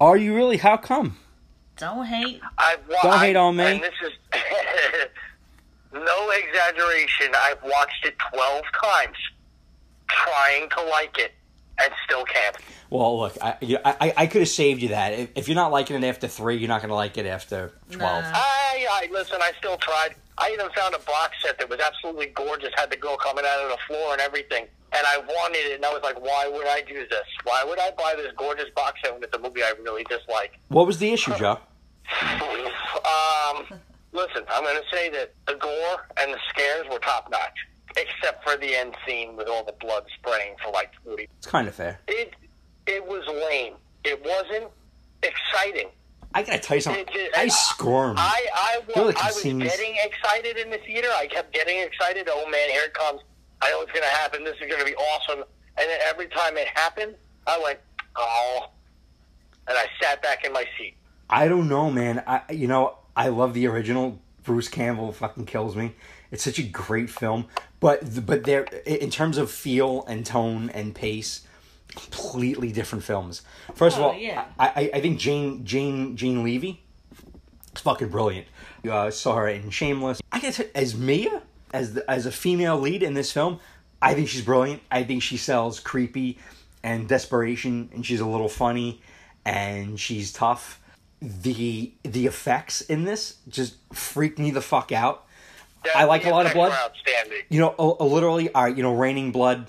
Are 0.00 0.16
you 0.16 0.34
really? 0.34 0.56
How 0.58 0.76
come? 0.76 1.16
Don't 1.76 2.04
hate. 2.06 2.40
I've 2.58 2.80
wa- 2.88 2.96
Don't 3.02 3.18
hate 3.20 3.36
on 3.36 3.56
me. 3.56 3.64
And 3.64 3.82
this 3.82 3.92
is 4.04 4.12
no 5.92 6.30
exaggeration. 6.30 7.32
I've 7.36 7.62
watched 7.62 8.04
it 8.04 8.14
twelve 8.32 8.64
times, 8.82 9.16
trying 10.08 10.68
to 10.70 10.82
like 10.84 11.18
it, 11.18 11.32
and 11.82 11.92
still 12.04 12.24
can't. 12.24 12.56
Well, 12.90 13.18
look, 13.20 13.36
I, 13.40 13.56
you- 13.60 13.78
I, 13.84 14.12
I 14.16 14.26
could 14.26 14.40
have 14.40 14.48
saved 14.48 14.82
you 14.82 14.88
that. 14.88 15.12
If, 15.12 15.30
if 15.36 15.48
you're 15.48 15.54
not 15.54 15.70
liking 15.70 15.96
it 16.02 16.06
after 16.06 16.26
three, 16.28 16.56
you're 16.56 16.68
not 16.68 16.80
going 16.80 16.88
to 16.90 16.94
like 16.94 17.16
it 17.18 17.26
after 17.26 17.72
12. 17.90 18.00
Nah. 18.24 18.30
I, 18.34 18.86
I 18.90 19.08
listen. 19.12 19.38
I 19.40 19.52
still 19.58 19.76
tried. 19.78 20.14
I 20.38 20.50
even 20.52 20.70
found 20.70 20.94
a 20.94 20.98
box 21.00 21.36
set 21.42 21.58
that 21.58 21.68
was 21.68 21.80
absolutely 21.80 22.26
gorgeous. 22.26 22.70
Had 22.76 22.90
the 22.90 22.96
girl 22.96 23.16
coming 23.16 23.44
out 23.46 23.64
of 23.64 23.70
the 23.70 23.78
floor 23.86 24.12
and 24.12 24.20
everything. 24.20 24.66
And 24.92 25.06
I 25.06 25.18
wanted 25.18 25.58
it, 25.70 25.76
and 25.76 25.84
I 25.84 25.92
was 25.92 26.02
like, 26.02 26.20
"Why 26.20 26.48
would 26.52 26.66
I 26.66 26.80
do 26.82 26.94
this? 27.06 27.26
Why 27.44 27.62
would 27.64 27.78
I 27.78 27.90
buy 27.92 28.14
this 28.16 28.32
gorgeous 28.36 28.68
box 28.74 28.98
set 29.04 29.14
with 29.14 29.22
it's 29.22 29.36
a 29.36 29.38
movie 29.38 29.62
I 29.62 29.72
really 29.82 30.02
dislike?" 30.04 30.58
What 30.66 30.86
was 30.86 30.98
the 30.98 31.12
issue, 31.12 31.32
Joe? 31.36 31.58
um, 32.20 33.66
listen, 34.12 34.42
I'm 34.48 34.64
going 34.64 34.76
to 34.76 34.82
say 34.96 35.10
that 35.10 35.32
the 35.46 35.54
gore 35.54 36.06
and 36.20 36.32
the 36.32 36.38
scares 36.48 36.86
were 36.90 36.98
top 36.98 37.30
notch, 37.30 37.56
except 37.96 38.42
for 38.48 38.56
the 38.56 38.74
end 38.74 38.94
scene 39.06 39.36
with 39.36 39.48
all 39.48 39.64
the 39.64 39.74
blood 39.80 40.04
spraying 40.18 40.54
for 40.64 40.70
like 40.72 40.90
40. 41.04 41.28
It's 41.38 41.46
kind 41.46 41.68
of 41.68 41.74
fair. 41.74 41.98
It 42.08 42.34
it 42.86 43.06
was 43.06 43.22
lame. 43.28 43.74
It 44.04 44.24
wasn't 44.24 44.70
exciting. 45.22 45.88
I 46.34 46.42
got 46.44 46.52
to 46.52 46.58
tell 46.60 46.76
you 46.76 46.80
something. 46.80 47.04
It- 47.08 47.14
it- 47.14 47.36
I 47.36 47.48
squirmed. 47.48 48.18
I 48.20 48.46
I, 48.54 48.80
There 48.94 49.04
wa- 49.04 49.10
were 49.10 49.18
I 49.18 49.26
was 49.26 49.42
getting 49.42 49.96
excited 50.04 50.56
in 50.56 50.70
the 50.70 50.78
theater. 50.78 51.08
I 51.14 51.26
kept 51.26 51.52
getting 51.52 51.80
excited. 51.80 52.28
Oh 52.30 52.48
man, 52.48 52.70
here 52.70 52.82
it 52.84 52.94
comes! 52.94 53.20
I 53.62 53.70
know 53.70 53.82
it's 53.82 53.92
to 54.08 54.16
happen. 54.16 54.44
This 54.44 54.54
is 54.54 54.68
to 54.80 54.84
be 54.84 54.94
awesome. 54.96 55.40
And 55.76 55.88
then 55.90 56.00
every 56.08 56.28
time 56.28 56.56
it 56.56 56.68
happened, 56.74 57.14
I 57.46 57.58
went, 57.62 57.78
oh, 58.16 58.66
and 59.66 59.76
I 59.76 59.86
sat 60.00 60.22
back 60.22 60.44
in 60.44 60.52
my 60.52 60.64
seat. 60.78 60.94
I 61.28 61.48
don't 61.48 61.68
know, 61.68 61.90
man. 61.90 62.22
I 62.26 62.42
you 62.52 62.66
know 62.68 62.96
I 63.16 63.28
love 63.28 63.54
the 63.54 63.66
original. 63.66 64.18
Bruce 64.42 64.68
Campbell 64.68 65.12
fucking 65.12 65.44
kills 65.46 65.76
me. 65.76 65.94
It's 66.30 66.44
such 66.44 66.58
a 66.58 66.62
great 66.62 67.10
film, 67.10 67.46
but 67.80 68.24
but 68.26 68.44
there 68.44 68.62
in 68.86 69.10
terms 69.10 69.36
of 69.38 69.50
feel 69.50 70.04
and 70.06 70.24
tone 70.24 70.70
and 70.70 70.94
pace, 70.94 71.42
completely 71.88 72.72
different 72.72 73.04
films. 73.04 73.42
First 73.74 73.96
of 73.96 74.02
Oh, 74.04 74.08
all, 74.10 74.14
yeah. 74.14 74.44
I, 74.58 74.90
I 74.94 75.00
think 75.00 75.18
Jane 75.18 75.64
Jane 75.64 76.16
Jane 76.16 76.44
Levy 76.44 76.82
is 77.74 77.80
fucking 77.82 78.08
brilliant. 78.08 78.46
Uh, 78.88 79.10
saw 79.10 79.34
her 79.36 79.48
in 79.48 79.70
Shameless. 79.70 80.20
I 80.32 80.38
guess 80.40 80.60
as 80.74 80.96
Mia 80.96 81.42
as 81.72 81.94
the, 81.94 82.10
as 82.10 82.26
a 82.26 82.32
female 82.32 82.78
lead 82.78 83.02
in 83.02 83.14
this 83.14 83.32
film, 83.32 83.60
I 84.00 84.14
think 84.14 84.28
she's 84.28 84.42
brilliant. 84.42 84.82
I 84.90 85.04
think 85.04 85.22
she 85.22 85.36
sells 85.36 85.80
creepy 85.80 86.38
and 86.82 87.08
desperation, 87.08 87.90
and 87.92 88.06
she's 88.06 88.20
a 88.20 88.26
little 88.26 88.48
funny, 88.48 89.02
and 89.44 89.98
she's 90.00 90.32
tough. 90.32 90.80
The 91.20 91.92
the 92.02 92.26
effects 92.26 92.80
in 92.80 93.04
this 93.04 93.36
just 93.48 93.74
freak 93.92 94.38
me 94.38 94.50
the 94.50 94.62
fuck 94.62 94.90
out. 94.92 95.26
I 95.94 96.04
like 96.04 96.24
a 96.26 96.30
lot 96.30 96.46
of 96.46 96.52
blood. 96.52 96.72
Outstanding. 96.72 97.42
You 97.48 97.60
know, 97.60 97.74
a, 97.78 98.04
a 98.04 98.06
literally, 98.06 98.52
all 98.52 98.64
right, 98.64 98.76
you 98.76 98.82
know, 98.82 98.94
raining 98.94 99.32
blood. 99.32 99.66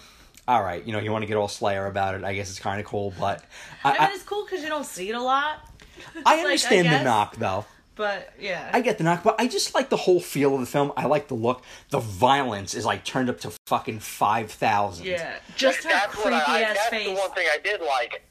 All 0.47 0.61
right, 0.61 0.83
you 0.85 0.91
know, 0.91 0.99
you 0.99 1.11
want 1.11 1.21
to 1.23 1.27
get 1.27 1.37
all 1.37 1.47
Slayer 1.47 1.85
about 1.85 2.15
it. 2.15 2.23
I 2.23 2.33
guess 2.33 2.49
it's 2.49 2.59
kind 2.59 2.79
of 2.79 2.85
cool, 2.85 3.13
but 3.19 3.43
I, 3.83 3.95
I 3.95 4.07
mean, 4.07 4.15
it's 4.15 4.23
cool 4.23 4.43
because 4.43 4.63
you 4.63 4.69
don't 4.69 4.85
see 4.85 5.09
it 5.09 5.15
a 5.15 5.21
lot. 5.21 5.59
I 6.15 6.19
like, 6.19 6.25
I 6.25 6.41
understand 6.41 6.87
the 6.87 7.03
knock 7.03 7.35
though. 7.37 7.65
But 7.95 8.33
yeah. 8.39 8.69
I 8.73 8.81
get 8.81 8.97
the 8.97 9.03
knock, 9.03 9.21
but 9.23 9.35
I 9.39 9.47
just 9.47 9.75
like 9.75 9.89
the 9.89 9.97
whole 9.97 10.19
feel 10.19 10.55
of 10.55 10.59
the 10.61 10.65
film. 10.65 10.91
I 10.97 11.05
like 11.05 11.27
the 11.27 11.35
look. 11.35 11.63
The 11.89 11.99
violence 11.99 12.73
is 12.73 12.85
like 12.85 13.05
turned 13.05 13.29
up 13.29 13.39
to 13.41 13.51
fucking 13.67 13.99
five 13.99 14.49
thousand. 14.51 15.05
yeah. 15.05 15.35
Just 15.55 15.83
her 15.83 15.89
That's 15.89 16.15
what 16.15 16.23
creepy 16.23 16.35
I, 16.47 16.59
I 16.59 16.61
ass 16.61 16.77
that's 16.77 16.89
face. 16.89 17.07
the 17.07 17.13
one 17.13 17.31
thing 17.33 17.45
I 17.53 17.57
did 17.63 17.81
like. 17.81 18.30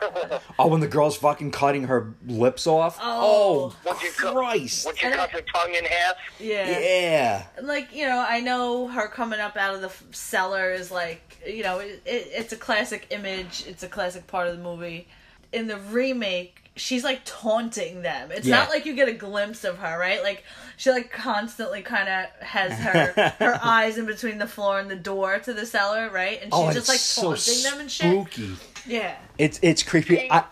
Oh, 0.58 0.68
when 0.68 0.80
the 0.80 0.86
girl's 0.88 1.16
fucking 1.16 1.50
cutting 1.50 1.84
her 1.84 2.14
lips 2.26 2.66
off. 2.66 2.98
Oh. 3.00 3.74
oh. 3.74 3.76
Once 3.84 4.02
you 4.02 4.10
cut, 4.12 4.34
Christ. 4.34 4.86
once 4.86 5.02
you 5.02 5.08
And 5.08 5.16
cut 5.16 5.30
the 5.32 5.42
tongue 5.42 5.74
in 5.74 5.84
half. 5.84 6.14
Yeah. 6.40 6.78
Yeah. 6.80 7.46
Like, 7.62 7.94
you 7.94 8.06
know, 8.06 8.24
I 8.26 8.40
know 8.40 8.88
her 8.88 9.06
coming 9.08 9.38
up 9.40 9.56
out 9.56 9.74
of 9.74 9.82
the 9.82 9.92
cellar 10.16 10.72
is 10.72 10.90
like, 10.90 11.38
you 11.46 11.62
know, 11.62 11.78
it, 11.80 12.00
it, 12.06 12.28
it's 12.32 12.52
a 12.52 12.56
classic 12.56 13.06
image. 13.10 13.64
It's 13.66 13.82
a 13.82 13.88
classic 13.88 14.26
part 14.26 14.48
of 14.48 14.56
the 14.56 14.62
movie. 14.62 15.08
In 15.52 15.66
the 15.66 15.76
remake, 15.78 16.70
she's 16.74 17.04
like 17.04 17.20
taunting 17.26 18.00
them. 18.02 18.30
It's 18.32 18.46
Yeah. 18.46 18.56
not 18.60 18.70
like 18.70 18.86
you 18.86 18.94
get 18.94 19.08
a 19.08 19.12
glimpse 19.12 19.62
of 19.64 19.78
her, 19.78 19.98
right? 19.98 20.22
Like 20.22 20.42
she 20.78 20.90
like 20.90 21.12
constantly 21.12 21.82
kind 21.82 22.08
of 22.08 22.46
has 22.46 22.72
her 22.80 23.34
her 23.38 23.60
eyes 23.62 23.98
in 23.98 24.06
between 24.06 24.38
the 24.38 24.46
floor 24.46 24.78
and 24.80 24.90
the 24.90 24.96
door 24.96 25.38
to 25.40 25.52
the 25.52 25.66
cellar, 25.66 26.08
right? 26.10 26.40
And 26.42 26.50
oh, 26.52 26.68
she's 26.68 26.76
Oh, 26.76 26.80
just 26.80 26.88
it's 26.88 26.88
like 26.88 27.36
so 27.36 27.52
taunting 27.56 27.70
them 27.70 27.80
and 27.80 27.90
shit. 27.90 28.10
spooky. 28.10 28.56
Yeah. 28.86 29.16
It's 29.38 29.58
it's 29.62 29.82
creepy. 29.82 30.30
I 30.30 30.44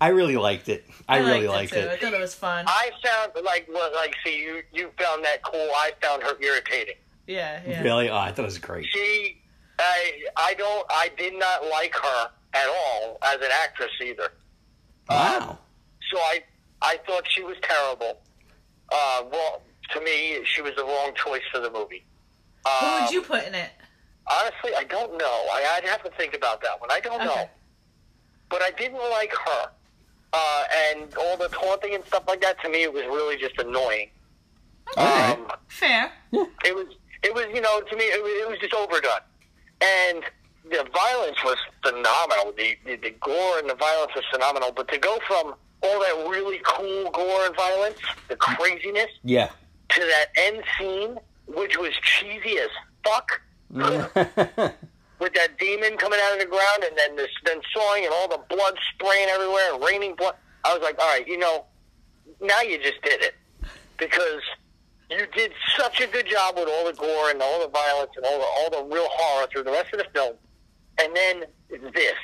I 0.00 0.08
really 0.08 0.36
liked 0.36 0.68
it. 0.68 0.84
I, 1.08 1.18
really 1.18 1.48
liked 1.48 1.72
it. 1.72 1.82
Too. 1.82 1.88
I 1.88 1.92
it. 1.94 2.00
thought 2.00 2.14
it 2.14 2.20
was 2.20 2.34
fun. 2.34 2.64
I 2.68 2.90
found 3.04 3.32
like 3.44 3.68
well, 3.72 3.90
like 3.94 4.14
see 4.24 4.38
you 4.40 4.62
you 4.72 4.90
found 4.98 5.24
that 5.24 5.42
cool. 5.42 5.68
I 5.76 5.92
found 6.02 6.22
her 6.22 6.36
irritating. 6.40 6.96
yeah, 7.26 7.60
yeah. 7.66 7.82
Really, 7.82 8.08
oh, 8.10 8.16
I 8.16 8.30
thought 8.30 8.42
it 8.42 8.44
was 8.46 8.58
great. 8.58 8.86
She, 8.92 9.40
I 9.78 10.22
I 10.36 10.54
don't 10.54 10.86
I 10.90 11.10
did 11.16 11.34
not 11.38 11.66
like 11.66 11.94
her 11.94 12.30
at 12.54 12.66
all 12.68 13.18
as 13.24 13.36
an 13.36 13.50
actress 13.62 13.90
either. 14.04 14.32
Wow. 15.08 15.58
So 16.12 16.18
I 16.18 16.42
I 16.82 16.98
thought 17.06 17.24
she 17.28 17.42
was 17.42 17.56
terrible. 17.62 18.20
Uh, 18.90 19.24
well, 19.32 19.62
to 19.92 20.00
me, 20.00 20.38
she 20.44 20.62
was 20.62 20.74
the 20.76 20.84
wrong 20.84 21.12
choice 21.14 21.42
for 21.52 21.60
the 21.60 21.70
movie. 21.70 22.04
Who 22.66 22.86
Um, 22.86 23.02
would 23.04 23.12
you 23.12 23.22
put 23.22 23.44
in 23.46 23.54
it? 23.54 23.70
Honestly, 24.30 24.72
I 24.76 24.84
don't 24.84 25.16
know. 25.18 25.46
I, 25.52 25.76
I'd 25.76 25.84
have 25.88 26.02
to 26.04 26.10
think 26.10 26.34
about 26.34 26.60
that 26.62 26.80
one. 26.80 26.90
I 26.90 27.00
don't 27.00 27.24
know. 27.24 27.48
Okay. 28.50 28.60
But 28.60 28.62
I 28.62 28.70
didn't 28.78 29.10
like 29.10 29.32
her. 29.32 29.70
Uh, 30.32 30.64
and 30.92 31.14
all 31.16 31.36
the 31.38 31.48
taunting 31.48 31.94
and 31.94 32.04
stuff 32.04 32.24
like 32.28 32.40
that, 32.42 32.60
to 32.62 32.68
me, 32.68 32.82
it 32.82 32.92
was 32.92 33.04
really 33.04 33.36
just 33.38 33.58
annoying. 33.58 34.10
All 34.96 35.04
right. 35.06 35.38
Um, 35.38 35.46
Fair. 35.68 36.12
it 36.32 36.74
was, 36.74 36.86
it 37.22 37.34
was, 37.34 37.46
you 37.54 37.60
know, 37.62 37.80
to 37.80 37.96
me, 37.96 38.04
it 38.04 38.22
was, 38.22 38.32
it 38.42 38.48
was 38.48 38.58
just 38.60 38.74
overdone. 38.74 39.20
And 39.80 40.22
the 40.70 40.86
violence 40.92 41.42
was 41.44 41.56
phenomenal. 41.82 42.52
The, 42.56 42.76
the 42.84 42.96
the 42.96 43.10
gore 43.20 43.58
and 43.58 43.70
the 43.70 43.74
violence 43.74 44.12
was 44.14 44.24
phenomenal. 44.30 44.70
But 44.72 44.88
to 44.88 44.98
go 44.98 45.18
from 45.26 45.54
all 45.82 46.00
that 46.00 46.26
really 46.28 46.60
cool 46.66 47.10
gore 47.10 47.46
and 47.46 47.56
violence, 47.56 47.98
the 48.28 48.36
craziness, 48.36 49.10
Yeah. 49.24 49.48
to 49.90 50.00
that 50.00 50.26
end 50.36 50.62
scene, 50.78 51.16
which 51.46 51.78
was 51.78 51.92
cheesy 52.02 52.58
as 52.58 52.68
fuck, 53.04 53.40
with 55.18 55.34
that 55.34 55.58
demon 55.58 55.96
coming 55.96 56.18
out 56.22 56.34
of 56.34 56.38
the 56.38 56.46
ground 56.46 56.84
and 56.84 56.96
then 56.96 57.16
this 57.16 57.30
then 57.44 57.60
sawing 57.74 58.04
and 58.04 58.12
all 58.12 58.28
the 58.28 58.40
blood 58.48 58.78
spraying 58.94 59.28
everywhere 59.28 59.74
and 59.74 59.82
raining 59.84 60.14
blood. 60.14 60.34
I 60.64 60.74
was 60.74 60.82
like, 60.82 60.98
all 60.98 61.08
right, 61.08 61.26
you 61.26 61.38
know, 61.38 61.64
now 62.40 62.60
you 62.60 62.78
just 62.78 63.02
did 63.02 63.22
it 63.22 63.34
because 63.96 64.42
you 65.10 65.26
did 65.34 65.52
such 65.76 66.00
a 66.00 66.06
good 66.06 66.26
job 66.26 66.56
with 66.56 66.68
all 66.68 66.86
the 66.86 66.92
gore 66.92 67.30
and 67.30 67.40
all 67.40 67.60
the 67.60 67.68
violence 67.68 68.10
and 68.16 68.24
all 68.24 68.38
the 68.38 68.44
all 68.44 68.88
the 68.88 68.94
real 68.94 69.08
horror 69.10 69.46
through 69.50 69.64
the 69.64 69.70
rest 69.70 69.92
of 69.92 69.98
the 69.98 70.06
film, 70.12 70.34
and 70.98 71.16
then 71.16 71.44
this. 71.92 72.14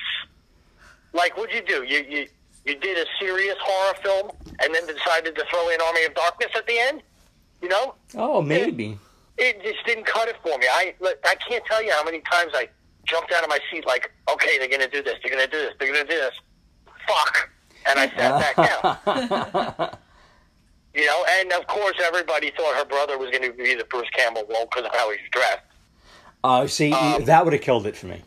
Like, 1.12 1.36
what'd 1.36 1.54
you 1.54 1.62
do? 1.62 1.84
You 1.84 2.04
you 2.08 2.26
you 2.64 2.76
did 2.78 2.98
a 2.98 3.06
serious 3.18 3.56
horror 3.60 3.94
film 4.02 4.30
and 4.60 4.74
then 4.74 4.86
decided 4.86 5.34
to 5.36 5.44
throw 5.50 5.68
in 5.70 5.80
Army 5.80 6.04
of 6.04 6.14
Darkness 6.14 6.50
at 6.56 6.66
the 6.66 6.78
end. 6.78 7.02
You 7.62 7.68
know, 7.68 7.94
oh, 8.16 8.42
maybe. 8.42 8.98
it 9.38 9.62
just 9.62 9.84
didn't 9.86 10.06
cut 10.06 10.28
it 10.28 10.36
for 10.42 10.58
me. 10.58 10.66
I 10.70 10.94
I 11.24 11.34
can't 11.36 11.64
tell 11.64 11.82
you 11.82 11.92
how 11.92 12.04
many 12.04 12.20
times 12.20 12.52
I 12.54 12.68
jumped 13.06 13.32
out 13.32 13.42
of 13.42 13.48
my 13.48 13.58
seat 13.70 13.86
like, 13.86 14.10
okay, 14.30 14.58
they're 14.58 14.68
gonna 14.68 14.88
do 14.88 15.02
this, 15.02 15.14
they're 15.22 15.30
gonna 15.32 15.46
do 15.46 15.58
this, 15.58 15.72
they're 15.78 15.92
gonna 15.92 16.04
do 16.08 16.16
this. 16.16 16.34
Fuck, 17.06 17.50
and 17.86 17.98
I 17.98 18.08
sat 18.16 18.56
back 18.56 19.76
down. 19.76 19.98
You 20.96 21.04
know, 21.06 21.24
and 21.40 21.52
of 21.54 21.66
course 21.66 21.96
everybody 22.04 22.52
thought 22.56 22.76
her 22.76 22.84
brother 22.84 23.18
was 23.18 23.28
going 23.30 23.42
to 23.42 23.52
be 23.52 23.74
the 23.74 23.82
Bruce 23.90 24.08
Campbell 24.16 24.44
role 24.48 24.66
because 24.70 24.84
of 24.88 24.94
how 24.94 25.10
he's 25.10 25.18
dressed. 25.32 25.58
Uh, 26.44 26.68
see, 26.68 26.92
Um, 26.92 27.24
that 27.24 27.42
would 27.44 27.52
have 27.52 27.62
killed 27.62 27.84
it 27.88 27.96
for 27.96 28.06
me. 28.06 28.22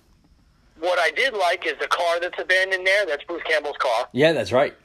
What 0.82 1.00
I 1.00 1.12
did 1.12 1.34
like 1.34 1.66
is 1.66 1.76
the 1.80 1.88
car 1.88 2.20
that's 2.20 2.38
abandoned 2.38 2.86
there. 2.86 3.06
That's 3.06 3.24
Bruce 3.24 3.42
Campbell's 3.44 3.78
car, 3.78 4.10
Yeah, 4.12 4.34
that's 4.34 4.52
right. 4.52 4.76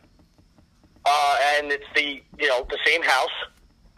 uh, 1.05 1.37
and 1.57 1.73
it's 1.73 1.85
the 1.97 2.23
you 2.39 2.47
know 2.49 2.65
the 2.71 2.79
same 2.87 3.03
house 3.03 3.35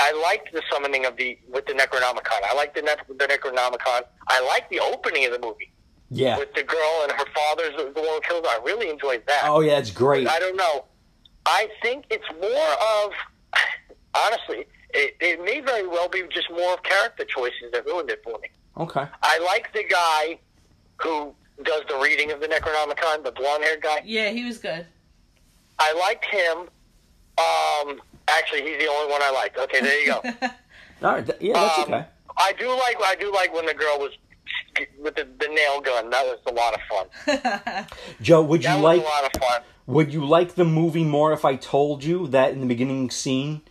I 0.00 0.12
liked 0.12 0.50
the 0.54 0.62
summoning 0.72 1.04
of 1.04 1.18
the 1.18 1.36
with 1.52 1.66
the 1.66 1.74
Necronomicon. 1.74 2.40
I 2.50 2.54
liked 2.54 2.74
the, 2.76 2.80
ne- 2.82 3.14
the 3.18 3.26
Necronomicon. 3.26 4.00
I 4.28 4.40
liked 4.46 4.70
the 4.70 4.80
opening 4.80 5.26
of 5.26 5.32
the 5.32 5.38
movie 5.46 5.70
Yeah. 6.16 6.38
with 6.38 6.54
the 6.54 6.62
girl 6.62 7.00
and 7.02 7.12
her 7.12 7.24
father's 7.34 7.76
the 7.76 8.00
one 8.00 8.06
who 8.06 8.20
killed 8.22 8.44
her. 8.46 8.50
I 8.50 8.60
really 8.64 8.88
enjoyed 8.90 9.22
that. 9.26 9.42
Oh 9.44 9.60
yeah, 9.60 9.78
it's 9.78 9.90
great. 9.90 10.28
I 10.28 10.38
don't 10.38 10.56
know. 10.56 10.84
I 11.46 11.68
think 11.82 12.04
it's 12.10 12.24
more 12.40 12.72
of 13.04 13.12
honestly, 14.16 14.66
it, 14.90 15.16
it 15.20 15.44
may 15.44 15.60
very 15.60 15.86
well 15.86 16.08
be 16.08 16.22
just 16.30 16.50
more 16.50 16.74
of 16.74 16.82
character 16.82 17.24
choices 17.24 17.70
that 17.72 17.84
ruined 17.86 18.10
it 18.10 18.22
for 18.24 18.38
me. 18.38 18.48
Okay. 18.76 19.06
I 19.22 19.38
like 19.40 19.72
the 19.72 19.84
guy 19.84 20.38
who 21.02 21.34
does 21.62 21.82
the 21.88 21.98
reading 21.98 22.30
of 22.32 22.40
the 22.40 22.46
Necronomicon, 22.48 23.24
the 23.24 23.32
blonde 23.32 23.62
haired 23.64 23.82
guy. 23.82 24.00
Yeah, 24.04 24.30
he 24.30 24.44
was 24.44 24.58
good. 24.58 24.86
I 25.78 25.92
liked 25.94 26.24
him. 26.26 26.68
Um, 27.38 28.00
actually, 28.28 28.62
he's 28.62 28.78
the 28.78 28.86
only 28.88 29.10
one 29.12 29.22
I 29.22 29.30
liked. 29.30 29.56
Okay, 29.58 29.80
there 29.80 30.00
you 30.00 30.06
go. 30.06 30.20
All 31.02 31.14
right. 31.14 31.26
th- 31.26 31.38
yeah, 31.40 31.52
that's 31.54 31.78
Um, 31.78 31.84
okay. 31.94 32.06
I 32.36 32.52
do 32.52 32.68
like 32.70 32.96
I 33.04 33.14
do 33.18 33.32
like 33.32 33.52
when 33.54 33.66
the 33.66 33.74
girl 33.74 33.98
was 33.98 34.10
with 35.00 35.14
the, 35.16 35.26
the 35.38 35.48
nail 35.48 35.80
gun. 35.80 36.10
That 36.10 36.24
was 36.24 36.38
a 36.46 36.52
lot 36.52 36.74
of 36.74 36.80
fun. 36.90 37.86
Joe, 38.22 38.42
would 38.42 38.62
you 38.62 38.68
That 38.68 38.76
was 38.76 38.82
like 38.84 39.00
a 39.00 39.04
lot 39.04 39.24
of 39.34 39.40
fun. 39.40 39.62
would 39.86 40.12
you 40.12 40.24
like 40.24 40.54
the 40.54 40.64
movie 40.64 41.04
more 41.04 41.32
if 41.32 41.44
I 41.44 41.56
told 41.56 42.02
you 42.04 42.26
that 42.28 42.52
in 42.52 42.60
the 42.60 42.66
beginning 42.66 43.10
scene, 43.10 43.62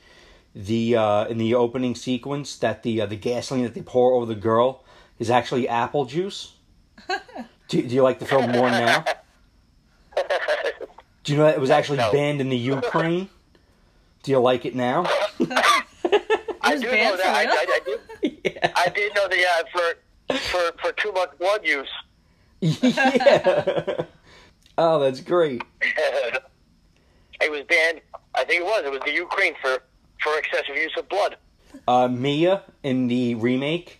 the 0.55 0.95
uh, 0.95 1.25
in 1.25 1.37
the 1.37 1.55
opening 1.55 1.95
sequence, 1.95 2.55
that 2.57 2.83
the 2.83 3.01
uh, 3.01 3.05
the 3.05 3.15
gasoline 3.15 3.63
that 3.63 3.73
they 3.73 3.81
pour 3.81 4.13
over 4.13 4.25
the 4.25 4.35
girl 4.39 4.83
is 5.19 5.29
actually 5.29 5.67
apple 5.67 6.05
juice? 6.05 6.53
do, 7.67 7.81
do 7.81 7.95
you 7.95 8.01
like 8.03 8.19
the 8.19 8.25
film 8.25 8.51
more 8.51 8.69
now? 8.69 9.03
Do 11.23 11.31
you 11.31 11.37
know 11.37 11.45
that 11.45 11.55
it 11.55 11.61
was 11.61 11.69
actually 11.69 11.97
No. 11.99 12.11
banned 12.11 12.41
in 12.41 12.49
the 12.49 12.57
Ukraine? 12.57 13.29
Do 14.23 14.31
you 14.31 14.39
like 14.39 14.65
it 14.65 14.75
now? 14.75 15.03
I 16.61 16.75
do 16.75 16.81
know 16.81 17.17
that. 17.17 17.25
I, 17.25 17.45
for? 17.45 17.51
I, 17.51 17.65
I 17.67 17.79
did. 17.85 18.39
yeah. 18.45 18.71
I 18.75 18.89
did 18.89 19.15
know 19.15 19.27
that. 19.27 19.37
Yeah, 19.37 19.61
for 19.71 19.81
for 20.39 20.71
for 20.81 20.91
too 20.93 21.11
much 21.11 21.37
blood 21.39 21.61
use. 21.63 21.89
yeah. 22.61 24.03
Oh, 24.77 24.99
that's 24.99 25.19
great. 25.21 25.61
it 25.81 27.51
was 27.51 27.61
banned. 27.69 28.01
I 28.35 28.43
think 28.43 28.61
it 28.61 28.65
was. 28.65 28.83
It 28.85 28.91
was 28.91 29.01
the 29.05 29.11
Ukraine 29.13 29.53
for 29.61 29.77
for 30.21 30.37
excessive 30.37 30.75
use 30.75 30.93
of 30.97 31.07
blood. 31.09 31.37
Uh, 31.87 32.07
Mia 32.07 32.63
in 32.83 33.07
the 33.07 33.35
remake 33.35 33.99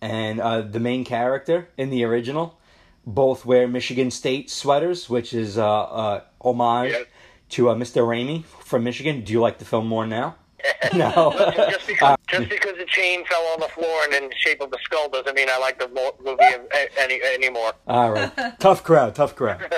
and 0.00 0.40
uh, 0.40 0.60
the 0.62 0.80
main 0.80 1.04
character 1.04 1.68
in 1.76 1.90
the 1.90 2.04
original 2.04 2.58
both 3.06 3.44
wear 3.44 3.66
Michigan 3.68 4.10
State 4.10 4.48
sweaters, 4.50 5.10
which 5.10 5.34
is 5.34 5.58
uh, 5.58 5.66
uh, 5.82 6.20
homage 6.40 6.92
Yeah. 6.92 7.04
to 7.50 7.70
uh, 7.70 7.74
Mr. 7.74 8.02
Raimi 8.06 8.44
from 8.44 8.84
Michigan. 8.84 9.24
Do 9.24 9.32
you 9.32 9.40
like 9.40 9.58
the 9.58 9.64
film 9.66 9.86
more 9.86 10.06
now? 10.06 10.36
no. 10.94 11.34
just 11.70 11.86
because 11.86 12.16
just 12.28 12.48
because 12.48 12.76
the 12.78 12.86
chain 12.86 13.24
fell 13.26 13.42
on 13.52 13.60
the 13.60 13.68
floor 13.68 14.04
and 14.04 14.14
in 14.14 14.28
the 14.28 14.34
shape 14.36 14.60
of 14.60 14.72
a 14.72 14.78
skull 14.82 15.08
doesn't 15.08 15.34
mean 15.34 15.48
I 15.50 15.58
like 15.58 15.78
the 15.78 15.88
movie 15.88 16.42
any 16.98 17.20
anymore. 17.22 17.72
All 17.86 18.12
right. 18.12 18.32
tough 18.58 18.82
crowd, 18.82 19.14
tough 19.14 19.36
crowd. 19.36 19.70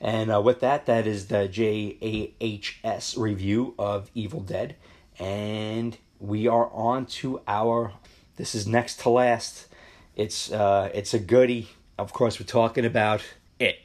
And 0.00 0.32
uh, 0.32 0.40
with 0.40 0.60
that, 0.60 0.86
that 0.86 1.06
is 1.06 1.28
the 1.28 1.46
JAHS 1.46 3.16
review 3.16 3.74
of 3.78 4.10
Evil 4.14 4.40
Dead. 4.40 4.74
And 5.18 5.96
we 6.18 6.48
are 6.48 6.68
on 6.72 7.06
to 7.06 7.40
our. 7.46 7.92
This 8.36 8.54
is 8.54 8.66
next 8.66 9.00
to 9.00 9.10
last. 9.10 9.68
It's 10.16 10.50
uh, 10.50 10.90
it's 10.92 11.14
a 11.14 11.18
goodie. 11.18 11.68
Of 11.98 12.12
course, 12.12 12.40
we're 12.40 12.46
talking 12.46 12.84
about 12.84 13.22
it. 13.60 13.78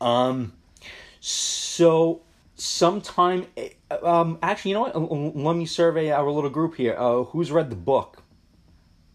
Um, 0.00 0.52
so 1.20 2.22
sometime, 2.58 3.46
um, 4.02 4.38
actually, 4.42 4.72
you 4.72 4.74
know 4.76 4.82
what? 4.82 5.36
Let 5.36 5.56
me 5.56 5.64
survey 5.66 6.10
our 6.10 6.30
little 6.30 6.50
group 6.50 6.74
here. 6.76 6.94
Uh, 6.98 7.22
who's 7.24 7.50
read 7.50 7.70
the 7.70 7.76
book? 7.76 8.22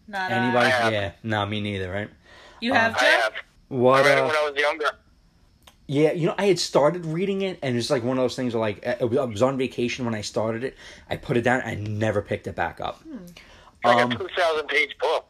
Not 0.08 0.30
Anybody? 0.32 0.66
I 0.66 0.70
have. 0.70 0.92
Yeah, 0.92 1.12
no, 1.22 1.46
me 1.46 1.60
neither. 1.60 1.90
Right? 1.90 2.10
You 2.60 2.72
have 2.72 2.96
I 2.96 3.00
Jeff? 3.00 3.22
have. 3.22 3.32
What? 3.68 4.04
I 4.04 4.08
read 4.08 4.18
it 4.18 4.20
Uh, 4.22 4.26
when 4.26 4.36
I 4.36 4.50
was 4.50 4.60
younger. 4.60 4.86
Yeah, 5.86 6.12
you 6.12 6.26
know, 6.26 6.34
I 6.38 6.46
had 6.46 6.58
started 6.58 7.04
reading 7.04 7.42
it, 7.42 7.58
and 7.62 7.76
it's 7.76 7.90
like 7.90 8.02
one 8.02 8.16
of 8.16 8.24
those 8.24 8.34
things. 8.36 8.54
Where 8.54 8.60
like 8.60 8.86
I 8.86 9.04
was 9.04 9.18
I 9.18 9.24
was 9.24 9.42
on 9.42 9.58
vacation 9.58 10.04
when 10.06 10.14
I 10.14 10.22
started 10.22 10.64
it. 10.64 10.76
I 11.10 11.16
put 11.16 11.36
it 11.36 11.42
down. 11.42 11.60
I 11.64 11.74
never 11.74 12.22
picked 12.22 12.46
it 12.46 12.54
back 12.56 12.80
up. 12.80 13.02
Like 13.84 13.98
um, 13.98 14.12
a 14.12 14.16
two 14.16 14.28
thousand 14.34 14.68
page 14.68 14.96
book. 14.98 15.26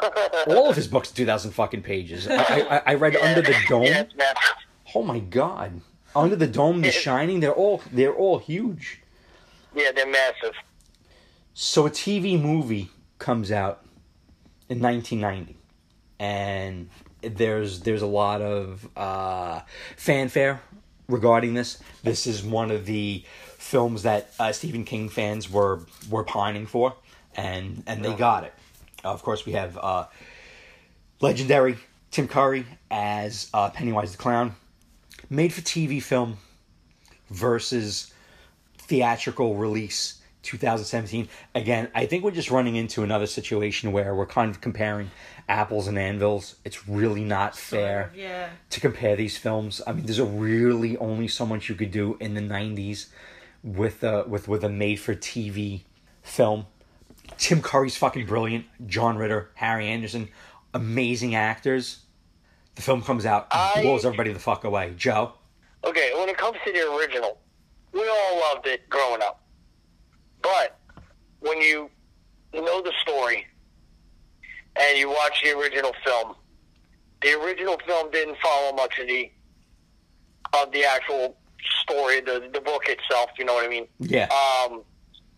All 0.46 0.70
of 0.70 0.76
his 0.76 0.88
books, 0.88 1.10
two 1.10 1.26
thousand 1.26 1.50
fucking 1.50 1.82
pages. 1.82 2.26
I, 2.26 2.36
I, 2.36 2.82
I 2.86 2.94
read 2.94 3.16
Under 3.16 3.42
the 3.42 3.54
Dome. 3.68 3.82
Yeah. 3.84 4.04
Oh 4.94 5.02
my 5.02 5.18
god, 5.18 5.82
Under 6.14 6.36
the 6.36 6.46
Dome, 6.46 6.80
The 6.80 6.90
Shining. 6.90 7.40
They're 7.40 7.52
all 7.52 7.82
they're 7.92 8.14
all 8.14 8.38
huge. 8.38 9.00
Yeah, 9.74 9.92
they're 9.92 10.10
massive. 10.10 10.54
So 11.54 11.86
a 11.86 11.90
TV 11.90 12.40
movie 12.40 12.90
comes 13.18 13.50
out 13.50 13.84
in 14.68 14.80
1990, 14.80 15.56
and 16.18 16.88
there's 17.22 17.80
there's 17.80 18.02
a 18.02 18.06
lot 18.06 18.40
of 18.40 18.88
uh, 18.96 19.60
fanfare 19.96 20.60
regarding 21.08 21.54
this. 21.54 21.78
This 22.02 22.26
is 22.26 22.42
one 22.42 22.70
of 22.70 22.86
the 22.86 23.24
films 23.56 24.02
that 24.04 24.30
uh, 24.38 24.52
Stephen 24.52 24.84
King 24.84 25.08
fans 25.08 25.50
were 25.50 25.80
were 26.08 26.24
pining 26.24 26.66
for, 26.66 26.94
and 27.36 27.82
and 27.86 28.04
they 28.04 28.14
got 28.14 28.44
it. 28.44 28.54
of 29.04 29.22
course, 29.22 29.44
we 29.44 29.52
have 29.52 29.76
uh, 29.78 30.06
legendary 31.20 31.76
Tim 32.10 32.28
Curry 32.28 32.66
as 32.90 33.50
uh, 33.52 33.70
Pennywise 33.70 34.12
the 34.12 34.18
Clown, 34.18 34.54
made 35.30 35.52
for 35.52 35.60
TV 35.60 36.02
film 36.02 36.38
versus 37.30 38.12
theatrical 38.78 39.54
release 39.56 40.14
2017 40.44 41.28
again 41.54 41.90
i 41.94 42.06
think 42.06 42.24
we're 42.24 42.30
just 42.30 42.50
running 42.50 42.76
into 42.76 43.02
another 43.02 43.26
situation 43.26 43.92
where 43.92 44.14
we're 44.14 44.24
kind 44.24 44.50
of 44.50 44.62
comparing 44.62 45.10
apples 45.46 45.88
and 45.88 45.98
anvils. 45.98 46.56
It's 46.64 46.86
really 46.86 47.24
not 47.24 47.56
fair 47.56 48.12
Yeah. 48.14 48.50
to 48.70 48.80
compare 48.80 49.16
these 49.16 49.38
films. 49.38 49.80
I 49.86 49.92
mean 49.92 50.04
there's 50.04 50.18
a 50.18 50.24
really 50.26 50.96
only 50.98 51.26
so 51.28 51.46
much 51.46 51.68
you 51.70 51.74
could 51.74 51.90
do 51.90 52.16
in 52.20 52.34
the 52.34 52.40
90s 52.42 53.06
with 53.64 54.02
a 54.04 54.24
with 54.28 54.46
with 54.46 54.62
a 54.62 54.68
made 54.68 54.96
for 54.96 55.14
tv 55.14 55.82
film. 56.22 56.66
Tim 57.38 57.62
curry's 57.62 57.96
fucking 57.96 58.26
brilliant. 58.26 58.66
John 58.86 59.16
ritter 59.16 59.50
harry 59.54 59.88
anderson 59.88 60.28
amazing 60.74 61.34
actors 61.34 62.00
the 62.78 62.82
film 62.84 63.02
comes 63.02 63.26
out 63.26 63.48
I- 63.50 63.82
blows 63.82 64.04
everybody 64.06 64.32
the 64.32 64.38
fuck 64.38 64.64
away 64.64 64.94
joe 64.96 65.32
Okay, 65.84 66.10
when 66.18 66.28
it 66.28 66.36
comes 66.36 66.56
to 66.66 66.72
the 66.72 66.92
original, 66.96 67.38
we 67.92 68.00
all 68.00 68.40
loved 68.40 68.66
it 68.66 68.88
growing 68.90 69.22
up. 69.22 69.40
But 70.42 70.76
when 71.38 71.60
you 71.62 71.88
know 72.52 72.82
the 72.82 72.92
story 73.00 73.46
and 74.74 74.98
you 74.98 75.08
watch 75.08 75.40
the 75.44 75.56
original 75.56 75.92
film, 76.04 76.34
the 77.22 77.40
original 77.40 77.78
film 77.86 78.10
didn't 78.10 78.38
follow 78.42 78.72
much 78.74 78.98
of 78.98 79.06
the 79.06 79.30
of 80.52 80.72
the 80.72 80.84
actual 80.84 81.36
story, 81.82 82.20
the 82.22 82.50
the 82.52 82.60
book 82.60 82.82
itself. 82.88 83.30
You 83.38 83.44
know 83.44 83.54
what 83.54 83.64
I 83.64 83.68
mean? 83.68 83.86
yeah 84.00 84.24
Um, 84.24 84.82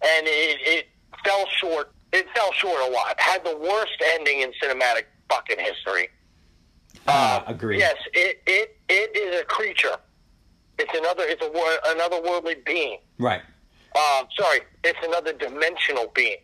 and 0.02 0.26
it, 0.26 0.58
it 0.62 0.86
fell 1.22 1.44
short. 1.58 1.92
It 2.14 2.26
fell 2.34 2.50
short 2.54 2.80
a 2.80 2.90
lot. 2.90 3.20
Had 3.20 3.44
the 3.44 3.58
worst 3.58 4.02
ending 4.14 4.40
in 4.40 4.52
cinematic 4.52 5.04
fucking 5.28 5.58
history. 5.58 6.08
Uh, 7.06 7.42
agreed 7.46 7.78
Yes, 7.78 7.96
it, 8.12 8.42
it 8.46 8.76
it 8.88 9.16
is 9.16 9.40
a 9.40 9.44
creature. 9.44 9.96
It's 10.78 10.92
another. 10.96 11.24
It's 11.26 11.42
a 11.44 11.50
wor- 11.50 11.80
another 11.94 12.20
worldly 12.22 12.56
being. 12.64 12.98
right 13.18 13.42
Um, 13.94 14.26
sorry, 14.38 14.60
it's 14.84 14.98
another 15.04 15.32
dimensional 15.32 16.10
being. 16.14 16.38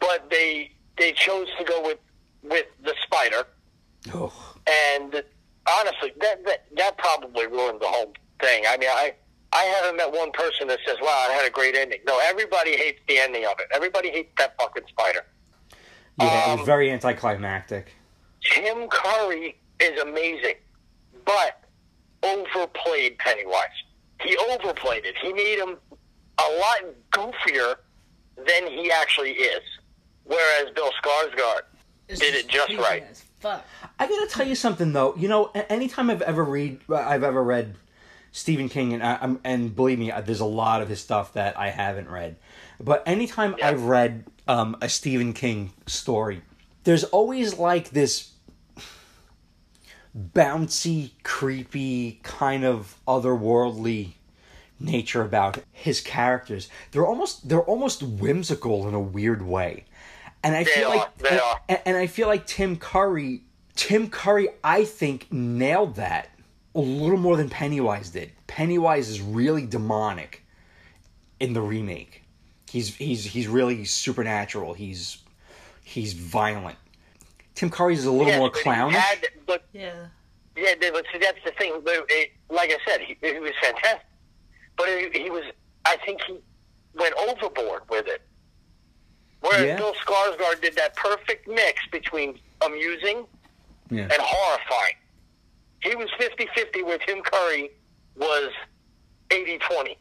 But 0.00 0.28
they 0.30 0.72
they 0.98 1.12
chose 1.12 1.48
to 1.58 1.64
go 1.64 1.82
with 1.82 1.98
with 2.42 2.66
the 2.84 2.94
spider, 3.02 3.44
oh. 4.14 4.32
and 4.92 5.22
honestly, 5.68 6.12
that 6.20 6.44
that 6.44 6.66
that 6.76 6.98
probably 6.98 7.46
ruined 7.46 7.80
the 7.80 7.88
whole 7.88 8.12
thing. 8.40 8.64
I 8.68 8.76
mean, 8.76 8.90
I 8.90 9.14
I 9.52 9.62
haven't 9.64 9.96
met 9.96 10.12
one 10.12 10.32
person 10.32 10.68
that 10.68 10.78
says, 10.86 10.96
"Wow, 11.00 11.26
it 11.30 11.34
had 11.34 11.46
a 11.46 11.50
great 11.50 11.74
ending." 11.74 12.00
No, 12.06 12.18
everybody 12.18 12.76
hates 12.76 13.00
the 13.08 13.18
ending 13.18 13.46
of 13.46 13.58
it. 13.58 13.68
Everybody 13.72 14.10
hates 14.10 14.30
that 14.38 14.54
fucking 14.60 14.84
spider. 14.88 15.24
Yeah, 16.20 16.48
it 16.48 16.52
was 16.52 16.60
Um, 16.60 16.66
very 16.66 16.90
anticlimactic. 16.90 17.92
Tim 18.52 18.88
Curry 18.88 19.56
is 19.80 20.00
amazing, 20.00 20.54
but 21.24 21.62
overplayed 22.22 23.18
Pennywise. 23.18 23.66
He 24.22 24.36
overplayed 24.50 25.04
it. 25.04 25.14
He 25.20 25.32
made 25.32 25.58
him 25.58 25.76
a 25.92 26.58
lot 26.58 26.94
goofier 27.12 27.76
than 28.36 28.66
he 28.68 28.90
actually 28.90 29.32
is. 29.32 29.62
Whereas 30.24 30.72
Bill 30.74 30.90
Skarsgård 31.02 31.60
It's 32.08 32.20
Did 32.20 32.34
it 32.34 32.48
just 32.48 32.74
right. 32.76 33.04
as 33.10 33.22
Fuck. 33.40 33.64
I 33.98 34.06
gotta 34.06 34.26
tell 34.28 34.46
you 34.46 34.54
something 34.54 34.92
though. 34.92 35.14
You 35.16 35.28
know, 35.28 35.46
anytime 35.54 36.10
I've 36.10 36.22
ever 36.22 36.42
read, 36.42 36.80
I've 36.90 37.22
ever 37.22 37.42
read 37.42 37.76
Stephen 38.32 38.68
King, 38.68 38.92
and 38.94 39.02
I, 39.02 39.18
I'm, 39.20 39.40
and 39.44 39.74
believe 39.76 39.98
me, 39.98 40.12
there's 40.24 40.40
a 40.40 40.44
lot 40.46 40.82
of 40.82 40.88
his 40.88 41.00
stuff 41.00 41.34
that 41.34 41.58
I 41.58 41.68
haven't 41.70 42.08
read. 42.08 42.36
But 42.80 43.02
anytime 43.06 43.54
Yeah. 43.58 43.68
I've 43.68 43.84
read 43.84 44.24
um, 44.48 44.76
a 44.80 44.88
Stephen 44.88 45.32
King 45.32 45.72
story, 45.86 46.42
there's 46.84 47.04
always 47.04 47.58
like 47.58 47.90
this 47.90 48.32
bouncy, 50.16 51.10
creepy, 51.22 52.20
kind 52.22 52.64
of 52.64 52.96
otherworldly 53.06 54.12
nature 54.80 55.22
about 55.22 55.58
his 55.72 56.00
characters. 56.00 56.68
They're 56.90 57.06
almost 57.06 57.48
they're 57.48 57.62
almost 57.62 58.02
whimsical 58.02 58.88
in 58.88 58.94
a 58.94 59.00
weird 59.00 59.42
way. 59.42 59.84
And 60.42 60.54
I 60.54 60.64
They 60.64 60.70
feel 60.70 60.88
are, 60.88 60.96
like 60.96 61.18
they 61.18 61.28
and, 61.30 61.40
are. 61.40 61.60
and- 61.68 61.80
and 61.86 61.96
I 61.96 62.06
feel 62.06 62.28
like 62.28 62.46
Tim 62.46 62.76
Curry 62.76 63.42
Tim 63.74 64.08
Curry 64.08 64.48
I 64.64 64.84
think 64.84 65.30
nailed 65.32 65.96
that 65.96 66.28
a 66.74 66.80
little 66.80 67.18
more 67.18 67.36
than 67.36 67.48
Pennywise 67.48 68.10
did. 68.10 68.32
Pennywise 68.46 69.08
is 69.08 69.20
really 69.20 69.66
demonic 69.66 70.42
in 71.40 71.52
the 71.52 71.62
remake. 71.62 72.22
He's 72.70 72.94
he's 72.96 73.24
he's 73.24 73.48
really 73.48 73.84
supernatural. 73.84 74.74
He's 74.74 75.18
he's 75.82 76.12
violent. 76.12 76.76
Tim 77.56 77.70
Curry's 77.70 78.00
is 78.00 78.04
a 78.06 78.12
little 78.12 78.28
Yeah, 78.28 78.38
more 78.38 78.50
but 78.50 78.58
he 78.58 78.62
clownish. 78.62 78.96
had- 78.96 79.26
but 79.46 79.64
Yeah. 79.72 80.06
Yeah, 80.56 80.74
but 80.80 81.04
see, 81.12 81.18
that's 81.18 81.38
the 81.44 81.50
thing. 81.52 81.80
But 81.84 82.06
it, 82.08 82.30
like 82.48 82.70
I 82.70 82.78
said, 82.88 83.00
he, 83.02 83.16
he 83.20 83.38
was 83.40 83.52
fantastic. 83.60 84.06
But 84.76 84.88
he, 84.88 85.22
he 85.24 85.30
was, 85.30 85.42
I 85.84 85.96
think 86.04 86.20
he 86.26 86.38
went 86.94 87.14
overboard 87.28 87.82
with 87.90 88.06
it. 88.06 88.22
Whereas 89.40 89.64
Yeah. 89.66 89.76
Bill 89.76 89.94
Skarsgård 89.94 90.62
did 90.62 90.74
that 90.76 90.96
perfect 90.96 91.46
mix 91.46 91.80
between 91.92 92.38
amusing 92.64 93.26
yeah. 93.90 94.04
and 94.04 94.14
horrifying. 94.18 94.94
He 95.82 95.94
was 95.94 96.08
50-50 96.18 96.84
where 96.84 96.98
Tim 96.98 97.20
Curry 97.22 97.70
was 98.16 98.50
80-20. 99.28 99.96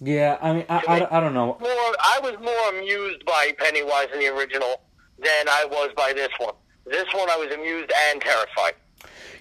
Yeah, 0.00 0.36
I 0.42 0.52
mean, 0.52 0.64
I, 0.68 0.82
I, 0.86 1.16
I 1.16 1.20
don't 1.20 1.34
know. 1.34 1.56
More, 1.60 1.68
I 1.70 2.20
was 2.22 2.36
more 2.40 2.78
amused 2.78 3.24
by 3.24 3.52
Pennywise 3.58 4.08
in 4.12 4.20
the 4.20 4.28
original 4.28 4.82
than 5.18 5.48
I 5.48 5.64
was 5.70 5.90
by 5.96 6.12
this 6.12 6.28
one. 6.38 6.54
This 6.90 7.06
one, 7.14 7.28
I 7.30 7.36
was 7.36 7.50
amused 7.52 7.90
and 8.10 8.20
terrified. 8.20 8.74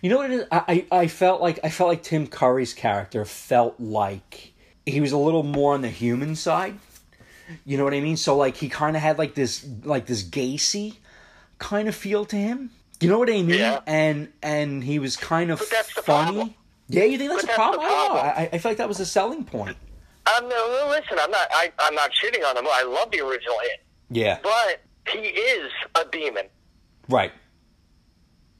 You 0.01 0.09
know 0.09 0.17
what 0.17 0.31
it 0.31 0.33
is? 0.41 0.45
I, 0.51 0.85
I 0.91 1.07
felt 1.07 1.41
like 1.41 1.59
I 1.63 1.69
felt 1.69 1.89
like 1.89 2.03
Tim 2.03 2.27
Curry's 2.27 2.73
character 2.73 3.25
felt 3.25 3.79
like 3.79 4.53
he 4.85 5.01
was 5.01 5.11
a 5.11 5.17
little 5.17 5.43
more 5.43 5.73
on 5.73 5.81
the 5.81 5.89
human 5.89 6.35
side. 6.35 6.77
You 7.65 7.77
know 7.77 7.83
what 7.83 7.93
I 7.93 8.01
mean? 8.01 8.17
So 8.17 8.35
like 8.37 8.57
he 8.57 8.69
kind 8.69 8.95
of 8.95 9.01
had 9.01 9.17
like 9.17 9.33
this 9.33 9.65
like 9.83 10.05
this 10.05 10.23
Gacy 10.23 10.97
kind 11.57 11.87
of 11.87 11.95
feel 11.95 12.25
to 12.25 12.35
him. 12.35 12.69
You 12.99 13.09
know 13.09 13.17
what 13.19 13.29
I 13.29 13.33
mean? 13.41 13.49
Yeah. 13.49 13.79
And 13.87 14.29
and 14.43 14.83
he 14.83 14.99
was 14.99 15.17
kind 15.17 15.49
of 15.51 15.59
But 15.59 15.69
that's 15.71 15.95
the 15.95 16.01
funny. 16.03 16.31
problem. 16.35 16.53
Yeah, 16.89 17.03
you 17.03 17.17
think 17.17 17.31
that's 17.31 17.43
a 17.43 17.47
that's 17.47 17.57
problem? 17.57 17.81
the 17.83 17.87
I. 17.89 18.27
I, 18.43 18.49
I 18.53 18.57
feel 18.59 18.71
like 18.71 18.77
that 18.77 18.87
was 18.87 18.99
a 18.99 19.05
selling 19.05 19.43
point. 19.45 19.71
Um, 20.27 20.43
I'm 20.43 20.49
no, 20.49 20.87
listen. 20.89 21.17
I'm 21.19 21.31
not. 21.31 21.47
I, 21.51 21.71
I'm 21.79 21.95
not 21.95 22.11
shitting 22.11 22.45
on 22.47 22.55
him. 22.57 22.65
I 22.69 22.83
love 22.83 23.11
the 23.11 23.19
original 23.21 23.55
hit, 23.63 23.83
Yeah. 24.09 24.39
but 24.43 24.81
he 25.11 25.19
is 25.19 25.71
a 25.95 26.05
demon. 26.11 26.45
Right. 27.09 27.31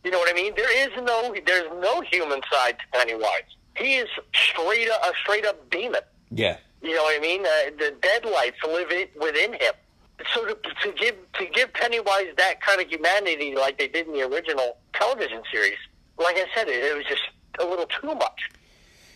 You 0.03 0.11
know 0.11 0.19
what 0.19 0.29
I 0.29 0.33
mean? 0.33 0.53
There 0.55 0.87
is 0.87 0.89
no. 1.03 1.35
There's 1.45 1.69
no 1.81 2.01
human 2.01 2.41
side 2.51 2.77
to 2.79 2.97
Pennywise. 2.97 3.43
He 3.75 3.95
is 3.95 4.07
straight 4.33 4.89
up 4.89 5.01
a 5.03 5.11
straight 5.21 5.45
up 5.45 5.69
demon. 5.69 6.01
Yeah. 6.31 6.57
You 6.81 6.95
know 6.95 7.03
what 7.03 7.17
I 7.17 7.21
mean? 7.21 7.41
Uh, 7.45 7.71
the 7.77 7.93
deadlights 8.01 8.57
live 8.65 8.91
it 8.91 9.11
within 9.19 9.53
him. 9.53 9.73
So 10.33 10.45
to, 10.45 10.55
to 10.55 10.91
give 10.97 11.15
to 11.33 11.45
give 11.53 11.73
Pennywise 11.73 12.27
that 12.37 12.61
kind 12.61 12.79
of 12.81 12.87
humanity, 12.89 13.53
like 13.55 13.77
they 13.77 13.87
did 13.87 14.07
in 14.07 14.13
the 14.13 14.21
original 14.23 14.77
television 14.93 15.41
series, 15.51 15.77
like 16.17 16.37
I 16.37 16.45
said, 16.55 16.67
it, 16.69 16.83
it 16.83 16.95
was 16.95 17.05
just 17.05 17.21
a 17.59 17.65
little 17.65 17.85
too 17.87 18.15
much, 18.15 18.49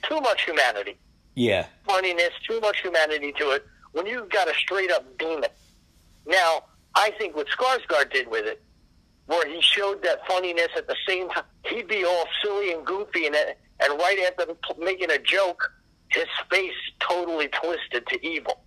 too 0.04 0.20
much 0.22 0.44
humanity, 0.44 0.98
Yeah. 1.36 1.68
funniness, 1.88 2.32
too 2.48 2.60
much 2.60 2.82
humanity 2.82 3.32
to 3.40 3.52
it. 3.52 3.66
When 3.94 4.06
you've 4.08 4.30
got 4.30 4.48
a 4.48 4.54
straight 4.56 4.92
up 4.92 5.18
demon. 5.18 5.50
Now, 6.28 6.64
I 6.96 7.12
think 7.18 7.36
what 7.36 7.48
Skarsgård 7.48 8.12
did 8.12 8.28
with 8.30 8.46
it, 8.46 8.62
where 9.32 9.48
he 9.48 9.62
showed 9.62 10.04
that 10.04 10.26
funniness 10.28 10.70
at 10.78 10.88
the 10.88 10.96
same 11.08 11.30
time, 11.30 11.44
he'd 11.66 11.88
be 11.88 12.04
all 12.06 12.26
silly 12.44 12.72
and 12.74 12.86
goofy, 12.86 13.26
and 13.28 13.36
and 13.36 14.00
right 14.00 14.20
after 14.28 14.54
making 14.78 15.10
a 15.12 15.18
joke, 15.20 15.72
his 16.10 16.28
face 16.50 16.74
totally 17.00 17.48
twisted 17.48 18.06
to 18.08 18.26
evil 18.26 18.62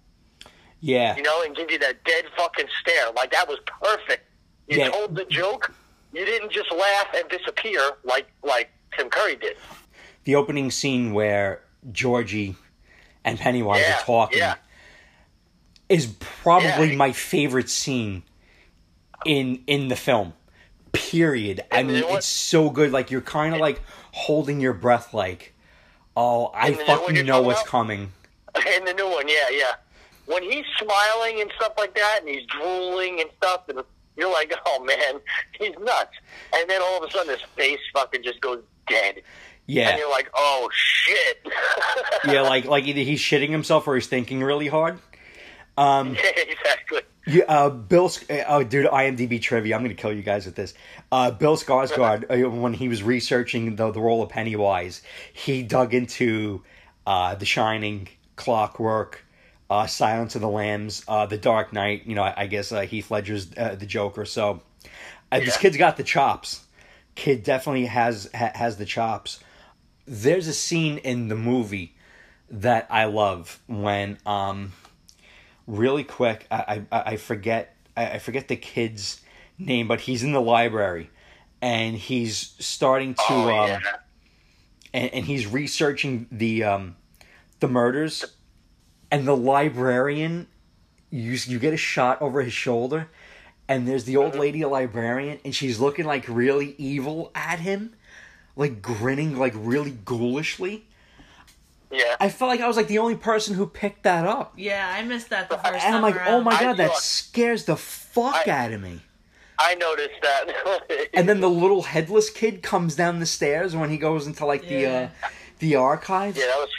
Yeah. 0.80 1.14
you 1.16 1.22
know, 1.22 1.42
and 1.42 1.54
give 1.54 1.70
you 1.70 1.78
that 1.78 2.02
dead 2.04 2.24
fucking 2.36 2.66
stare. 2.80 3.10
Like 3.14 3.30
that 3.32 3.46
was 3.48 3.58
perfect. 3.82 4.24
You 4.68 4.78
Yeah. 4.78 4.88
told 4.90 5.14
the 5.14 5.24
joke. 5.26 5.72
You 6.12 6.24
didn't 6.24 6.50
just 6.52 6.70
laugh 6.72 7.08
and 7.14 7.28
disappear 7.28 7.80
like 8.04 8.26
like 8.42 8.70
Tim 8.96 9.08
Curry 9.10 9.36
did. 9.36 9.56
The 10.24 10.34
opening 10.36 10.70
scene 10.70 11.12
where 11.12 11.62
Georgie 11.92 12.56
and 13.24 13.38
Pennywise 13.38 13.80
Yeah, 13.82 13.98
are 13.98 14.02
talking 14.04 14.38
yeah. 14.38 14.54
is 15.88 16.06
probably 16.18 16.96
my 16.96 17.12
favorite 17.12 17.68
scene 17.70 18.22
in 19.26 19.62
in 19.66 19.88
the 19.88 19.96
film. 19.96 20.32
Period. 20.94 21.62
I 21.70 21.78
And 21.80 21.88
mean, 21.88 21.96
you 21.98 22.02
know 22.02 22.16
it's 22.16 22.26
so 22.26 22.70
good. 22.70 22.92
Like 22.92 23.10
you're 23.10 23.20
kind 23.20 23.54
of 23.54 23.60
like 23.60 23.82
holding 24.12 24.60
your 24.60 24.72
breath, 24.72 25.12
like, 25.12 25.54
oh, 26.16 26.50
I 26.54 26.72
fucking 26.72 27.26
know 27.26 27.42
what's 27.42 27.62
coming. 27.64 28.12
In 28.76 28.84
the 28.84 28.94
new 28.94 29.10
one, 29.10 29.28
yeah, 29.28 29.48
yeah. 29.50 29.72
When 30.26 30.42
he's 30.42 30.64
smiling 30.78 31.40
and 31.40 31.50
stuff 31.56 31.72
like 31.76 31.94
that, 31.96 32.20
and 32.20 32.28
he's 32.28 32.46
drooling 32.46 33.20
and 33.20 33.28
stuff, 33.36 33.68
and 33.68 33.82
you're 34.16 34.32
like, 34.32 34.52
oh 34.66 34.82
man, 34.84 35.20
he's 35.58 35.74
nuts. 35.80 36.12
And 36.54 36.70
then 36.70 36.80
all 36.82 37.02
of 37.02 37.08
a 37.08 37.12
sudden, 37.12 37.32
his 37.32 37.42
face 37.56 37.80
fucking 37.92 38.22
just 38.22 38.40
goes 38.40 38.62
dead, 38.88 39.16
Yeah. 39.66 39.90
and 39.90 39.98
you're 39.98 40.10
like, 40.10 40.30
oh 40.34 40.68
shit. 40.72 41.46
yeah. 42.26 42.42
Like 42.42 42.64
like 42.66 42.84
either 42.86 43.00
he's 43.00 43.20
shitting 43.20 43.50
himself 43.50 43.86
or 43.88 43.96
he's 43.96 44.06
thinking 44.06 44.42
really 44.42 44.68
hard. 44.68 44.98
Um, 45.76 46.14
yeah, 46.14 46.20
exactly. 46.48 47.01
Yeah, 47.26 47.44
uh, 47.48 47.70
Bill. 47.70 48.10
Uh, 48.30 48.42
Oh, 48.46 48.62
dude, 48.62 48.86
IMDb 48.86 49.40
trivia. 49.40 49.74
I'm 49.76 49.82
gonna 49.82 49.94
kill 49.94 50.12
you 50.12 50.22
guys 50.22 50.46
with 50.46 50.55
this. 50.55 50.74
Uh, 51.10 51.30
Bill 51.30 51.56
Skarsgård, 51.56 52.30
uh, 52.46 52.51
when 52.51 52.74
he 52.74 52.88
was 52.88 53.02
researching 53.02 53.76
the 53.76 53.90
the 53.90 54.01
role 54.01 54.22
of 54.22 54.28
Pennywise, 54.28 55.02
he 55.32 55.62
dug 55.62 55.94
into 55.94 56.62
uh, 57.06 57.34
The 57.34 57.46
Shining, 57.46 58.09
Clockwork, 58.36 59.24
uh, 59.70 59.86
Silence 59.86 60.34
of 60.34 60.42
the 60.42 60.48
Lambs, 60.48 61.02
uh, 61.09 61.26
The 61.26 61.38
Dark 61.38 61.72
Knight. 61.72 62.06
You 62.06 62.14
know, 62.14 62.22
I, 62.22 62.34
I 62.42 62.46
guess 62.46 62.70
uh, 62.72 62.82
Heath 62.82 63.10
Ledger's 63.10 63.48
uh, 63.56 63.74
the 63.74 63.86
Joker. 63.86 64.24
So 64.26 64.62
uh, 65.32 65.40
this 65.40 65.56
kid's 65.56 65.76
got 65.76 65.96
the 65.96 66.05
chops. 66.05 66.64
Kid 67.14 67.42
definitely 67.42 67.86
has 67.86 68.28
ha- 68.34 68.52
has 68.55 68.76
the 68.76 68.84
chops. 68.84 69.40
There's 70.06 70.46
a 70.46 70.52
scene 70.52 70.98
in 70.98 71.28
the 71.28 71.36
movie 71.36 71.94
that 72.51 72.86
I 72.90 73.06
love 73.06 73.60
when 73.66 74.18
um 74.26 74.72
really 75.66 76.04
quick 76.04 76.46
i 76.50 76.82
i, 76.92 77.02
I 77.12 77.16
forget 77.16 77.74
I, 77.96 78.12
I 78.12 78.18
forget 78.18 78.48
the 78.48 78.56
kid's 78.56 79.20
name 79.58 79.88
but 79.88 80.00
he's 80.02 80.22
in 80.22 80.32
the 80.32 80.40
library 80.40 81.10
and 81.62 81.96
he's 81.96 82.54
starting 82.58 83.14
to 83.14 83.22
Oh, 83.28 83.48
um 83.50 83.80
yeah. 83.82 83.96
and, 84.92 85.14
and 85.14 85.24
he's 85.24 85.46
researching 85.46 86.26
the 86.30 86.64
um 86.64 86.96
the 87.60 87.68
murders 87.68 88.24
and 89.10 89.26
the 89.26 89.36
librarian 89.36 90.48
you 91.10 91.32
you 91.46 91.58
get 91.58 91.72
a 91.72 91.78
shot 91.78 92.20
over 92.20 92.42
his 92.42 92.52
shoulder 92.52 93.08
and 93.68 93.88
there's 93.88 94.04
the 94.04 94.16
old 94.16 94.32
Uh-huh. 94.32 94.40
lady 94.40 94.64
librarian 94.64 95.38
and 95.44 95.54
she's 95.54 95.80
looking 95.80 96.04
like 96.04 96.26
really 96.28 96.74
evil 96.78 97.30
at 97.34 97.60
him 97.60 97.94
like 98.56 98.82
grinning 98.82 99.38
like 99.38 99.54
really 99.56 99.92
ghoulishly 99.92 100.84
Yeah. 101.94 102.16
i 102.20 102.28
felt 102.28 102.48
like 102.50 102.60
i 102.60 102.66
was 102.68 102.76
like 102.76 102.88
the 102.88 102.98
only 102.98 103.14
person 103.16 103.54
who 103.54 103.66
picked 103.66 104.02
that 104.02 104.26
up 104.26 104.54
Yeah, 104.56 104.92
I 104.94 105.02
missed 105.02 105.30
that 105.30 105.48
the 105.48 105.58
first 105.58 105.84
and 105.84 105.94
I'm 105.96 106.02
like, 106.02 106.16
around. 106.16 106.28
oh 106.34 106.40
my 106.42 106.52
I 106.52 106.60
god, 106.60 106.76
that 106.78 106.90
thought- 106.90 106.98
scares 107.02 107.64
the 107.64 107.76
fuck 107.76 108.46
I- 108.46 108.50
out 108.50 108.72
of 108.72 108.80
me. 108.80 109.00
I 109.58 109.76
noticed 109.76 110.20
that. 110.22 111.08
And 111.14 111.28
then 111.28 111.40
the 111.40 111.48
little 111.48 111.82
headless 111.82 112.28
kid 112.28 112.60
comes 112.62 112.96
down 112.96 113.20
the 113.20 113.26
stairs 113.26 113.76
when 113.76 113.88
he 113.88 113.98
goes 113.98 114.26
into 114.26 114.44
like 114.44 114.62
the 114.62 114.74
Yeah. 114.80 115.08
uh, 115.22 115.28
the 115.60 115.76
archives. 115.76 116.36
yeah, 116.36 116.46
that 116.46 116.58
was 116.58 116.70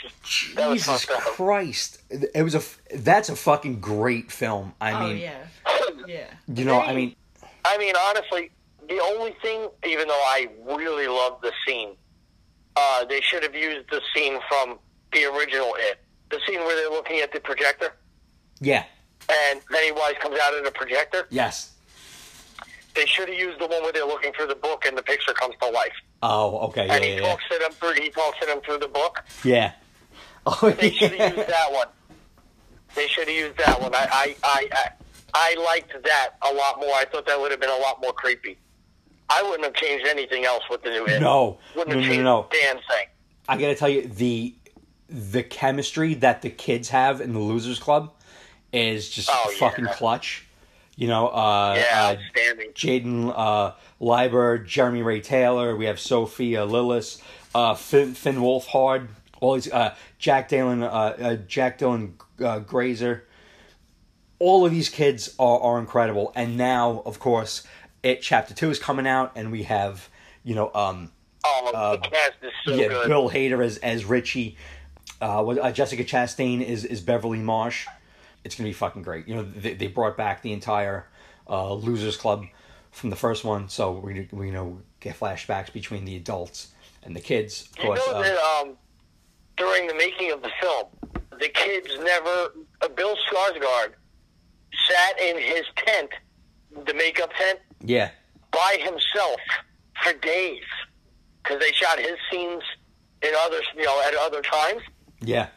that 0.56 0.68
was 0.68 0.78
Jesus 0.82 1.04
fucked 1.06 1.18
up. 1.26 1.32
Christ, 1.32 2.02
it 2.10 2.42
was 2.42 2.54
a 2.54 2.62
that's 2.94 3.30
a 3.30 3.36
fucking 3.36 3.80
great 3.80 4.30
film. 4.30 4.74
I 4.78 4.92
oh 4.92 5.08
mean, 5.08 5.16
yeah, 5.16 5.38
yeah. 6.06 6.26
you 6.54 6.64
know, 6.66 6.78
I 6.78 6.92
mean, 6.94 7.16
I 7.64 7.78
mean, 7.78 7.94
honestly, 8.08 8.50
the 8.88 9.00
only 9.00 9.34
thing, 9.40 9.68
even 9.86 10.06
though 10.06 10.22
I 10.26 10.48
really 10.66 11.08
love 11.08 11.40
the 11.40 11.52
scene, 11.66 11.92
uh, 12.76 13.06
they 13.06 13.22
should 13.22 13.42
have 13.42 13.54
used 13.54 13.88
the 13.90 14.02
scene 14.14 14.38
from 14.48 14.78
the 15.12 15.24
original 15.24 15.74
It, 15.78 15.98
the 16.30 16.38
scene 16.46 16.60
where 16.60 16.76
they're 16.76 16.90
looking 16.90 17.20
at 17.20 17.32
the 17.32 17.40
projector, 17.40 17.94
yeah, 18.60 18.84
and 19.50 19.60
Pennywise 19.66 20.14
comes 20.20 20.38
out 20.42 20.56
of 20.56 20.64
the 20.64 20.70
projector. 20.72 21.26
yes. 21.30 21.72
They 22.94 23.04
should 23.04 23.28
have 23.28 23.38
used 23.38 23.60
the 23.60 23.66
one 23.66 23.82
where 23.82 23.92
they're 23.92 24.06
looking 24.06 24.32
through 24.32 24.46
the 24.46 24.54
book 24.54 24.86
and 24.86 24.96
the 24.96 25.02
picture 25.02 25.34
comes 25.34 25.54
to 25.60 25.68
life, 25.68 25.92
Oh, 26.22 26.60
okay, 26.68 26.86
yeah, 26.86 26.94
and 26.94 27.04
he 27.04 27.10
yeah, 27.10 27.20
yeah. 27.20 27.28
talks 27.28 27.44
to 27.50 27.58
them 27.58 27.72
through. 27.72 27.92
He 28.02 28.08
talks 28.08 28.38
to 28.40 28.46
them 28.46 28.60
through 28.62 28.78
the 28.78 28.88
book. 28.88 29.22
yeah. 29.44 29.72
Oh, 30.46 30.70
They 30.70 30.90
should 30.92 31.12
have 31.12 31.36
used 31.36 31.48
that 31.50 31.72
one. 31.72 31.88
They 32.94 33.06
should 33.08 33.26
have 33.28 33.36
used 33.36 33.58
that 33.58 33.80
one. 33.82 33.92
I, 33.94 34.06
I, 34.10 34.36
I, 34.44 34.68
I, 34.72 34.90
I 35.34 35.54
liked 35.66 35.92
that 36.04 36.30
a 36.48 36.54
lot 36.54 36.78
more. 36.78 36.94
I 36.94 37.04
thought 37.04 37.26
that 37.26 37.38
would 37.38 37.50
have 37.50 37.58
been 37.60 37.68
a 37.68 37.76
lot 37.82 38.00
more 38.00 38.12
creepy. 38.12 38.56
I 39.28 39.42
wouldn't 39.42 39.64
have 39.64 39.74
changed 39.74 40.06
anything 40.06 40.44
else 40.44 40.62
with 40.70 40.82
the 40.84 40.90
new 40.90 41.04
It. 41.04 41.20
No, 41.20 41.58
Wouldn't 41.74 41.96
no, 41.96 42.00
have 42.00 42.08
changed 42.10 42.24
no. 42.24 42.46
a 42.48 42.54
damn 42.54 42.76
thing. 42.76 43.08
I 43.48 43.56
gotta 43.58 43.74
tell 43.74 43.88
you 43.88 44.06
the 44.06 44.54
the 45.08 45.42
chemistry 45.42 46.14
that 46.14 46.42
the 46.42 46.50
kids 46.50 46.88
have 46.90 47.20
in 47.20 47.32
the 47.32 47.38
Losers 47.38 47.78
Club 47.78 48.12
is 48.72 49.08
just 49.08 49.28
Oh, 49.32 49.52
fucking 49.58 49.84
yeah. 49.86 49.92
clutch. 49.94 50.44
You 50.96 51.08
know, 51.08 51.28
uh, 51.28 51.74
Yeah, 51.78 52.16
uh. 52.18 52.52
Jaeden 52.74 53.32
uh, 53.36 53.72
Liber, 54.00 54.58
Jeremy 54.58 55.02
Ray 55.02 55.20
Taylor. 55.20 55.76
We 55.76 55.84
have 55.86 56.00
Sophia 56.00 56.66
Lillis, 56.66 57.20
uh, 57.54 57.74
Finn, 57.74 58.14
Finn 58.14 58.36
Wolfhard. 58.36 59.08
all 59.40 59.54
these 59.54 59.70
uh, 59.70 59.94
Jack 60.18 60.48
Dylan, 60.48 60.82
uh, 60.82 60.86
uh, 60.86 61.36
Jack 61.46 61.78
Dylan 61.78 62.12
uh, 62.42 62.60
Grazer. 62.60 63.24
All 64.38 64.66
of 64.66 64.72
these 64.72 64.88
kids 64.90 65.34
are, 65.38 65.58
are 65.60 65.78
incredible, 65.78 66.30
and 66.34 66.56
now, 66.58 67.02
of 67.06 67.18
course, 67.18 67.66
it 68.02 68.20
chapter 68.20 68.52
two 68.54 68.70
is 68.70 68.78
coming 68.78 69.06
out, 69.06 69.32
and 69.34 69.50
we 69.50 69.62
have 69.64 70.08
you 70.44 70.54
know 70.54 70.70
um 70.74 71.10
Oh, 71.44 71.96
the 72.02 72.08
cast 72.08 72.32
is 72.42 72.52
so 72.64 72.74
yeah 72.74 72.88
good. 72.88 73.08
Bill 73.08 73.30
Hader 73.30 73.64
as 73.64 73.78
as 73.78 74.04
Richie, 74.04 74.56
uh, 75.20 75.44
uh, 75.46 75.72
Jessica 75.72 76.04
Chastain 76.04 76.62
is 76.62 76.84
is 76.84 77.00
Beverly 77.00 77.38
Marsh. 77.38 77.86
It's 78.44 78.54
gonna 78.54 78.68
be 78.68 78.72
fucking 78.74 79.02
great. 79.02 79.26
You 79.28 79.36
know 79.36 79.42
they, 79.42 79.74
they 79.74 79.86
brought 79.88 80.16
back 80.16 80.42
the 80.42 80.52
entire 80.52 81.06
uh, 81.48 81.72
Losers 81.74 82.16
Club 82.16 82.44
from 82.90 83.10
the 83.10 83.16
first 83.16 83.44
one, 83.44 83.68
so 83.68 83.92
we 83.92 84.28
we 84.32 84.46
you 84.46 84.52
know 84.52 84.80
get 85.00 85.18
flashbacks 85.18 85.72
between 85.72 86.04
the 86.04 86.16
adults 86.16 86.68
and 87.02 87.14
the 87.14 87.20
kids. 87.20 87.68
Of 87.72 87.78
You 87.78 87.84
course, 87.84 88.06
know 88.06 88.12
uh, 88.14 88.22
that 88.22 88.38
um, 88.38 88.76
during 89.56 89.86
the 89.86 89.94
making 89.94 90.32
of 90.32 90.42
the 90.42 90.50
film, 90.60 90.86
the 91.40 91.48
kids 91.48 91.88
never. 91.98 92.52
Uh, 92.82 92.88
Bill 92.88 93.16
Skarsgård 93.32 93.92
sat 94.86 95.20
in 95.20 95.38
his 95.38 95.64
tent, 95.76 96.10
the 96.86 96.92
makeup 96.94 97.30
tent, 97.38 97.58
yeah, 97.80 98.10
by 98.50 98.76
himself 98.80 99.40
for 100.02 100.12
days 100.12 100.62
because 101.42 101.58
they 101.60 101.72
shot 101.72 101.98
his 101.98 102.16
scenes 102.30 102.62
in 103.22 103.30
other, 103.40 103.58
you 103.76 103.84
know, 103.84 104.02
at 104.06 104.14
other 104.14 104.42
times. 104.42 104.82
Yeah, 105.20 105.48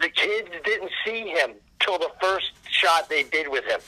The 0.00 0.08
kids 0.08 0.48
didn't 0.64 0.90
see 1.04 1.28
him 1.28 1.52
till 1.80 1.98
the 1.98 2.10
first 2.20 2.52
shot 2.70 3.08
they 3.08 3.22
did 3.24 3.48
with 3.48 3.64
him. 3.64 3.80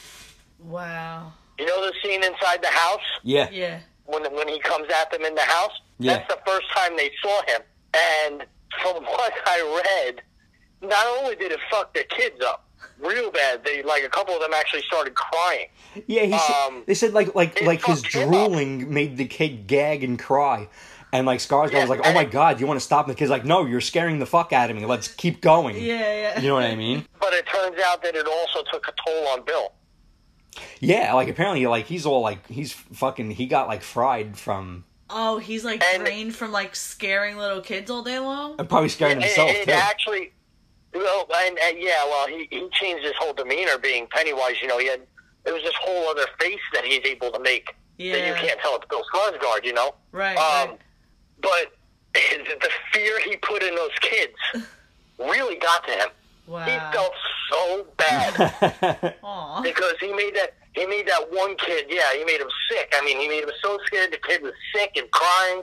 Wow. 0.65 1.33
You 1.59 1.67
know 1.67 1.85
the 1.87 1.93
scene 2.03 2.23
inside 2.23 2.63
the 2.63 2.69
house 2.69 3.01
yeah, 3.23 3.49
Yeah. 3.51 3.81
when 4.05 4.23
when 4.35 4.49
he 4.49 4.59
comes 4.61 4.89
at 4.91 5.11
them 5.11 5.25
in 5.25 5.35
the 5.35 5.43
house. 5.43 5.73
Yeah. 5.99 6.17
That's 6.19 6.35
the 6.35 6.41
first 6.47 6.67
time 6.75 6.97
they 6.97 7.11
saw 7.23 7.43
him. 7.47 7.61
And 7.95 8.45
from 8.83 9.03
what 9.05 9.33
I 9.47 9.83
read, 10.05 10.23
not 10.83 11.07
only 11.19 11.35
did 11.37 11.53
it 11.53 11.61
fuck 11.71 11.95
the 11.95 12.05
kids 12.05 12.41
up 12.45 12.65
real 12.99 13.31
bad, 13.31 13.65
they 13.65 13.83
like 13.83 14.05
a 14.05 14.09
couple 14.09 14.35
of 14.35 14.41
them 14.41 14.53
actually 14.55 14.83
started 14.83 15.15
crying. 15.15 15.69
yeah. 16.07 16.25
He 16.25 16.33
said, 16.39 16.67
Um, 16.67 16.83
they 16.87 16.95
said 16.95 17.13
like 17.15 17.35
like 17.35 17.63
like 17.63 17.85
his 17.85 18.03
fucked 18.03 18.15
him 18.15 18.29
up. 18.29 18.35
drooling 18.35 18.93
made 18.93 19.17
the 19.17 19.27
kid 19.27 19.67
gag 19.67 20.05
and 20.05 20.19
cry. 20.19 20.69
And 21.17 21.27
like 21.27 21.39
Skarsgård 21.41 21.73
Yeah, 21.73 21.81
was 21.83 21.91
like, 21.91 22.01
"Oh 22.05 22.13
my 22.13 22.25
god, 22.25 22.61
you 22.61 22.67
want 22.67 22.79
to 22.79 22.85
stop?" 22.85 23.07
And 23.07 23.15
the 23.15 23.19
kid's 23.19 23.31
like, 23.31 23.45
"No, 23.45 23.65
you're 23.67 23.81
scaring 23.81 24.19
the 24.19 24.27
fuck 24.27 24.53
out 24.53 24.71
of 24.71 24.77
me. 24.77 24.85
Let's 24.85 25.09
keep 25.09 25.41
going." 25.41 25.77
Yeah, 25.77 25.83
yeah. 26.35 26.41
You 26.41 26.49
know 26.49 26.55
what 26.55 26.65
I 26.65 26.75
mean? 26.77 27.05
But 27.21 27.33
it 27.33 27.47
turns 27.47 27.77
out 27.87 28.03
that 28.03 28.15
it 28.15 28.27
also 28.27 28.63
took 28.73 28.87
a 28.89 28.93
toll 29.07 29.27
on 29.29 29.45
Bill. 29.45 29.73
Yeah, 30.81 31.13
like 31.15 31.29
apparently, 31.29 31.67
like 31.67 31.87
he's 31.87 32.07
all 32.07 32.21
like 32.23 32.47
he's 32.49 32.73
fucking. 32.73 33.31
He 33.33 33.47
got 33.47 33.69
like 33.69 33.83
fried 33.83 34.37
from 34.39 34.85
Oh, 35.09 35.39
he's 35.39 35.65
like 35.65 35.83
And- 35.85 36.03
drained 36.05 36.35
from 36.35 36.51
like 36.53 36.75
scaring 36.75 37.37
little 37.37 37.61
kids 37.61 37.91
all 37.91 38.03
day 38.03 38.19
long. 38.19 38.57
and 38.59 38.69
probably 38.69 38.89
scaring 38.89 39.19
It- 39.19 39.25
himself 39.25 39.51
it, 39.51 39.67
too. 39.67 39.71
actually, 39.73 40.33
well, 40.95 41.29
and, 41.33 41.59
and 41.59 41.79
yeah, 41.79 42.05
well, 42.07 42.27
he, 42.27 42.49
he 42.51 42.69
changed 42.73 43.05
his 43.05 43.13
whole 43.19 43.33
demeanor 43.33 43.79
being 43.79 44.07
Pennywise. 44.09 44.61
You 44.61 44.69
know, 44.69 44.79
he 44.79 44.89
had 44.89 45.01
it 45.45 45.53
was 45.53 45.63
this 45.63 45.75
whole 45.81 46.09
other 46.09 46.27
face 46.41 46.59
that 46.73 46.85
he's 46.85 47.05
able 47.05 47.31
to 47.31 47.39
make 47.39 47.69
that 47.99 48.05
you 48.27 48.35
can't 48.35 48.59
tell 48.61 48.77
it's 48.77 48.85
Bill 48.87 49.03
Skarsgård. 49.15 49.65
You 49.65 49.75
know, 49.75 49.95
Right. 50.13 50.37
um, 50.37 50.71
right. 50.71 50.79
But 51.41 51.73
the 52.15 52.71
fear 52.93 53.21
he 53.21 53.37
put 53.37 53.63
in 53.63 53.75
those 53.75 53.91
kids 54.01 54.35
really 55.19 55.57
got 55.57 55.85
to 55.87 55.93
him. 55.93 56.09
Wow. 56.47 56.65
He 56.65 56.97
felt 56.97 57.13
so 57.51 57.87
bad 57.97 58.33
because 59.63 59.95
he 60.01 60.13
made 60.13 60.35
that 60.37 60.55
he 60.75 60.87
made 60.87 61.09
that 61.09 61.27
one 61.33 61.57
kid. 61.57 61.87
Yeah, 61.89 62.13
he 62.17 62.25
made 62.25 62.41
him 62.41 62.49
sick. 62.71 62.93
I 62.97 63.05
mean, 63.05 63.19
he 63.21 63.29
made 63.29 63.43
him 63.43 63.51
so 63.63 63.79
scared. 63.87 64.13
The 64.13 64.19
kid 64.19 64.43
was 64.43 64.53
sick 64.75 64.93
and 64.97 65.11
crying. 65.11 65.63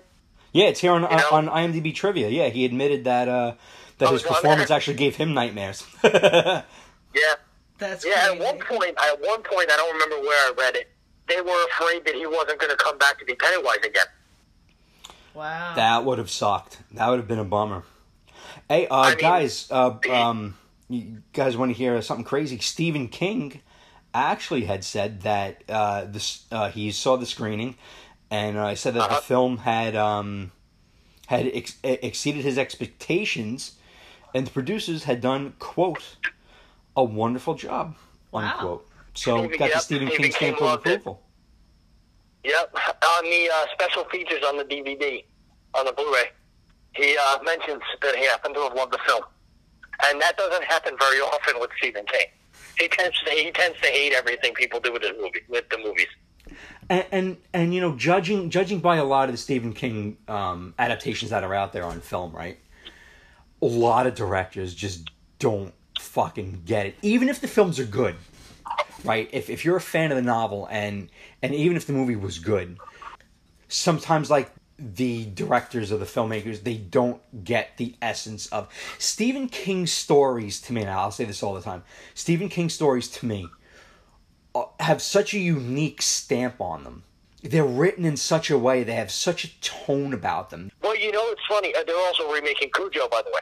yeah, 0.51 0.65
it's 0.65 0.81
here 0.81 0.91
on 0.91 1.03
know? 1.03 1.27
on 1.31 1.47
IMDb 1.47 1.95
trivia. 1.95 2.29
Yeah, 2.29 2.49
he 2.49 2.65
admitted 2.65 3.05
that 3.05 3.27
uh 3.29 3.53
that 3.99 4.09
Oh, 4.09 4.13
his 4.13 4.23
performance 4.23 4.67
there? 4.69 4.75
actually 4.77 4.95
gave 4.97 5.15
him 5.15 5.33
nightmares. 5.33 5.85
Yeah. 6.03 7.35
That's 7.77 8.05
Yeah, 8.05 8.31
at 8.31 8.39
one 8.39 8.59
point, 8.59 8.97
at 8.97 9.21
one 9.21 9.41
point, 9.43 9.69
I 9.71 9.77
don't 9.77 9.93
remember 9.93 10.17
where 10.21 10.49
I 10.49 10.53
read 10.57 10.75
it. 10.75 10.89
They 11.27 11.41
were 11.41 11.65
afraid 11.65 12.05
that 12.05 12.15
he 12.15 12.25
wasn't 12.25 12.59
going 12.59 12.71
to 12.71 12.77
come 12.77 12.97
back 12.97 13.19
to 13.19 13.25
be 13.25 13.35
Pennywise 13.35 13.77
again. 13.85 14.05
Wow. 15.33 15.73
that 15.75 16.05
would 16.05 16.17
have 16.19 16.29
sucked. 16.29 16.79
That 16.93 17.07
would 17.09 17.17
have 17.19 17.27
been 17.27 17.39
a 17.39 17.43
bummer. 17.45 17.83
Hey, 18.69 18.87
uh, 18.87 18.95
I 18.95 19.09
mean- 19.11 19.17
guys, 19.19 19.67
uh, 19.71 19.97
um, 20.11 20.55
you 20.89 21.23
guys 21.33 21.57
want 21.57 21.71
to 21.71 21.77
hear 21.77 22.01
something 22.01 22.23
crazy? 22.25 22.59
Stephen 22.59 23.07
King 23.07 23.61
actually 24.13 24.65
had 24.65 24.83
said 24.83 25.21
that 25.21 25.63
uh, 25.67 26.05
this 26.05 26.43
uh, 26.51 26.69
he 26.69 26.91
saw 26.91 27.15
the 27.17 27.25
screening, 27.25 27.75
and 28.29 28.57
uh, 28.57 28.75
said 28.75 28.93
that 28.93 29.01
Uh-huh. 29.03 29.15
the 29.15 29.21
film 29.21 29.57
had 29.57 29.95
um, 29.95 30.51
had 31.27 31.49
ex- 31.53 31.77
exceeded 31.83 32.43
his 32.43 32.57
expectations, 32.57 33.73
and 34.35 34.45
the 34.47 34.51
producers 34.51 35.05
had 35.05 35.19
done 35.21 35.53
quote 35.59 36.17
a 36.95 37.03
wonderful 37.03 37.55
job 37.55 37.95
Wow. 38.31 38.41
unquote. 38.51 38.89
So 39.15 39.37
Stephen- 39.39 39.57
got 39.59 39.73
the 39.73 39.79
Stephen 39.79 40.07
Stephen 40.07 40.23
King 40.23 40.31
stamp 40.31 40.39
King 40.39 40.53
of 40.55 40.61
loved 40.61 40.87
it. 40.87 40.91
approval. 40.97 41.21
Yep, 42.43 42.75
on 43.17 43.23
the 43.23 43.49
uh, 43.53 43.65
special 43.73 44.03
features 44.05 44.43
on 44.45 44.57
the 44.57 44.65
DVD, 44.65 45.23
on 45.73 45.85
the 45.85 45.93
Blu-ray, 45.93 46.29
he 46.93 47.17
uh, 47.17 47.41
mentions 47.43 47.81
that 48.01 48.15
he 48.15 48.25
happened 48.25 48.55
to 48.55 48.61
have 48.61 48.73
loved 48.73 48.93
the 48.93 48.99
film, 49.07 49.23
and 50.05 50.21
that 50.21 50.37
doesn't 50.37 50.63
happen 50.63 50.95
very 50.99 51.19
often 51.19 51.59
with 51.59 51.69
Stephen 51.77 52.05
King. 52.05 52.27
He 52.77 52.87
tends 52.89 53.17
to 53.21 53.31
he 53.31 53.51
tends 53.51 53.79
to 53.81 53.87
hate 53.87 54.13
everything 54.13 54.53
people 54.53 54.79
do 54.79 54.91
with 54.91 55.03
his 55.03 55.13
movie 55.19 55.41
with 55.47 55.69
the 55.69 55.77
movies. 55.77 56.07
and, 56.89 57.05
and 57.11 57.37
and 57.53 57.73
you 57.73 57.81
know 57.81 57.95
judging 57.95 58.49
judging 58.49 58.79
by 58.79 58.97
a 58.97 59.05
lot 59.05 59.29
of 59.29 59.33
the 59.33 59.37
Stephen 59.37 59.73
King 59.73 60.17
um, 60.27 60.73
adaptations 60.77 61.31
that 61.31 61.43
are 61.43 61.53
out 61.53 61.71
there 61.73 61.85
on 61.85 62.01
film, 62.01 62.31
right? 62.33 62.57
A 63.61 63.65
lot 63.65 64.05
of 64.05 64.15
directors 64.15 64.75
just 64.75 65.09
don't 65.39 65.73
fucking 65.99 66.63
get 66.65 66.85
it, 66.87 66.95
even 67.01 67.29
if 67.29 67.39
the 67.39 67.47
films 67.47 67.79
are 67.79 67.85
good, 67.85 68.15
right? 69.03 69.29
If 69.31 69.49
if 69.49 69.63
you're 69.65 69.75
a 69.77 69.81
fan 69.81 70.11
of 70.11 70.17
the 70.17 70.23
novel 70.23 70.67
and 70.71 71.09
and 71.41 71.53
even 71.53 71.77
if 71.77 71.85
the 71.87 71.93
movie 71.93 72.15
was 72.15 72.39
good, 72.39 72.77
sometimes 73.67 74.29
like 74.29 74.51
the 74.79 75.25
directors 75.25 75.91
or 75.91 75.97
the 75.97 76.05
filmmakers 76.05 76.63
they 76.63 76.75
don't 76.75 77.21
get 77.43 77.77
the 77.77 77.95
essence 78.01 78.47
of 78.47 78.67
Stephen 78.97 79.47
King's 79.47 79.91
stories 79.91 80.59
to 80.61 80.73
me. 80.73 80.83
Now 80.83 81.01
I'll 81.01 81.11
say 81.11 81.25
this 81.25 81.43
all 81.43 81.53
the 81.53 81.61
time: 81.61 81.83
Stephen 82.13 82.49
King 82.49 82.69
stories 82.69 83.07
to 83.09 83.25
me 83.25 83.47
uh, 84.55 84.63
have 84.79 85.01
such 85.01 85.33
a 85.33 85.39
unique 85.39 86.01
stamp 86.01 86.59
on 86.59 86.83
them. 86.83 87.03
They're 87.43 87.65
written 87.65 88.05
in 88.05 88.15
such 88.15 88.49
a 88.49 88.57
way, 88.57 88.83
they 88.83 88.93
have 88.95 89.11
such 89.11 89.43
a 89.43 89.59
tone 89.59 90.13
about 90.13 90.49
them. 90.49 90.71
Well, 90.81 90.95
you 90.97 91.11
know, 91.11 91.23
it's 91.27 91.41
funny. 91.47 91.75
Uh, 91.75 91.83
they're 91.85 91.97
also 91.97 92.31
remaking 92.31 92.69
Cujo, 92.73 93.09
by 93.09 93.21
the 93.21 93.31
way. 93.31 93.41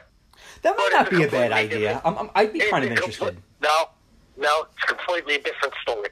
That 0.62 0.76
might 0.76 0.88
But 0.90 1.02
not 1.02 1.10
be 1.10 1.22
a 1.22 1.30
bad 1.30 1.52
idea. 1.52 2.02
I'm, 2.04 2.18
I'm, 2.18 2.30
I'd 2.34 2.52
be 2.52 2.58
It's 2.58 2.70
kind 2.70 2.84
of 2.84 2.90
interested. 2.90 3.18
complete- 3.26 3.44
no, 3.62 3.88
no, 4.36 4.62
it's 4.74 4.84
a 4.84 4.86
completely 4.94 5.38
different 5.38 5.74
story. 5.82 6.08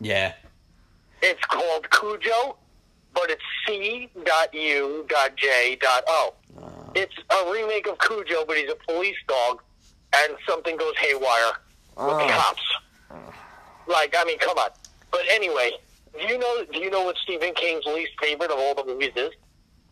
Yeah. 0.00 0.34
It's 1.22 1.44
called 1.44 1.88
Cujo, 1.90 2.56
but 3.14 3.30
it's 3.30 3.42
C.U.J.O. 3.66 5.04
Oh. 6.08 6.34
It's 6.94 7.14
a 7.30 7.52
remake 7.52 7.86
of 7.86 7.98
Cujo, 7.98 8.44
but 8.46 8.56
he's 8.56 8.70
a 8.70 8.76
police 8.86 9.16
dog, 9.28 9.62
and 10.16 10.34
something 10.48 10.76
goes 10.76 10.96
haywire 10.98 11.52
with 11.96 12.06
the 12.18 12.24
Oh. 12.24 12.28
cops. 12.28 12.62
Like, 13.86 14.14
I 14.16 14.24
mean, 14.24 14.38
come 14.38 14.56
on. 14.58 14.70
But 15.10 15.22
anyway, 15.30 15.72
do 16.18 16.24
you 16.26 16.38
know? 16.38 16.64
Do 16.72 16.78
you 16.78 16.90
know 16.90 17.02
what 17.04 17.16
Stephen 17.18 17.52
King's 17.54 17.84
least 17.86 18.12
favorite 18.20 18.50
of 18.50 18.58
all 18.58 18.74
the 18.74 18.84
movies 18.84 19.12
is? 19.16 19.30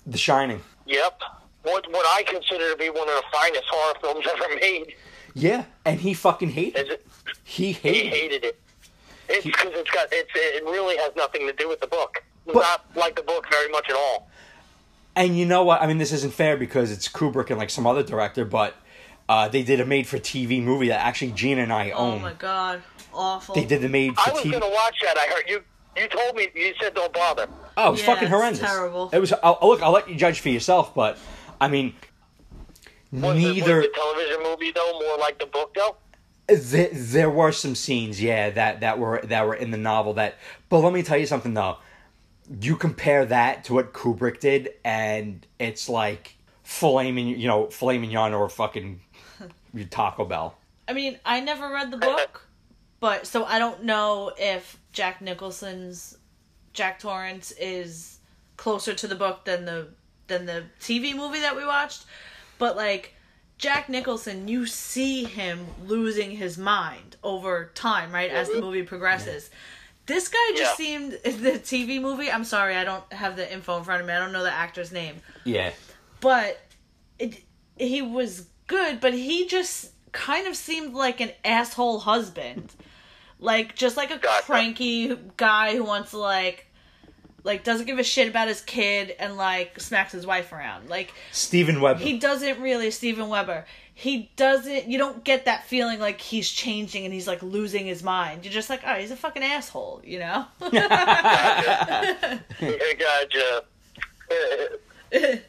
The 0.06 0.18
Shining. 0.18 0.60
Yep. 0.86 1.20
What 1.64 1.90
what 1.90 2.06
I 2.14 2.22
consider 2.22 2.70
to 2.70 2.76
be 2.76 2.88
one 2.90 3.08
of 3.08 3.16
the 3.16 3.24
finest 3.32 3.64
horror 3.68 3.94
films 4.00 4.24
ever 4.32 4.54
made. 4.60 4.94
Yeah, 5.38 5.64
and 5.84 6.00
he 6.00 6.14
fucking 6.14 6.50
hated 6.50 6.86
it. 6.86 6.90
it? 6.92 7.06
He 7.44 7.66
He 7.66 7.72
hated 7.72 8.06
it. 8.06 8.12
hated 8.14 8.44
it. 8.44 8.60
It's 9.28 9.44
because 9.44 9.72
it's 9.74 9.90
got 9.90 10.08
it's 10.10 10.30
it 10.34 10.64
really 10.64 10.96
has 10.96 11.12
nothing 11.16 11.46
to 11.46 11.52
do 11.52 11.68
with 11.68 11.80
the 11.80 11.86
book. 11.86 12.22
It's 12.46 12.54
But- 12.54 12.60
not 12.62 12.84
like 12.96 13.14
the 13.16 13.22
book 13.22 13.46
very 13.50 13.68
much 13.70 13.88
at 13.90 13.96
all. 13.96 14.28
And 15.16 15.36
you 15.36 15.46
know 15.46 15.64
what? 15.64 15.82
I 15.82 15.86
mean, 15.86 15.98
this 15.98 16.12
isn't 16.12 16.32
fair 16.32 16.56
because 16.56 16.90
it's 16.92 17.08
Kubrick 17.08 17.50
and 17.50 17.58
like 17.58 17.70
some 17.70 17.86
other 17.86 18.02
director, 18.02 18.44
but 18.44 18.74
uh, 19.28 19.48
they 19.48 19.62
did 19.62 19.80
a 19.80 19.84
made-for-TV 19.84 20.62
movie 20.62 20.88
that 20.88 21.04
actually 21.04 21.32
Gina 21.32 21.62
and 21.62 21.72
I 21.72 21.90
own. 21.90 22.14
oh 22.14 22.18
my 22.20 22.32
god. 22.34 22.82
Awful. 23.12 23.54
They 23.54 23.64
did 23.64 23.80
the 23.80 23.86
I 23.86 23.88
was 23.88 23.92
made-for-TV. 23.92 24.52
gonna 24.52 24.68
watch 24.72 24.94
that. 25.02 25.18
I 25.18 25.26
heard 25.34 25.44
you. 25.48 25.62
You 25.96 26.06
told 26.08 26.36
me. 26.36 26.48
You 26.54 26.72
said 26.80 26.94
don't 26.94 27.12
bother. 27.12 27.48
Oh, 27.76 27.88
it 27.88 27.90
was 27.92 28.00
Yeah, 28.00 28.06
fucking 28.06 28.24
it's 28.24 28.32
horrendous. 28.32 28.60
terrible. 28.60 29.10
It 29.12 29.18
was. 29.18 29.32
I'll, 29.42 29.58
look, 29.62 29.82
I'll 29.82 29.90
let 29.90 30.08
you 30.08 30.14
judge 30.14 30.40
for 30.40 30.48
yourself, 30.50 30.94
but 30.94 31.18
I 31.60 31.66
mean, 31.68 31.94
Was 33.12 33.36
neither. 33.36 33.80
it, 33.80 33.82
was 33.82 33.86
the 33.86 33.92
television 33.94 34.42
movie 34.42 34.72
though 34.72 35.00
more 35.00 35.18
like 35.18 35.38
the 35.38 35.46
book 35.46 35.74
though? 35.74 35.96
There, 36.48 36.88
there 36.92 37.30
were 37.30 37.52
some 37.52 37.74
scenes, 37.74 38.22
yeah, 38.22 38.50
that 38.50 38.80
that 38.80 38.98
were 38.98 39.20
that 39.24 39.46
were 39.46 39.54
in 39.54 39.70
the 39.70 39.78
novel. 39.78 40.14
That, 40.14 40.36
but 40.68 40.78
let 40.78 40.92
me 40.92 41.02
tell 41.02 41.18
you 41.18 41.26
something 41.26 41.54
though. 41.54 41.78
You 42.60 42.76
compare 42.76 43.26
that 43.26 43.64
to 43.64 43.74
what 43.74 43.92
Kubrick 43.92 44.40
did, 44.40 44.70
and 44.84 45.46
it's 45.58 45.88
like 45.88 46.36
flaming, 46.62 47.28
you 47.28 47.46
know, 47.46 47.66
filet 47.68 47.98
mignon 47.98 48.34
or 48.34 48.48
fucking 48.48 49.00
Taco 49.90 50.24
Bell. 50.24 50.56
I 50.86 50.94
mean, 50.94 51.18
I 51.24 51.40
never 51.40 51.70
read 51.70 51.90
the 51.90 51.98
book, 51.98 52.46
but 53.00 53.26
so 53.26 53.44
I 53.44 53.58
don't 53.58 53.84
know 53.84 54.32
if 54.38 54.78
Jack 54.92 55.20
Nicholson's 55.20 56.16
Jack 56.72 56.98
Torrance 56.98 57.52
is 57.52 58.18
closer 58.56 58.94
to 58.94 59.06
the 59.06 59.14
book 59.14 59.44
than 59.44 59.64
the 59.64 59.88
than 60.28 60.46
the 60.46 60.64
TV 60.80 61.14
movie 61.14 61.40
that 61.40 61.56
we 61.56 61.64
watched. 61.64 62.04
But 62.58 62.76
like 62.76 63.14
Jack 63.58 63.88
Nicholson, 63.88 64.46
you 64.48 64.66
see 64.66 65.24
him 65.24 65.66
losing 65.86 66.30
his 66.30 66.58
mind 66.58 67.16
over 67.24 67.70
time, 67.74 68.12
right? 68.12 68.30
As 68.30 68.46
the 68.48 68.54
mm-hmm. 68.54 68.62
movie 68.64 68.82
progresses. 68.82 69.50
This 70.06 70.28
guy 70.28 70.38
just 70.56 70.78
Yeah. 70.78 70.86
seemed 70.86 71.12
in 71.24 71.42
the 71.42 71.50
TV 71.52 72.00
movie. 72.00 72.30
I'm 72.30 72.44
sorry, 72.44 72.76
I 72.76 72.84
don't 72.84 73.12
have 73.12 73.36
the 73.36 73.50
info 73.52 73.76
in 73.78 73.84
front 73.84 74.00
of 74.00 74.06
me. 74.06 74.14
I 74.14 74.18
don't 74.18 74.32
know 74.32 74.42
the 74.42 74.52
actor's 74.52 74.92
name, 74.92 75.16
Yeah. 75.44 75.72
but 76.20 76.60
it, 77.18 77.42
he 77.76 78.00
was 78.00 78.46
good. 78.68 79.00
But 79.00 79.12
he 79.14 79.46
just 79.46 79.90
kind 80.12 80.46
of 80.46 80.56
seemed 80.56 80.94
like 80.94 81.20
an 81.20 81.32
asshole 81.44 81.98
husband, 81.98 82.74
like 83.40 83.74
just 83.74 83.96
like 83.96 84.10
a 84.10 84.18
Gotcha. 84.18 84.44
cranky 84.44 85.16
guy 85.36 85.76
who 85.76 85.84
wants 85.84 86.12
to 86.12 86.18
like. 86.18 86.64
Like 87.44 87.64
doesn't 87.64 87.86
give 87.86 87.98
a 87.98 88.04
shit 88.04 88.28
about 88.28 88.48
his 88.48 88.60
kid 88.60 89.14
and 89.18 89.36
like 89.36 89.78
smacks 89.80 90.12
his 90.12 90.26
wife 90.26 90.52
around. 90.52 90.88
Like 90.90 91.12
Steven 91.32 91.80
Weber. 91.80 92.00
he 92.00 92.18
doesn't 92.18 92.60
really 92.60 92.90
Steven 92.90 93.28
Weber. 93.28 93.64
He 93.94 94.30
doesn't 94.36 94.88
you 94.88 94.98
don't 94.98 95.24
get 95.24 95.44
that 95.46 95.64
feeling 95.64 95.98
like 96.00 96.20
he's 96.20 96.50
changing 96.50 97.04
and 97.04 97.12
he's 97.14 97.26
like 97.26 97.42
losing 97.42 97.86
his 97.86 98.02
mind. 98.02 98.44
You're 98.44 98.52
just 98.52 98.68
like, 98.70 98.82
oh, 98.86 98.94
he's 98.94 99.10
a 99.10 99.16
fucking 99.16 99.42
asshole, 99.42 100.02
you 100.04 100.18
know? 100.18 100.46
gotcha. 102.98 103.64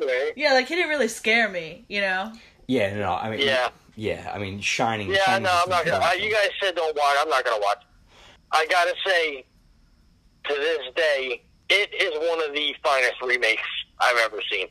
right? 0.00 0.32
yeah, 0.36 0.52
like 0.54 0.66
he 0.68 0.74
didn't 0.76 0.88
really 0.90 1.08
scare 1.08 1.48
me, 1.48 1.84
you 1.88 2.00
know? 2.00 2.32
yeah, 2.66 2.94
no, 2.98 3.12
I 3.14 3.30
mean, 3.30 3.40
Yeah. 3.40 3.68
yeah, 3.96 4.30
I 4.34 4.38
mean, 4.38 4.60
Shining. 4.60 5.10
Yeah, 5.10 5.24
Shining 5.24 5.42
no, 5.44 5.60
I'm 5.64 5.68
not 5.70 5.84
gonna. 5.84 5.98
best 6.00 6.14
Uh, 6.20 6.22
you 6.22 6.32
guys 6.32 6.48
said 6.62 6.74
don't 6.74 6.96
watch. 6.96 7.16
I'm 7.20 7.28
not 7.28 7.44
gonna 7.44 7.60
watch. 7.62 7.82
I 8.52 8.66
gotta 8.70 8.94
say, 9.06 9.44
to 10.44 10.54
this 10.54 10.94
day, 10.94 11.42
it 11.68 11.90
is 11.94 12.12
one 12.28 12.42
of 12.48 12.54
the 12.54 12.74
finest 12.82 13.20
remakes 13.22 13.62
I've 14.00 14.16
ever 14.24 14.40
seen. 14.50 14.68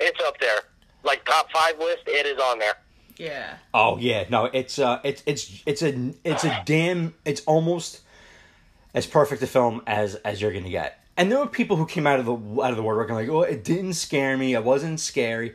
It's 0.00 0.20
up 0.24 0.38
there, 0.40 0.60
like 1.04 1.24
top 1.24 1.50
five 1.52 1.78
list. 1.78 2.02
It 2.06 2.26
is 2.26 2.38
on 2.38 2.58
there. 2.58 2.74
Yeah. 3.16 3.56
Oh 3.72 3.96
yeah, 3.98 4.24
no, 4.28 4.46
it's 4.46 4.78
uh, 4.78 5.00
it's 5.04 5.22
it's 5.26 5.62
it's 5.64 5.82
a 5.82 6.12
it's 6.24 6.44
a 6.44 6.62
damn, 6.66 7.14
it's 7.24 7.40
almost 7.46 8.02
as 8.92 9.06
perfect 9.06 9.42
a 9.42 9.46
film 9.46 9.82
as 9.86 10.16
as 10.16 10.40
you're 10.42 10.52
gonna 10.52 10.68
get. 10.68 11.00
And 11.16 11.32
there 11.32 11.38
were 11.38 11.46
people 11.46 11.76
who 11.76 11.86
came 11.86 12.06
out 12.06 12.20
of 12.20 12.26
the 12.26 12.34
out 12.62 12.70
of 12.70 12.76
the 12.76 12.82
woodwork 12.82 13.08
and 13.08 13.16
like, 13.16 13.28
oh, 13.28 13.42
it 13.42 13.64
didn't 13.64 13.94
scare 13.94 14.36
me. 14.36 14.54
It 14.54 14.64
wasn't 14.64 15.00
scary. 15.00 15.54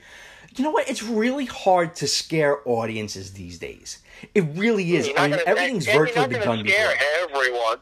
You 0.55 0.63
know 0.63 0.71
what? 0.71 0.89
It's 0.89 1.03
really 1.03 1.45
hard 1.45 1.95
to 1.97 2.07
scare 2.07 2.67
audiences 2.67 3.33
these 3.33 3.59
days. 3.59 3.99
It 4.33 4.45
really 4.55 4.95
is. 4.95 5.09
I 5.15 5.27
mean, 5.27 5.39
everything's 5.45 5.87
and 5.87 5.97
virtually 5.99 6.19
You're 6.21 6.29
been 6.29 6.39
done 6.47 6.57
gonna 6.57 6.69
scare 6.69 6.93
before. 6.93 7.37
everyone. 7.43 7.77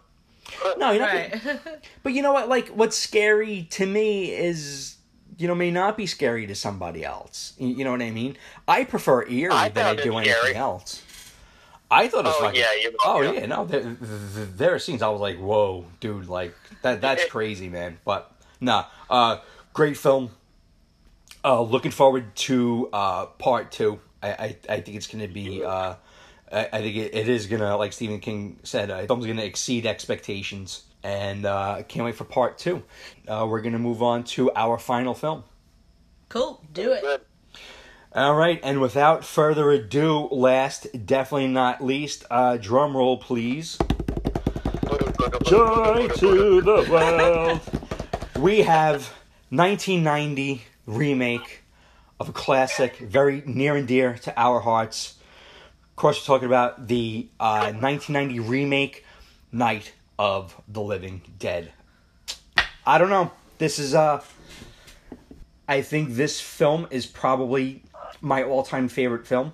No, 0.78 0.92
you're 0.92 1.02
not. 1.02 1.42
Gonna, 1.44 1.60
but 2.04 2.14
you 2.14 2.22
know 2.22 2.34
what? 2.34 2.50
Like, 2.50 2.70
what's 2.70 2.98
scary 2.98 3.68
to 3.72 3.86
me 3.86 4.32
is, 4.32 4.98
you 5.38 5.48
know, 5.48 5.56
may 5.56 5.72
not 5.72 5.98
be 5.98 6.06
scary 6.06 6.48
to 6.48 6.56
somebody 6.56 7.04
else. 7.04 7.54
You, 7.58 7.68
you 7.70 7.84
know 7.84 7.92
what 7.92 8.02
I 8.02 8.12
mean? 8.12 8.38
I 8.68 8.84
prefer 8.84 9.24
eerie 9.28 9.52
I 9.52 9.70
than 9.70 9.86
I 9.86 9.96
do 10.02 10.18
anything 10.18 10.36
scary. 10.40 10.56
else. 10.56 11.04
I 11.92 12.08
thought 12.08 12.20
it 12.20 12.26
was 12.26 12.36
Oh, 12.38 12.44
fucking. 12.44 12.60
yeah, 12.62 12.74
you- 12.82 12.96
oh 13.04 13.22
yeah. 13.22 13.32
yeah, 13.32 13.46
no, 13.48 13.66
there, 13.66 13.82
there, 14.00 14.76
are 14.76 14.80
scenes 14.80 15.02
I 15.02 15.08
was 15.10 15.20
like, 15.22 15.38
whoa, 15.40 15.86
dude, 16.00 16.28
like 16.28 16.54
that. 16.84 17.02
That's 17.02 17.26
crazy, 17.30 17.68
man. 17.68 17.98
But 18.06 18.32
nah, 18.62 18.86
uh, 19.10 19.38
great 19.74 19.98
film. 19.98 20.30
Uh, 21.44 21.62
looking 21.62 21.92
forward 21.92 22.36
to 22.36 22.90
uh, 22.94 23.26
part 23.26 23.72
two. 23.72 24.00
I, 24.22 24.30
I, 24.30 24.58
I 24.70 24.82
think 24.82 24.98
it's 24.98 25.08
gonna 25.08 25.28
be. 25.28 25.64
Uh, 25.64 25.96
I, 26.52 26.70
I 26.74 26.82
think 26.82 26.96
it, 26.96 27.14
it 27.16 27.30
is 27.30 27.48
gonna, 27.48 27.78
like 27.78 27.94
Stephen 27.94 28.20
King 28.20 28.60
said, 28.64 28.90
uh, 28.92 29.06
film's 29.06 29.26
gonna 29.26 29.44
exceed 29.44 29.86
expectations, 29.86 30.84
and 31.04 31.46
uh, 31.46 31.76
I 31.80 31.84
can't 31.84 32.06
wait 32.06 32.16
for 32.16 32.26
part 32.26 32.58
two. 32.58 32.84
Uh, 33.28 33.46
we're 33.50 33.62
gonna 33.62 33.80
move 33.80 34.02
on 34.02 34.24
to 34.26 34.52
our 34.54 34.78
final 34.78 35.14
film. 35.14 35.44
cool. 36.30 36.64
Do 36.74 36.92
it. 36.92 37.02
Good. 37.02 37.22
All 38.14 38.36
right, 38.36 38.60
and 38.64 38.82
without 38.82 39.24
further 39.24 39.70
ado, 39.70 40.28
last 40.32 40.88
definitely 41.06 41.48
not 41.48 41.84
least, 41.84 42.26
uh, 42.32 42.58
drum 42.58 42.98
roll, 42.98 43.18
please. 43.18 43.78
Joy 45.44 46.08
to 46.16 46.62
the 46.62 46.88
world. 46.90 47.62
We 48.40 48.62
have 48.62 49.12
1990 49.50 50.62
remake 50.86 51.64
of 52.22 52.30
a 52.30 52.32
classic, 52.32 52.96
very 52.98 53.44
near 53.46 53.76
and 53.76 53.86
dear 53.86 54.14
to 54.20 54.40
our 54.40 54.62
hearts. 54.62 55.19
Of 56.00 56.02
course, 56.02 56.22
we're 56.22 56.34
talking 56.34 56.48
about 56.48 56.88
the 56.88 57.28
uh, 57.42 57.74
1990 57.74 58.40
remake, 58.40 59.04
Night 59.52 59.92
of 60.18 60.56
the 60.66 60.80
Living 60.80 61.22
Dead. 61.38 61.74
I 62.88 62.98
don't 62.98 63.10
know. 63.10 63.34
This 63.58 63.80
is 63.80 63.94
uh, 63.94 64.24
I 65.68 65.82
think 65.82 66.12
this 66.12 66.40
film 66.40 66.88
is 66.90 67.06
probably 67.06 67.84
my 68.22 68.44
all-time 68.44 68.88
favorite 68.88 69.28
film. 69.28 69.54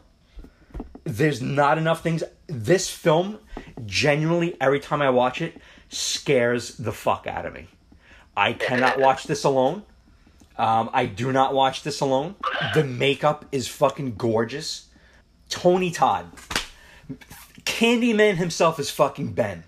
There's 1.03 1.41
not 1.41 1.79
enough 1.79 2.03
things. 2.03 2.23
This 2.45 2.91
film, 2.91 3.39
genuinely, 3.87 4.55
every 4.61 4.79
time 4.79 5.01
I 5.01 5.09
watch 5.09 5.41
it, 5.41 5.59
scares 5.89 6.77
the 6.77 6.91
fuck 6.91 7.25
out 7.25 7.47
of 7.47 7.55
me. 7.55 7.69
I 8.37 8.53
cannot 8.53 8.99
watch 9.07 9.23
this 9.23 9.45
alone. 9.45 9.81
Um, 10.59 10.91
I 10.93 11.07
do 11.07 11.31
not 11.31 11.55
watch 11.55 11.81
this 11.81 12.01
alone. 12.01 12.35
The 12.75 12.83
makeup 12.83 13.45
is 13.51 13.67
fucking 13.67 14.13
gorgeous. 14.13 14.84
Tony 15.49 15.91
Todd, 15.91 16.31
Candyman 17.63 18.35
himself 18.35 18.79
is 18.79 18.89
fucking 18.89 19.33
Ben. 19.33 19.63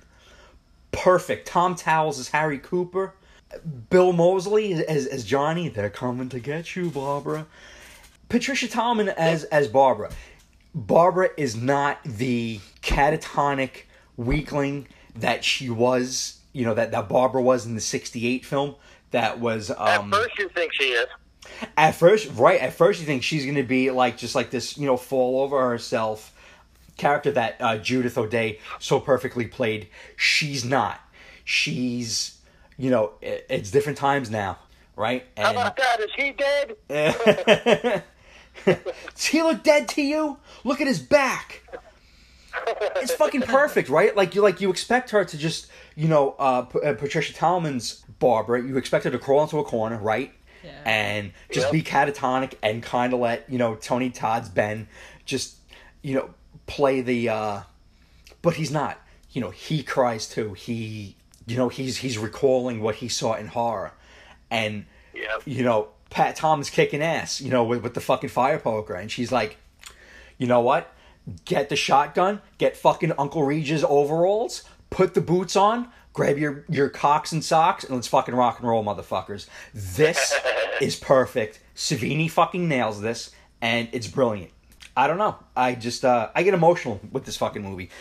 Perfect. 0.91 1.47
Tom 1.47 1.75
Towles 1.75 2.19
is 2.19 2.29
Harry 2.29 2.57
Cooper. 2.57 3.13
Bill 3.89 4.13
Moseley 4.13 4.73
as, 4.73 5.05
as 5.05 5.23
Johnny. 5.23 5.69
They're 5.69 5.89
coming 5.89 6.29
to 6.29 6.39
get 6.39 6.75
you, 6.75 6.89
Barbara. 6.89 7.45
Patricia 8.29 8.67
Tallman 8.67 9.09
as 9.09 9.45
as 9.45 9.67
Barbara. 9.67 10.09
Barbara 10.75 11.29
is 11.37 11.55
not 11.55 12.03
the 12.03 12.59
catatonic 12.81 13.83
weakling 14.17 14.87
that 15.15 15.43
she 15.43 15.69
was. 15.69 16.39
You 16.53 16.65
know 16.65 16.73
that 16.73 16.91
that 16.91 17.07
Barbara 17.07 17.41
was 17.41 17.65
in 17.65 17.75
the 17.75 17.81
'68 17.81 18.45
film. 18.45 18.75
That 19.11 19.39
was 19.39 19.69
At 19.71 19.99
um, 19.99 20.11
first, 20.11 20.37
you 20.37 20.49
think 20.49 20.73
she 20.73 20.85
is. 20.85 21.07
At 21.75 21.95
first, 21.95 22.29
right? 22.35 22.59
At 22.59 22.73
first, 22.73 22.99
you 22.99 23.05
think 23.05 23.23
she's 23.23 23.43
going 23.43 23.55
to 23.55 23.63
be 23.63 23.91
like 23.91 24.17
just 24.17 24.35
like 24.35 24.51
this, 24.51 24.77
you 24.77 24.85
know, 24.85 24.97
fall 24.97 25.41
over 25.41 25.69
herself 25.69 26.33
character 26.97 27.31
that 27.31 27.55
uh, 27.59 27.77
Judith 27.77 28.17
O'Dea 28.17 28.59
so 28.79 28.99
perfectly 28.99 29.45
played. 29.45 29.87
She's 30.15 30.65
not. 30.65 30.99
She's, 31.45 32.37
you 32.77 32.89
know, 32.89 33.13
it, 33.21 33.45
it's 33.49 33.71
different 33.71 33.97
times 33.97 34.29
now, 34.29 34.57
right? 34.95 35.25
How 35.37 35.51
about 35.51 35.77
that? 35.77 35.99
Is 36.01 36.11
he 36.15 36.31
dead? 36.31 36.75
does 38.65 39.25
he 39.25 39.41
look 39.41 39.63
dead 39.63 39.87
to 39.89 40.01
you? 40.01 40.37
Look 40.63 40.81
at 40.81 40.87
his 40.87 40.99
back. 40.99 41.63
It's 42.97 43.13
fucking 43.13 43.43
perfect, 43.43 43.87
right? 43.87 44.15
Like 44.15 44.35
you, 44.35 44.41
like 44.41 44.59
you 44.59 44.69
expect 44.71 45.11
her 45.11 45.23
to 45.23 45.37
just, 45.37 45.67
you 45.95 46.07
know, 46.07 46.35
uh, 46.39 46.63
P- 46.63 46.81
uh, 46.81 46.93
Patricia 46.95 47.33
Tallman's 47.33 48.03
Barbara. 48.19 48.61
You 48.61 48.77
expect 48.77 49.05
her 49.05 49.11
to 49.11 49.19
crawl 49.19 49.43
into 49.43 49.59
a 49.59 49.63
corner, 49.63 49.97
right? 49.97 50.33
Yeah. 50.67 50.81
And 50.85 51.31
just 51.51 51.65
Yep. 51.67 51.71
be 51.73 51.81
catatonic 51.83 52.53
and 52.61 52.83
kind 52.83 53.13
of 53.13 53.19
let 53.19 53.49
you 53.49 53.57
know 53.57 53.75
Tony 53.75 54.09
Todd's 54.09 54.49
Ben 54.49 54.87
just, 55.25 55.55
you 56.01 56.13
know, 56.15 56.29
play 56.65 57.01
the. 57.01 57.29
uh 57.29 57.61
But 58.41 58.55
he's 58.55 58.71
not. 58.71 58.99
You 59.31 59.41
know, 59.41 59.49
he 59.51 59.83
cries 59.83 60.27
too. 60.27 60.53
He, 60.53 61.15
you 61.45 61.57
know, 61.57 61.69
he's 61.69 61.97
he's 61.97 62.17
recalling 62.17 62.81
what 62.81 62.95
he 62.95 63.07
saw 63.09 63.33
in 63.35 63.47
horror, 63.47 63.93
and 64.49 64.85
Yeah. 65.13 65.37
you 65.45 65.63
know, 65.63 65.89
Pat 66.09 66.35
Thomas 66.35 66.69
kicking 66.69 67.01
ass, 67.01 67.41
you 67.41 67.49
know, 67.49 67.63
with, 67.63 67.83
with 67.83 67.93
the 67.93 68.01
fucking 68.01 68.29
fire 68.29 68.59
poker. 68.59 68.93
And 68.95 69.11
she's 69.11 69.31
like, 69.31 69.57
you 70.37 70.47
know 70.47 70.61
what? 70.61 70.93
Get 71.43 71.67
the 71.69 71.75
shotgun, 71.75 72.41
get 72.57 72.77
fucking 72.77 73.11
Uncle 73.17 73.43
Regis 73.43 73.83
overalls, 73.87 74.63
put 74.89 75.13
the 75.13 75.19
boots 75.21 75.55
on, 75.57 75.89
grab 76.17 76.39
your, 76.39 76.65
your 76.67 76.89
cocks 76.89 77.31
and 77.31 77.43
socks, 77.45 77.83
and 77.83 77.93
let's 77.93 78.07
fucking 78.07 78.33
rock 78.33 78.57
and 78.57 78.67
roll, 78.67 78.83
motherfuckers. 78.83 79.45
This 79.71 80.33
is 80.81 80.95
perfect. 80.95 81.59
Savini 81.75 82.29
fucking 82.29 82.67
nails 82.67 82.99
this, 82.99 83.29
and 83.61 83.87
it's 83.91 84.07
brilliant. 84.07 84.49
I 84.95 85.05
don't 85.05 85.19
know. 85.19 85.35
I 85.55 85.75
just, 85.75 86.03
uh, 86.03 86.29
I 86.33 86.41
get 86.41 86.55
emotional 86.55 86.99
with 87.11 87.25
this 87.25 87.37
fucking 87.37 87.61
movie. 87.61 87.91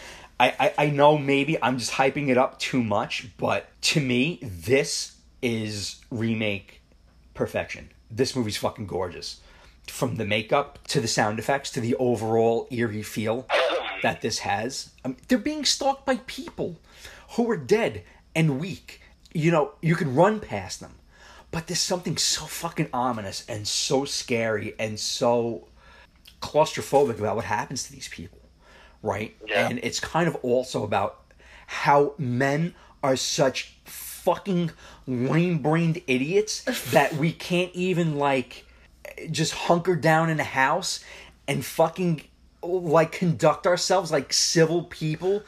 I, 0.41 0.55
I, 0.59 0.87
I 0.87 0.91
know 0.91 1.19
maybe 1.19 1.63
I'm 1.63 1.77
just 1.77 1.93
hyping 1.93 2.29
it 2.29 2.39
up 2.39 2.59
too 2.59 2.83
much, 2.83 3.29
but 3.37 3.69
to 3.83 4.01
me, 4.01 4.39
this 4.43 5.19
is 5.43 5.97
remake 6.11 6.81
perfection. 7.35 7.91
This 8.11 8.35
movie's 8.35 8.57
fucking 8.57 8.87
gorgeous. 8.87 9.43
From 9.89 10.17
the 10.17 10.25
makeup 10.25 10.79
to 10.89 11.03
the 11.03 11.09
sound 11.09 11.39
effects 11.39 11.71
to 11.73 11.83
the 11.83 11.95
overall 11.97 12.67
eerie 12.71 13.03
feel 13.03 13.47
that 14.03 14.21
this 14.21 14.41
has. 14.41 14.91
Mean, 15.05 15.17
they're 15.29 15.39
being 15.39 15.65
stalked 15.65 16.07
by 16.07 16.17
people 16.27 16.81
who 17.31 17.51
are 17.51 17.57
dead 17.57 18.05
and 18.35 18.61
weak. 18.61 19.01
You 19.33 19.51
know, 19.51 19.73
you 19.81 19.95
can 19.95 20.15
run 20.15 20.41
past 20.41 20.81
them. 20.81 20.95
But 21.51 21.69
there's 21.69 21.81
something 21.81 22.17
so 22.17 22.45
fucking 22.45 22.89
ominous 22.93 23.45
and 23.49 23.67
so 23.67 24.05
scary 24.05 24.75
and 24.79 24.99
so 24.99 25.69
claustrophobic 26.43 27.19
about 27.19 27.37
what 27.37 27.45
happens 27.45 27.85
to 27.85 27.93
these 27.93 28.09
people, 28.09 28.41
right? 29.03 29.35
Yeah. 29.47 29.69
And 29.69 29.81
it's 29.83 30.01
kind 30.01 30.29
of 30.29 30.35
also 30.37 30.85
about 30.85 31.23
how 31.67 32.15
men 32.19 32.75
are 33.03 33.17
such 33.17 33.77
fucking 33.85 34.71
lame-brained 35.07 36.03
idiots 36.07 36.63
that 36.91 37.15
we 37.15 37.33
can't 37.33 37.73
even 37.75 38.17
like 38.17 38.67
just 39.31 39.55
hunker 39.55 39.97
down 39.97 40.29
in 40.29 40.41
a 40.41 40.45
house 40.45 41.03
and 41.49 41.65
fucking 41.65 42.23
like 42.67 43.13
conduct 43.13 43.67
ourselves 43.67 44.11
like 44.11 44.33
civil 44.33 44.85
people. 44.85 45.43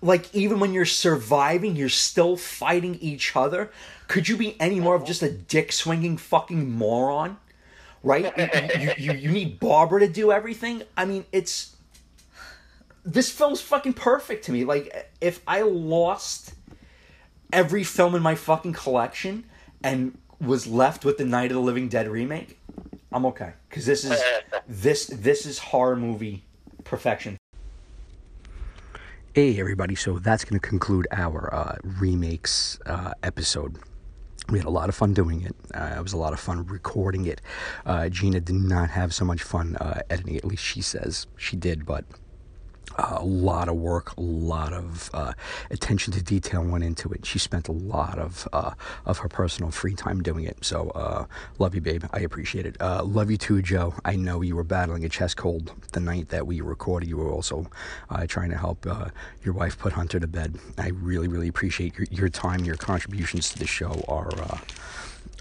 Like 0.00 0.32
even 0.34 0.60
when 0.60 0.72
you're 0.72 0.84
surviving 0.84 1.76
you're 1.76 1.88
still 1.88 2.36
fighting 2.36 2.96
each 2.96 3.34
other. 3.36 3.70
Could 4.06 4.28
you 4.28 4.36
be 4.36 4.58
any 4.60 4.80
more 4.80 4.94
of 4.94 5.04
just 5.04 5.22
a 5.22 5.30
dick 5.30 5.72
swinging 5.72 6.16
fucking 6.16 6.70
moron? 6.70 7.36
Right? 8.02 8.32
You, 8.78 8.92
you, 8.96 9.12
you, 9.12 9.30
need 9.30 9.58
barbara 9.58 10.00
to 10.00 10.08
do 10.08 10.30
everything? 10.30 10.82
I 10.96 11.04
mean 11.04 11.24
it's 11.32 11.76
this 13.04 13.30
film's 13.30 13.60
fucking 13.60 13.94
perfect 13.94 14.44
to 14.44 14.52
me. 14.52 14.64
Like 14.64 15.10
if 15.20 15.40
i 15.46 15.62
lost 15.62 16.54
every 17.52 17.82
film 17.82 18.14
in 18.14 18.22
my 18.22 18.34
fucking 18.34 18.72
collection 18.74 19.44
and 19.82 20.16
was 20.40 20.66
left 20.66 21.04
with 21.04 21.18
the 21.18 21.24
night 21.24 21.50
of 21.50 21.56
the 21.56 21.62
living 21.62 21.88
dead 21.88 22.06
remake 22.06 22.58
i'm 23.12 23.26
okay. 23.26 23.52
Because 23.68 23.86
this 23.86 24.04
is 24.04 24.20
this 24.66 25.06
this 25.06 25.46
is 25.46 25.58
horror 25.58 25.96
movie 25.96 26.44
perfection 26.88 27.36
Hey, 29.34 29.60
everybody. 29.60 29.94
So 29.94 30.18
that's 30.18 30.44
going 30.44 30.58
to 30.58 30.68
conclude 30.68 31.06
our 31.12 31.54
uh, 31.54 31.76
remakes 31.84 32.76
uh, 32.86 33.12
episode. 33.22 33.78
We 34.48 34.58
had 34.58 34.66
a 34.66 34.70
lot 34.70 34.88
of 34.88 34.96
fun 34.96 35.12
doing 35.12 35.42
it. 35.42 35.54
Uh, 35.72 35.94
it 35.96 36.02
was 36.02 36.12
a 36.12 36.16
lot 36.16 36.32
of 36.32 36.40
fun 36.40 36.66
recording 36.66 37.24
it. 37.26 37.40
Uh, 37.86 38.08
Gina 38.08 38.40
did 38.40 38.56
not 38.56 38.90
have 38.90 39.14
so 39.14 39.24
much 39.24 39.44
fun 39.44 39.76
uh, 39.76 40.00
editing 40.10 40.34
it, 40.34 40.38
at 40.38 40.44
least 40.46 40.64
she 40.64 40.80
says 40.80 41.28
she 41.36 41.56
did, 41.56 41.86
but 41.86 42.04
a 42.96 43.24
lot 43.24 43.68
of 43.68 43.76
work, 43.76 44.16
a 44.16 44.20
lot 44.20 44.72
of 44.72 45.10
uh, 45.14 45.32
attention 45.70 46.12
to 46.14 46.22
detail 46.22 46.64
went 46.64 46.84
into 46.84 47.10
it. 47.10 47.24
She 47.24 47.38
spent 47.38 47.68
a 47.68 47.72
lot 47.72 48.18
of 48.18 48.48
uh, 48.52 48.72
of 49.06 49.18
her 49.18 49.28
personal 49.28 49.70
free 49.70 49.94
time 49.94 50.22
doing 50.22 50.44
it. 50.44 50.64
So, 50.64 50.90
uh, 50.90 51.26
love 51.58 51.74
you, 51.74 51.80
babe. 51.80 52.04
I 52.12 52.20
appreciate 52.20 52.66
it. 52.66 52.76
Uh, 52.80 53.02
love 53.04 53.30
you 53.30 53.36
too, 53.36 53.62
Joe. 53.62 53.94
I 54.04 54.16
know 54.16 54.42
you 54.42 54.56
were 54.56 54.64
battling 54.64 55.04
a 55.04 55.08
chest 55.08 55.36
cold 55.36 55.72
the 55.92 56.00
night 56.00 56.28
that 56.30 56.46
we 56.46 56.60
recorded. 56.60 57.08
You 57.08 57.18
were 57.18 57.30
also 57.30 57.66
uh, 58.10 58.26
trying 58.26 58.50
to 58.50 58.56
help 58.58 58.86
your 59.42 59.54
wife 59.54 59.78
put 59.78 59.92
Hunter 59.92 60.20
to 60.20 60.26
bed. 60.26 60.58
I 60.76 60.88
really, 60.88 61.28
really 61.28 61.48
appreciate 61.48 61.96
your, 61.96 62.06
your 62.10 62.28
time. 62.28 62.64
Your 62.64 62.76
contributions 62.76 63.50
to 63.50 63.58
the 63.58 63.66
show 63.66 64.04
are 64.08 64.30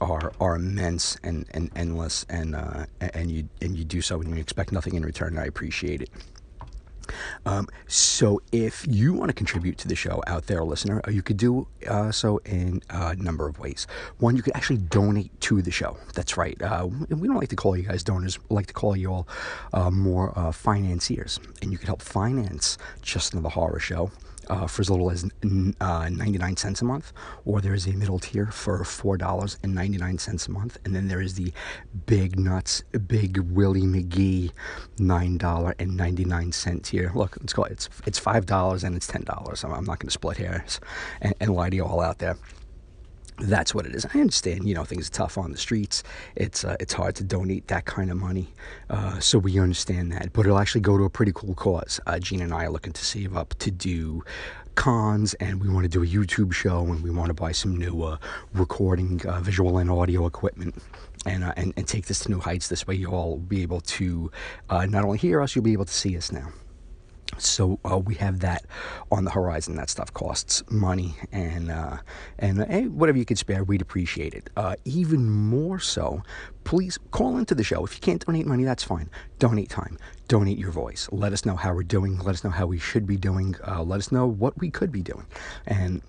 are 0.02 0.32
are 0.40 0.56
immense 0.56 1.18
and, 1.24 1.46
and 1.52 1.72
endless, 1.76 2.26
and 2.30 2.56
uh, 2.56 2.86
and 3.00 3.32
you 3.32 3.50
and 3.62 3.78
you 3.78 3.84
do 3.84 4.02
so 4.02 4.22
and 4.22 4.36
you 4.36 4.42
expect 4.42 4.72
nothing 4.72 4.96
in 4.96 5.04
return. 5.04 5.38
I 5.38 5.46
appreciate 5.46 6.02
it. 6.02 6.10
Um, 7.46 7.68
so 7.88 8.42
if 8.52 8.86
you 8.88 9.14
want 9.14 9.30
to 9.30 9.34
contribute 9.34 9.78
to 9.80 9.88
the 9.88 9.96
show 9.96 10.22
out 10.28 10.48
there, 10.48 10.64
listener, 10.64 11.02
uh, 11.08 11.12
you 11.12 11.22
could 11.22 11.38
do 11.38 11.68
uh, 11.88 12.12
so 12.12 12.40
in 12.46 12.82
a 12.90 13.16
number 13.16 13.48
of 13.48 13.60
ways. 13.60 13.88
One, 14.20 14.36
you 14.36 14.42
could 14.42 14.56
actually 14.56 14.78
donate 14.78 15.40
to 15.42 15.62
the 15.62 15.72
show. 15.72 15.98
That's 16.14 16.38
right. 16.38 16.62
Uh, 16.62 16.88
we 17.10 17.28
don't 17.28 17.38
like 17.38 17.50
to 17.50 17.56
call 17.56 17.76
you 17.78 17.84
guys 17.84 18.04
donors. 18.04 18.40
We 18.50 18.56
like 18.56 18.68
to 18.68 18.74
call 18.74 18.96
you 18.96 19.12
all 19.12 19.28
uh, 19.74 19.92
more 19.92 20.38
uh, 20.38 20.52
financiers. 20.52 21.40
And 21.62 21.72
you 21.72 21.78
could 21.78 21.88
help 21.88 22.02
finance 22.02 22.78
Just 23.02 23.34
Another 23.34 23.50
Horror 23.50 23.80
Show 23.80 24.12
uh, 24.50 24.68
for 24.68 24.82
as 24.82 24.90
little 24.90 25.12
as 25.12 25.26
uh, 25.82 26.10
99 26.10 26.58
cents 26.58 26.82
a 26.82 26.86
month, 26.86 27.14
or 27.46 27.62
there 27.62 27.74
is 27.74 27.88
a 27.88 27.92
middle 27.92 28.20
tier 28.20 28.48
for 28.48 28.80
$4.99 28.80 30.48
a 30.48 30.52
month, 30.52 30.78
and 30.86 30.96
then 30.96 31.08
there 31.08 31.22
is 31.22 31.36
the 31.36 31.52
big 32.06 32.40
nuts, 32.40 32.84
big 33.08 33.38
Willie 33.38 33.82
McGee 33.82 34.52
$9.99 34.98 36.84
tier. 36.84 37.12
Look, 37.14 37.38
let's 37.40 37.54
go. 37.54 37.64
It's 37.64 37.90
it's 38.06 38.20
five 38.20 38.46
dollars 38.46 38.84
and 38.84 38.96
it's 38.96 39.08
ten 39.08 39.24
dollars. 39.24 39.64
I'm, 39.64 39.74
I'm 39.74 39.86
not 39.86 40.00
going 40.00 40.08
to 40.08 40.12
split 40.12 40.38
hairs 40.38 40.80
and, 41.22 41.34
and 41.40 41.54
lie 41.54 41.70
to 41.70 41.76
you 41.76 41.86
all 41.86 42.02
out 42.02 42.20
there 42.20 42.38
that's 43.40 43.76
what 43.76 43.86
it 43.86 43.96
is. 43.96 44.06
I 44.06 44.20
understand, 44.20 44.68
you 44.68 44.74
know, 44.74 44.84
things 44.84 45.08
are 45.08 45.12
tough 45.12 45.38
on 45.38 45.52
the 45.52 45.58
streets. 45.58 46.04
It's 46.36 46.64
uh, 46.64 46.76
it's 46.80 46.94
hard 46.94 47.16
to 47.16 47.24
donate 47.24 47.68
that 47.68 47.86
kind 47.86 48.10
of 48.10 48.18
money, 48.18 48.48
uh, 48.90 49.20
so 49.20 49.38
we 49.38 49.60
understand 49.60 50.12
that. 50.12 50.34
But 50.34 50.46
it'll 50.46 50.60
actually 50.60 50.82
go 50.82 50.98
to 50.98 51.04
a 51.04 51.10
pretty 51.10 51.32
cool 51.34 51.54
cause. 51.54 52.00
Uh, 52.08 52.20
Gina 52.20 52.46
and 52.46 52.54
I 52.54 52.66
are 52.66 52.70
looking 52.70 52.94
to 52.94 53.06
save 53.06 53.36
up 53.38 53.54
to 53.60 53.72
do 53.72 54.24
cons, 54.76 55.34
and 55.36 55.62
we 55.62 55.70
want 55.70 55.84
to 55.84 55.90
do 55.90 56.04
a 56.04 56.08
YouTube 56.08 56.54
show, 56.54 56.86
and 56.86 57.04
we 57.04 57.10
want 57.10 57.28
to 57.28 57.34
buy 57.34 57.52
some 57.52 57.76
new 57.76 58.04
uh, 58.04 58.18
recording, 58.54 59.22
uh, 59.28 59.40
visual 59.42 59.78
and 59.78 59.90
audio 59.90 60.26
equipment. 60.26 60.76
And, 61.26 61.44
uh, 61.44 61.52
and, 61.58 61.74
and 61.76 61.86
take 61.86 62.06
this 62.06 62.20
to 62.20 62.32
new 62.32 62.40
heights. 62.40 62.70
This 62.70 62.88
way, 62.88 62.96
you'll 62.96 63.14
all 63.14 63.38
be 63.38 63.62
able 63.62 63.82
to 63.82 64.32
not 64.70 65.04
only 65.04 65.18
hear 65.18 65.42
us, 65.42 65.56
you'll 65.56 65.66
be 65.66 65.74
able 65.74 65.84
to 65.84 65.94
see 65.94 66.16
us 66.16 66.32
now. 66.32 66.48
So 67.38 67.80
uh, 67.90 67.98
we 67.98 68.16
have 68.16 68.40
that 68.40 68.66
on 69.12 69.24
the 69.24 69.32
horizon. 69.32 69.76
That 69.76 69.90
stuff 69.90 70.14
costs 70.14 70.64
money, 70.70 71.16
and 71.32 71.72
uh, 71.72 71.98
and 72.40 72.62
uh, 72.62 72.82
whatever 72.90 73.18
you 73.18 73.26
could 73.26 73.38
spare, 73.38 73.64
we'd 73.64 73.82
appreciate 73.82 74.34
it. 74.34 74.50
Uh, 74.56 74.76
even 74.86 75.30
more 75.30 75.80
so, 75.80 76.24
please 76.64 76.98
call 77.12 77.38
into 77.38 77.54
the 77.54 77.64
show. 77.64 77.86
If 77.86 77.96
you 77.96 78.02
can't 78.02 78.26
donate 78.26 78.48
money, 78.48 78.64
that's 78.64 78.84
fine. 78.84 79.10
Donate 79.40 79.70
time. 79.70 79.98
Donate 80.28 80.58
your 80.58 80.72
voice. 80.72 81.08
Let 81.12 81.34
us 81.34 81.46
know 81.46 81.56
how 81.56 81.74
we're 81.74 81.84
doing. 81.84 82.18
Let 82.20 82.36
us 82.36 82.44
know 82.44 82.50
how 82.50 82.66
we 82.66 82.80
should 82.80 83.06
be 83.06 83.18
doing. 83.18 83.56
Uh, 83.68 83.84
let 83.84 83.98
us 84.00 84.12
know 84.12 84.28
what 84.28 84.58
we 84.58 84.70
could 84.72 84.92
be 84.92 85.02
doing, 85.02 85.26
and 85.68 86.02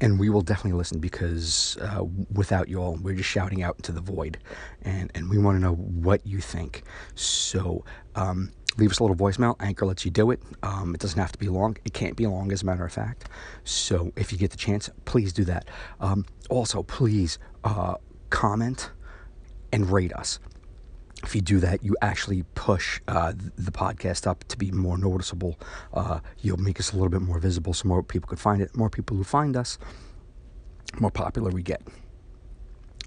and 0.00 0.18
we 0.18 0.30
will 0.30 0.40
definitely 0.40 0.78
listen 0.78 0.98
because 0.98 1.76
uh, 1.82 2.04
without 2.32 2.68
you 2.68 2.80
all, 2.80 2.96
we're 3.02 3.14
just 3.14 3.28
shouting 3.28 3.62
out 3.62 3.76
into 3.76 3.92
the 3.92 4.00
void, 4.00 4.38
and 4.82 5.10
and 5.14 5.28
we 5.28 5.36
want 5.38 5.56
to 5.56 5.60
know 5.60 5.74
what 5.74 6.26
you 6.26 6.40
think. 6.40 6.84
So. 7.14 7.84
Um, 8.16 8.50
leave 8.78 8.90
us 8.90 8.98
a 8.98 9.02
little 9.02 9.16
voicemail. 9.16 9.56
Anchor 9.60 9.86
lets 9.86 10.04
you 10.04 10.10
do 10.10 10.30
it. 10.30 10.40
Um, 10.62 10.94
it 10.94 11.00
doesn't 11.00 11.18
have 11.18 11.32
to 11.32 11.38
be 11.38 11.48
long. 11.48 11.76
It 11.84 11.92
can't 11.92 12.16
be 12.16 12.26
long, 12.26 12.52
as 12.52 12.62
a 12.62 12.66
matter 12.66 12.84
of 12.84 12.92
fact. 12.92 13.28
So 13.64 14.12
if 14.16 14.32
you 14.32 14.38
get 14.38 14.50
the 14.50 14.56
chance, 14.56 14.90
please 15.04 15.32
do 15.32 15.44
that. 15.44 15.68
Um, 16.00 16.24
also, 16.48 16.82
please 16.82 17.38
uh, 17.64 17.94
comment 18.30 18.90
and 19.72 19.90
rate 19.90 20.12
us. 20.12 20.38
If 21.22 21.34
you 21.34 21.42
do 21.42 21.60
that, 21.60 21.84
you 21.84 21.96
actually 22.00 22.44
push 22.54 23.00
uh, 23.06 23.34
the 23.36 23.70
podcast 23.70 24.26
up 24.26 24.44
to 24.44 24.56
be 24.56 24.70
more 24.70 24.96
noticeable. 24.96 25.60
Uh, 25.92 26.20
you'll 26.38 26.56
make 26.56 26.80
us 26.80 26.92
a 26.92 26.94
little 26.94 27.10
bit 27.10 27.20
more 27.20 27.38
visible 27.38 27.74
so 27.74 27.88
more 27.88 28.02
people 28.02 28.26
could 28.28 28.40
find 28.40 28.62
it. 28.62 28.74
More 28.74 28.88
people 28.88 29.16
who 29.16 29.24
find 29.24 29.56
us, 29.56 29.78
more 30.98 31.10
popular 31.10 31.50
we 31.50 31.62
get. 31.62 31.82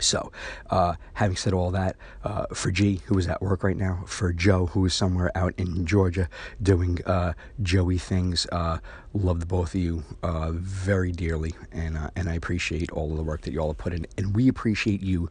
So, 0.04 0.32
uh, 0.70 0.96
having 1.14 1.38
said 1.38 1.54
all 1.54 1.72
that, 1.72 1.96
uh, 2.24 2.48
for 2.54 2.72
G, 2.72 3.02
who 3.06 3.18
is 3.18 3.28
at 3.28 3.42
work 3.42 3.64
right 3.64 3.78
now, 3.78 4.04
for 4.06 4.34
Joe, 4.34 4.68
who 4.68 4.86
is 4.86 4.94
somewhere 4.94 5.32
out 5.36 5.54
in 5.58 5.86
Georgia 5.86 6.30
doing 6.62 7.00
uh, 7.06 7.34
Joey 7.62 7.98
things, 7.98 8.46
uh, 8.52 8.80
love 9.14 9.40
the 9.40 9.46
both 9.46 9.74
of 9.74 9.82
you 9.82 10.04
uh, 10.24 10.52
very 10.52 11.12
dearly, 11.12 11.54
and 11.72 11.98
uh, 11.98 12.10
and 12.16 12.30
I 12.30 12.34
appreciate 12.34 12.92
all 12.92 13.12
of 13.12 13.18
the 13.18 13.24
work 13.24 13.42
that 13.42 13.54
you 13.54 13.60
all 13.60 13.70
have 13.70 13.78
put 13.78 13.94
in, 13.94 14.06
and 14.18 14.36
we 14.36 14.48
appreciate 14.48 15.02
you 15.02 15.30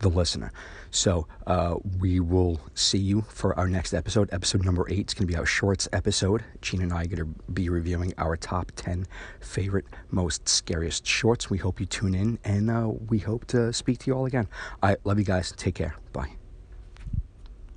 the 0.00 0.08
listener. 0.08 0.52
So 0.90 1.26
uh, 1.46 1.76
we 1.98 2.20
will 2.20 2.60
see 2.74 2.98
you 2.98 3.22
for 3.28 3.58
our 3.58 3.68
next 3.68 3.92
episode. 3.92 4.28
Episode 4.32 4.64
number 4.64 4.86
eight 4.88 5.00
It's 5.00 5.14
going 5.14 5.26
to 5.26 5.32
be 5.32 5.38
our 5.38 5.46
shorts 5.46 5.88
episode. 5.92 6.44
Gina 6.62 6.84
and 6.84 6.92
I 6.92 7.02
are 7.02 7.06
going 7.06 7.18
to 7.34 7.52
be 7.52 7.68
reviewing 7.68 8.14
our 8.18 8.36
top 8.36 8.72
10 8.76 9.06
favorite, 9.40 9.86
most 10.10 10.48
scariest 10.48 11.06
shorts. 11.06 11.50
We 11.50 11.58
hope 11.58 11.80
you 11.80 11.86
tune 11.86 12.14
in, 12.14 12.38
and 12.44 12.70
uh, 12.70 12.88
we 13.08 13.18
hope 13.18 13.46
to 13.48 13.72
speak 13.72 13.98
to 14.00 14.10
you 14.10 14.16
all 14.16 14.26
again. 14.26 14.48
I 14.82 14.96
love 15.04 15.18
you 15.18 15.24
guys. 15.24 15.52
Take 15.52 15.74
care. 15.74 15.96
Bye. 16.12 16.37